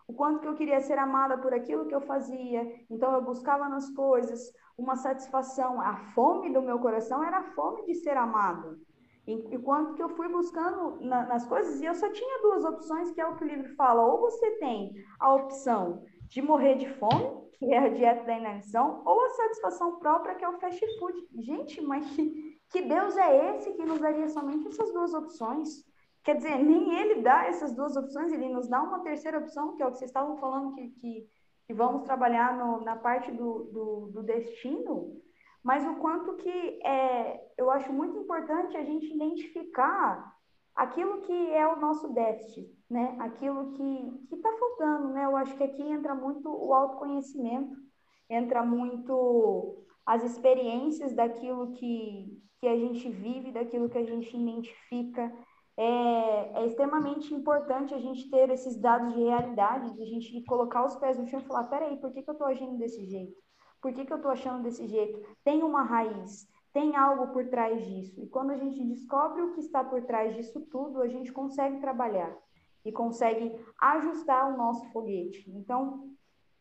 O 0.07 0.13
quanto 0.13 0.39
que 0.39 0.47
eu 0.47 0.55
queria 0.55 0.81
ser 0.81 1.01
amada 1.01 1.37
por 1.37 1.53
aquilo 1.53 1.87
que 1.87 1.95
eu 1.97 2.01
fazia. 2.01 2.63
Então 2.89 3.13
eu 3.13 3.23
buscava 3.23 3.69
nas 3.69 3.91
coisas 3.91 4.53
uma 4.79 4.95
satisfação. 4.95 5.81
A 5.81 5.97
fome 6.15 6.53
do 6.53 6.63
meu 6.63 6.79
coração 6.79 7.25
era 7.25 7.39
a 7.39 7.51
fome 7.55 7.85
de 7.87 7.97
ser 7.97 8.17
amado. 8.17 8.79
Enquanto 9.27 9.95
que 9.95 10.03
eu 10.03 10.11
fui 10.11 10.29
buscando 10.29 11.01
na, 11.01 11.27
nas 11.27 11.45
coisas, 11.45 11.81
e 11.81 11.87
eu 11.87 11.95
só 11.97 12.09
tinha 12.13 12.41
duas 12.41 12.65
opções, 12.65 13.11
que 13.11 13.21
é 13.21 13.27
o 13.27 13.35
que 13.35 13.43
o 13.43 13.49
livro 13.49 13.75
fala. 13.75 14.07
Ou 14.07 14.21
você 14.21 14.53
tem 14.59 14.95
a 15.19 15.35
opção 15.35 16.05
de 16.29 16.43
morrer 16.43 16.77
de 16.77 16.89
fome, 16.95 17.49
que 17.55 17.73
é 17.73 17.79
a 17.79 17.89
dieta 17.89 18.25
da 18.25 18.39
inanição, 18.39 19.03
ou 19.05 19.25
a 19.25 19.31
satisfação 19.31 19.99
própria, 19.99 20.35
que 20.35 20.45
é 20.45 20.49
o 20.49 20.59
fast 20.59 20.85
food. 20.99 21.27
Gente, 21.39 21.81
mas 21.81 22.07
que, 22.11 22.59
que 22.71 22.83
Deus 22.83 23.17
é 23.17 23.57
esse 23.57 23.73
que 23.73 23.85
nos 23.85 23.99
daria 23.99 24.29
somente 24.29 24.69
essas 24.69 24.93
duas 24.93 25.13
opções? 25.15 25.85
Quer 26.23 26.37
dizer, 26.37 26.59
nem 26.59 26.95
ele 27.01 27.23
dá 27.23 27.47
essas 27.47 27.75
duas 27.75 27.97
opções, 27.97 28.33
ele 28.33 28.49
nos 28.49 28.69
dá 28.69 28.83
uma 28.83 29.01
terceira 29.01 29.39
opção, 29.39 29.75
que 29.75 29.83
é 29.83 29.87
o 29.87 29.91
que 29.91 29.99
vocês 29.99 30.11
estavam 30.11 30.37
falando, 30.37 30.75
que, 30.75 30.91
que, 30.91 31.27
que 31.67 31.75
vamos 31.75 32.03
trabalhar 32.03 32.57
no, 32.57 32.81
na 32.83 32.97
parte 32.97 33.31
do, 33.33 33.65
do, 33.73 34.11
do, 34.13 34.23
destino, 34.23 35.21
mas 35.63 35.87
o 35.87 35.97
quanto 35.97 36.37
que 36.37 36.81
é, 36.85 37.41
eu 37.57 37.71
acho 37.71 37.93
muito 37.93 38.19
importante 38.19 38.77
a 38.77 38.85
gente 38.85 39.07
identificar 39.07 40.33
aquilo 40.75 41.23
que 41.23 41.51
é 41.51 41.67
o 41.67 41.81
nosso 41.81 42.13
déficit, 42.13 42.78
né? 42.91 43.17
Aquilo 43.19 43.73
que 43.73 44.35
está 44.35 44.51
faltando, 44.59 45.09
né? 45.09 45.25
Eu 45.25 45.37
acho 45.37 45.57
que 45.57 45.63
aqui 45.63 45.83
entra 45.83 46.15
muito 46.15 46.49
o 46.49 46.73
autoconhecimento, 46.73 47.77
entra 48.31 48.65
muito 48.65 49.85
as 50.07 50.25
experiências 50.25 51.15
daquilo 51.15 51.73
que, 51.73 52.41
que 52.61 52.67
a 52.67 52.77
gente 52.77 53.09
vive, 53.11 53.53
daquilo 53.53 53.91
que 53.91 53.99
a 53.99 54.05
gente 54.05 54.35
identifica. 54.35 55.33
É, 55.77 56.63
é 56.63 56.67
extremamente 56.67 57.33
importante 57.33 57.95
a 57.95 57.99
gente 57.99 58.29
ter 58.31 58.51
esses 58.51 58.81
dados 58.81 59.13
de 59.13 59.23
realidade, 59.23 59.95
de 59.95 60.03
a 60.03 60.07
gente 60.07 60.43
colocar 60.45 60.85
os 60.85 60.97
pés 60.97 61.19
no 61.19 61.27
chão 61.27 61.41
e 61.41 61.45
falar, 61.45 61.65
peraí, 61.65 62.01
por 62.01 62.11
que, 62.13 62.23
que 62.23 62.31
eu 62.31 62.33
estou 62.33 62.49
agindo 62.49 62.79
desse 62.79 63.05
jeito? 63.05 63.37
Por 63.81 63.93
que, 63.93 64.05
que 64.05 64.13
eu 64.13 64.17
estou 64.17 64.33
achando 64.33 64.63
desse 64.63 64.87
jeito? 64.89 65.21
Tem 65.45 65.63
uma 65.63 65.83
raiz, 65.83 66.49
tem 66.73 66.97
algo 66.97 67.33
por 67.33 67.47
trás 67.49 67.87
disso. 67.87 68.21
E 68.21 68.27
quando 68.29 68.51
a 68.51 68.57
gente 68.57 68.83
descobre 68.83 69.43
o 69.43 69.53
que 69.53 69.61
está 69.61 69.85
por 69.85 70.03
trás 70.03 70.35
disso 70.35 70.61
tudo, 70.69 71.01
a 71.01 71.07
gente 71.07 71.33
consegue 71.33 71.79
trabalhar 71.81 72.37
e 72.85 72.93
consegue 72.93 73.55
ajustar 73.81 74.53
o 74.53 74.57
nosso 74.57 74.85
foguete. 74.93 75.51
Então, 75.51 76.09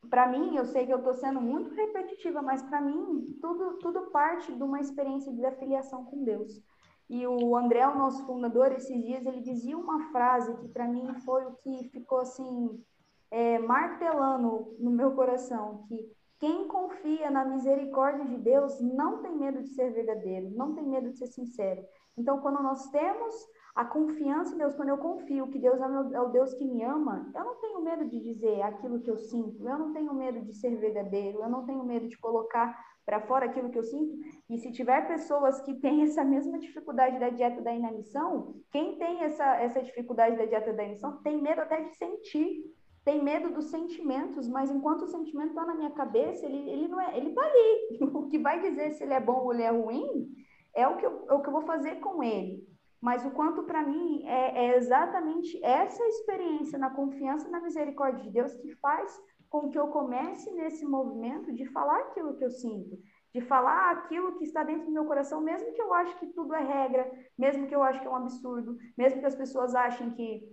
para 0.10 0.28
mim, 0.28 0.56
eu 0.56 0.66
sei 0.66 0.86
que 0.86 0.94
eu 0.94 1.00
estou 1.00 1.14
sendo 1.14 1.42
muito 1.42 1.74
repetitiva, 1.74 2.42
mas 2.42 2.62
para 2.62 2.82
mim, 2.82 3.26
tudo, 3.42 3.78
tudo 3.80 4.12
parte 4.12 4.54
de 4.54 4.64
uma 4.64 4.80
experiência 4.80 5.34
de 5.34 5.46
afiliação 5.46 6.06
com 6.06 6.24
Deus. 6.24 6.62
E 7.10 7.26
o 7.26 7.56
André, 7.56 7.88
o 7.88 7.98
nosso 7.98 8.26
fundador, 8.26 8.72
esses 8.72 9.04
dias, 9.04 9.26
ele 9.26 9.42
dizia 9.42 9.78
uma 9.78 10.12
frase 10.12 10.56
que 10.58 10.68
para 10.68 10.88
mim 10.88 11.14
foi 11.26 11.46
o 11.46 11.56
que 11.56 11.90
ficou 11.90 12.20
assim, 12.20 12.84
é, 13.32 13.60
martelando 13.60 14.76
no 14.80 14.92
meu 14.92 15.14
coração, 15.14 15.84
que 15.88 16.12
quem 16.40 16.68
confia 16.68 17.32
na 17.32 17.46
misericórdia 17.46 18.26
de 18.26 18.38
Deus 18.38 18.80
não 18.82 19.22
tem 19.22 19.36
medo 19.36 19.64
de 19.64 19.70
ser 19.70 19.92
verdadeiro, 19.92 20.52
não 20.52 20.76
tem 20.76 20.86
medo 20.86 21.10
de 21.10 21.18
ser 21.18 21.28
sincero. 21.28 21.84
Então, 22.16 22.40
quando 22.42 22.62
nós 22.62 22.90
temos 22.90 23.34
a 23.78 23.86
confiança 23.86 24.56
em 24.56 24.58
Deus, 24.58 24.74
quando 24.74 24.90
eu 24.90 24.98
confio 24.98 25.48
que 25.50 25.60
Deus 25.60 25.80
é, 25.80 26.16
é 26.16 26.20
o 26.20 26.30
Deus 26.30 26.52
que 26.56 26.66
me 26.66 26.82
ama, 26.84 27.32
eu 27.36 27.46
não 27.46 27.62
tenho 27.62 27.80
medo 27.80 28.06
de 28.10 28.20
dizer 28.20 28.60
aquilo 28.64 29.00
que 29.00 29.12
eu 29.12 29.20
sinto, 29.20 29.70
eu 29.70 29.78
não 29.78 29.94
tenho 29.94 30.12
medo 30.16 30.42
de 30.42 30.52
ser 30.52 30.76
verdadeiro, 30.78 31.44
eu 31.44 31.48
não 31.48 31.64
tenho 31.64 31.84
medo 31.84 32.08
de 32.08 32.18
colocar 32.18 32.76
para 33.06 33.22
fora 33.22 33.46
aquilo 33.46 33.70
que 33.70 33.78
eu 33.78 33.84
sinto. 33.84 34.18
E 34.50 34.58
se 34.58 34.72
tiver 34.72 35.08
pessoas 35.08 35.62
que 35.62 35.76
têm 35.76 36.02
essa 36.02 36.26
mesma 36.26 36.58
dificuldade 36.58 37.20
da 37.20 37.30
dieta 37.30 37.62
da 37.62 37.72
inanição, 37.72 38.56
quem 38.72 38.98
tem 38.98 39.22
essa, 39.22 39.46
essa 39.58 39.84
dificuldade 39.84 40.38
da 40.38 40.46
dieta 40.46 40.74
da 40.74 40.84
inanição 40.84 41.22
tem 41.22 41.40
medo 41.40 41.62
até 41.62 41.80
de 41.84 41.96
sentir 41.96 42.64
tem 43.06 43.24
medo 43.24 43.54
dos 43.54 43.70
sentimentos, 43.70 44.50
mas 44.50 44.70
enquanto 44.70 45.04
o 45.04 45.08
sentimento 45.08 45.52
está 45.52 45.66
na 45.66 45.76
minha 45.76 45.92
cabeça, 45.92 46.46
ele, 46.46 46.70
ele 46.70 46.88
não 46.90 47.00
é, 47.00 47.16
ele 47.16 47.30
está 47.30 47.42
ali. 47.42 48.00
O 48.14 48.28
que 48.28 48.38
vai 48.38 48.60
dizer 48.60 48.92
se 48.92 49.04
ele 49.04 49.14
é 49.14 49.20
bom 49.22 49.46
ou 49.46 49.54
ele 49.54 49.64
é 49.64 49.70
ruim 49.70 50.28
é 50.76 50.86
o 50.86 50.98
que 50.98 51.06
eu, 51.06 51.26
é 51.30 51.34
o 51.34 51.42
que 51.42 51.48
eu 51.48 51.54
vou 51.54 51.62
fazer 51.62 52.02
com 52.02 52.22
ele. 52.22 52.68
Mas 53.02 53.26
o 53.26 53.32
quanto 53.32 53.64
para 53.64 53.84
mim 53.84 54.24
é, 54.26 54.66
é, 54.66 54.78
exatamente 54.78 55.64
essa 55.64 56.04
experiência 56.08 56.80
na 56.80 56.90
confiança 56.90 57.50
na 57.50 57.62
misericórdia 57.62 58.24
de 58.24 58.32
Deus 58.32 58.56
que 58.56 58.74
faz 58.76 59.20
com 59.50 59.70
que 59.70 59.78
eu 59.78 59.88
comece 59.88 60.52
nesse 60.52 60.86
movimento 60.86 61.54
de 61.54 61.66
falar 61.68 62.00
aquilo 62.00 62.36
que 62.36 62.44
eu 62.44 62.50
sinto, 62.50 62.98
de 63.34 63.42
falar 63.42 63.92
aquilo 63.92 64.36
que 64.38 64.44
está 64.44 64.64
dentro 64.64 64.86
do 64.86 64.92
meu 64.92 65.06
coração, 65.06 65.40
mesmo 65.40 65.72
que 65.74 65.82
eu 65.82 65.94
ache 65.94 66.18
que 66.18 66.28
tudo 66.28 66.54
é 66.54 66.64
regra, 66.64 67.10
mesmo 67.38 67.68
que 67.68 67.76
eu 67.76 67.84
ache 67.84 68.00
que 68.00 68.08
é 68.08 68.10
um 68.10 68.16
absurdo, 68.16 68.78
mesmo 68.98 69.20
que 69.20 69.26
as 69.26 69.36
pessoas 69.36 69.74
achem 69.76 70.12
que 70.12 70.44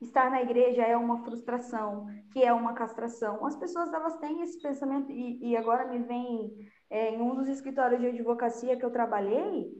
estar 0.00 0.30
na 0.30 0.40
igreja 0.42 0.82
é 0.82 0.96
uma 0.96 1.22
frustração, 1.24 2.06
que 2.32 2.42
é 2.42 2.52
uma 2.52 2.72
castração. 2.72 3.44
As 3.44 3.56
pessoas 3.56 3.92
elas 3.92 4.16
têm 4.18 4.42
esse 4.42 4.60
pensamento 4.60 5.10
e, 5.10 5.50
e 5.50 5.56
agora 5.56 5.86
me 5.86 5.98
vem 5.98 6.70
é, 6.88 7.10
em 7.14 7.20
um 7.20 7.34
dos 7.34 7.48
escritórios 7.48 8.00
de 8.00 8.06
advocacia 8.06 8.76
que 8.76 8.84
eu 8.84 8.90
trabalhei, 8.90 9.70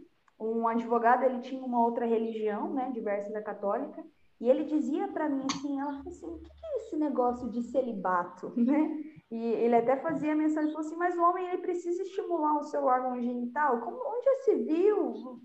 um 0.40 0.66
advogado 0.66 1.24
ele 1.24 1.40
tinha 1.40 1.62
uma 1.62 1.84
outra 1.84 2.06
religião, 2.06 2.72
né, 2.72 2.90
diversa 2.92 3.30
da 3.30 3.42
católica, 3.42 4.02
e 4.40 4.48
ele 4.48 4.64
dizia 4.64 5.06
para 5.08 5.28
mim 5.28 5.44
assim, 5.52 5.78
ela 5.78 5.92
falou 5.92 6.08
assim, 6.08 6.26
o 6.26 6.38
que 6.38 6.50
é 6.50 6.76
esse 6.78 6.96
negócio 6.96 7.50
de 7.50 7.62
celibato, 7.62 8.52
né? 8.56 8.96
E 9.30 9.36
ele 9.36 9.76
até 9.76 9.96
fazia 9.96 10.34
menção, 10.34 10.62
ele 10.62 10.72
falou 10.72 10.86
assim, 10.86 10.96
mas 10.96 11.16
o 11.16 11.22
homem 11.22 11.46
ele 11.46 11.58
precisa 11.58 12.02
estimular 12.02 12.58
o 12.58 12.64
seu 12.64 12.84
órgão 12.84 13.20
genital, 13.20 13.80
como 13.80 13.96
onde 13.96 14.24
já 14.24 14.34
se 14.44 14.54
viu 14.64 15.40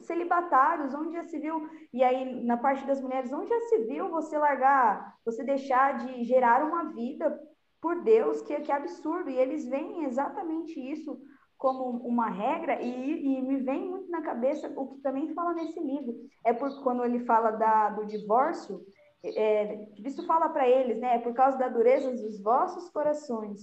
celibatários, 0.00 0.94
onde 0.94 1.12
já 1.12 1.24
se 1.24 1.38
viu, 1.38 1.68
e 1.92 2.02
aí 2.02 2.44
na 2.44 2.56
parte 2.56 2.86
das 2.86 3.00
mulheres, 3.00 3.32
onde 3.32 3.48
já 3.48 3.60
se 3.62 3.78
viu 3.84 4.08
você 4.10 4.36
largar, 4.36 5.16
você 5.24 5.44
deixar 5.44 5.98
de 5.98 6.24
gerar 6.24 6.64
uma 6.64 6.84
vida 6.92 7.38
por 7.80 8.02
Deus, 8.02 8.42
que, 8.42 8.60
que 8.60 8.72
absurdo, 8.72 9.30
e 9.30 9.36
eles 9.36 9.66
veem 9.66 10.04
exatamente 10.04 10.78
isso 10.78 11.20
como 11.60 11.90
uma 12.08 12.30
regra, 12.30 12.80
e, 12.80 13.36
e, 13.36 13.42
me 13.42 13.58
vem 13.58 13.86
muito 13.86 14.10
na 14.10 14.22
cabeça 14.22 14.72
o 14.74 14.86
que 14.86 15.02
também 15.02 15.34
fala 15.34 15.52
nesse 15.52 15.78
livro, 15.78 16.14
é 16.42 16.54
por 16.54 16.82
quando 16.82 17.04
ele 17.04 17.20
fala 17.26 17.50
da, 17.50 17.90
do 17.90 18.06
divórcio, 18.06 18.80
é, 19.22 19.86
isso 19.98 20.24
fala 20.26 20.48
para 20.48 20.66
eles, 20.66 20.98
né, 20.98 21.16
é 21.16 21.18
por 21.18 21.34
causa 21.34 21.58
da 21.58 21.68
dureza 21.68 22.10
dos 22.12 22.40
vossos 22.40 22.88
corações, 22.88 23.60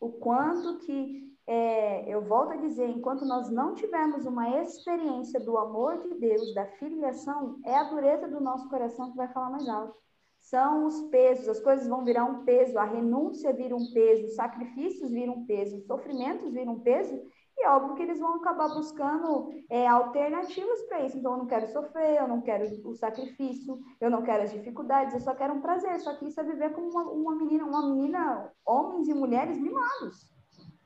o 0.00 0.10
quanto 0.12 0.78
que 0.86 1.28
é, 1.44 2.08
eu 2.08 2.22
volto 2.22 2.52
a 2.52 2.56
dizer, 2.56 2.88
enquanto 2.88 3.24
nós 3.24 3.50
não 3.50 3.74
tivermos 3.74 4.24
uma 4.26 4.62
experiência 4.62 5.40
do 5.40 5.58
amor 5.58 5.98
de 5.98 6.20
Deus, 6.20 6.54
da 6.54 6.66
filiação, 6.78 7.58
é 7.64 7.76
a 7.76 7.90
dureza 7.90 8.28
do 8.28 8.40
nosso 8.40 8.68
coração 8.68 9.10
que 9.10 9.16
vai 9.16 9.26
falar 9.26 9.50
mais 9.50 9.68
alto. 9.68 9.96
São 10.38 10.86
os 10.86 11.02
pesos, 11.10 11.48
as 11.48 11.60
coisas 11.60 11.88
vão 11.88 12.04
virar 12.04 12.24
um 12.24 12.44
peso, 12.44 12.78
a 12.78 12.84
renúncia 12.84 13.52
vira 13.52 13.74
um 13.74 13.92
peso, 13.92 14.26
os 14.26 14.36
sacrifícios 14.36 15.10
viram 15.10 15.34
um 15.34 15.46
peso, 15.46 15.76
os 15.76 15.86
sofrimentos 15.86 16.52
viram 16.52 16.74
um 16.74 16.80
peso, 16.80 17.20
e 17.62 17.66
óbvio 17.68 17.94
que 17.94 18.02
eles 18.02 18.18
vão 18.18 18.36
acabar 18.36 18.68
buscando 18.68 19.50
é, 19.68 19.86
alternativas 19.86 20.82
para 20.84 21.04
isso. 21.04 21.18
Então, 21.18 21.32
eu 21.32 21.38
não 21.38 21.46
quero 21.46 21.68
sofrer, 21.68 22.18
eu 22.18 22.26
não 22.26 22.40
quero 22.40 22.64
o 22.88 22.94
sacrifício, 22.94 23.78
eu 24.00 24.10
não 24.10 24.22
quero 24.22 24.44
as 24.44 24.50
dificuldades, 24.50 25.14
eu 25.14 25.20
só 25.20 25.34
quero 25.34 25.54
um 25.54 25.60
prazer. 25.60 26.00
Só 26.00 26.14
que 26.14 26.26
isso 26.26 26.40
é 26.40 26.44
viver 26.44 26.72
como 26.72 26.88
uma, 26.90 27.02
uma 27.10 27.34
menina, 27.36 27.64
uma 27.64 27.86
menina, 27.94 28.50
homens 28.64 29.08
e 29.08 29.14
mulheres 29.14 29.58
mimados 29.58 30.39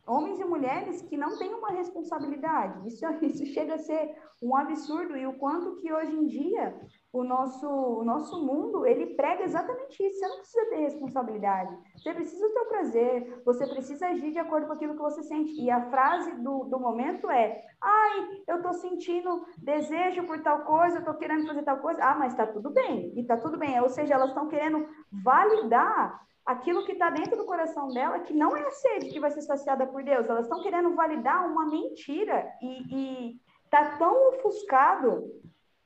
homens 0.06 0.40
e 0.40 0.44
mulheres 0.44 1.02
que 1.02 1.16
não 1.16 1.38
têm 1.38 1.54
uma 1.54 1.70
responsabilidade. 1.70 2.88
Isso, 2.88 3.04
isso 3.22 3.46
chega 3.46 3.74
a 3.74 3.78
ser 3.78 4.16
um 4.42 4.54
absurdo 4.56 5.16
e 5.16 5.26
o 5.26 5.38
quanto 5.38 5.76
que 5.76 5.92
hoje 5.92 6.12
em 6.12 6.26
dia 6.26 6.78
o 7.12 7.22
nosso, 7.22 7.66
o 7.66 8.04
nosso 8.04 8.44
mundo, 8.44 8.84
ele 8.84 9.14
prega 9.14 9.44
exatamente 9.44 10.02
isso. 10.02 10.18
Você 10.18 10.28
não 10.28 10.36
precisa 10.38 10.66
ter 10.66 10.76
responsabilidade. 10.76 11.78
Você 11.96 12.12
precisa 12.12 12.48
ter 12.48 12.60
o 12.60 12.68
prazer. 12.68 13.42
Você 13.44 13.66
precisa 13.66 14.08
agir 14.08 14.32
de 14.32 14.38
acordo 14.38 14.66
com 14.66 14.72
aquilo 14.72 14.94
que 14.94 15.02
você 15.02 15.22
sente. 15.22 15.52
E 15.60 15.70
a 15.70 15.88
frase 15.90 16.32
do, 16.42 16.64
do 16.64 16.78
momento 16.78 17.30
é, 17.30 17.64
ai, 17.80 18.42
eu 18.48 18.62
tô 18.62 18.72
sentindo 18.72 19.46
desejo 19.58 20.24
por 20.24 20.42
tal 20.42 20.64
coisa, 20.64 20.98
eu 20.98 21.04
tô 21.04 21.14
querendo 21.14 21.46
fazer 21.46 21.62
tal 21.62 21.78
coisa. 21.78 22.02
Ah, 22.02 22.16
mas 22.16 22.34
tá 22.34 22.46
tudo 22.46 22.70
bem. 22.70 23.12
E 23.16 23.24
tá 23.24 23.36
tudo 23.36 23.56
bem. 23.56 23.80
Ou 23.80 23.88
seja, 23.88 24.14
elas 24.14 24.30
estão 24.30 24.48
querendo 24.48 24.86
validar 25.10 26.20
aquilo 26.44 26.84
que 26.84 26.92
está 26.92 27.10
dentro 27.10 27.36
do 27.36 27.46
coração 27.46 27.88
dela, 27.88 28.20
que 28.20 28.34
não 28.34 28.56
é 28.56 28.66
a 28.66 28.70
sede 28.70 29.10
que 29.10 29.20
vai 29.20 29.30
ser 29.30 29.42
saciada 29.42 29.86
por 29.86 30.02
Deus. 30.02 30.28
Elas 30.28 30.44
estão 30.44 30.62
querendo 30.62 30.94
validar 30.94 31.46
uma 31.46 31.66
mentira 31.66 32.46
e 32.60 33.40
está 33.64 33.96
tão 33.96 34.28
ofuscado 34.28 35.24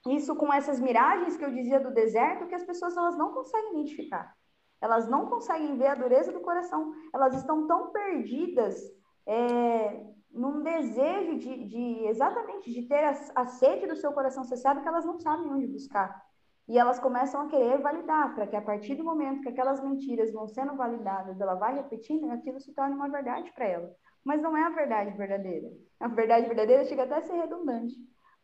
isso 0.07 0.35
com 0.37 0.53
essas 0.53 0.81
miragens 0.81 1.37
que 1.37 1.45
eu 1.45 1.53
dizia 1.53 1.81
do 1.81 1.93
deserto 1.93 2.47
que 2.47 2.55
as 2.55 2.65
pessoas 2.65 2.97
elas 2.97 3.17
não 3.17 3.33
conseguem 3.33 3.73
identificar. 3.73 4.35
Elas 4.81 5.09
não 5.09 5.27
conseguem 5.27 5.77
ver 5.77 5.89
a 5.89 5.95
dureza 5.95 6.33
do 6.33 6.41
coração. 6.41 6.93
Elas 7.13 7.35
estão 7.35 7.67
tão 7.67 7.91
perdidas 7.91 8.81
é, 9.27 10.07
num 10.31 10.63
desejo 10.63 11.39
de, 11.39 11.65
de, 11.65 12.07
exatamente 12.07 12.73
de 12.73 12.83
ter 12.83 13.05
a, 13.05 13.11
a 13.35 13.47
sede 13.47 13.87
do 13.87 13.97
seu 13.97 14.13
coração 14.13 14.45
cessado 14.45 14.81
que 14.81 14.89
elas 14.89 15.05
não 15.05 15.19
sabem 15.19 15.53
onde 15.53 15.67
buscar. 15.67 16.28
E 16.69 16.77
elas 16.77 16.99
começam 16.99 17.41
a 17.41 17.49
querer 17.49 17.81
validar, 17.81 18.35
para 18.35 18.47
que 18.47 18.55
a 18.55 18.61
partir 18.61 18.95
do 18.95 19.03
momento 19.03 19.41
que 19.41 19.49
aquelas 19.49 19.83
mentiras 19.83 20.31
vão 20.31 20.47
sendo 20.47 20.77
validadas, 20.77 21.41
ela 21.41 21.55
vai 21.55 21.75
repetindo, 21.75 22.31
aquilo 22.31 22.61
se 22.61 22.75
torne 22.75 22.95
uma 22.95 23.09
verdade 23.09 23.51
para 23.53 23.67
ela. 23.67 23.91
Mas 24.23 24.43
não 24.43 24.55
é 24.55 24.63
a 24.63 24.69
verdade 24.69 25.17
verdadeira. 25.17 25.69
A 25.99 26.09
verdade 26.09 26.47
verdadeira 26.47 26.85
chega 26.85 27.05
até 27.05 27.17
a 27.17 27.23
ser 27.23 27.33
redundante. 27.33 27.95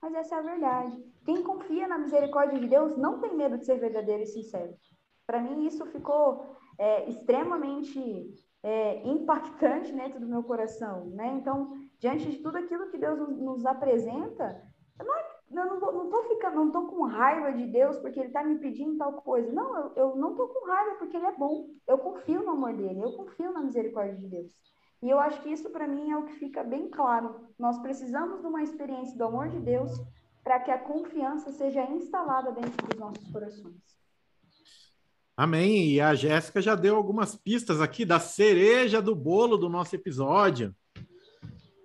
Mas 0.01 0.15
essa 0.15 0.37
é 0.37 0.39
a 0.39 0.43
verdade. 0.43 1.05
Quem 1.27 1.43
confia 1.43 1.87
na 1.87 1.99
misericórdia 1.99 2.59
de 2.59 2.67
Deus 2.67 2.97
não 2.97 3.21
tem 3.21 3.37
medo 3.37 3.59
de 3.59 3.67
ser 3.67 3.79
verdadeiro 3.79 4.23
e 4.23 4.27
sincero. 4.27 4.75
Para 5.27 5.43
mim, 5.43 5.67
isso 5.67 5.85
ficou 5.87 6.57
é, 6.79 7.09
extremamente 7.09 8.01
é, 8.63 9.07
impactante 9.07 9.93
dentro 9.93 10.19
do 10.19 10.27
meu 10.27 10.43
coração. 10.43 11.07
Né? 11.11 11.35
Então, 11.35 11.73
diante 11.99 12.31
de 12.31 12.39
tudo 12.39 12.57
aquilo 12.57 12.91
que 12.91 12.97
Deus 12.97 13.19
nos, 13.19 13.39
nos 13.39 13.67
apresenta, 13.67 14.63
eu 14.99 15.05
não, 15.05 15.15
eu 15.57 15.67
não, 15.67 15.81
vou, 15.81 15.93
não 15.93 16.11
tô 16.11 16.23
ficando, 16.25 16.57
não 16.57 16.71
tô 16.71 16.87
com 16.87 17.05
raiva 17.05 17.53
de 17.53 17.67
Deus 17.67 17.97
porque 17.99 18.21
Ele 18.21 18.29
está 18.29 18.43
me 18.43 18.59
pedindo 18.59 18.97
tal 18.97 19.13
coisa. 19.15 19.51
Não, 19.53 19.77
eu, 19.77 19.93
eu 19.97 20.17
não 20.17 20.35
tô 20.35 20.49
com 20.49 20.67
raiva 20.67 20.97
porque 20.97 21.17
Ele 21.17 21.27
é 21.27 21.37
bom. 21.37 21.69
Eu 21.87 21.99
confio 21.99 22.43
no 22.43 22.53
amor 22.53 22.75
dele, 22.75 23.01
eu 23.01 23.13
confio 23.13 23.53
na 23.53 23.63
misericórdia 23.63 24.17
de 24.17 24.27
Deus. 24.29 24.53
E 25.03 25.11
eu 25.11 25.21
acho 25.21 25.43
que 25.43 25.51
isso 25.51 25.71
para 25.71 25.87
mim 25.87 26.11
é 26.11 26.17
o 26.17 26.25
que 26.25 26.35
fica 26.35 26.63
bem 26.63 26.89
claro. 26.89 27.37
Nós 27.59 27.79
precisamos 27.79 28.41
de 28.41 28.47
uma 28.47 28.63
experiência 28.63 29.17
do 29.19 29.25
amor 29.25 29.49
de 29.49 29.61
Deus 29.61 29.93
para 30.43 30.61
que 30.61 30.71
a 30.71 30.79
confiança 30.79 31.53
seja 31.53 31.83
instalada 31.91 32.53
dentro 32.53 32.87
dos 32.87 32.99
nossos 32.99 33.31
corações. 33.31 33.83
Amém. 35.37 35.91
E 35.91 36.01
a 36.01 36.15
Jéssica 36.15 36.63
já 36.63 36.75
deu 36.75 36.97
algumas 36.97 37.35
pistas 37.35 37.81
aqui 37.81 38.05
da 38.05 38.21
cereja 38.21 39.03
do 39.03 39.15
bolo 39.15 39.57
do 39.57 39.69
nosso 39.69 39.95
episódio. 39.97 40.75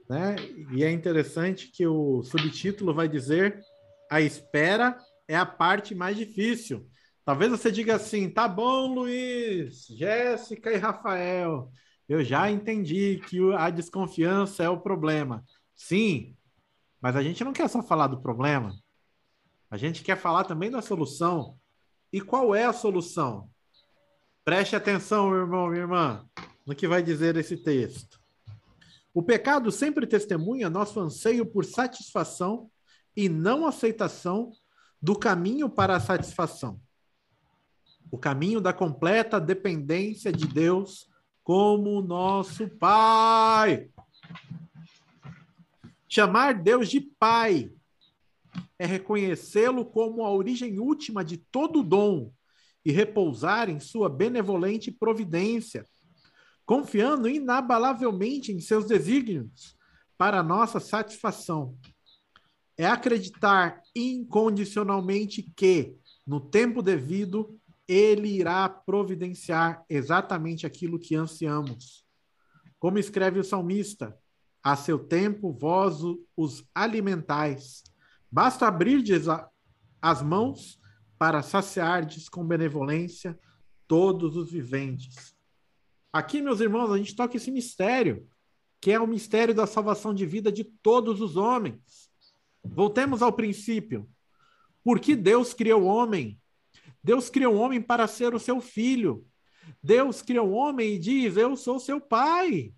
Né? 0.10 0.36
E 0.73 0.84
é 0.84 0.91
interessante 0.91 1.68
que 1.68 1.86
o 1.86 2.23
subtítulo 2.23 2.94
vai 2.94 3.07
dizer: 3.07 3.61
a 4.10 4.19
espera 4.19 4.98
é 5.27 5.38
a 5.38 5.45
parte 5.45 5.94
mais 5.94 6.18
difícil. 6.18 6.90
Talvez 7.23 7.52
você 7.52 7.72
diga 7.72 7.95
assim: 7.95 8.30
tá 8.30 8.48
bom, 8.48 8.94
Luiz, 8.94 9.86
Jéssica 9.86 10.72
e 10.72 10.77
Rafael, 10.77 11.72
eu 12.07 12.23
já 12.23 12.49
entendi 12.49 13.22
que 13.27 13.40
a 13.53 13.69
desconfiança 13.69 14.64
é 14.64 14.69
o 14.69 14.81
problema. 14.81 15.45
Sim, 15.76 16.36
mas 16.99 17.15
a 17.15 17.22
gente 17.22 17.44
não 17.44 17.53
quer 17.53 17.69
só 17.69 17.84
falar 17.84 18.07
do 18.07 18.19
problema. 18.19 18.76
A 19.69 19.77
gente 19.77 20.03
quer 20.03 20.18
falar 20.18 20.44
também 20.44 20.72
da 20.72 20.81
solução. 20.81 21.56
E 22.11 22.19
qual 22.19 22.56
é 22.56 22.65
a 22.65 22.73
solução? 22.73 23.48
Preste 24.44 24.76
atenção, 24.76 25.30
meu 25.30 25.41
irmão, 25.41 25.68
minha 25.68 25.81
irmã, 25.81 26.27
no 26.65 26.73
que 26.73 26.88
vai 26.88 27.03
dizer 27.03 27.36
esse 27.36 27.56
texto. 27.56 28.18
O 29.19 29.21
pecado 29.21 29.69
sempre 29.69 30.07
testemunha 30.07 30.69
nosso 30.69 30.97
anseio 30.97 31.45
por 31.45 31.65
satisfação 31.65 32.71
e 33.13 33.27
não 33.27 33.67
aceitação 33.67 34.53
do 35.01 35.13
caminho 35.13 35.69
para 35.69 35.97
a 35.97 35.99
satisfação. 35.99 36.79
O 38.09 38.17
caminho 38.17 38.61
da 38.61 38.71
completa 38.71 39.37
dependência 39.37 40.31
de 40.31 40.47
Deus 40.47 41.09
como 41.43 42.01
nosso 42.01 42.69
Pai. 42.69 43.89
Chamar 46.07 46.53
Deus 46.53 46.87
de 46.87 47.01
Pai 47.01 47.73
é 48.79 48.85
reconhecê-lo 48.85 49.83
como 49.83 50.23
a 50.23 50.31
origem 50.31 50.79
última 50.79 51.25
de 51.25 51.35
todo 51.35 51.83
dom 51.83 52.31
e 52.85 52.91
repousar 52.93 53.69
em 53.69 53.81
sua 53.81 54.07
benevolente 54.07 54.89
providência, 54.89 55.85
confiando 56.69 57.27
inabalavelmente 57.27 58.51
em 58.51 58.59
seus 58.59 58.85
desígnios 58.85 59.75
para 60.15 60.43
nossa 60.43 60.79
satisfação. 60.79 61.75
É 62.77 62.85
acreditar 62.85 63.81
incondicionalmente 63.95 65.51
que, 65.55 65.97
no 66.27 66.39
tempo 66.39 66.83
devido, 66.83 67.59
ele 67.87 68.27
irá 68.27 68.69
providenciar 68.69 69.83
exatamente 69.89 70.67
aquilo 70.67 70.99
que 70.99 71.15
ansiamos. 71.15 72.05
Como 72.77 72.99
escreve 72.99 73.39
o 73.39 73.43
salmista, 73.43 74.15
a 74.63 74.75
seu 74.75 74.99
tempo 74.99 75.51
vós 75.51 75.95
os 76.37 76.63
alimentais. 76.75 77.81
Basta 78.31 78.67
abrirdes 78.67 79.25
as 79.99 80.21
mãos 80.21 80.79
para 81.17 81.41
saciardes 81.41 82.29
com 82.29 82.45
benevolência 82.45 83.39
todos 83.87 84.35
os 84.35 84.51
viventes. 84.51 85.39
Aqui, 86.11 86.41
meus 86.41 86.60
irmãos, 86.60 86.91
a 86.91 86.98
gente 86.98 87.15
toca 87.15 87.38
esse 87.38 87.52
mistério, 87.52 88.27
que 88.81 88.91
é 88.91 88.99
o 88.99 89.07
mistério 89.07 89.53
da 89.53 89.68
salvação 89.68 90.14
de 90.14 90.26
vida 90.26 90.52
de 90.52 90.64
todos 90.64 91.22
os 91.22 91.36
homens. 91.36 92.10
Voltemos 92.64 93.22
ao 93.22 93.31
princípio. 93.31 94.10
Por 94.84 94.99
que 94.99 95.15
Deus 95.15 95.53
criou 95.53 95.84
o 95.84 95.86
homem? 95.86 96.40
Deus 97.03 97.30
criou 97.30 97.56
o 97.56 97.60
homem 97.60 97.81
para 97.81 98.07
ser 98.07 98.34
o 98.34 98.40
seu 98.40 98.60
filho. 98.60 99.26
Deus 99.84 100.22
criou 100.22 100.49
o 100.49 100.53
homem 100.53 100.95
e 100.95 100.99
diz: 100.99 101.38
Eu 101.38 101.56
sou 101.56 101.80
seu 101.80 102.02
pai. 102.02 102.73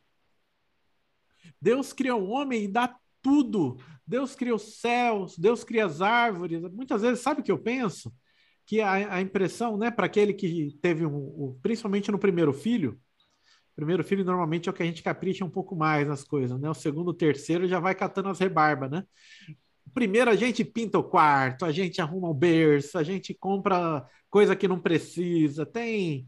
Deus 1.61 1.93
criou 1.93 2.21
o 2.21 2.29
homem 2.29 2.65
e 2.65 2.67
dá 2.67 2.95
tudo. 3.21 3.77
Deus 4.05 4.35
cria 4.35 4.53
os 4.53 4.79
céus, 4.79 5.37
Deus 5.37 5.63
cria 5.63 5.85
as 5.85 6.01
árvores. 6.01 6.61
Muitas 6.73 7.01
vezes, 7.01 7.21
sabe 7.21 7.39
o 7.41 7.43
que 7.43 7.51
eu 7.51 7.59
penso? 7.59 8.13
Que 8.65 8.81
a, 8.81 9.15
a 9.15 9.21
impressão, 9.21 9.77
né, 9.77 9.89
para 9.89 10.05
aquele 10.05 10.33
que 10.33 10.77
teve 10.81 11.05
um, 11.05 11.15
um, 11.15 11.59
principalmente 11.61 12.11
no 12.11 12.19
primeiro 12.19 12.51
filho, 12.51 12.99
primeiro 13.75 14.03
filho 14.03 14.23
normalmente 14.25 14.67
é 14.69 14.71
o 14.71 14.75
que 14.75 14.83
a 14.83 14.85
gente 14.85 15.03
capricha 15.03 15.45
um 15.45 15.49
pouco 15.49 15.75
mais 15.75 16.07
nas 16.07 16.23
coisas, 16.23 16.59
né? 16.59 16.69
O 16.69 16.73
segundo, 16.73 17.09
o 17.09 17.13
terceiro 17.13 17.67
já 17.67 17.79
vai 17.79 17.95
catando 17.95 18.29
as 18.29 18.39
rebarbas, 18.39 18.91
né? 18.91 19.03
Primeiro 19.93 20.31
a 20.31 20.35
gente 20.35 20.63
pinta 20.63 20.97
o 20.99 21.03
quarto, 21.03 21.65
a 21.65 21.71
gente 21.71 22.01
arruma 22.01 22.29
o 22.29 22.33
berço, 22.33 22.97
a 22.97 23.03
gente 23.03 23.33
compra 23.33 24.05
coisa 24.29 24.55
que 24.55 24.67
não 24.67 24.79
precisa, 24.79 25.65
tem 25.65 26.27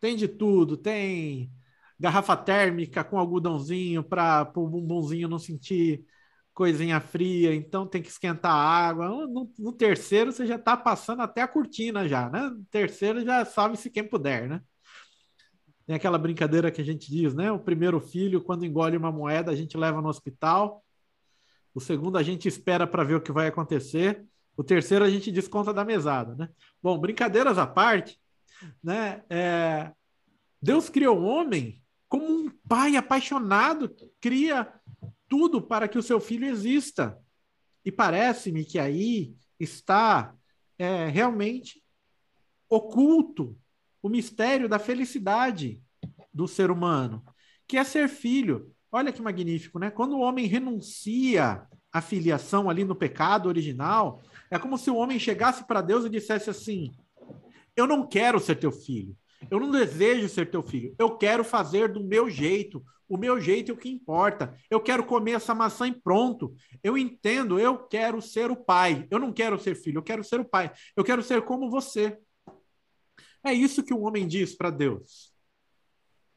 tem 0.00 0.16
de 0.16 0.28
tudo, 0.28 0.76
tem 0.76 1.50
garrafa 1.98 2.36
térmica 2.36 3.02
com 3.04 3.18
algodãozinho 3.18 4.04
para 4.04 4.50
o 4.56 4.68
bumbumzinho 4.68 5.28
não 5.28 5.38
sentir 5.38 6.04
coisinha 6.54 7.00
fria, 7.00 7.54
então 7.54 7.86
tem 7.86 8.02
que 8.02 8.08
esquentar 8.08 8.52
a 8.52 8.88
água. 8.88 9.08
No, 9.28 9.52
no 9.58 9.72
terceiro 9.72 10.32
você 10.32 10.46
já 10.46 10.56
está 10.56 10.76
passando 10.76 11.22
até 11.22 11.42
a 11.42 11.48
cortina 11.48 12.08
já, 12.08 12.28
né? 12.28 12.42
No 12.50 12.64
terceiro 12.66 13.24
já 13.24 13.44
sabe-se 13.44 13.90
quem 13.90 14.08
puder, 14.08 14.48
né? 14.48 14.62
Tem 15.88 15.96
aquela 15.96 16.18
brincadeira 16.18 16.70
que 16.70 16.82
a 16.82 16.84
gente 16.84 17.10
diz, 17.10 17.34
né? 17.34 17.50
O 17.50 17.58
primeiro 17.58 17.98
filho, 17.98 18.42
quando 18.42 18.66
engole 18.66 18.94
uma 18.94 19.10
moeda, 19.10 19.50
a 19.50 19.54
gente 19.54 19.74
leva 19.74 20.02
no 20.02 20.10
hospital. 20.10 20.84
O 21.74 21.80
segundo 21.80 22.18
a 22.18 22.22
gente 22.22 22.46
espera 22.46 22.86
para 22.86 23.02
ver 23.02 23.14
o 23.14 23.22
que 23.22 23.32
vai 23.32 23.46
acontecer. 23.46 24.22
O 24.54 24.62
terceiro 24.62 25.02
a 25.02 25.08
gente 25.08 25.32
desconta 25.32 25.72
da 25.72 25.86
mesada, 25.86 26.34
né? 26.34 26.50
Bom, 26.82 26.98
brincadeiras 26.98 27.56
à 27.56 27.66
parte, 27.66 28.20
né? 28.84 29.24
É... 29.30 29.90
Deus 30.60 30.90
criou 30.90 31.20
o 31.20 31.24
homem 31.24 31.82
como 32.06 32.26
um 32.26 32.50
pai 32.68 32.94
apaixonado 32.94 33.90
cria 34.20 34.70
tudo 35.26 35.62
para 35.62 35.88
que 35.88 35.96
o 35.96 36.02
seu 36.02 36.20
filho 36.20 36.46
exista. 36.46 37.18
E 37.82 37.90
parece-me 37.90 38.62
que 38.62 38.78
aí 38.78 39.34
está 39.58 40.34
é, 40.78 41.06
realmente 41.06 41.82
oculto 42.68 43.56
o 44.02 44.08
mistério 44.08 44.68
da 44.68 44.78
felicidade 44.78 45.80
do 46.32 46.46
ser 46.46 46.70
humano, 46.70 47.24
que 47.66 47.76
é 47.76 47.84
ser 47.84 48.08
filho. 48.08 48.72
Olha 48.90 49.12
que 49.12 49.20
magnífico, 49.20 49.78
né? 49.78 49.90
Quando 49.90 50.16
o 50.16 50.20
homem 50.20 50.46
renuncia 50.46 51.66
à 51.92 52.00
filiação 52.00 52.70
ali 52.70 52.84
no 52.84 52.94
pecado 52.94 53.48
original, 53.48 54.22
é 54.50 54.58
como 54.58 54.78
se 54.78 54.90
o 54.90 54.96
homem 54.96 55.18
chegasse 55.18 55.66
para 55.66 55.82
Deus 55.82 56.04
e 56.04 56.10
dissesse 56.10 56.48
assim: 56.48 56.92
Eu 57.76 57.86
não 57.86 58.06
quero 58.06 58.40
ser 58.40 58.56
teu 58.56 58.72
filho. 58.72 59.16
Eu 59.50 59.60
não 59.60 59.70
desejo 59.70 60.28
ser 60.28 60.50
teu 60.50 60.62
filho. 60.62 60.94
Eu 60.98 61.16
quero 61.16 61.44
fazer 61.44 61.92
do 61.92 62.02
meu 62.02 62.28
jeito. 62.28 62.82
O 63.08 63.16
meu 63.16 63.40
jeito 63.40 63.70
é 63.70 63.74
o 63.74 63.78
que 63.78 63.88
importa. 63.88 64.54
Eu 64.70 64.80
quero 64.80 65.04
comer 65.04 65.32
essa 65.32 65.54
maçã 65.54 65.88
e 65.88 65.98
pronto. 65.98 66.54
Eu 66.82 66.98
entendo, 66.98 67.58
eu 67.58 67.78
quero 67.78 68.20
ser 68.20 68.50
o 68.50 68.56
pai. 68.56 69.06
Eu 69.10 69.18
não 69.18 69.32
quero 69.32 69.58
ser 69.58 69.74
filho, 69.74 69.98
eu 69.98 70.02
quero 70.02 70.22
ser 70.22 70.40
o 70.40 70.44
pai. 70.44 70.70
Eu 70.96 71.04
quero 71.04 71.22
ser 71.22 71.42
como 71.42 71.70
você. 71.70 72.18
É 73.44 73.52
isso 73.52 73.82
que 73.82 73.94
o 73.94 74.00
homem 74.00 74.26
diz 74.26 74.54
para 74.54 74.70
Deus. 74.70 75.32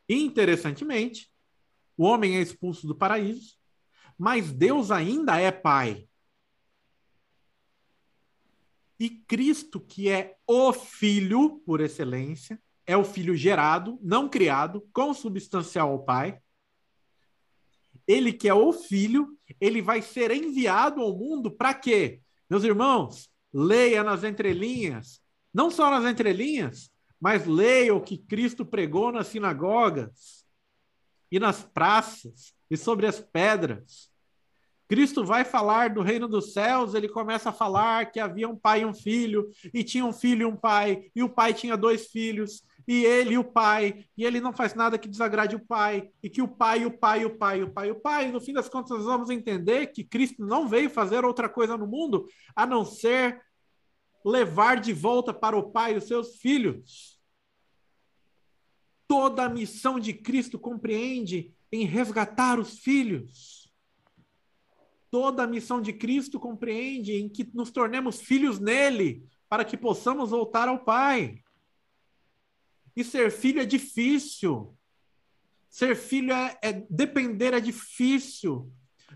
Interessantemente, 0.08 1.32
o 1.98 2.04
homem 2.04 2.38
é 2.38 2.42
expulso 2.42 2.88
do 2.88 2.96
paraíso, 2.96 3.56
mas 4.18 4.52
Deus 4.52 4.92
ainda 4.92 5.40
é 5.40 5.52
pai. 5.52 6.08
E 9.00 9.10
Cristo, 9.10 9.80
que 9.80 10.10
é 10.10 10.36
o 10.46 10.72
Filho 10.72 11.60
por 11.66 11.82
excelência, 11.82 12.62
é 12.86 12.96
o 12.96 13.04
Filho 13.04 13.36
gerado, 13.36 13.98
não 14.02 14.30
criado, 14.30 14.88
consubstancial 14.94 15.92
ao 15.92 16.04
Pai. 16.04 16.40
Ele 18.08 18.34
que 18.34 18.48
é 18.48 18.54
o 18.54 18.72
Filho, 18.72 19.36
ele 19.60 19.82
vai 19.82 20.02
ser 20.02 20.30
enviado 20.32 21.02
ao 21.02 21.18
mundo 21.18 21.50
para 21.50 21.74
quê? 21.74 22.22
Meus 22.50 22.64
irmãos, 22.64 23.28
leia 23.54 24.04
nas 24.04 24.24
entrelinhas, 24.24 25.22
não 25.54 25.70
só 25.70 25.90
nas 25.90 26.10
entrelinhas, 26.10 26.90
mas 27.20 27.46
leia 27.46 27.94
o 27.94 28.02
que 28.02 28.18
Cristo 28.18 28.66
pregou 28.66 29.12
nas 29.12 29.28
sinagogas 29.28 30.46
e 31.32 31.40
nas 31.40 31.64
praças 31.64 32.54
e 32.70 32.76
sobre 32.76 33.06
as 33.06 33.20
pedras. 33.20 34.10
Cristo 34.92 35.24
vai 35.24 35.46
falar 35.46 35.90
do 35.92 36.02
reino 36.02 36.28
dos 36.28 36.52
céus, 36.52 36.94
ele 36.94 37.08
começa 37.08 37.50
a 37.50 37.54
falar 37.54 38.12
que 38.12 38.20
havia 38.20 38.50
um 38.50 38.58
pai 38.58 38.82
e 38.82 38.86
um 38.86 38.94
filho, 38.94 39.50
e 39.74 39.86
tinha 39.86 40.04
um 40.04 40.12
filho 40.12 40.42
e 40.42 40.46
um 40.46 40.56
pai, 40.56 41.10
e 41.16 41.24
o 41.24 41.30
pai 41.30 41.54
tinha 41.54 41.78
dois 41.78 42.08
filhos, 42.08 42.62
e 42.86 43.06
ele 43.06 43.36
e 43.36 43.38
o 43.38 43.44
pai, 43.44 44.04
e 44.18 44.26
ele 44.26 44.42
não 44.42 44.52
faz 44.52 44.74
nada 44.74 44.98
que 44.98 45.08
desagrade 45.08 45.56
o 45.56 45.66
pai, 45.66 46.10
e 46.22 46.30
que 46.30 46.42
o 46.42 46.48
pai, 46.48 46.86
o 46.86 46.92
pai, 46.92 47.24
o 47.24 47.38
pai, 47.38 47.64
o 47.64 47.72
pai, 47.72 47.92
o 47.92 47.96
pai, 47.96 48.28
e 48.28 48.32
no 48.34 48.42
fim 48.42 48.52
das 48.52 48.68
contas 48.68 48.98
nós 48.98 49.06
vamos 49.06 49.30
entender 49.30 49.88
que 49.88 50.04
Cristo 50.04 50.46
não 50.46 50.68
veio 50.68 50.90
fazer 50.90 51.24
outra 51.24 51.48
coisa 51.48 51.78
no 51.78 51.88
mundo 51.88 52.26
a 52.54 52.66
não 52.66 52.84
ser 52.84 53.40
levar 54.24 54.80
de 54.80 54.94
volta 54.94 55.34
para 55.34 55.58
o 55.58 55.72
pai 55.72 55.96
os 55.96 56.06
seus 56.06 56.38
filhos. 56.38 57.20
Toda 59.08 59.46
a 59.46 59.50
missão 59.50 60.00
de 60.00 60.14
Cristo 60.14 60.58
compreende 60.58 61.54
em 61.72 61.86
resgatar 61.86 62.60
os 62.60 62.80
filhos. 62.80 63.72
Toda 65.10 65.44
a 65.44 65.48
missão 65.48 65.82
de 65.82 65.92
Cristo 65.92 66.40
compreende 66.40 67.14
em 67.14 67.28
que 67.28 67.50
nos 67.54 67.72
tornemos 67.72 68.22
filhos 68.22 68.60
nele, 68.60 69.28
para 69.50 69.66
que 69.66 69.76
possamos 69.76 70.30
voltar 70.30 70.70
ao 70.70 70.86
Pai. 70.86 71.44
E 72.96 73.04
ser 73.04 73.32
filho 73.32 73.62
é 73.62 73.66
difícil. 73.66 74.78
Ser 75.70 75.96
filho 75.96 76.34
é, 76.34 76.58
é 76.62 76.74
depender 76.90 77.54
é 77.54 77.60
difícil. 77.60 78.72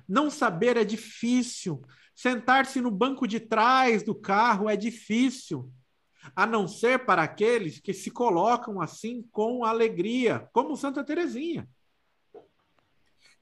Não 0.07 0.29
saber 0.29 0.77
é 0.77 0.83
difícil. 0.83 1.81
Sentar-se 2.15 2.79
no 2.79 2.89
banco 2.89 3.27
de 3.27 3.39
trás 3.39 4.01
do 4.01 4.15
carro 4.15 4.69
é 4.69 4.77
difícil, 4.77 5.69
a 6.33 6.45
não 6.45 6.67
ser 6.67 7.05
para 7.05 7.23
aqueles 7.23 7.79
que 7.79 7.93
se 7.93 8.09
colocam 8.09 8.81
assim 8.81 9.21
com 9.31 9.65
alegria, 9.65 10.49
como 10.53 10.77
Santa 10.77 11.03
Teresinha, 11.03 11.67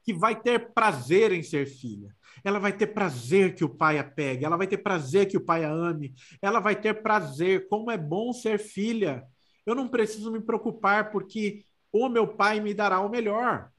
que 0.03 0.13
vai 0.13 0.41
ter 0.41 0.73
prazer 0.73 1.31
em 1.31 1.43
ser 1.43 1.67
filha. 1.67 2.13
Ela 2.43 2.59
vai 2.59 2.73
ter 2.75 2.87
prazer 2.87 3.55
que 3.55 3.63
o 3.63 3.69
pai 3.69 3.99
a 3.99 4.03
pegue, 4.03 4.43
ela 4.43 4.57
vai 4.57 4.67
ter 4.67 4.79
prazer 4.79 5.27
que 5.27 5.37
o 5.37 5.45
pai 5.45 5.63
a 5.63 5.71
ame, 5.71 6.13
ela 6.41 6.59
vai 6.59 6.75
ter 6.75 7.01
prazer. 7.01 7.67
Como 7.69 7.91
é 7.91 7.97
bom 7.97 8.33
ser 8.33 8.57
filha. 8.57 9.23
Eu 9.65 9.75
não 9.75 9.87
preciso 9.87 10.31
me 10.31 10.41
preocupar 10.41 11.11
porque 11.11 11.63
o 11.91 12.09
meu 12.09 12.27
pai 12.27 12.59
me 12.59 12.73
dará 12.73 12.99
o 12.99 13.09
melhor. 13.09 13.71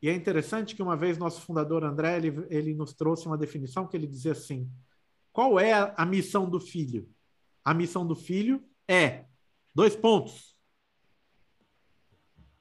E 0.00 0.08
é 0.08 0.14
interessante 0.14 0.76
que 0.76 0.82
uma 0.82 0.96
vez 0.96 1.18
nosso 1.18 1.40
fundador 1.40 1.84
André 1.84 2.16
ele, 2.16 2.46
ele 2.50 2.74
nos 2.74 2.92
trouxe 2.92 3.26
uma 3.26 3.36
definição 3.36 3.86
que 3.86 3.96
ele 3.96 4.06
dizia 4.06 4.32
assim: 4.32 4.70
qual 5.32 5.58
é 5.58 5.72
a, 5.72 5.94
a 5.96 6.06
missão 6.06 6.48
do 6.48 6.60
filho? 6.60 7.08
A 7.64 7.74
missão 7.74 8.06
do 8.06 8.14
filho 8.14 8.64
é 8.86 9.24
dois 9.74 9.96
pontos: 9.96 10.56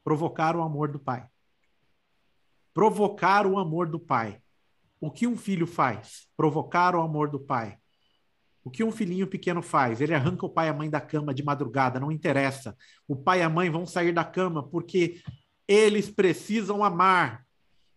provocar 0.03 0.55
o 0.55 0.61
amor 0.61 0.91
do 0.91 0.99
pai. 0.99 1.27
Provocar 2.73 3.45
o 3.45 3.57
amor 3.57 3.87
do 3.89 3.99
pai. 3.99 4.41
O 4.99 5.11
que 5.11 5.27
um 5.27 5.37
filho 5.37 5.67
faz? 5.67 6.27
Provocar 6.35 6.95
o 6.95 7.01
amor 7.01 7.29
do 7.29 7.39
pai. 7.39 7.77
O 8.63 8.69
que 8.69 8.83
um 8.83 8.91
filhinho 8.91 9.27
pequeno 9.27 9.61
faz? 9.61 10.01
Ele 10.01 10.13
arranca 10.13 10.45
o 10.45 10.49
pai 10.49 10.67
e 10.67 10.69
a 10.69 10.73
mãe 10.73 10.89
da 10.89 10.99
cama 10.99 11.33
de 11.33 11.41
madrugada, 11.41 11.99
não 11.99 12.11
interessa. 12.11 12.75
O 13.07 13.15
pai 13.15 13.39
e 13.39 13.41
a 13.41 13.49
mãe 13.49 13.69
vão 13.69 13.85
sair 13.85 14.11
da 14.11 14.25
cama 14.25 14.61
porque 14.61 15.21
eles 15.67 16.09
precisam 16.09 16.83
amar. 16.83 17.45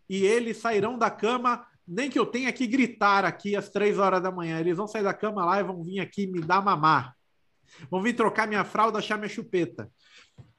E 0.09 0.25
eles 0.25 0.57
sairão 0.57 0.97
da 0.97 1.09
cama, 1.09 1.65
nem 1.87 2.09
que 2.09 2.19
eu 2.19 2.25
tenha 2.25 2.51
que 2.51 2.67
gritar 2.67 3.23
aqui 3.23 3.55
às 3.55 3.69
três 3.69 3.97
horas 3.97 4.21
da 4.21 4.31
manhã. 4.31 4.59
Eles 4.59 4.75
vão 4.75 4.87
sair 4.87 5.03
da 5.03 5.13
cama 5.13 5.45
lá 5.45 5.59
e 5.59 5.63
vão 5.63 5.83
vir 5.83 5.99
aqui 5.99 6.27
me 6.27 6.41
dar 6.41 6.61
mamar. 6.61 7.15
Vão 7.89 8.01
vir 8.01 8.13
trocar 8.13 8.47
minha 8.47 8.65
fralda, 8.65 8.99
achar 8.99 9.17
minha 9.17 9.29
chupeta. 9.29 9.89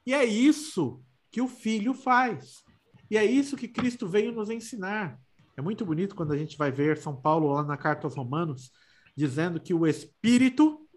E 0.05 0.13
é 0.13 0.25
isso 0.25 1.01
que 1.31 1.41
o 1.41 1.47
filho 1.47 1.93
faz. 1.93 2.63
E 3.09 3.17
é 3.17 3.23
isso 3.23 3.55
que 3.55 3.67
Cristo 3.67 4.07
veio 4.07 4.31
nos 4.31 4.49
ensinar. 4.49 5.19
É 5.55 5.61
muito 5.61 5.85
bonito 5.85 6.15
quando 6.15 6.33
a 6.33 6.37
gente 6.37 6.57
vai 6.57 6.71
ver 6.71 6.97
São 6.97 7.15
Paulo 7.15 7.53
lá 7.53 7.63
na 7.63 7.77
carta 7.77 8.07
aos 8.07 8.15
Romanos, 8.15 8.71
dizendo 9.15 9.59
que 9.59 9.73
o 9.73 9.85
Espírito 9.85 10.87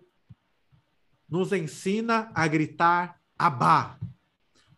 nos 1.28 1.52
ensina 1.52 2.30
a 2.34 2.46
gritar 2.46 3.20
Abá. 3.38 3.98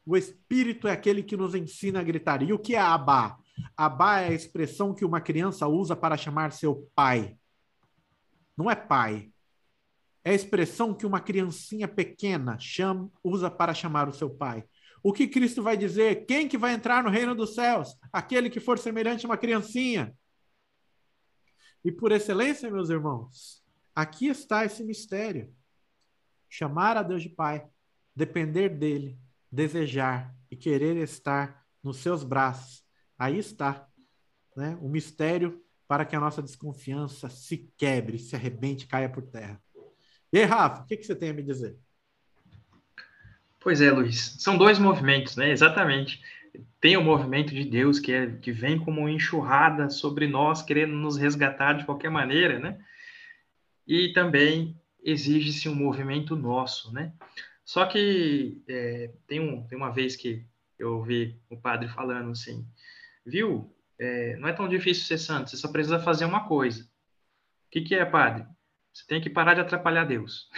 O 0.08 0.16
Espírito 0.16 0.88
é 0.88 0.92
aquele 0.92 1.22
que 1.22 1.36
nos 1.36 1.54
ensina 1.54 2.00
a 2.00 2.02
gritar. 2.02 2.42
E 2.42 2.50
o 2.50 2.58
que 2.58 2.74
é 2.74 2.78
Abá? 2.78 3.38
Abá 3.76 4.20
é 4.20 4.28
a 4.28 4.32
expressão 4.32 4.94
que 4.94 5.04
uma 5.04 5.20
criança 5.20 5.68
usa 5.68 5.94
para 5.94 6.16
chamar 6.16 6.50
seu 6.50 6.90
pai. 6.94 7.36
Não 8.56 8.70
é 8.70 8.74
pai. 8.74 9.30
É 10.24 10.30
a 10.30 10.34
expressão 10.34 10.94
que 10.94 11.04
uma 11.04 11.20
criancinha 11.20 11.86
pequena 11.86 12.58
chama, 12.58 13.12
usa 13.22 13.50
para 13.50 13.74
chamar 13.74 14.08
o 14.08 14.14
seu 14.14 14.30
pai. 14.30 14.64
O 15.02 15.12
que 15.12 15.28
Cristo 15.28 15.62
vai 15.62 15.76
dizer? 15.76 16.24
Quem 16.24 16.48
que 16.48 16.56
vai 16.56 16.72
entrar 16.72 17.04
no 17.04 17.10
reino 17.10 17.34
dos 17.34 17.54
céus? 17.54 17.94
Aquele 18.10 18.48
que 18.48 18.60
for 18.60 18.78
semelhante 18.78 19.26
a 19.26 19.28
uma 19.28 19.36
criancinha. 19.36 20.16
E 21.84 21.92
por 21.92 22.12
excelência, 22.12 22.70
meus 22.70 22.88
irmãos, 22.88 23.62
aqui 23.94 24.28
está 24.28 24.64
esse 24.64 24.82
mistério. 24.82 25.54
Chamar 26.48 26.96
a 26.96 27.02
Deus 27.02 27.22
de 27.22 27.28
Pai, 27.28 27.68
depender 28.16 28.70
dele, 28.70 29.18
desejar 29.50 30.34
e 30.50 30.56
querer 30.56 30.96
estar 30.96 31.64
nos 31.82 31.98
seus 31.98 32.22
braços. 32.24 32.84
Aí 33.18 33.38
está 33.38 33.88
né, 34.56 34.78
o 34.80 34.88
mistério 34.88 35.62
para 35.86 36.04
que 36.04 36.14
a 36.14 36.20
nossa 36.20 36.42
desconfiança 36.42 37.30
se 37.30 37.70
quebre, 37.76 38.18
se 38.18 38.36
arrebente, 38.36 38.86
caia 38.86 39.08
por 39.08 39.22
terra. 39.22 39.60
E 40.32 40.38
aí, 40.38 40.44
Rafa, 40.44 40.82
o 40.82 40.86
que, 40.86 40.96
que 40.96 41.04
você 41.04 41.16
tem 41.16 41.30
a 41.30 41.32
me 41.32 41.42
dizer? 41.42 41.78
Pois 43.60 43.80
é, 43.80 43.90
Luiz. 43.90 44.36
São 44.38 44.56
dois 44.58 44.78
movimentos, 44.78 45.36
né? 45.36 45.50
Exatamente. 45.50 46.22
Tem 46.80 46.96
o 46.96 47.02
movimento 47.02 47.54
de 47.54 47.64
Deus 47.64 47.98
que, 47.98 48.12
é, 48.12 48.26
que 48.36 48.52
vem 48.52 48.78
como 48.78 49.00
uma 49.00 49.10
enxurrada 49.10 49.88
sobre 49.88 50.26
nós, 50.26 50.62
querendo 50.62 50.94
nos 50.94 51.16
resgatar 51.16 51.74
de 51.74 51.84
qualquer 51.84 52.10
maneira, 52.10 52.58
né? 52.58 52.78
E 53.86 54.12
também 54.12 54.78
exige-se 55.02 55.68
um 55.68 55.74
movimento 55.74 56.36
nosso, 56.36 56.92
né? 56.92 57.12
Só 57.68 57.84
que 57.84 58.62
é, 58.66 59.12
tem, 59.26 59.40
um, 59.40 59.62
tem 59.66 59.76
uma 59.76 59.92
vez 59.92 60.16
que 60.16 60.42
eu 60.78 60.96
ouvi 60.96 61.38
o 61.50 61.56
padre 61.60 61.86
falando 61.90 62.30
assim, 62.30 62.66
viu? 63.26 63.70
É, 63.98 64.36
não 64.36 64.48
é 64.48 64.54
tão 64.54 64.66
difícil 64.66 65.04
ser 65.04 65.18
santo, 65.18 65.50
você 65.50 65.58
só 65.58 65.70
precisa 65.70 66.00
fazer 66.00 66.24
uma 66.24 66.48
coisa. 66.48 66.82
O 66.82 67.70
que, 67.70 67.82
que 67.82 67.94
é, 67.94 68.06
padre? 68.06 68.46
Você 68.90 69.04
tem 69.06 69.20
que 69.20 69.28
parar 69.28 69.52
de 69.52 69.60
atrapalhar 69.60 70.06
Deus. 70.06 70.48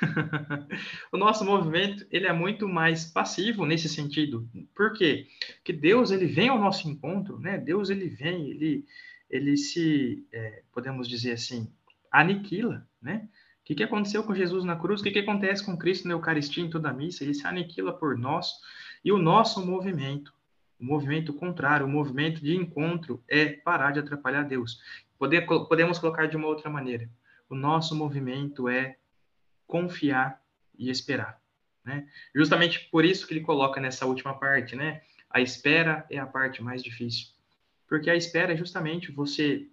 o 1.10 1.16
nosso 1.16 1.44
movimento 1.44 2.06
ele 2.08 2.28
é 2.28 2.32
muito 2.32 2.68
mais 2.68 3.04
passivo 3.04 3.66
nesse 3.66 3.88
sentido. 3.88 4.48
Por 4.72 4.92
quê? 4.92 5.26
Porque 5.56 5.72
Deus 5.72 6.12
ele 6.12 6.26
vem 6.26 6.50
ao 6.50 6.58
nosso 6.60 6.88
encontro, 6.88 7.36
né? 7.40 7.58
Deus 7.58 7.90
ele 7.90 8.08
vem, 8.08 8.48
ele 8.48 8.86
ele 9.28 9.56
se 9.56 10.24
é, 10.32 10.62
podemos 10.72 11.08
dizer 11.08 11.32
assim 11.32 11.68
aniquila, 12.12 12.88
né? 13.02 13.28
Que, 13.70 13.76
que 13.76 13.84
aconteceu 13.84 14.24
com 14.24 14.34
Jesus 14.34 14.64
na 14.64 14.74
cruz? 14.74 15.00
O 15.00 15.04
que, 15.04 15.12
que 15.12 15.20
acontece 15.20 15.64
com 15.64 15.78
Cristo 15.78 16.08
na 16.08 16.14
Eucaristia 16.14 16.64
em 16.64 16.68
toda 16.68 16.90
a 16.90 16.92
missa? 16.92 17.22
Ele 17.22 17.32
se 17.32 17.46
aniquila 17.46 17.92
por 17.92 18.18
nós. 18.18 18.54
E 19.04 19.12
o 19.12 19.18
nosso 19.18 19.64
movimento, 19.64 20.34
o 20.80 20.84
movimento 20.84 21.32
contrário, 21.32 21.86
o 21.86 21.88
movimento 21.88 22.40
de 22.42 22.56
encontro, 22.56 23.22
é 23.28 23.46
parar 23.46 23.92
de 23.92 24.00
atrapalhar 24.00 24.42
Deus. 24.42 24.80
Poder, 25.16 25.46
podemos 25.46 26.00
colocar 26.00 26.26
de 26.26 26.36
uma 26.36 26.48
outra 26.48 26.68
maneira. 26.68 27.08
O 27.48 27.54
nosso 27.54 27.94
movimento 27.94 28.68
é 28.68 28.96
confiar 29.68 30.42
e 30.76 30.90
esperar. 30.90 31.40
Né? 31.84 32.08
Justamente 32.34 32.88
por 32.90 33.04
isso 33.04 33.24
que 33.24 33.34
ele 33.34 33.40
coloca 33.40 33.80
nessa 33.80 34.04
última 34.04 34.34
parte, 34.34 34.74
né? 34.74 35.00
A 35.30 35.40
espera 35.40 36.04
é 36.10 36.18
a 36.18 36.26
parte 36.26 36.60
mais 36.60 36.82
difícil. 36.82 37.28
Porque 37.88 38.10
a 38.10 38.16
espera 38.16 38.52
é 38.52 38.56
justamente 38.56 39.12
você 39.12 39.68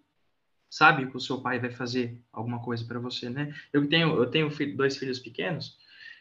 sabe 0.70 1.08
que 1.08 1.18
o 1.18 1.20
seu 1.20 1.42
pai 1.42 1.60
vai 1.60 1.72
fazer 1.72 2.22
alguma 2.32 2.62
coisa 2.62 2.86
para 2.86 3.00
você, 3.00 3.30
né? 3.30 3.54
Eu 3.72 3.88
tenho, 3.88 4.16
eu 4.16 4.30
tenho 4.30 4.50
dois 4.76 4.98
filhos 4.98 5.20
pequenos, 5.20 5.78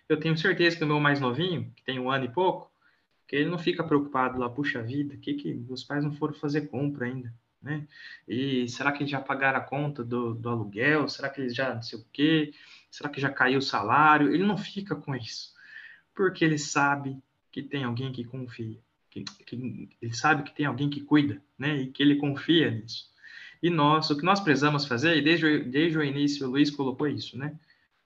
eu 0.09 0.18
tenho 0.18 0.36
certeza 0.36 0.77
que 0.77 0.85
o 0.85 0.86
meu 0.86 1.01
mais 1.01 1.20
novinho, 1.20 1.73
que 1.74 1.82
tem 1.82 1.98
um 1.98 2.10
ano 2.10 2.27
e 2.27 2.32
pouco, 2.32 2.70
que 3.27 3.36
ele 3.36 3.51
não 3.51 3.59
fica 3.59 3.82
preocupado 3.82 4.39
lá, 4.39 4.48
puxa 4.48 4.82
vida, 4.82 5.16
que 5.16 5.35
que 5.35 5.52
meus 5.52 5.82
pais 5.82 6.05
não 6.05 6.12
foram 6.12 6.35
fazer 6.35 6.68
compra 6.68 7.06
ainda, 7.06 7.35
né? 7.60 7.86
E 8.28 8.68
será 8.68 8.93
que 8.93 9.06
já 9.06 9.20
pagaram 9.20 9.59
a 9.59 9.62
conta 9.62 10.05
do, 10.05 10.35
do 10.35 10.48
aluguel? 10.48 11.09
Será 11.09 11.28
que 11.28 11.40
eles 11.40 11.55
já 11.55 11.74
não 11.74 11.82
sei 11.82 11.98
o 11.98 12.06
quê? 12.12 12.52
Será 12.90 13.09
que 13.10 13.20
já 13.20 13.31
caiu 13.31 13.59
o 13.59 13.62
salário? 13.62 14.32
Ele 14.32 14.44
não 14.44 14.56
fica 14.56 14.94
com 14.94 15.14
isso, 15.14 15.52
porque 16.14 16.44
ele 16.44 16.59
sabe 16.59 17.20
que 17.51 17.62
tem 17.62 17.82
alguém 17.85 18.12
que 18.12 18.24
confia, 18.24 18.78
que, 19.10 19.24
que 19.24 19.89
ele 20.01 20.14
sabe 20.14 20.44
que 20.44 20.55
tem 20.55 20.66
alguém 20.66 20.89
que 20.89 21.01
cuida, 21.01 21.43
né? 21.59 21.77
E 21.78 21.90
que 21.90 22.02
ele 22.02 22.16
confia 22.16 22.70
nisso. 22.70 23.10
E 23.66 24.12
o 24.12 24.16
que 24.16 24.24
nós 24.24 24.38
precisamos 24.38 24.86
fazer, 24.86 25.16
e 25.16 25.22
desde, 25.22 25.64
desde 25.64 25.98
o 25.98 26.05
início 26.05 26.47
o 26.47 26.51
Luiz 26.51 26.70
colocou 26.70 27.09
isso, 27.09 27.36
né? 27.36 27.59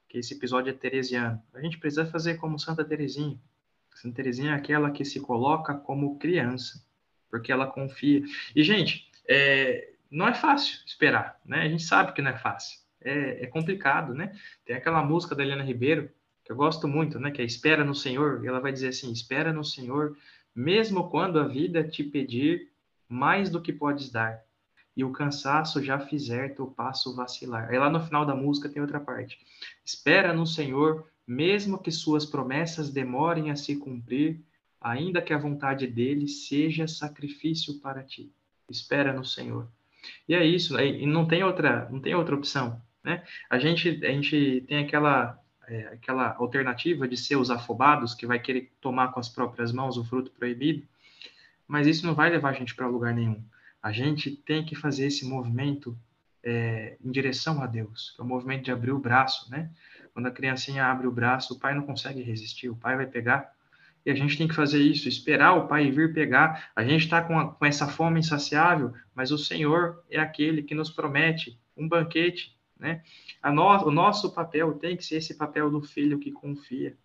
Que 0.08 0.16
esse 0.16 0.32
episódio 0.32 0.70
é 0.70 0.72
teresiano. 0.72 1.42
A 1.52 1.60
gente 1.60 1.76
precisa 1.76 2.06
fazer 2.06 2.36
como 2.36 2.58
Santa 2.58 2.82
Teresinha. 2.82 3.38
Santa 3.94 4.16
Teresinha 4.16 4.52
é 4.52 4.54
aquela 4.54 4.90
que 4.90 5.04
se 5.04 5.20
coloca 5.20 5.74
como 5.74 6.18
criança, 6.18 6.82
porque 7.28 7.52
ela 7.52 7.66
confia. 7.66 8.22
E, 8.56 8.64
gente, 8.64 9.10
é, 9.28 9.92
não 10.10 10.26
é 10.28 10.32
fácil 10.32 10.78
esperar, 10.86 11.38
né? 11.44 11.60
A 11.60 11.68
gente 11.68 11.82
sabe 11.82 12.12
que 12.12 12.22
não 12.22 12.30
é 12.30 12.38
fácil. 12.38 12.80
É, 12.98 13.44
é 13.44 13.46
complicado, 13.46 14.14
né? 14.14 14.34
Tem 14.64 14.74
aquela 14.74 15.04
música 15.04 15.34
da 15.34 15.42
Helena 15.42 15.62
Ribeiro, 15.62 16.10
que 16.42 16.50
eu 16.50 16.56
gosto 16.56 16.88
muito, 16.88 17.20
né? 17.20 17.30
Que 17.30 17.42
é 17.42 17.44
espera 17.44 17.84
no 17.84 17.94
Senhor. 17.94 18.42
E 18.42 18.48
ela 18.48 18.60
vai 18.60 18.72
dizer 18.72 18.88
assim: 18.88 19.12
espera 19.12 19.52
no 19.52 19.62
Senhor, 19.62 20.16
mesmo 20.54 21.10
quando 21.10 21.38
a 21.38 21.46
vida 21.46 21.84
te 21.84 22.02
pedir 22.02 22.70
mais 23.06 23.50
do 23.50 23.60
que 23.60 23.74
podes 23.74 24.10
dar, 24.10 24.42
e 25.00 25.04
o 25.04 25.10
cansaço 25.10 25.82
já 25.82 25.98
fizer 25.98 26.54
teu 26.54 26.66
passo 26.66 27.16
vacilar. 27.16 27.70
Aí 27.70 27.78
lá 27.78 27.88
no 27.88 28.04
final 28.04 28.26
da 28.26 28.34
música 28.34 28.68
tem 28.68 28.82
outra 28.82 29.00
parte. 29.00 29.38
Espera 29.82 30.34
no 30.34 30.46
Senhor, 30.46 31.08
mesmo 31.26 31.78
que 31.78 31.90
suas 31.90 32.26
promessas 32.26 32.90
demorem 32.90 33.50
a 33.50 33.56
se 33.56 33.76
cumprir, 33.76 34.44
ainda 34.78 35.22
que 35.22 35.32
a 35.32 35.38
vontade 35.38 35.86
dele 35.86 36.28
seja 36.28 36.86
sacrifício 36.86 37.80
para 37.80 38.02
ti. 38.02 38.30
Espera 38.68 39.10
no 39.14 39.24
Senhor. 39.24 39.66
E 40.28 40.34
é 40.34 40.44
isso, 40.44 40.78
e 40.78 41.06
não 41.06 41.26
tem 41.26 41.42
outra, 41.42 41.88
não 41.90 41.98
tem 41.98 42.14
outra 42.14 42.34
opção, 42.34 42.80
né? 43.02 43.24
A 43.48 43.58
gente, 43.58 44.04
a 44.04 44.10
gente 44.10 44.64
tem 44.66 44.78
aquela 44.78 45.38
é, 45.66 45.86
aquela 45.94 46.34
alternativa 46.36 47.08
de 47.08 47.16
ser 47.16 47.36
os 47.36 47.50
afobados, 47.50 48.14
que 48.14 48.26
vai 48.26 48.38
querer 48.38 48.70
tomar 48.82 49.12
com 49.12 49.20
as 49.20 49.30
próprias 49.30 49.72
mãos 49.72 49.96
o 49.96 50.04
fruto 50.04 50.30
proibido, 50.30 50.86
mas 51.66 51.86
isso 51.86 52.06
não 52.06 52.14
vai 52.14 52.28
levar 52.28 52.50
a 52.50 52.54
gente 52.54 52.74
para 52.74 52.86
lugar 52.86 53.14
nenhum. 53.14 53.42
A 53.82 53.92
gente 53.92 54.30
tem 54.30 54.64
que 54.64 54.74
fazer 54.74 55.06
esse 55.06 55.26
movimento 55.26 55.96
é, 56.42 56.96
em 57.02 57.10
direção 57.10 57.62
a 57.62 57.66
Deus, 57.66 58.12
que 58.14 58.20
é 58.20 58.24
o 58.24 58.26
movimento 58.26 58.64
de 58.64 58.72
abrir 58.72 58.92
o 58.92 58.98
braço, 58.98 59.50
né? 59.50 59.70
Quando 60.12 60.26
a 60.26 60.30
criancinha 60.30 60.86
abre 60.86 61.06
o 61.06 61.12
braço, 61.12 61.54
o 61.54 61.58
pai 61.58 61.74
não 61.74 61.82
consegue 61.82 62.22
resistir, 62.22 62.68
o 62.68 62.76
pai 62.76 62.96
vai 62.96 63.06
pegar. 63.06 63.52
E 64.04 64.10
a 64.10 64.14
gente 64.14 64.36
tem 64.36 64.48
que 64.48 64.54
fazer 64.54 64.82
isso, 64.82 65.08
esperar 65.08 65.52
o 65.52 65.68
pai 65.68 65.90
vir 65.90 66.14
pegar. 66.14 66.70
A 66.74 66.82
gente 66.82 67.04
está 67.04 67.22
com, 67.22 67.48
com 67.48 67.66
essa 67.66 67.86
fome 67.86 68.20
insaciável, 68.20 68.92
mas 69.14 69.30
o 69.30 69.38
Senhor 69.38 70.02
é 70.10 70.18
aquele 70.18 70.62
que 70.62 70.74
nos 70.74 70.90
promete 70.90 71.58
um 71.76 71.86
banquete 71.86 72.58
né? 72.80 73.02
A 73.42 73.52
no, 73.52 73.62
o 73.86 73.90
nosso 73.90 74.32
papel 74.32 74.72
tem 74.78 74.96
que 74.96 75.04
ser 75.04 75.16
esse 75.16 75.34
papel 75.34 75.70
do 75.70 75.82
filho 75.82 76.18
que 76.18 76.32
confia, 76.32 76.96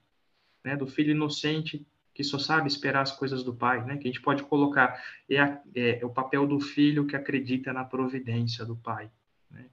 né? 0.64 0.77
do 0.77 0.88
filho 0.88 1.11
inocente 1.11 1.85
que 2.16 2.24
só 2.24 2.40
sabe 2.40 2.70
esperar 2.70 3.02
as 3.02 3.12
coisas 3.12 3.44
do 3.44 3.54
pai, 3.54 3.84
né? 3.84 3.98
que 3.98 4.08
a 4.08 4.12
gente 4.12 4.22
pode 4.22 4.42
colocar, 4.44 5.04
é, 5.30 5.38
a, 5.38 5.62
é, 5.76 6.00
é 6.00 6.06
o 6.06 6.10
papel 6.10 6.48
do 6.48 6.62
filho 6.62 7.06
que 7.06 7.16
acredita 7.16 7.74
na 7.74 7.84
providência 7.84 8.66
do 8.66 8.78
pai. 8.78 9.12
Né? 9.52 9.66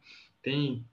Tem, 0.43 0.85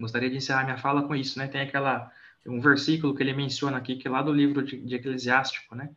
gostaria 0.00 0.30
de 0.30 0.36
encerrar 0.36 0.64
minha 0.64 0.78
fala 0.78 1.06
com 1.06 1.14
isso, 1.14 1.38
né? 1.38 1.46
tem 1.46 1.60
aquela, 1.60 2.10
um 2.46 2.58
versículo 2.58 3.14
que 3.14 3.22
ele 3.22 3.34
menciona 3.34 3.76
aqui, 3.76 3.96
que 3.96 4.08
é 4.08 4.10
lá 4.10 4.22
do 4.22 4.32
livro 4.32 4.62
de, 4.64 4.80
de 4.80 4.94
Eclesiástico, 4.94 5.74
né? 5.74 5.90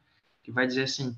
que 0.43 0.51
vai 0.51 0.67
dizer 0.67 0.83
assim, 0.83 1.17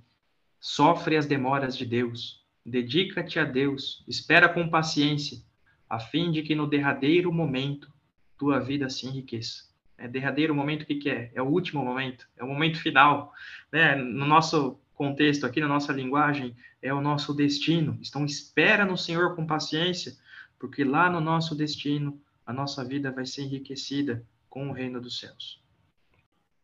sofre 0.59 1.17
as 1.17 1.25
demoras 1.25 1.75
de 1.75 1.85
Deus, 1.85 2.45
dedica-te 2.63 3.39
a 3.39 3.43
Deus, 3.43 4.03
espera 4.07 4.47
com 4.47 4.69
paciência, 4.69 5.41
a 5.89 5.99
fim 5.99 6.31
de 6.31 6.43
que 6.43 6.53
no 6.53 6.67
derradeiro 6.67 7.33
momento 7.33 7.91
tua 8.37 8.59
vida 8.59 8.87
se 8.87 9.07
enriqueça. 9.07 9.66
É 9.97 10.07
derradeiro 10.07 10.53
momento, 10.53 10.83
o 10.83 10.85
que, 10.85 10.95
que 10.95 11.09
é? 11.09 11.31
É 11.33 11.41
o 11.41 11.47
último 11.47 11.83
momento, 11.83 12.27
é 12.37 12.43
o 12.43 12.47
momento 12.47 12.79
final. 12.79 13.33
Né? 13.71 13.95
No 13.95 14.25
nosso 14.25 14.79
contexto 14.93 15.45
aqui, 15.45 15.59
na 15.59 15.67
nossa 15.67 15.91
linguagem, 15.91 16.55
é 16.81 16.93
o 16.93 17.01
nosso 17.01 17.33
destino. 17.33 17.97
Então, 18.01 18.25
espera 18.25 18.85
no 18.85 18.97
Senhor 18.97 19.35
com 19.35 19.45
paciência, 19.45 20.13
porque 20.59 20.83
lá 20.83 21.09
no 21.09 21.19
nosso 21.19 21.55
destino, 21.55 22.21
a 22.45 22.53
nossa 22.53 22.83
vida 22.83 23.11
vai 23.11 23.25
ser 23.25 23.43
enriquecida 23.43 24.23
com 24.49 24.69
o 24.69 24.73
reino 24.73 25.01
dos 25.01 25.19
céus. 25.19 25.61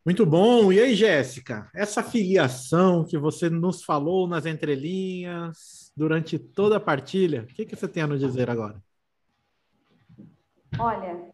Muito 0.04 0.26
bom. 0.26 0.70
E 0.72 0.80
aí, 0.80 0.94
Jéssica? 0.94 1.70
Essa 1.74 2.02
filiação 2.02 3.04
que 3.04 3.16
você 3.16 3.48
nos 3.48 3.82
falou 3.82 4.28
nas 4.28 4.44
entrelinhas 4.44 5.90
durante 5.96 6.38
toda 6.38 6.76
a 6.76 6.80
partilha, 6.80 7.42
o 7.42 7.46
que, 7.46 7.64
que 7.64 7.74
você 7.74 7.88
tem 7.88 8.02
a 8.02 8.06
nos 8.06 8.20
dizer 8.20 8.50
agora? 8.50 8.82
Olha, 10.78 11.33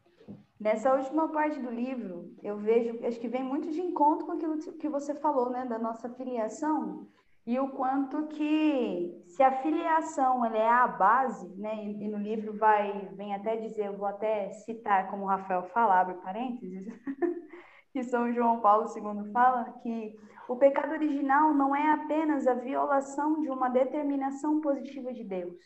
nessa 0.61 0.95
última 0.95 1.29
parte 1.29 1.59
do 1.59 1.71
livro, 1.71 2.35
eu 2.43 2.59
vejo, 2.59 3.05
acho 3.07 3.19
que 3.19 3.29
vem 3.29 3.43
muito 3.43 3.71
de 3.71 3.81
encontro 3.81 4.27
com 4.27 4.33
aquilo 4.33 4.59
que 4.59 4.89
você 4.89 5.15
falou, 5.15 5.51
né, 5.51 5.65
da 5.65 5.79
nossa 5.79 6.09
filiação 6.11 7.09
e 7.47 7.59
o 7.59 7.71
quanto 7.71 8.29
que 8.29 9.25
se 9.27 9.43
a 9.43 9.63
filiação 9.63 10.45
ela 10.45 10.59
é 10.59 10.69
a 10.69 10.87
base, 10.87 11.49
né, 11.57 11.85
e, 11.85 12.09
no 12.09 12.19
livro 12.19 12.57
vai 12.57 13.09
vem 13.15 13.35
até 13.35 13.57
dizer, 13.57 13.87
eu 13.87 13.97
vou 13.97 14.07
até 14.07 14.53
citar 14.53 15.11
como 15.11 15.25
o 15.25 15.27
Rafael 15.27 15.65
fala, 15.71 16.01
abre 16.01 16.15
parênteses, 16.17 16.87
que 17.93 18.05
São 18.05 18.33
João 18.33 18.61
Paulo 18.61 18.87
II 18.95 19.33
fala 19.33 19.65
que 19.83 20.15
o 20.49 20.57
pecado 20.57 20.93
original 20.93 21.55
não 21.55 21.75
é 21.75 21.93
apenas 21.93 22.47
a 22.47 22.55
violação 22.55 23.41
de 23.41 23.49
uma 23.49 23.69
determinação 23.69 24.61
positiva 24.61 25.13
de 25.13 25.25
Deus. 25.25 25.59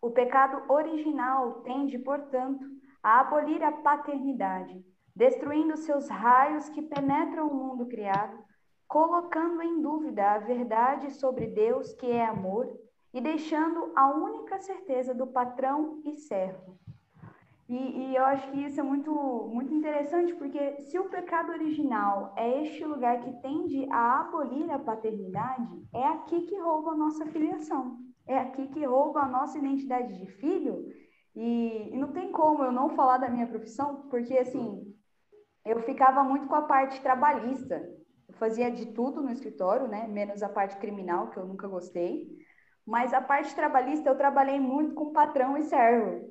O 0.00 0.10
pecado 0.10 0.70
original 0.72 1.60
tende, 1.62 1.98
portanto, 1.98 2.64
a 3.02 3.20
abolir 3.20 3.62
a 3.62 3.72
paternidade, 3.72 4.84
destruindo 5.14 5.76
seus 5.76 6.08
raios 6.08 6.68
que 6.68 6.82
penetram 6.82 7.48
o 7.48 7.54
mundo 7.54 7.86
criado, 7.86 8.38
colocando 8.86 9.62
em 9.62 9.80
dúvida 9.80 10.32
a 10.32 10.38
verdade 10.38 11.12
sobre 11.12 11.46
Deus, 11.46 11.92
que 11.94 12.10
é 12.10 12.24
amor, 12.24 12.78
e 13.12 13.20
deixando 13.20 13.92
a 13.96 14.10
única 14.10 14.58
certeza 14.60 15.14
do 15.14 15.26
patrão 15.26 16.00
e 16.04 16.16
servo. 16.16 16.78
E, 17.68 17.74
e, 17.74 18.16
eu 18.16 18.24
acho 18.24 18.50
que 18.50 18.64
isso 18.64 18.80
é 18.80 18.82
muito, 18.82 19.12
muito 19.52 19.74
interessante, 19.74 20.34
porque 20.36 20.80
se 20.80 20.98
o 20.98 21.10
pecado 21.10 21.52
original 21.52 22.32
é 22.34 22.62
este 22.62 22.82
lugar 22.82 23.20
que 23.20 23.42
tende 23.42 23.86
a 23.90 24.20
abolir 24.20 24.70
a 24.70 24.78
paternidade, 24.78 25.86
é 25.92 26.04
aqui 26.06 26.42
que 26.42 26.58
rouba 26.58 26.92
a 26.92 26.96
nossa 26.96 27.26
filiação, 27.26 27.98
é 28.26 28.38
aqui 28.38 28.68
que 28.68 28.86
rouba 28.86 29.20
a 29.20 29.28
nossa 29.28 29.58
identidade 29.58 30.18
de 30.18 30.26
filho 30.26 30.90
e, 31.40 31.94
e, 31.94 31.96
não 31.96 32.10
tem 32.12 32.32
como 32.32 32.64
eu 32.64 32.72
não 32.72 32.96
falar 32.96 33.18
da 33.18 33.28
minha 33.28 33.46
profissão, 33.46 34.08
porque 34.10 34.36
assim, 34.36 34.92
eu 35.64 35.80
ficava 35.82 36.24
muito 36.24 36.48
com 36.48 36.56
a 36.56 36.62
parte 36.62 37.00
trabalhista. 37.00 37.76
Eu 38.28 38.34
fazia 38.34 38.68
de 38.72 38.86
tudo 38.86 39.22
no 39.22 39.30
escritório, 39.30 39.86
né? 39.86 40.08
Menos 40.08 40.42
a 40.42 40.48
parte 40.48 40.76
criminal, 40.78 41.30
que 41.30 41.36
eu 41.36 41.46
nunca 41.46 41.68
gostei. 41.68 42.26
Mas 42.84 43.14
a 43.14 43.20
parte 43.20 43.54
trabalhista 43.54 44.08
eu 44.08 44.16
trabalhei 44.16 44.58
muito 44.58 44.96
com 44.96 45.12
patrão 45.12 45.56
e 45.56 45.62
servo. 45.62 46.28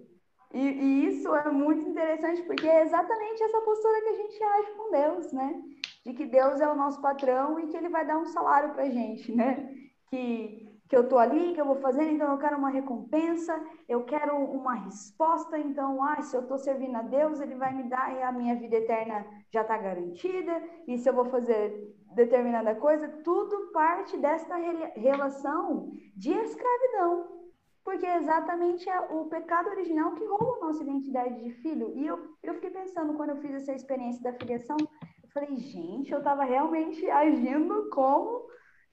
E, 0.54 0.60
e, 0.60 1.06
isso 1.08 1.34
é 1.34 1.50
muito 1.54 1.88
interessante, 1.88 2.44
porque 2.44 2.68
é 2.68 2.84
exatamente 2.84 3.42
essa 3.44 3.62
postura 3.62 4.02
que 4.02 4.10
a 4.10 4.14
gente 4.14 4.44
age 4.44 4.72
com 4.74 4.92
Deus, 4.92 5.32
né? 5.32 5.62
De 6.06 6.14
que 6.14 6.26
Deus 6.26 6.60
é 6.60 6.68
o 6.68 6.76
nosso 6.76 7.02
patrão 7.02 7.58
e 7.58 7.68
que 7.68 7.78
ele 7.78 7.88
vai 7.88 8.06
dar 8.06 8.18
um 8.18 8.26
salário 8.26 8.74
pra 8.74 8.90
gente, 8.90 9.34
né? 9.34 9.74
Que 10.10 10.67
que 10.88 10.96
eu 10.96 11.02
estou 11.02 11.20
ali, 11.20 11.54
que 11.54 11.60
eu 11.60 11.66
vou 11.66 11.76
fazendo, 11.76 12.12
então 12.12 12.32
eu 12.32 12.38
quero 12.38 12.58
uma 12.58 12.70
recompensa, 12.70 13.60
eu 13.90 14.04
quero 14.06 14.36
uma 14.38 14.74
resposta, 14.74 15.58
então, 15.58 16.02
ah, 16.04 16.22
se 16.22 16.36
eu 16.36 16.42
estou 16.42 16.58
servindo 16.58 16.96
a 16.96 17.02
Deus, 17.02 17.42
Ele 17.42 17.56
vai 17.56 17.74
me 17.74 17.84
dar 17.84 18.16
e 18.16 18.24
a 18.24 18.32
minha 18.32 18.56
vida 18.56 18.78
eterna 18.78 19.26
já 19.52 19.62
está 19.62 19.78
garantida, 19.78 20.64
e 20.88 20.98
se 20.98 21.10
eu 21.10 21.14
vou 21.14 21.26
fazer 21.26 21.94
determinada 22.16 22.74
coisa, 22.76 23.08
tudo 23.24 23.72
parte 23.74 24.18
desta 24.18 24.56
relação 24.96 25.92
de 26.16 26.32
escravidão, 26.32 27.38
porque 27.84 28.06
é 28.06 28.18
exatamente 28.18 28.86
o 29.12 29.26
pecado 29.26 29.70
original 29.70 30.14
que 30.14 30.26
rouba 30.26 30.58
a 30.58 30.68
nossa 30.68 30.84
identidade 30.84 31.42
de 31.44 31.52
filho. 31.62 31.94
E 31.96 32.06
eu, 32.06 32.36
eu 32.44 32.54
fiquei 32.56 32.70
pensando, 32.70 33.14
quando 33.14 33.30
eu 33.32 33.38
fiz 33.38 33.54
essa 33.54 33.74
experiência 33.74 34.22
da 34.24 34.38
filiação, 34.38 34.78
eu 34.80 35.30
falei, 35.34 35.56
gente, 35.58 36.12
eu 36.12 36.18
estava 36.20 36.44
realmente 36.44 37.10
agindo 37.10 37.90
como 37.90 38.46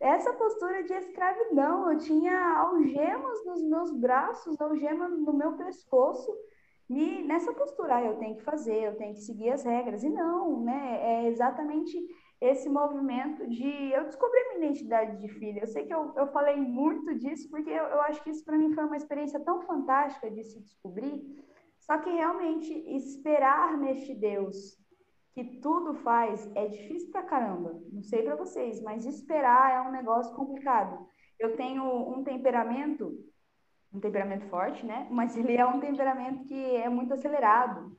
essa 0.05 0.35
postura 0.35 0.83
de 0.85 0.93
escravidão. 0.93 1.91
Eu 1.91 1.99
tinha 1.99 2.59
algemas 2.59 3.45
nos 3.47 3.63
meus 3.63 3.91
braços, 3.91 4.61
algemas 4.61 5.11
no 5.19 5.33
meu 5.33 5.53
pescoço. 5.57 6.31
E 6.91 7.23
nessa 7.23 7.55
postura, 7.55 7.97
ah, 7.97 8.05
eu 8.05 8.19
tenho 8.19 8.37
que 8.37 8.43
fazer, 8.43 8.83
eu 8.83 8.97
tenho 8.97 9.15
que 9.15 9.23
seguir 9.23 9.51
as 9.51 9.65
regras. 9.65 10.05
E 10.05 10.11
não, 10.11 10.61
né? 10.61 11.01
É 11.01 11.29
exatamente 11.29 11.97
esse 12.39 12.69
movimento 12.69 13.47
de. 13.47 13.93
Eu 13.93 14.05
descobri 14.05 14.39
minha 14.49 14.67
identidade 14.67 15.19
de 15.19 15.29
filha. 15.29 15.61
Eu 15.61 15.67
sei 15.67 15.87
que 15.87 15.95
eu, 15.95 16.13
eu 16.15 16.27
falei 16.27 16.57
muito 16.57 17.15
disso, 17.15 17.49
porque 17.49 17.71
eu, 17.71 17.85
eu 17.85 18.03
acho 18.03 18.23
que 18.23 18.31
isso 18.31 18.45
para 18.45 18.59
mim 18.59 18.75
foi 18.75 18.85
uma 18.85 18.99
experiência 18.99 19.41
tão 19.41 19.63
fantástica 19.63 20.31
de 20.31 20.45
se 20.45 20.61
descobrir. 20.61 21.19
Só 21.79 21.97
que 21.99 22.11
realmente 22.11 22.73
esperar 22.95 23.79
neste 23.79 24.15
Deus 24.15 24.79
que 25.35 25.43
tudo 25.61 25.95
faz 25.95 26.49
é 26.55 26.69
difícil 26.69 27.11
pra 27.11 27.25
caramba. 27.25 27.75
Não 27.93 28.03
sei 28.05 28.23
para 28.23 28.37
vocês, 28.37 28.81
mas 28.81 29.05
esperar 29.05 29.75
é 29.75 29.81
um 29.81 29.91
negócio 29.91 30.35
complicado. 30.37 31.07
Eu 31.41 31.57
tenho 31.57 31.83
um 31.85 32.23
temperamento, 32.23 33.19
um 33.93 33.99
temperamento 33.99 34.47
forte, 34.47 34.87
né? 34.87 35.09
Mas 35.11 35.37
ele 35.37 35.57
é 35.57 35.67
um 35.67 35.81
temperamento 35.81 36.45
que 36.45 36.77
é 36.77 36.89
muito 36.89 37.13
acelerado. 37.13 37.97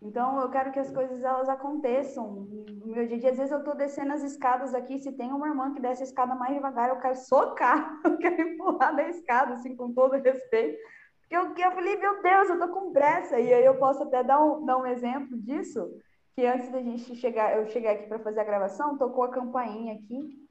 Então 0.00 0.40
eu 0.40 0.50
quero 0.50 0.72
que 0.72 0.80
as 0.80 0.90
coisas 0.90 1.22
elas 1.22 1.48
aconteçam. 1.48 2.48
No 2.84 2.88
meu 2.88 3.06
dia 3.06 3.16
a 3.16 3.20
dia, 3.20 3.30
às 3.30 3.36
vezes 3.36 3.52
eu 3.52 3.62
tô 3.62 3.74
descendo 3.74 4.12
as 4.12 4.24
escadas 4.24 4.74
aqui, 4.74 4.98
se 4.98 5.12
tem 5.12 5.32
uma 5.32 5.46
irmã 5.46 5.72
que 5.72 5.80
desce 5.80 6.02
a 6.02 6.06
escada 6.06 6.34
mais 6.34 6.52
devagar, 6.52 6.88
eu 6.88 6.98
quero 6.98 7.14
socar, 7.14 7.96
eu 8.04 8.18
quero 8.18 8.42
empurrar 8.42 8.96
da 8.96 9.08
escada, 9.08 9.54
assim, 9.54 9.76
com 9.76 9.92
todo 9.92 10.20
respeito. 10.20 10.76
Porque 11.20 11.36
eu, 11.36 11.70
eu 11.70 11.72
falei, 11.72 11.96
meu 11.96 12.20
Deus, 12.20 12.50
eu 12.50 12.58
tô 12.58 12.68
com 12.68 12.92
pressa. 12.92 13.38
E 13.38 13.54
aí 13.54 13.64
eu 13.64 13.78
posso 13.78 14.02
até 14.02 14.24
dar 14.24 14.42
um, 14.42 14.64
dar 14.64 14.78
um 14.78 14.86
exemplo 14.86 15.38
disso 15.38 15.88
que 16.34 16.46
antes 16.46 16.70
da 16.70 16.80
gente 16.80 17.14
chegar, 17.16 17.56
eu 17.56 17.66
chegar 17.66 17.92
aqui 17.92 18.06
para 18.06 18.18
fazer 18.18 18.40
a 18.40 18.44
gravação, 18.44 18.96
tocou 18.96 19.24
a 19.24 19.30
campainha 19.30 19.94
aqui 19.94 20.42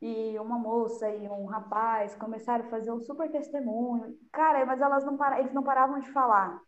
e 0.00 0.38
uma 0.38 0.58
moça 0.58 1.08
e 1.08 1.28
um 1.28 1.46
rapaz 1.46 2.14
começaram 2.16 2.66
a 2.66 2.68
fazer 2.68 2.90
um 2.90 3.00
super 3.00 3.30
testemunho. 3.30 4.16
Cara, 4.32 4.66
mas 4.66 4.80
elas 4.80 5.04
não 5.04 5.16
para, 5.16 5.40
eles 5.40 5.52
não 5.52 5.62
paravam 5.62 6.00
de 6.00 6.10
falar. 6.10 6.60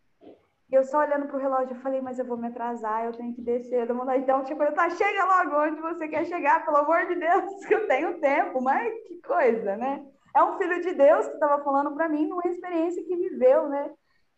Eu 0.71 0.83
só 0.85 1.01
olhando 1.01 1.27
pro 1.27 1.39
relógio, 1.39 1.77
eu 1.77 1.81
falei, 1.81 2.01
mas 2.01 2.19
eu 2.19 2.25
vou 2.25 2.37
me 2.37 2.49
atrasar, 2.49 3.05
eu 3.05 3.13
tenho 3.13 3.35
que 3.35 3.43
descer. 3.43 3.89
Eu 3.89 3.95
mandar 3.95 4.17
então, 4.17 4.43
tipo, 4.45 4.61
tá, 4.73 4.89
chega 4.91 5.25
logo 5.25 5.63
onde 5.63 5.81
você 5.81 6.09
quer 6.09 6.25
chegar, 6.25 6.65
pelo 6.65 6.79
amor 6.79 7.07
de 7.07 7.17
Deus, 7.17 7.65
que 7.67 7.75
eu 7.75 7.87
tenho 7.87 8.21
tempo, 8.21 8.63
mas 8.63 8.93
que 9.07 9.21
coisa, 9.21 9.77
né? 9.77 10.05
É 10.35 10.43
um 10.43 10.57
filho 10.57 10.81
de 10.81 10.95
Deus 10.95 11.27
que 11.27 11.35
estava 11.35 11.63
falando 11.63 11.95
para 11.95 12.09
mim 12.09 12.27
numa 12.27 12.43
experiência 12.47 13.05
que 13.05 13.17
viveu, 13.17 13.69
né? 13.69 13.91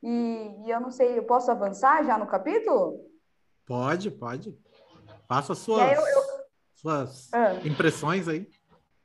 E, 0.03 0.65
e, 0.67 0.71
eu 0.71 0.81
não 0.81 0.91
sei, 0.91 1.19
eu 1.19 1.25
posso 1.25 1.51
avançar 1.51 2.05
já 2.05 2.19
no 2.19 2.27
capítulo? 2.27 3.01
Pode, 3.67 4.11
pode. 4.13 4.57
Faça 5.29 5.55
suas, 5.55 5.93
eu, 5.93 6.01
eu... 6.01 6.23
suas 6.77 7.33
ah. 7.35 7.55
impressões 7.65 8.29
aí. 8.29 8.49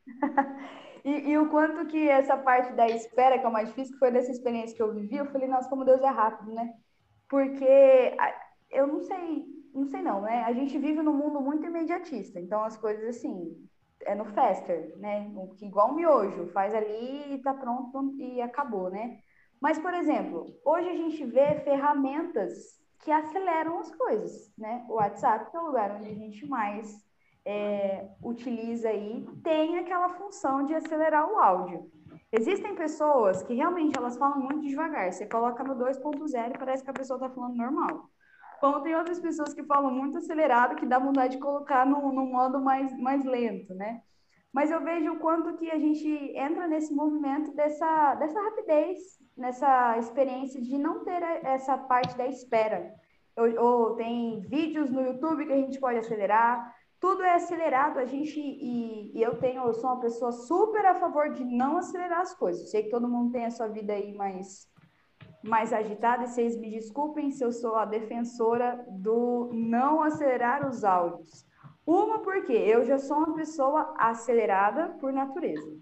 e, 1.04 1.32
e, 1.32 1.38
o 1.38 1.50
quanto 1.50 1.88
que 1.88 2.08
essa 2.08 2.38
parte 2.38 2.74
da 2.74 2.88
espera, 2.88 3.40
que 3.40 3.46
é 3.46 3.50
o 3.50 3.52
mais 3.52 3.70
difícil, 3.70 3.94
que 3.94 4.00
foi 4.00 4.12
dessa 4.12 4.32
experiência 4.32 4.76
que 4.76 4.82
eu 4.82 4.94
vivi, 4.94 5.18
eu 5.18 5.26
falei, 5.32 5.48
nossa, 5.48 5.70
como 5.70 5.84
Deus 5.84 6.02
é 6.02 6.10
rápido, 6.10 6.54
né? 6.54 6.74
Porque 7.28 8.16
eu 8.70 8.86
não 8.86 9.02
sei, 9.02 9.46
não 9.74 9.86
sei 9.88 10.02
não, 10.02 10.22
né? 10.22 10.44
A 10.44 10.54
gente 10.54 10.78
vive 10.78 11.02
num 11.02 11.14
mundo 11.14 11.42
muito 11.42 11.66
imediatista, 11.66 12.40
então 12.40 12.64
as 12.64 12.78
coisas 12.78 13.16
assim, 13.16 13.68
é 14.02 14.14
no 14.14 14.26
faster, 14.26 14.96
né? 14.98 15.32
Igual 15.62 15.92
um 15.92 15.96
miojo, 15.96 16.48
faz 16.48 16.74
ali 16.76 17.34
e 17.34 17.42
tá 17.42 17.54
pronto 17.54 18.16
e 18.20 18.42
acabou, 18.42 18.92
né? 18.92 19.20
Mas, 19.60 19.80
por 19.80 19.94
exemplo, 19.94 20.56
hoje 20.66 20.90
a 20.90 20.96
gente 20.96 21.24
vê 21.26 21.60
ferramentas 21.62 22.81
que 23.04 23.12
aceleram 23.12 23.80
as 23.80 23.94
coisas, 23.96 24.52
né? 24.58 24.86
O 24.90 24.94
WhatsApp, 24.94 25.56
é 25.56 25.60
o 25.60 25.66
lugar 25.66 25.92
onde 25.92 26.10
a 26.10 26.14
gente 26.14 26.46
mais 26.48 27.04
é, 27.46 28.08
utiliza 28.24 28.90
aí, 28.90 29.28
tem 29.44 29.80
aquela 29.80 30.10
função 30.10 30.66
de 30.66 30.74
acelerar 30.74 31.28
o 31.28 31.40
áudio. 31.40 31.90
Existem 32.32 32.76
pessoas 32.76 33.44
que 33.44 33.54
realmente 33.54 33.98
elas 33.98 34.18
falam 34.18 34.40
muito 34.40 34.62
devagar. 34.62 35.12
Você 35.12 35.26
coloca 35.26 35.64
no 35.64 35.76
2.0 35.76 36.56
e 36.56 36.58
parece 36.58 36.84
que 36.84 36.90
a 36.90 36.94
pessoa 36.94 37.18
está 37.18 37.30
falando 37.30 37.56
normal. 37.56 38.10
Como 38.60 38.82
tem 38.82 38.96
outras 38.96 39.20
pessoas 39.20 39.54
que 39.54 39.64
falam 39.64 39.92
muito 39.92 40.20
acelerado, 40.20 40.76
que 40.76 40.86
dá 40.86 41.00
vontade 41.00 41.36
de 41.36 41.42
colocar 41.42 41.86
no, 41.86 42.14
no 42.14 42.26
modo 42.28 42.62
mais, 42.62 42.96
mais 43.00 43.26
lento, 43.26 43.74
né? 43.74 44.02
Mas 44.54 44.70
eu 44.70 44.84
vejo 44.84 45.14
o 45.14 45.20
quanto 45.20 45.56
que 45.58 45.72
a 45.72 45.80
gente 45.80 46.08
entra 46.36 46.68
nesse 46.68 46.94
movimento 46.94 47.54
dessa, 47.56 48.16
dessa 48.16 48.42
rapidez, 48.42 49.00
nessa 49.38 49.98
experiência 49.98 50.62
de 50.62 50.78
não 50.78 51.06
ter 51.06 51.24
essa 51.44 51.78
parte 51.78 52.18
da 52.18 52.28
espera. 52.28 52.94
Ou, 53.38 53.64
ou, 53.64 53.96
tem 53.96 54.42
vídeos 54.42 54.92
no 54.92 55.02
YouTube 55.02 55.46
que 55.46 55.54
a 55.54 55.58
gente 55.58 55.80
pode 55.80 56.00
acelerar, 56.00 56.76
tudo 57.00 57.24
é 57.24 57.34
acelerado, 57.34 57.98
a 57.98 58.06
gente, 58.06 58.40
e, 58.40 59.18
e, 59.18 59.24
eu 59.24 59.36
tenho, 59.40 59.64
eu 59.64 59.74
sou 59.74 59.90
uma 59.90 60.00
pessoa 60.00 60.32
super 60.32 60.86
a 60.86 61.00
favor 61.00 61.32
de 61.32 61.44
não 61.44 61.78
acelerar 61.78 62.20
as 62.20 62.36
coisas. 62.36 62.70
Sei 62.70 62.84
que 62.84 62.92
todo 62.92 63.10
mundo 63.10 63.32
tem 63.32 63.46
a 63.46 63.52
sua 63.52 63.68
vida 63.68 63.94
aí 63.94 64.14
mais, 64.14 64.70
mais 65.44 65.74
agitada, 65.74 66.26
e 66.26 66.28
vocês 66.28 66.56
me 66.60 66.70
desculpem 66.70 67.32
se 67.32 67.44
eu 67.44 67.52
sou 67.52 67.76
a 67.76 67.86
defensora 67.86 68.86
do 68.88 69.50
não 69.52 70.04
acelerar 70.04 70.70
os 70.70 70.84
áudios. 70.84 71.44
Uma, 71.86 72.20
porque 72.20 72.54
eu 72.54 72.86
já 72.86 72.98
sou 72.98 73.18
uma 73.18 73.34
pessoa 73.34 73.94
acelerada 73.98 74.90
por 75.00 75.12
natureza. 75.12 75.80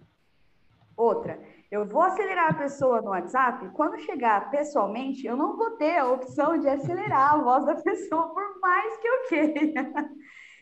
Outra, 0.95 1.39
eu 1.71 1.85
vou 1.85 2.01
acelerar 2.01 2.49
a 2.49 2.57
pessoa 2.57 3.01
no 3.01 3.11
WhatsApp, 3.11 3.69
quando 3.69 3.99
chegar 3.99 4.51
pessoalmente, 4.51 5.26
eu 5.26 5.38
não 5.38 5.55
vou 5.55 5.71
ter 5.71 5.97
a 5.97 6.11
opção 6.11 6.57
de 6.57 6.67
acelerar 6.67 7.35
a 7.35 7.38
voz 7.38 7.65
da 7.65 7.76
pessoa, 7.81 8.34
por 8.34 8.59
mais 8.59 8.97
que 8.97 9.07
eu 9.07 9.27
queira. 9.30 10.09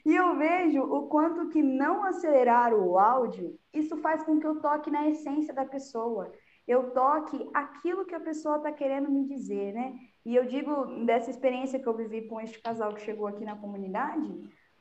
E 0.05 0.15
eu 0.15 0.37
vejo 0.37 0.81
o 0.81 1.07
quanto 1.07 1.49
que 1.49 1.61
não 1.61 2.03
acelerar 2.03 2.73
o 2.73 2.97
áudio, 2.97 3.57
isso 3.73 3.97
faz 3.97 4.23
com 4.23 4.39
que 4.39 4.47
eu 4.47 4.61
toque 4.61 4.89
na 4.91 5.09
essência 5.09 5.53
da 5.53 5.65
pessoa. 5.65 6.31
Eu 6.67 6.91
toque 6.91 7.49
aquilo 7.53 8.05
que 8.05 8.13
a 8.15 8.19
pessoa 8.19 8.57
está 8.57 8.71
querendo 8.71 9.09
me 9.09 9.25
dizer, 9.25 9.73
né? 9.73 9.95
E 10.25 10.35
eu 10.35 10.45
digo 10.45 11.03
dessa 11.05 11.29
experiência 11.29 11.79
que 11.79 11.87
eu 11.87 11.95
vivi 11.97 12.27
com 12.27 12.39
este 12.39 12.61
casal 12.61 12.93
que 12.93 13.01
chegou 13.01 13.27
aqui 13.27 13.43
na 13.43 13.55
comunidade, 13.55 14.31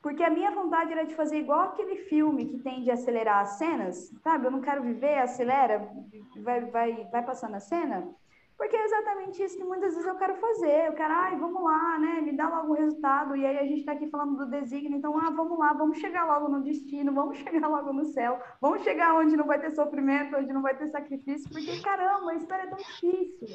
porque 0.06 0.22
a 0.22 0.30
minha 0.30 0.52
vontade 0.52 0.92
era 0.92 1.04
de 1.04 1.16
fazer 1.16 1.38
igual 1.38 1.62
aquele 1.62 1.96
filme 1.96 2.46
que 2.46 2.58
tem 2.58 2.80
de 2.80 2.92
acelerar 2.92 3.40
as 3.40 3.58
cenas, 3.58 4.14
sabe? 4.22 4.46
Eu 4.46 4.52
não 4.52 4.60
quero 4.60 4.80
viver, 4.80 5.18
acelera, 5.18 5.90
vai, 6.44 6.60
vai, 6.66 7.08
vai 7.10 7.24
passando 7.24 7.56
a 7.56 7.58
cena. 7.58 8.08
Porque 8.56 8.76
é 8.76 8.84
exatamente 8.84 9.42
isso 9.42 9.58
que 9.58 9.64
muitas 9.64 9.94
vezes 9.94 10.06
eu 10.06 10.14
quero 10.14 10.36
fazer. 10.36 10.86
Eu 10.86 10.92
quero, 10.92 11.12
ai, 11.12 11.36
vamos 11.36 11.60
lá, 11.60 11.98
né? 11.98 12.20
Me 12.20 12.36
dá 12.36 12.48
logo 12.48 12.72
o 12.72 12.76
resultado. 12.76 13.34
E 13.34 13.44
aí 13.44 13.58
a 13.58 13.66
gente 13.66 13.80
está 13.80 13.92
aqui 13.92 14.06
falando 14.06 14.36
do 14.36 14.48
desígnio. 14.48 14.96
Então, 14.96 15.18
ah, 15.18 15.28
vamos 15.30 15.58
lá, 15.58 15.72
vamos 15.72 15.98
chegar 15.98 16.24
logo 16.24 16.48
no 16.50 16.62
destino, 16.62 17.12
vamos 17.12 17.38
chegar 17.38 17.66
logo 17.66 17.92
no 17.92 18.04
céu, 18.04 18.40
vamos 18.60 18.82
chegar 18.82 19.12
onde 19.16 19.36
não 19.36 19.44
vai 19.44 19.60
ter 19.60 19.72
sofrimento, 19.72 20.36
onde 20.36 20.52
não 20.52 20.62
vai 20.62 20.76
ter 20.76 20.86
sacrifício. 20.86 21.50
Porque, 21.50 21.80
caramba, 21.82 22.30
a 22.30 22.36
história 22.36 22.62
é 22.62 22.66
tão 22.68 22.78
difícil. 22.78 23.48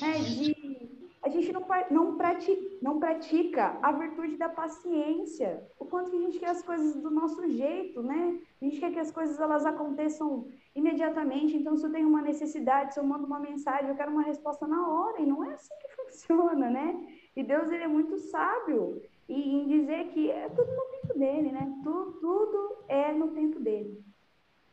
Né? 0.00 0.18
De 0.38 0.99
a 1.22 1.28
gente 1.28 1.52
não, 1.52 1.62
não, 1.90 2.16
pratica, 2.16 2.62
não 2.80 2.98
pratica 2.98 3.78
a 3.82 3.92
virtude 3.92 4.36
da 4.36 4.48
paciência. 4.48 5.62
O 5.78 5.84
quanto 5.84 6.10
que 6.10 6.16
a 6.16 6.20
gente 6.20 6.38
quer 6.38 6.48
as 6.48 6.62
coisas 6.62 6.96
do 6.96 7.10
nosso 7.10 7.46
jeito, 7.48 8.02
né? 8.02 8.40
A 8.60 8.64
gente 8.64 8.80
quer 8.80 8.90
que 8.90 8.98
as 8.98 9.10
coisas 9.10 9.38
elas 9.38 9.66
aconteçam 9.66 10.48
imediatamente. 10.74 11.56
Então, 11.56 11.76
se 11.76 11.84
eu 11.84 11.92
tenho 11.92 12.08
uma 12.08 12.22
necessidade, 12.22 12.94
se 12.94 13.00
eu 13.00 13.04
mando 13.04 13.26
uma 13.26 13.38
mensagem, 13.38 13.90
eu 13.90 13.96
quero 13.96 14.10
uma 14.10 14.22
resposta 14.22 14.66
na 14.66 14.88
hora. 14.88 15.20
E 15.20 15.26
não 15.26 15.44
é 15.44 15.52
assim 15.52 15.74
que 15.82 15.88
funciona, 16.02 16.70
né? 16.70 17.06
E 17.36 17.42
Deus, 17.42 17.70
ele 17.70 17.84
é 17.84 17.88
muito 17.88 18.16
sábio 18.16 19.02
e, 19.28 19.56
em 19.56 19.66
dizer 19.66 20.08
que 20.08 20.30
é 20.30 20.48
tudo 20.48 20.72
no 20.72 20.84
tempo 21.00 21.18
dele, 21.18 21.52
né? 21.52 21.70
Tudo, 21.84 22.12
tudo 22.12 22.76
é 22.88 23.12
no 23.12 23.28
tempo 23.28 23.60
dele. 23.60 24.02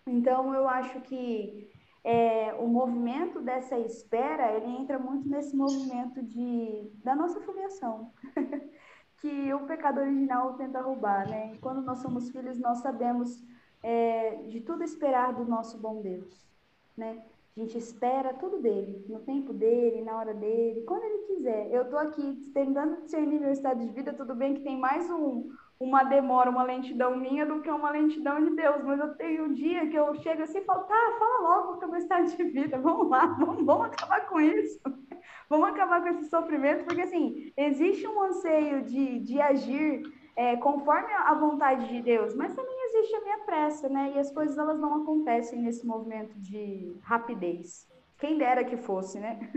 Então, 0.06 0.54
eu 0.54 0.66
acho 0.70 1.02
que 1.02 1.70
é, 2.04 2.54
o 2.60 2.68
movimento 2.68 3.42
dessa 3.42 3.78
espera, 3.80 4.54
ele 4.54 4.78
entra 4.78 4.98
muito 4.98 5.28
nesse 5.28 5.56
movimento 5.56 6.22
de, 6.24 6.92
da 7.04 7.16
nossa 7.16 7.42
filiação, 7.42 8.12
que 9.18 9.54
o 9.54 9.66
pecado 9.66 10.00
original 10.00 10.54
tenta 10.54 10.82
roubar, 10.82 11.28
né? 11.30 11.54
E 11.54 11.58
quando 11.58 11.82
nós 11.82 12.00
somos 12.00 12.30
filhos, 12.30 12.60
nós 12.60 12.80
sabemos 12.80 13.44
é, 13.84 14.36
de 14.48 14.62
tudo 14.62 14.84
esperar 14.84 15.34
do 15.34 15.46
nosso 15.46 15.78
bom 15.80 16.02
Deus, 16.02 16.48
né? 16.96 17.24
Gente 17.58 17.76
espera 17.76 18.36
tudo 18.36 18.60
dele, 18.62 19.04
no 19.10 19.18
tempo 19.22 19.52
dele, 19.52 20.04
na 20.04 20.16
hora 20.16 20.32
dele, 20.32 20.84
quando 20.84 21.04
ele 21.04 21.24
quiser. 21.24 21.72
Eu 21.72 21.82
estou 21.82 21.98
aqui 21.98 22.52
tentando 22.54 23.02
discernir 23.02 23.40
meu 23.40 23.52
estado 23.52 23.80
de 23.80 23.92
vida, 23.92 24.14
tudo 24.14 24.36
bem 24.36 24.54
que 24.54 24.62
tem 24.62 24.78
mais 24.78 25.10
um, 25.10 25.50
uma 25.80 26.04
demora, 26.04 26.52
uma 26.52 26.62
lentidão 26.62 27.18
minha 27.18 27.48
do 27.48 27.60
que 27.64 27.72
uma 27.72 27.90
lentidão 27.90 28.44
de 28.44 28.56
Deus. 28.56 28.84
Mas 28.84 29.00
eu 29.00 29.16
tenho 29.16 29.46
um 29.46 29.54
dia 29.54 29.88
que 29.88 29.96
eu 29.96 30.14
chego 30.22 30.44
assim 30.44 30.60
e 30.60 30.66
falo, 30.66 30.84
tá, 30.84 31.16
fala 31.18 31.50
logo 31.50 31.80
que 31.80 31.86
é 31.86 31.88
meu 31.88 31.98
estado 31.98 32.28
de 32.28 32.44
vida, 32.44 32.78
vamos 32.80 33.10
lá, 33.10 33.26
vamos, 33.26 33.66
vamos 33.66 33.88
acabar 33.88 34.28
com 34.28 34.40
isso. 34.40 34.80
vamos 35.50 35.70
acabar 35.70 36.04
com 36.04 36.10
esse 36.10 36.30
sofrimento, 36.30 36.86
porque 36.86 37.02
assim, 37.02 37.52
existe 37.58 38.08
um 38.08 38.22
anseio 38.22 38.84
de, 38.84 39.18
de 39.18 39.42
agir 39.42 40.04
é, 40.36 40.58
conforme 40.58 41.12
a 41.12 41.34
vontade 41.34 41.88
de 41.88 42.04
Deus, 42.04 42.36
mas 42.36 42.54
também 42.54 42.77
existe 42.98 43.16
a 43.16 43.22
minha 43.22 43.38
pressa, 43.40 43.88
né? 43.90 44.14
E 44.16 44.20
as 44.20 44.32
coisas 44.32 44.58
elas 44.58 44.80
não 44.80 45.02
acontecem 45.02 45.62
nesse 45.62 45.86
movimento 45.86 46.40
de 46.40 46.96
rapidez. 47.02 47.88
Quem 48.18 48.38
dera 48.38 48.64
que 48.64 48.78
fosse, 48.78 49.20
né? 49.20 49.40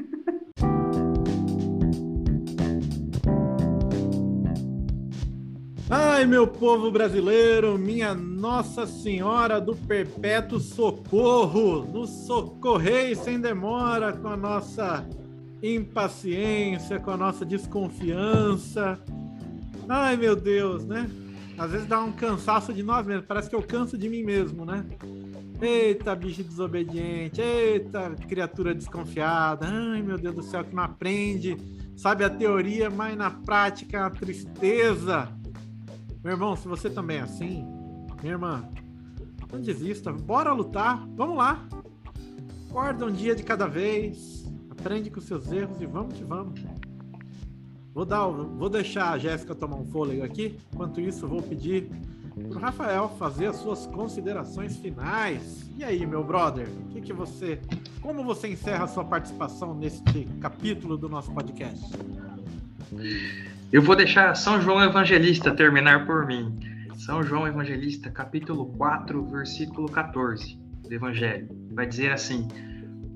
Ai, 5.93 6.25
meu 6.25 6.47
povo 6.47 6.89
brasileiro, 6.91 7.77
minha 7.77 8.15
Nossa 8.15 8.87
Senhora 8.87 9.61
do 9.61 9.75
Perpétuo 9.75 10.61
Socorro, 10.61 11.83
nos 11.83 12.11
socorrei 12.27 13.17
sem 13.17 13.41
demora 13.41 14.13
com 14.13 14.29
a 14.29 14.37
nossa 14.37 15.05
impaciência, 15.61 17.01
com 17.01 17.11
a 17.11 17.17
nossa 17.17 17.45
desconfiança. 17.45 19.01
Ai, 19.89 20.17
meu 20.17 20.37
Deus, 20.37 20.85
né? 20.87 21.11
Às 21.61 21.73
vezes 21.73 21.87
dá 21.87 22.01
um 22.01 22.11
cansaço 22.11 22.73
de 22.73 22.83
nós 22.83 23.07
mesmos, 23.07 23.27
parece 23.27 23.51
que 23.51 23.55
eu 23.55 23.63
canso 23.63 23.99
de 23.99 24.09
mim 24.09 24.23
mesmo, 24.23 24.65
né? 24.65 24.83
Eita, 25.61 26.17
bicho 26.17 26.43
desobediente, 26.43 27.39
eita, 27.39 28.17
criatura 28.27 28.75
desconfiada. 28.75 29.67
Ai, 29.67 30.01
meu 30.01 30.17
Deus 30.17 30.37
do 30.37 30.43
céu, 30.43 30.65
que 30.65 30.75
não 30.75 30.85
aprende, 30.85 31.59
sabe 31.95 32.25
a 32.25 32.31
teoria, 32.31 32.89
mas 32.89 33.15
na 33.15 33.31
prática 33.31 33.99
é 33.99 34.01
uma 34.01 34.11
tristeza. 34.11 35.29
Meu 36.25 36.33
irmão, 36.33 36.57
se 36.57 36.67
você 36.67 36.89
também 36.89 37.19
é 37.19 37.21
assim, 37.21 37.63
minha 38.23 38.33
irmã, 38.33 38.67
não 39.53 39.61
desista, 39.61 40.11
bora 40.11 40.55
lutar, 40.55 41.07
vamos 41.15 41.37
lá. 41.37 41.69
Acorda 42.71 43.05
um 43.05 43.13
dia 43.13 43.35
de 43.35 43.43
cada 43.43 43.67
vez, 43.67 44.51
aprende 44.71 45.11
com 45.11 45.21
seus 45.21 45.53
erros 45.53 45.79
e 45.79 45.85
vamos 45.85 46.15
que 46.15 46.25
vamos. 46.25 46.59
Vou, 47.93 48.05
dar, 48.05 48.27
vou 48.27 48.69
deixar 48.69 49.13
a 49.13 49.19
Jéssica 49.19 49.55
tomar 49.55 49.77
um 49.77 49.87
fôlego 49.87 50.23
aqui. 50.23 50.57
Enquanto 50.73 51.01
isso, 51.01 51.27
vou 51.27 51.43
pedir 51.43 51.91
para 52.49 52.59
o 52.59 52.61
Rafael 52.61 53.09
fazer 53.19 53.47
as 53.47 53.57
suas 53.57 53.87
considerações 53.87 54.77
finais. 54.77 55.69
E 55.77 55.85
aí, 55.85 56.07
meu 56.07 56.23
brother, 56.23 56.69
que, 56.91 57.01
que 57.01 57.13
você, 57.13 57.61
como 58.01 58.23
você 58.23 58.49
encerra 58.49 58.85
a 58.85 58.89
sua 58.89 59.05
participação 59.05 59.75
neste 59.75 60.25
capítulo 60.41 60.97
do 60.97 61.09
nosso 61.09 61.33
podcast? 61.33 61.85
Eu 63.73 63.83
vou 63.83 63.97
deixar 63.97 64.35
São 64.35 64.61
João 64.61 64.83
Evangelista 64.83 65.55
terminar 65.55 66.07
por 66.07 66.27
mim. 66.27 66.59
São 66.97 67.23
João 67.23 67.47
Evangelista, 67.47 68.11
capítulo 68.11 68.67
4, 68.77 69.25
versículo 69.27 69.89
14 69.89 70.59
do 70.83 70.95
Evangelho. 70.95 71.49
Vai 71.73 71.87
dizer 71.87 72.13
assim: 72.13 72.47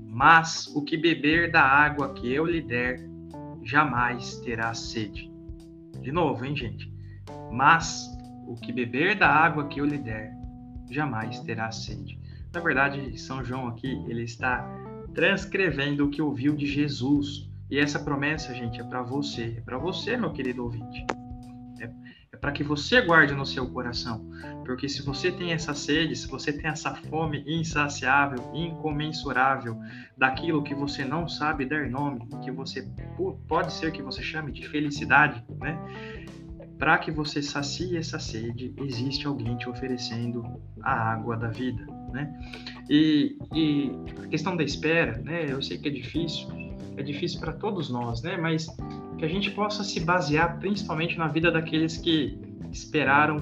Mas 0.09 0.67
o 0.75 0.81
que 0.81 0.97
beber 0.97 1.51
da 1.51 1.61
água 1.61 2.13
que 2.13 2.33
eu 2.33 2.45
lhe 2.45 2.61
der, 2.61 2.99
jamais 3.65 4.37
terá 4.37 4.73
sede. 4.73 5.29
De 6.01 6.11
novo, 6.11 6.45
hein, 6.45 6.55
gente? 6.55 6.93
Mas 7.51 8.07
o 8.47 8.55
que 8.55 8.71
beber 8.71 9.17
da 9.17 9.27
água 9.27 9.67
que 9.67 9.81
eu 9.81 9.85
lhe 9.85 9.97
der, 9.97 10.31
jamais 10.89 11.39
terá 11.39 11.71
sede. 11.71 12.19
Na 12.53 12.61
verdade, 12.61 13.19
São 13.19 13.43
João 13.43 13.67
aqui, 13.67 13.91
ele 14.07 14.23
está 14.23 14.65
transcrevendo 15.13 16.05
o 16.05 16.09
que 16.09 16.21
ouviu 16.21 16.55
de 16.55 16.67
Jesus. 16.67 17.49
E 17.69 17.79
essa 17.79 17.99
promessa, 17.99 18.53
gente, 18.53 18.79
é 18.79 18.83
para 18.83 19.01
você, 19.01 19.55
é 19.57 19.61
para 19.61 19.77
você, 19.77 20.15
meu 20.15 20.31
querido 20.31 20.63
ouvinte 20.63 21.05
para 22.45 22.51
que 22.51 22.63
você 22.63 23.01
guarde 23.01 23.33
no 23.33 23.43
seu 23.43 23.67
coração. 23.67 24.23
Porque 24.63 24.87
se 24.87 25.01
você 25.01 25.31
tem 25.31 25.51
essa 25.51 25.73
sede, 25.73 26.15
se 26.15 26.27
você 26.27 26.53
tem 26.53 26.69
essa 26.69 26.93
fome 26.93 27.43
insaciável, 27.47 28.51
incomensurável 28.53 29.75
daquilo 30.15 30.61
que 30.61 30.75
você 30.75 31.03
não 31.03 31.27
sabe 31.27 31.65
dar 31.65 31.89
nome, 31.89 32.19
que 32.43 32.51
você 32.51 32.87
pode 33.47 33.73
ser 33.73 33.91
que 33.91 34.03
você 34.03 34.21
chame 34.21 34.51
de 34.51 34.67
felicidade, 34.67 35.43
né? 35.59 35.75
Para 36.77 36.99
que 36.99 37.09
você 37.09 37.41
sacie 37.41 37.97
essa 37.97 38.19
sede, 38.19 38.75
existe 38.77 39.25
alguém 39.25 39.57
te 39.57 39.67
oferecendo 39.67 40.45
a 40.83 41.13
água 41.13 41.35
da 41.35 41.47
vida, 41.47 41.83
né? 42.13 42.31
E, 42.87 43.39
e 43.55 43.91
a 44.23 44.27
questão 44.27 44.55
da 44.55 44.63
espera, 44.63 45.17
né? 45.17 45.47
Eu 45.49 45.63
sei 45.63 45.79
que 45.79 45.89
é 45.89 45.91
difícil, 45.91 46.47
é 46.97 47.03
difícil 47.03 47.39
para 47.39 47.53
todos 47.53 47.89
nós, 47.89 48.21
né? 48.21 48.37
Mas 48.37 48.67
que 49.17 49.25
a 49.25 49.27
gente 49.27 49.51
possa 49.51 49.83
se 49.83 49.99
basear 49.99 50.59
principalmente 50.59 51.17
na 51.17 51.27
vida 51.27 51.51
daqueles 51.51 51.97
que 51.97 52.37
esperaram 52.71 53.37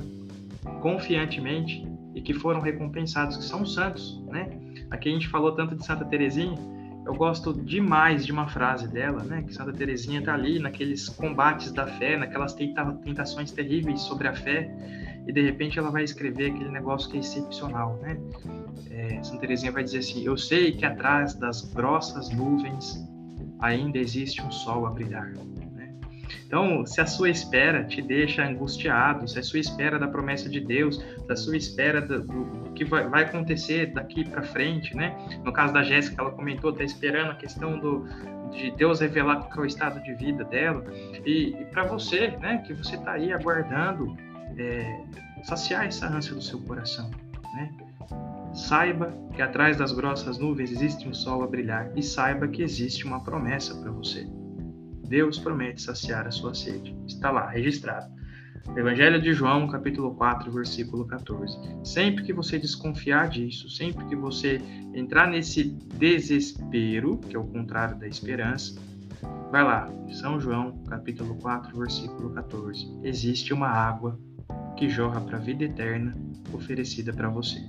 confiantemente 0.82 1.88
e 2.16 2.22
que 2.22 2.34
foram 2.34 2.62
recompensados, 2.62 3.38
que 3.38 3.44
são 3.44 3.66
santos, 3.66 4.22
né? 4.28 4.50
Aqui 4.92 5.10
a 5.10 5.12
gente 5.12 5.28
falou 5.28 5.52
tanto 5.54 5.76
de 5.76 5.86
Santa 5.86 6.06
Teresinha, 6.06 6.56
eu 7.06 7.14
gosto 7.16 7.54
demais 7.54 8.26
de 8.26 8.32
uma 8.32 8.48
frase 8.48 8.88
dela, 8.88 9.24
né? 9.24 9.44
Que 9.44 9.54
Santa 9.54 9.74
Teresinha 9.74 10.20
está 10.20 10.34
ali 10.34 10.60
naqueles 10.60 11.10
combates 11.10 11.72
da 11.72 11.86
fé, 11.86 12.18
naquelas 12.18 12.54
tentações 12.54 13.52
terríveis 13.52 14.02
sobre 14.02 14.28
a 14.28 14.34
fé, 14.34 14.74
e 15.28 15.32
de 15.32 15.42
repente 15.42 15.80
ela 15.80 15.90
vai 15.90 16.04
escrever 16.04 16.52
aquele 16.52 16.70
negócio 16.70 17.10
que 17.10 17.18
é 17.18 17.20
excepcional, 17.20 18.00
né? 18.02 18.18
É, 18.90 19.24
Santa 19.24 19.42
Teresinha 19.42 19.72
vai 19.72 19.84
dizer 19.84 20.00
assim: 20.00 20.24
Eu 20.24 20.38
sei 20.38 20.72
que 20.72 20.86
atrás 20.86 21.34
das 21.34 21.62
grossas 21.74 22.30
nuvens 22.30 23.04
ainda 23.64 23.98
existe 23.98 24.42
um 24.42 24.52
sol 24.52 24.86
a 24.86 24.92
brilhar. 24.92 25.32
Então, 26.46 26.86
se 26.86 27.02
a 27.02 27.06
sua 27.06 27.32
espera 27.32 27.84
te 27.84 28.00
deixa 28.00 28.46
angustiado, 28.46 29.28
se 29.28 29.40
a 29.40 29.44
sua 29.44 29.60
espera 29.60 29.98
da 29.98 30.08
promessa 30.08 30.48
de 30.48 30.60
Deus, 30.60 30.98
se 30.98 31.32
a 31.32 31.36
sua 31.36 31.58
espera 31.58 32.00
do, 32.00 32.22
do 32.22 32.72
que 32.74 32.86
vai, 32.86 33.08
vai, 33.08 33.24
acontecer 33.24 33.88
daqui 33.88 34.24
para 34.24 34.44
frente, 34.44 34.96
né? 34.96 35.16
No 35.44 35.52
caso 35.52 35.74
da 35.74 35.82
Jéssica, 35.82 36.22
ela 36.22 36.32
comentou, 36.32 36.70
está 36.70 36.84
esperando 36.84 37.32
a 37.32 37.36
questão 37.36 37.80
do, 37.80 38.06
de 38.52 38.70
Deus 38.72 39.00
revelar 39.00 39.42
qual 39.46 39.60
é 39.60 39.60
o 39.62 39.66
estado 39.66 40.00
de 40.04 40.14
vida 40.14 40.44
dela. 40.44 40.84
E, 41.26 41.56
e 41.60 41.66
para 41.72 41.86
você, 41.86 42.28
né, 42.38 42.64
que 42.68 42.74
você 42.74 42.98
está 42.98 43.14
aí 43.14 43.34
aguardando 43.34 44.16
é, 44.56 45.02
saciar 45.44 45.88
essa 45.88 46.08
ânsia 46.08 46.36
do 46.36 46.42
seu 46.42 46.60
coração, 46.62 47.10
né? 47.56 47.72
Saiba 48.54 49.12
que 49.36 49.42
atrás 49.42 49.78
das 49.78 49.92
grossas 49.92 50.38
nuvens 50.38 50.72
existe 50.72 51.08
um 51.08 51.14
sol 51.14 51.44
a 51.44 51.48
brilhar 51.48 51.92
e 51.96 52.04
saiba 52.04 52.48
que 52.48 52.62
existe 52.62 53.04
uma 53.04 53.24
promessa 53.24 53.76
para 53.82 53.92
você. 53.92 54.28
Deus 55.08 55.40
promete 55.40 55.82
saciar 55.82 56.28
a 56.28 56.32
sua 56.32 56.54
sede. 56.54 56.96
Está 57.08 57.32
lá, 57.32 57.50
registrado. 57.50 58.14
Evangelho 58.78 59.22
de 59.22 59.34
João, 59.34 59.68
capítulo 59.68 60.16
4, 60.16 60.52
versículo 60.52 61.06
14. 61.06 61.58
Sempre 61.84 62.24
que 62.24 62.32
você 62.32 62.60
desconfiar 62.60 63.28
disso, 63.28 63.70
sempre 63.70 64.06
que 64.06 64.16
você 64.16 64.62
entrar 64.94 65.28
nesse 65.28 65.76
desespero, 65.96 67.18
que 67.18 67.36
é 67.36 67.40
o 67.40 67.48
contrário 67.48 67.98
da 67.98 68.08
esperança, 68.08 68.80
vai 69.52 69.64
lá, 69.64 69.92
São 70.12 70.40
João, 70.40 70.78
capítulo 70.88 71.36
4, 71.36 71.78
versículo 71.78 72.30
14. 72.30 73.00
Existe 73.04 73.52
uma 73.52 73.68
água 73.68 74.18
que 74.78 74.88
jorra 74.88 75.22
para 75.22 75.38
a 75.38 75.42
vida 75.42 75.64
eterna 75.64 76.14
oferecida 76.54 77.12
para 77.12 77.30
você. 77.30 77.60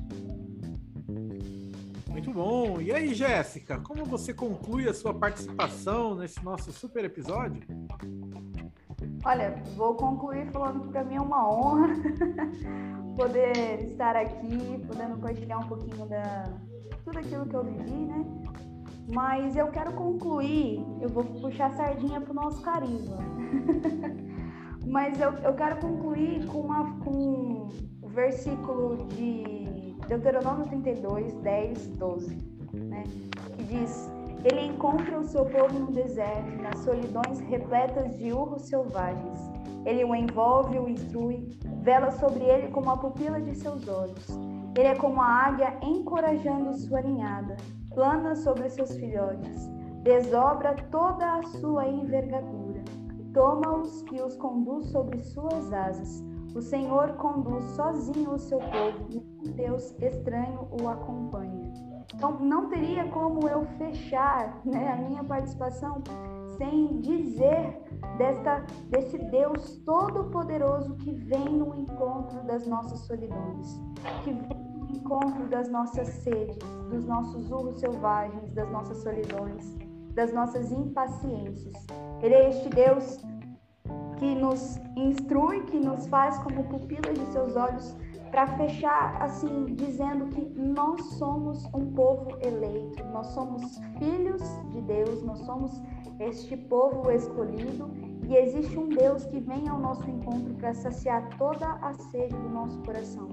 Bom. 2.34 2.80
E 2.80 2.92
aí, 2.92 3.14
Jéssica, 3.14 3.78
como 3.78 4.04
você 4.04 4.34
conclui 4.34 4.88
a 4.88 4.92
sua 4.92 5.14
participação 5.14 6.16
nesse 6.16 6.44
nosso 6.44 6.72
super 6.72 7.04
episódio? 7.04 7.62
Olha, 9.24 9.62
vou 9.76 9.94
concluir 9.94 10.50
falando 10.50 10.80
que 10.80 10.88
para 10.88 11.04
mim 11.04 11.14
é 11.14 11.20
uma 11.20 11.48
honra 11.48 11.94
poder 13.16 13.84
estar 13.84 14.16
aqui, 14.16 14.84
podendo 14.84 15.14
compartilhar 15.14 15.58
um 15.58 15.68
pouquinho 15.68 16.06
da 16.06 16.42
tudo 17.04 17.20
aquilo 17.20 17.46
que 17.46 17.54
eu 17.54 17.62
vivi, 17.62 18.04
né? 18.04 18.24
Mas 19.14 19.54
eu 19.54 19.68
quero 19.68 19.92
concluir, 19.92 20.84
eu 21.00 21.08
vou 21.10 21.22
puxar 21.22 21.66
a 21.66 21.76
sardinha 21.76 22.20
pro 22.20 22.34
nosso 22.34 22.60
carisma. 22.62 23.18
Mas 24.84 25.20
eu, 25.20 25.32
eu 25.34 25.54
quero 25.54 25.76
concluir 25.76 26.44
com, 26.46 26.62
uma, 26.62 26.98
com 26.98 27.68
o 28.02 28.08
versículo 28.08 29.06
de 29.06 29.63
Deuteronômio 30.08 30.66
32, 30.66 31.32
10, 31.34 31.86
12, 31.96 32.36
né? 32.74 33.04
que 33.56 33.64
diz: 33.64 34.10
Ele 34.44 34.66
encontra 34.66 35.18
o 35.18 35.24
seu 35.24 35.46
povo 35.46 35.78
no 35.78 35.92
deserto, 35.92 36.62
nas 36.62 36.78
solidões 36.80 37.40
repletas 37.40 38.18
de 38.18 38.32
urros 38.32 38.62
selvagens. 38.62 39.38
Ele 39.86 40.04
o 40.04 40.14
envolve, 40.14 40.78
o 40.78 40.88
instrui, 40.88 41.48
vela 41.82 42.10
sobre 42.10 42.44
ele 42.44 42.68
como 42.68 42.90
a 42.90 42.96
pupila 42.96 43.40
de 43.40 43.54
seus 43.54 43.88
olhos. 43.88 44.28
Ele 44.76 44.88
é 44.88 44.94
como 44.94 45.22
a 45.22 45.26
águia 45.26 45.74
encorajando 45.82 46.74
sua 46.74 47.00
ninhada, 47.00 47.56
plana 47.94 48.34
sobre 48.34 48.68
seus 48.68 48.94
filhotes, 48.96 49.68
desdobra 50.02 50.74
toda 50.90 51.38
a 51.38 51.42
sua 51.44 51.86
envergadura, 51.86 52.82
toma-os 53.32 54.04
e 54.12 54.20
os 54.20 54.36
conduz 54.36 54.86
sobre 54.90 55.22
suas 55.22 55.72
asas 55.72 56.33
o 56.54 56.60
Senhor 56.60 57.14
conduz 57.14 57.64
sozinho 57.72 58.32
o 58.32 58.38
seu 58.38 58.58
povo, 58.58 59.08
e 59.42 59.48
Deus 59.50 59.94
estranho 60.00 60.68
o 60.80 60.88
acompanha. 60.88 61.72
Então, 62.14 62.38
não 62.38 62.68
teria 62.68 63.08
como 63.08 63.48
eu 63.48 63.64
fechar 63.76 64.60
né, 64.64 64.92
a 64.92 64.96
minha 64.96 65.24
participação 65.24 66.02
sem 66.56 67.00
dizer 67.00 67.82
desta, 68.16 68.64
desse 68.88 69.18
Deus 69.18 69.78
todo-poderoso 69.84 70.94
que 70.96 71.12
vem 71.12 71.48
no 71.48 71.74
encontro 71.74 72.40
das 72.44 72.66
nossas 72.66 73.00
solidões, 73.00 73.80
que 74.22 74.32
vem 74.32 74.64
no 74.78 74.88
encontro 74.90 75.48
das 75.48 75.68
nossas 75.68 76.06
sedes, 76.08 76.58
dos 76.88 77.04
nossos 77.04 77.50
urros 77.50 77.80
selvagens, 77.80 78.52
das 78.52 78.70
nossas 78.70 78.98
solidões, 78.98 79.76
das 80.12 80.32
nossas 80.32 80.70
impaciências. 80.70 81.74
Ele 82.22 82.34
é 82.34 82.48
este 82.50 82.68
Deus 82.68 83.20
que 84.18 84.34
nos 84.34 84.80
instrui, 84.96 85.62
que 85.62 85.78
nos 85.78 86.06
faz 86.06 86.38
como 86.38 86.64
pupilas 86.64 87.18
de 87.18 87.26
seus 87.32 87.56
olhos, 87.56 87.96
para 88.30 88.46
fechar 88.56 89.22
assim, 89.22 89.66
dizendo 89.76 90.26
que 90.26 90.42
nós 90.58 91.00
somos 91.14 91.64
um 91.66 91.92
povo 91.92 92.36
eleito, 92.40 93.04
nós 93.12 93.28
somos 93.28 93.78
filhos 93.98 94.42
de 94.72 94.80
Deus, 94.80 95.22
nós 95.22 95.38
somos 95.40 95.80
este 96.18 96.56
povo 96.56 97.10
escolhido 97.12 97.90
e 98.26 98.36
existe 98.36 98.76
um 98.78 98.88
Deus 98.88 99.24
que 99.26 99.38
vem 99.38 99.68
ao 99.68 99.78
nosso 99.78 100.08
encontro 100.10 100.54
para 100.54 100.74
saciar 100.74 101.28
toda 101.36 101.78
a 101.82 101.92
sede 101.92 102.34
do 102.34 102.48
nosso 102.48 102.78
coração. 102.82 103.28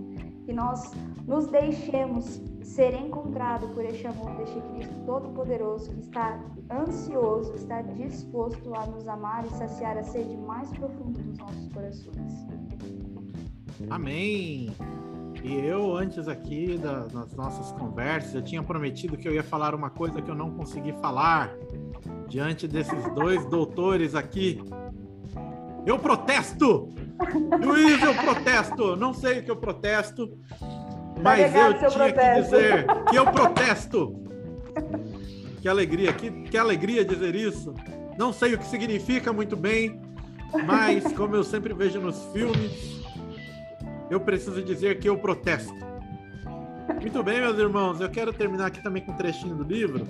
Que 0.46 0.54
nós 0.54 0.92
nos 1.28 1.48
deixemos 1.48 2.42
ser 2.64 2.94
encontrado 2.94 3.68
por 3.70 3.84
este 3.86 4.08
amor 4.08 4.36
deste 4.38 4.60
Cristo 4.62 4.94
Todo-Poderoso 5.06 5.92
que 5.92 6.02
está 6.02 6.40
ansioso, 6.72 7.54
está 7.56 7.82
disposto 7.82 8.74
a 8.74 8.86
nos 8.88 9.08
amar 9.08 9.46
e 9.46 9.50
saciar 9.50 9.98
a 9.98 10.04
sede 10.04 10.36
mais 10.38 10.70
profunda 10.72 11.20
dos 11.20 11.38
nossos 11.38 11.68
corações. 11.74 12.46
Amém! 13.90 14.74
E 15.44 15.56
eu, 15.56 15.96
antes 15.96 16.28
aqui 16.28 16.78
da, 16.78 17.00
das 17.08 17.34
nossas 17.34 17.72
conversas, 17.72 18.36
eu 18.36 18.44
tinha 18.44 18.62
prometido 18.62 19.18
que 19.18 19.28
eu 19.28 19.34
ia 19.34 19.44
falar 19.44 19.74
uma 19.74 19.90
coisa 19.90 20.22
que 20.22 20.30
eu 20.30 20.36
não 20.36 20.52
consegui 20.52 20.94
falar 20.94 21.52
diante 22.28 22.68
desses 22.68 23.14
dois 23.14 23.44
doutores 23.46 24.14
aqui. 24.14 24.64
Eu 25.86 25.98
protesto! 25.98 26.94
Luiz, 27.64 28.02
eu 28.02 28.14
protesto! 28.16 28.96
Não 28.96 29.14
sei 29.14 29.40
o 29.40 29.44
que 29.44 29.52
eu 29.52 29.56
protesto, 29.56 30.38
mas 31.22 31.54
eu 31.56 31.74
tinha 31.78 31.92
protesto. 31.92 32.20
que 32.20 32.42
dizer 32.42 32.86
que 33.10 33.16
eu 33.16 33.26
protesto. 33.32 34.22
Que 35.62 35.70
alegria, 35.70 36.14
que, 36.14 36.32
que 36.32 36.58
alegria 36.58 37.06
dizer 37.06 37.36
isso. 37.36 37.74
Não 38.18 38.34
sei 38.34 38.54
o 38.54 38.58
que 38.58 38.66
significa 38.66 39.32
muito 39.32 39.56
bem, 39.56 40.02
mas 40.66 41.12
como 41.14 41.36
eu 41.36 41.44
sempre 41.44 41.74
vejo 41.74 42.00
nos 42.00 42.24
filmes, 42.34 43.02
eu 44.10 44.20
preciso 44.20 44.62
dizer 44.62 45.00
que 45.00 45.08
eu 45.08 45.18
protesto. 45.18 45.74
Muito 47.00 47.24
bem, 47.24 47.40
meus 47.40 47.58
irmãos, 47.58 48.02
eu 48.02 48.10
quero 48.10 48.34
terminar 48.34 48.68
aqui 48.68 48.84
também 48.84 49.04
com 49.04 49.12
um 49.12 49.16
trechinho 49.16 49.56
do 49.56 49.64
livro, 49.64 50.06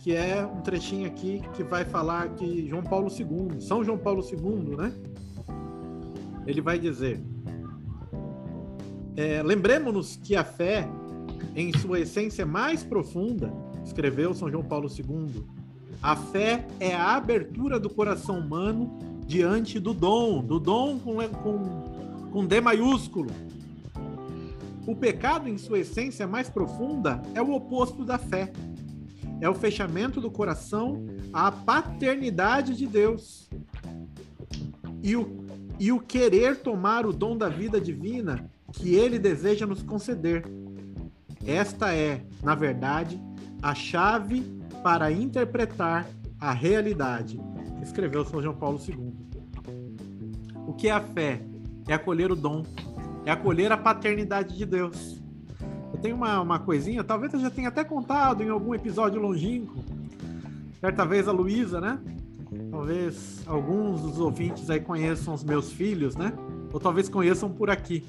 que 0.00 0.16
é 0.16 0.44
um 0.44 0.62
trechinho 0.62 1.06
aqui 1.06 1.42
que 1.54 1.62
vai 1.62 1.84
falar 1.84 2.30
que 2.30 2.66
João 2.66 2.82
Paulo 2.82 3.08
II, 3.08 3.60
São 3.60 3.84
João 3.84 3.98
Paulo 3.98 4.22
II, 4.22 4.76
né? 4.76 4.92
Ele 6.46 6.60
vai 6.60 6.78
dizer: 6.78 7.20
é, 9.16 9.42
lembremos-nos 9.42 10.16
que 10.16 10.34
a 10.34 10.42
fé, 10.42 10.88
em 11.54 11.72
sua 11.78 12.00
essência 12.00 12.46
mais 12.46 12.82
profunda, 12.82 13.52
escreveu 13.84 14.32
São 14.32 14.50
João 14.50 14.64
Paulo 14.64 14.88
II, 14.88 15.44
A 16.02 16.16
fé 16.16 16.66
é 16.78 16.94
a 16.94 17.16
abertura 17.16 17.78
do 17.78 17.90
coração 17.90 18.38
humano 18.38 18.98
diante 19.26 19.78
do 19.78 19.92
dom, 19.92 20.42
do 20.42 20.58
dom 20.58 20.98
com, 20.98 21.16
com, 21.28 22.30
com 22.32 22.46
D 22.46 22.60
maiúsculo. 22.60 23.30
O 24.86 24.96
pecado, 24.96 25.46
em 25.46 25.58
sua 25.58 25.80
essência 25.80 26.26
mais 26.26 26.48
profunda, 26.48 27.20
é 27.34 27.42
o 27.42 27.52
oposto 27.52 28.02
da 28.02 28.18
fé. 28.18 28.50
É 29.40 29.48
o 29.48 29.54
fechamento 29.54 30.20
do 30.20 30.30
coração 30.30 31.04
à 31.32 31.50
paternidade 31.50 32.76
de 32.76 32.86
Deus. 32.86 33.48
E 35.02 35.16
o, 35.16 35.46
e 35.78 35.90
o 35.90 35.98
querer 35.98 36.56
tomar 36.56 37.06
o 37.06 37.12
dom 37.12 37.36
da 37.36 37.48
vida 37.48 37.80
divina 37.80 38.50
que 38.72 38.94
ele 38.94 39.18
deseja 39.18 39.66
nos 39.66 39.82
conceder. 39.82 40.44
Esta 41.46 41.94
é, 41.94 42.22
na 42.42 42.54
verdade, 42.54 43.20
a 43.62 43.74
chave 43.74 44.42
para 44.82 45.10
interpretar 45.10 46.06
a 46.38 46.52
realidade, 46.52 47.38
escreveu 47.82 48.24
São 48.24 48.42
João 48.42 48.54
Paulo 48.54 48.78
II. 48.86 49.12
O 50.66 50.72
que 50.72 50.88
é 50.88 50.92
a 50.92 51.00
fé? 51.00 51.42
É 51.88 51.94
acolher 51.94 52.30
o 52.30 52.36
dom, 52.36 52.62
é 53.24 53.30
acolher 53.30 53.72
a 53.72 53.76
paternidade 53.76 54.56
de 54.56 54.64
Deus. 54.64 55.19
Eu 55.92 56.00
tenho 56.00 56.16
uma, 56.16 56.40
uma 56.40 56.58
coisinha, 56.58 57.02
talvez 57.02 57.32
eu 57.32 57.40
já 57.40 57.50
tenha 57.50 57.68
até 57.68 57.84
contado 57.84 58.42
em 58.42 58.48
algum 58.48 58.74
episódio 58.74 59.20
longínquo. 59.20 59.84
Certa 60.80 61.04
vez 61.04 61.28
a 61.28 61.32
Luísa, 61.32 61.80
né? 61.80 62.00
Talvez 62.70 63.42
alguns 63.46 64.00
dos 64.02 64.18
ouvintes 64.18 64.70
aí 64.70 64.80
conheçam 64.80 65.34
os 65.34 65.44
meus 65.44 65.72
filhos, 65.72 66.16
né? 66.16 66.32
Ou 66.72 66.80
talvez 66.80 67.08
conheçam 67.08 67.50
por 67.50 67.70
aqui. 67.70 68.04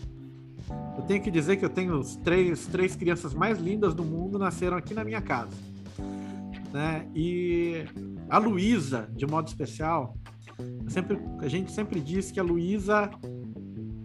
Eu 0.98 1.03
tenho 1.03 1.22
que 1.22 1.32
dizer 1.32 1.58
que 1.58 1.66
eu 1.66 1.70
tenho 1.70 1.98
os 1.98 2.16
três, 2.18 2.66
três 2.68 2.95
crianças 2.95 3.34
mais 3.34 3.60
lindas 3.60 3.94
do 3.94 4.03
mundo 4.03 4.38
nasceram 4.38 4.78
aqui 4.78 4.94
na 4.94 5.03
minha 5.03 5.22
casa. 5.22 5.52
Né? 6.72 7.08
E 7.14 7.86
a 8.30 8.38
Luísa, 8.38 9.10
de 9.14 9.26
modo 9.26 9.48
especial, 9.48 10.16
sempre, 10.88 11.20
a 11.40 11.48
gente 11.48 11.72
sempre 11.72 11.99
diz 11.99 12.32
que 12.32 12.40
a 12.40 12.44
Luísa 12.44 13.10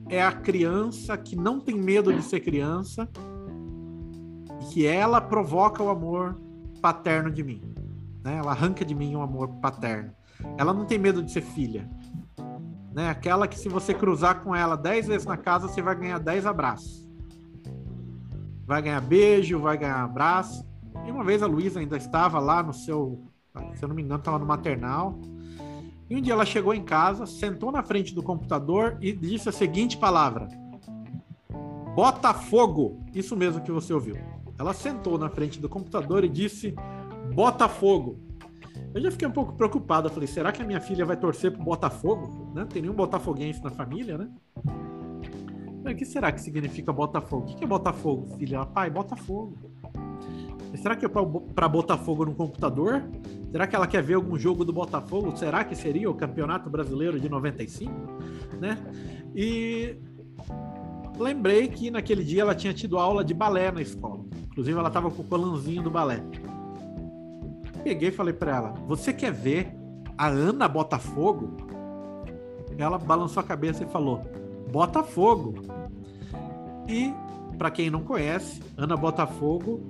é 0.08 0.22
a 0.22 0.32
criança 0.32 1.16
que 1.16 1.36
não 1.36 1.60
tem 1.60 1.76
medo 1.76 2.12
de 2.12 2.22
ser 2.22 2.40
criança 2.40 3.08
que 4.72 4.86
ela 4.86 5.20
provoca 5.20 5.82
o 5.82 5.88
amor 5.88 6.40
paterno 6.80 7.30
de 7.30 7.42
mim. 7.42 7.62
Né? 8.22 8.36
Ela 8.36 8.52
arranca 8.52 8.84
de 8.84 8.94
mim 8.94 9.14
o 9.14 9.22
amor 9.22 9.48
paterno. 9.60 10.12
Ela 10.56 10.72
não 10.72 10.84
tem 10.84 10.98
medo 10.98 11.22
de 11.22 11.30
ser 11.30 11.42
filha. 11.42 11.88
Né? 12.92 13.08
Aquela 13.08 13.46
que 13.46 13.58
se 13.58 13.68
você 13.68 13.92
cruzar 13.92 14.40
com 14.42 14.54
ela 14.54 14.76
dez 14.76 15.06
vezes 15.06 15.26
na 15.26 15.36
casa, 15.36 15.68
você 15.68 15.82
vai 15.82 15.94
ganhar 15.94 16.18
dez 16.18 16.46
abraços. 16.46 17.06
Vai 18.66 18.82
ganhar 18.82 19.00
beijo, 19.00 19.60
vai 19.60 19.78
ganhar 19.78 20.02
abraço. 20.02 20.66
E 21.06 21.10
uma 21.10 21.22
vez 21.22 21.42
a 21.42 21.46
Luísa 21.46 21.78
ainda 21.78 21.96
estava 21.96 22.38
lá 22.38 22.62
no 22.62 22.72
seu, 22.72 23.22
se 23.74 23.84
eu 23.84 23.88
não 23.88 23.94
me 23.94 24.02
engano, 24.02 24.18
estava 24.18 24.38
no 24.38 24.46
maternal. 24.46 25.18
E 26.08 26.16
um 26.16 26.20
dia 26.20 26.32
ela 26.32 26.44
chegou 26.44 26.74
em 26.74 26.82
casa, 26.82 27.26
sentou 27.26 27.70
na 27.70 27.82
frente 27.82 28.14
do 28.14 28.22
computador 28.22 28.96
e 29.00 29.12
disse 29.12 29.48
a 29.48 29.52
seguinte 29.52 29.96
palavra: 29.96 30.48
Botafogo. 31.94 33.04
Isso 33.14 33.36
mesmo 33.36 33.62
que 33.62 33.72
você 33.72 33.92
ouviu. 33.92 34.16
Ela 34.58 34.72
sentou 34.72 35.18
na 35.18 35.28
frente 35.28 35.60
do 35.60 35.68
computador 35.68 36.24
e 36.24 36.28
disse 36.28 36.74
Botafogo. 37.34 38.18
Eu 38.94 39.00
já 39.00 39.10
fiquei 39.10 39.28
um 39.28 39.32
pouco 39.32 39.52
preocupado. 39.52 40.08
Eu 40.08 40.12
falei, 40.12 40.26
será 40.26 40.52
que 40.52 40.62
a 40.62 40.64
minha 40.64 40.80
filha 40.80 41.04
vai 41.04 41.16
torcer 41.16 41.52
pro 41.52 41.62
Botafogo? 41.62 42.50
Né? 42.54 42.62
Não 42.62 42.66
tem 42.66 42.82
nenhum 42.82 42.94
botafoguense 42.94 43.62
na 43.62 43.70
família, 43.70 44.16
né? 44.16 44.30
o 45.84 45.94
que 45.94 46.04
será 46.04 46.32
que 46.32 46.40
significa 46.40 46.92
Botafogo? 46.92 47.44
O 47.44 47.54
que 47.54 47.62
é 47.62 47.66
Botafogo, 47.66 48.36
filha? 48.36 48.56
Ela, 48.56 48.66
pai, 48.66 48.90
Botafogo. 48.90 49.56
Será 50.74 50.96
que 50.96 51.06
é 51.06 51.08
para 51.08 51.68
Botafogo 51.68 52.24
no 52.24 52.34
computador? 52.34 53.02
Será 53.50 53.66
que 53.66 53.76
ela 53.76 53.86
quer 53.86 54.02
ver 54.02 54.14
algum 54.14 54.36
jogo 54.36 54.64
do 54.64 54.72
Botafogo? 54.72 55.36
Será 55.36 55.64
que 55.64 55.74
seria 55.74 56.10
o 56.10 56.14
Campeonato 56.14 56.68
Brasileiro 56.68 57.20
de 57.20 57.28
95? 57.28 57.92
Né? 58.60 58.76
E 59.34 59.96
lembrei 61.18 61.68
que 61.68 61.90
naquele 61.90 62.24
dia 62.24 62.42
ela 62.42 62.54
tinha 62.54 62.72
tido 62.72 62.98
aula 62.98 63.24
de 63.24 63.34
balé 63.34 63.70
na 63.70 63.82
escola. 63.82 64.24
Inclusive, 64.50 64.78
ela 64.78 64.88
estava 64.88 65.10
com 65.10 65.22
o 65.22 65.24
colanzinho 65.24 65.82
do 65.82 65.90
balé 65.90 66.22
peguei 67.86 68.08
e 68.08 68.12
falei 68.12 68.34
para 68.34 68.56
ela: 68.56 68.74
Você 68.88 69.12
quer 69.12 69.32
ver 69.32 69.72
a 70.18 70.26
Ana 70.26 70.66
Botafogo? 70.66 71.56
Ela 72.76 72.98
balançou 72.98 73.40
a 73.40 73.44
cabeça 73.44 73.84
e 73.84 73.86
falou: 73.86 74.22
Botafogo. 74.72 75.54
E, 76.88 77.14
para 77.56 77.70
quem 77.70 77.88
não 77.88 78.02
conhece, 78.02 78.60
Ana 78.76 78.96
Botafogo 78.96 79.80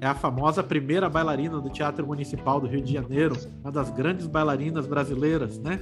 é 0.00 0.06
a 0.06 0.14
famosa 0.14 0.62
primeira 0.62 1.08
bailarina 1.08 1.60
do 1.60 1.68
Teatro 1.68 2.06
Municipal 2.06 2.60
do 2.60 2.68
Rio 2.68 2.80
de 2.80 2.92
Janeiro, 2.92 3.36
uma 3.60 3.72
das 3.72 3.90
grandes 3.90 4.28
bailarinas 4.28 4.86
brasileiras, 4.86 5.58
né? 5.58 5.80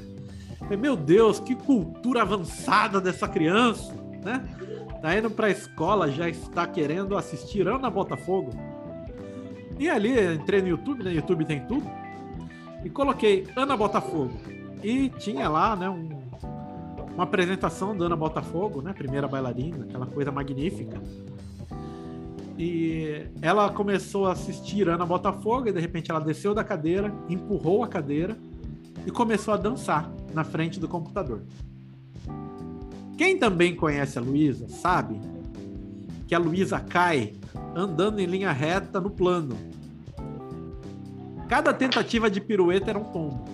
Meu 0.79 0.97
Deus, 0.97 1.41
que 1.41 1.55
cultura 1.55 2.23
avançada 2.23 3.01
dessa 3.01 3.29
criança, 3.29 3.93
né? 4.25 4.47
Tá 5.01 5.17
indo 5.17 5.31
para 5.31 5.47
a 5.47 5.51
escola, 5.51 6.11
já 6.11 6.29
está 6.29 6.67
querendo 6.67 7.17
assistir 7.17 7.67
Ana 7.67 7.89
Botafogo. 7.89 8.51
E 9.79 9.89
ali 9.89 10.35
entrei 10.35 10.61
no 10.61 10.69
YouTube, 10.69 11.03
né? 11.03 11.13
YouTube 11.13 11.45
tem 11.47 11.61
tudo. 11.67 11.87
E 12.85 12.91
coloquei 12.91 13.47
Ana 13.57 13.77
Botafogo. 13.77 14.33
E 14.83 15.09
tinha 15.09 15.49
lá, 15.49 15.75
né, 15.75 15.89
um, 15.89 16.21
uma 17.15 17.25
apresentação 17.25 17.97
da 17.97 18.07
Ana 18.07 18.17
Botafogo, 18.17 18.83
né? 18.83 18.93
Primeira 18.93 19.27
bailarina, 19.27 19.85
aquela 19.85 20.07
coisa 20.07 20.31
magnífica. 20.31 21.01
E 22.59 23.27
ela 23.41 23.71
começou 23.71 24.27
a 24.27 24.33
assistir 24.33 24.87
Ana 24.87 25.07
Botafogo 25.07 25.69
e 25.69 25.73
de 25.73 25.81
repente 25.81 26.11
ela 26.11 26.21
desceu 26.21 26.55
da 26.55 26.63
cadeira, 26.63 27.11
empurrou 27.27 27.83
a 27.83 27.89
cadeira 27.89 28.37
e 29.07 29.11
começou 29.11 29.55
a 29.55 29.57
dançar 29.57 30.13
na 30.35 30.45
frente 30.45 30.79
do 30.79 30.87
computador. 30.87 31.43
Quem 33.21 33.37
também 33.37 33.77
conhece 33.77 34.19
a 34.19 34.23
Luísa 34.23 34.67
sabe 34.67 35.21
que 36.27 36.35
a 36.35 36.39
Luísa 36.39 36.81
cai 36.81 37.35
andando 37.77 38.19
em 38.19 38.25
linha 38.25 38.51
reta 38.51 38.99
no 38.99 39.11
plano. 39.11 39.59
Cada 41.47 41.75
tentativa 41.75 42.31
de 42.31 42.41
pirueta 42.41 42.89
era 42.89 42.99
um 42.99 43.05
tombo. 43.05 43.45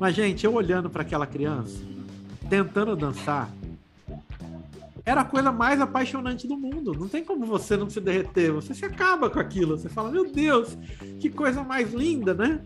Mas, 0.00 0.16
gente, 0.16 0.44
eu 0.44 0.52
olhando 0.52 0.90
para 0.90 1.02
aquela 1.02 1.28
criança, 1.28 1.80
tentando 2.50 2.96
dançar, 2.96 3.48
era 5.04 5.20
a 5.20 5.24
coisa 5.24 5.52
mais 5.52 5.80
apaixonante 5.80 6.48
do 6.48 6.56
mundo. 6.56 6.92
Não 6.92 7.08
tem 7.08 7.24
como 7.24 7.46
você 7.46 7.76
não 7.76 7.88
se 7.88 8.00
derreter. 8.00 8.50
Você 8.50 8.74
se 8.74 8.84
acaba 8.84 9.30
com 9.30 9.38
aquilo. 9.38 9.78
Você 9.78 9.88
fala, 9.88 10.10
meu 10.10 10.28
Deus, 10.28 10.76
que 11.20 11.30
coisa 11.30 11.62
mais 11.62 11.94
linda, 11.94 12.34
né? 12.34 12.60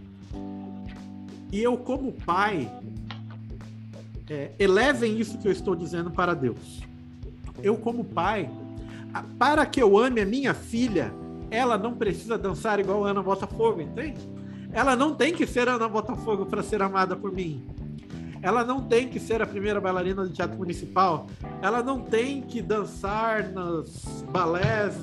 E 1.53 1.63
eu, 1.63 1.77
como 1.77 2.11
pai, 2.11 2.73
é, 4.31 4.53
elevem 4.59 5.19
isso 5.19 5.39
que 5.39 5.49
eu 5.49 5.53
estou 5.53 5.75
dizendo 5.75 6.11
para 6.11 6.35
Deus. 6.35 6.83
Eu, 7.63 7.77
como 7.77 8.05
pai, 8.05 8.51
para 9.39 9.65
que 9.67 9.83
eu 9.83 9.99
ame 9.99 10.21
a 10.21 10.27
minha 10.27 10.55
filha, 10.55 11.13
ela 11.51 11.79
não 11.79 11.95
precisa 11.95 12.37
dançar 12.37 12.79
igual 12.79 13.05
Ana 13.05 13.23
Botafogo, 13.23 13.81
entende? 13.81 14.21
Ela 14.73 14.95
não 14.95 15.15
tem 15.15 15.33
que 15.33 15.47
ser 15.47 15.69
Ana 15.69 15.89
Botafogo 15.89 16.47
para 16.47 16.63
ser 16.63 16.83
amada 16.83 17.17
por 17.17 17.33
mim. 17.33 17.67
Ela 18.41 18.65
não 18.65 18.83
tem 18.83 19.09
que 19.09 19.19
ser 19.19 19.43
a 19.43 19.47
primeira 19.47 19.81
bailarina 19.81 20.23
do 20.23 20.31
teatro 20.31 20.57
municipal. 20.57 21.27
Ela 21.61 21.83
não 21.83 22.01
tem 22.01 22.43
que 22.43 22.63
dançar 22.63 23.49
nos 23.49 24.23
balés 24.31 24.95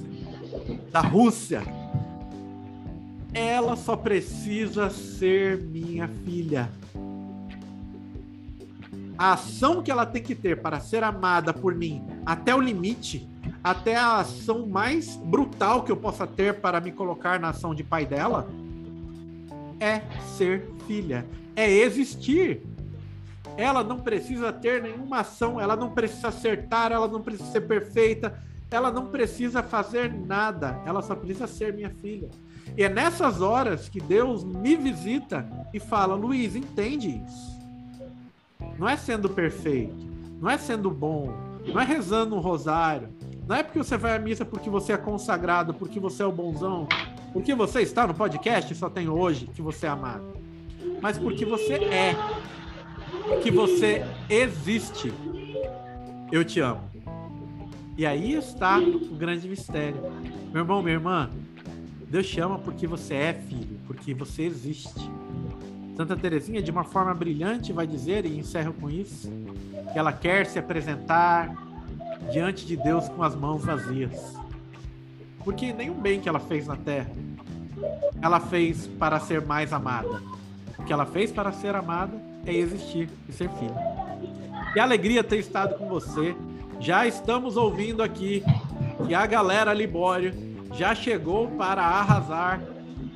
da 0.92 1.02
Rússia. 1.02 1.62
Ela 3.34 3.76
só 3.76 3.98
precisa 3.98 4.90
ser 4.90 5.62
minha 5.62 6.08
filha. 6.08 6.70
A 9.18 9.34
ação 9.34 9.82
que 9.82 9.90
ela 9.90 10.06
tem 10.06 10.22
que 10.22 10.36
ter 10.36 10.62
para 10.62 10.80
ser 10.80 11.04
amada 11.04 11.54
por 11.54 11.74
mim 11.74 12.04
até 12.26 12.54
o 12.54 12.60
limite 12.60 13.28
até 13.66 13.96
a 13.96 14.18
ação 14.18 14.68
mais 14.68 15.18
brutal 15.18 15.84
que 15.84 15.92
eu 15.92 15.98
possa 15.98 16.28
ter 16.28 16.60
para 16.60 16.80
me 16.80 16.92
colocar 16.92 17.40
na 17.40 17.50
ação 17.50 17.74
de 17.74 17.84
pai 17.84 18.06
dela 18.06 18.48
é 19.80 20.02
ser 20.38 20.70
filha, 20.86 21.26
é 21.56 21.70
existir. 21.70 22.62
Ela 23.58 23.84
não 23.84 24.00
precisa 24.00 24.54
ter 24.54 24.84
nenhuma 24.84 25.22
ação, 25.22 25.60
ela 25.60 25.76
não 25.76 25.90
precisa 25.90 26.28
acertar, 26.28 26.92
ela 26.92 27.08
não 27.08 27.22
precisa 27.22 27.52
ser 27.52 27.62
perfeita, 27.62 28.40
ela 28.70 28.92
não 28.92 29.08
precisa 29.08 29.64
fazer 29.64 30.14
nada, 30.14 30.80
ela 30.86 31.02
só 31.02 31.16
precisa 31.16 31.48
ser 31.48 31.74
minha 31.74 31.90
filha. 31.90 32.30
E 32.78 32.84
é 32.84 32.90
nessas 32.90 33.42
horas 33.42 33.90
que 33.90 34.00
Deus 34.00 34.44
me 34.44 34.76
visita 34.76 35.44
e 35.74 35.80
fala: 35.80 36.14
Luiz, 36.14 36.56
entende 36.56 37.24
isso. 37.26 37.55
Não 38.78 38.88
é 38.88 38.98
sendo 38.98 39.30
perfeito, 39.30 39.96
não 40.40 40.50
é 40.50 40.58
sendo 40.58 40.90
bom, 40.90 41.34
não 41.66 41.80
é 41.80 41.86
rezando 41.86 42.36
um 42.36 42.40
rosário, 42.40 43.10
não 43.48 43.56
é 43.56 43.64
porque 43.64 43.78
você 43.78 43.98
vai 43.98 44.16
à 44.16 44.20
missa 44.20 44.44
porque 44.44 44.70
você 44.70 44.94
é 44.94 44.98
consagrado, 44.98 45.74
porque 45.74 46.00
você 46.00 46.24
é 46.24 46.26
o 46.26 46.32
bonzão, 46.32 46.88
porque 47.32 47.54
você 47.54 47.82
está 47.82 48.08
no 48.08 48.14
podcast 48.14 48.74
só 48.76 48.90
tem 48.90 49.08
hoje 49.08 49.48
que 49.48 49.62
você 49.62 49.86
é 49.86 49.90
amado. 49.90 50.36
Mas 51.02 51.18
porque 51.18 51.46
você 51.46 51.74
é. 51.74 52.16
Que 53.42 53.52
você 53.52 54.06
existe. 54.30 55.14
Eu 56.32 56.44
te 56.44 56.60
amo. 56.60 56.82
E 57.98 58.06
aí 58.06 58.34
está 58.34 58.80
o 58.80 59.16
grande 59.16 59.48
mistério. 59.48 60.02
Meu 60.52 60.64
irmão, 60.64 60.82
minha 60.82 60.96
irmã, 60.96 61.30
Deus 62.08 62.28
te 62.28 62.40
porque 62.64 62.88
você 62.88 63.14
é 63.14 63.34
filho. 63.34 63.80
porque 63.86 64.14
você 64.14 64.44
existe. 64.44 65.10
Santa 65.96 66.16
Teresinha, 66.16 66.62
de 66.62 66.72
uma 66.72 66.84
forma 66.84 67.14
brilhante, 67.14 67.72
vai 67.72 67.88
dizer, 67.88 68.26
e 68.26 68.38
encerro 68.38 68.74
com 68.74 68.90
isso, 68.90 69.32
que 69.94 69.98
ela 69.98 70.12
quer 70.12 70.46
se 70.46 70.60
apresentar 70.60 71.56
diante 72.32 72.66
de 72.66 72.76
Deus 72.76 73.08
com 73.08 73.24
as 73.24 73.36
mãos 73.36 73.64
vazias. 73.64 74.36
Porque 75.44 75.72
nenhum 75.72 75.96
bem 75.96 76.20
que 76.20 76.28
ela 76.28 76.40
fez 76.40 76.68
na 76.68 76.76
terra, 76.76 77.12
ela 78.22 78.40
fez 78.40 78.88
para 78.88 79.20
ser 79.20 79.42
mais 79.46 79.72
amada. 79.72 80.22
O 80.78 80.84
que 80.84 80.92
ela 80.92 81.06
fez 81.06 81.32
para 81.32 81.52
ser 81.52 81.76
amada 81.76 82.14
é 82.46 82.54
existir 82.54 83.10
e 83.30 83.32
ser 83.32 83.50
filha. 83.52 83.76
Que 84.74 84.80
alegria 84.80 85.24
ter 85.24 85.38
estado 85.38 85.78
com 85.78 85.88
você. 85.88 86.36
Já 86.80 87.08
estamos 87.08 87.56
ouvindo 87.56 88.04
aqui 88.04 88.44
que 89.08 89.14
a 89.14 89.26
galera 89.26 89.74
Libório 89.74 90.34
já 90.74 90.94
chegou 90.94 91.48
para 91.52 91.82
arrasar 91.82 92.62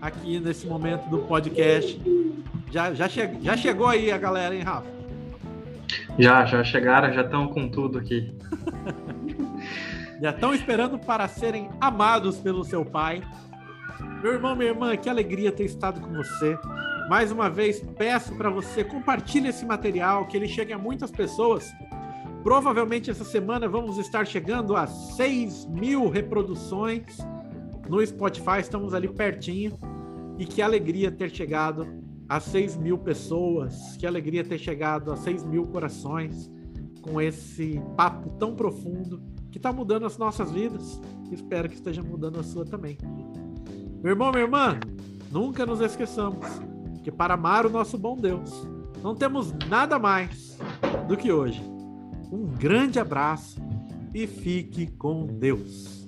aqui 0.02 0.40
nesse 0.40 0.66
momento 0.66 1.10
do 1.10 1.20
podcast. 1.20 2.00
Já, 2.72 2.94
já, 2.94 3.10
che 3.10 3.30
já 3.42 3.58
chegou 3.58 3.88
aí 3.88 4.12
a 4.12 4.18
galera, 4.18 4.54
hein, 4.54 4.62
Rafa? 4.62 4.88
Já, 6.20 6.46
já 6.46 6.64
chegaram, 6.64 7.12
já 7.12 7.22
estão 7.22 7.48
com 7.48 7.68
tudo 7.68 7.98
aqui. 7.98 8.32
já 10.22 10.30
estão 10.30 10.54
esperando 10.54 11.00
para 11.00 11.28
serem 11.28 11.70
amados 11.82 12.38
pelo 12.38 12.64
seu 12.64 12.86
pai. 12.86 13.24
Meu 14.22 14.34
irmão, 14.34 14.56
minha 14.56 14.70
irmã, 14.70 14.96
que 14.96 15.10
alegria 15.10 15.52
ter 15.52 15.64
estado 15.64 16.00
com 16.00 16.14
você. 16.14 16.58
Mais 17.10 17.32
uma 17.32 17.50
vez, 17.50 17.84
peço 17.98 18.36
para 18.36 18.52
você 18.52 18.84
compartilhe 18.84 19.48
esse 19.48 19.66
material, 19.66 20.28
que 20.28 20.38
ele 20.38 20.48
chegue 20.48 20.72
a 20.72 20.78
muitas 20.78 21.10
pessoas. 21.10 21.74
Provavelmente 22.44 23.10
essa 23.10 23.24
semana 23.24 23.68
vamos 23.68 23.98
estar 23.98 24.28
chegando 24.28 24.76
a 24.76 24.86
6 24.86 25.66
mil 25.66 26.08
reproduções 26.08 27.18
no 27.90 28.06
Spotify, 28.06 28.60
estamos 28.60 28.94
ali 28.94 29.08
pertinho. 29.08 29.80
E 30.38 30.46
que 30.46 30.62
alegria 30.62 31.12
ter 31.12 31.30
chegado 31.32 32.09
a 32.30 32.40
6 32.40 32.78
mil 32.78 32.98
pessoas. 32.98 33.98
Que 33.98 34.06
alegria 34.06 34.44
ter 34.44 34.60
chegado 34.60 35.12
a 35.12 35.18
6 35.18 35.44
mil 35.44 35.66
corações 35.66 36.50
com 37.02 37.20
esse 37.20 37.82
papo 37.98 38.30
tão 38.38 38.56
profundo 38.56 39.22
que 39.52 39.58
está 39.58 39.74
mudando 39.74 40.06
as 40.06 40.18
nossas 40.18 40.52
vidas. 40.52 41.02
Espero 41.32 41.68
que 41.68 41.76
esteja 41.76 42.04
mudando 42.04 42.40
a 42.40 42.44
sua 42.44 42.64
também. 42.64 42.98
Meu 44.02 44.12
irmão, 44.12 44.32
minha 44.32 44.44
irmã, 44.44 44.80
nunca 45.32 45.66
nos 45.66 45.82
esqueçamos 45.82 46.46
que 47.04 47.12
para 47.12 47.34
amar 47.34 47.66
o 47.66 47.70
nosso 47.70 47.98
bom 47.98 48.16
Deus, 48.16 48.68
não 49.02 49.16
temos 49.16 49.54
nada 49.68 49.98
mais 49.98 50.58
do 51.08 51.18
que 51.18 51.32
hoje. 51.32 51.62
Um 52.32 52.46
grande 52.46 53.00
abraço 53.00 53.60
e 54.14 54.28
fique 54.28 54.88
com 54.88 55.26
Deus. 55.26 56.06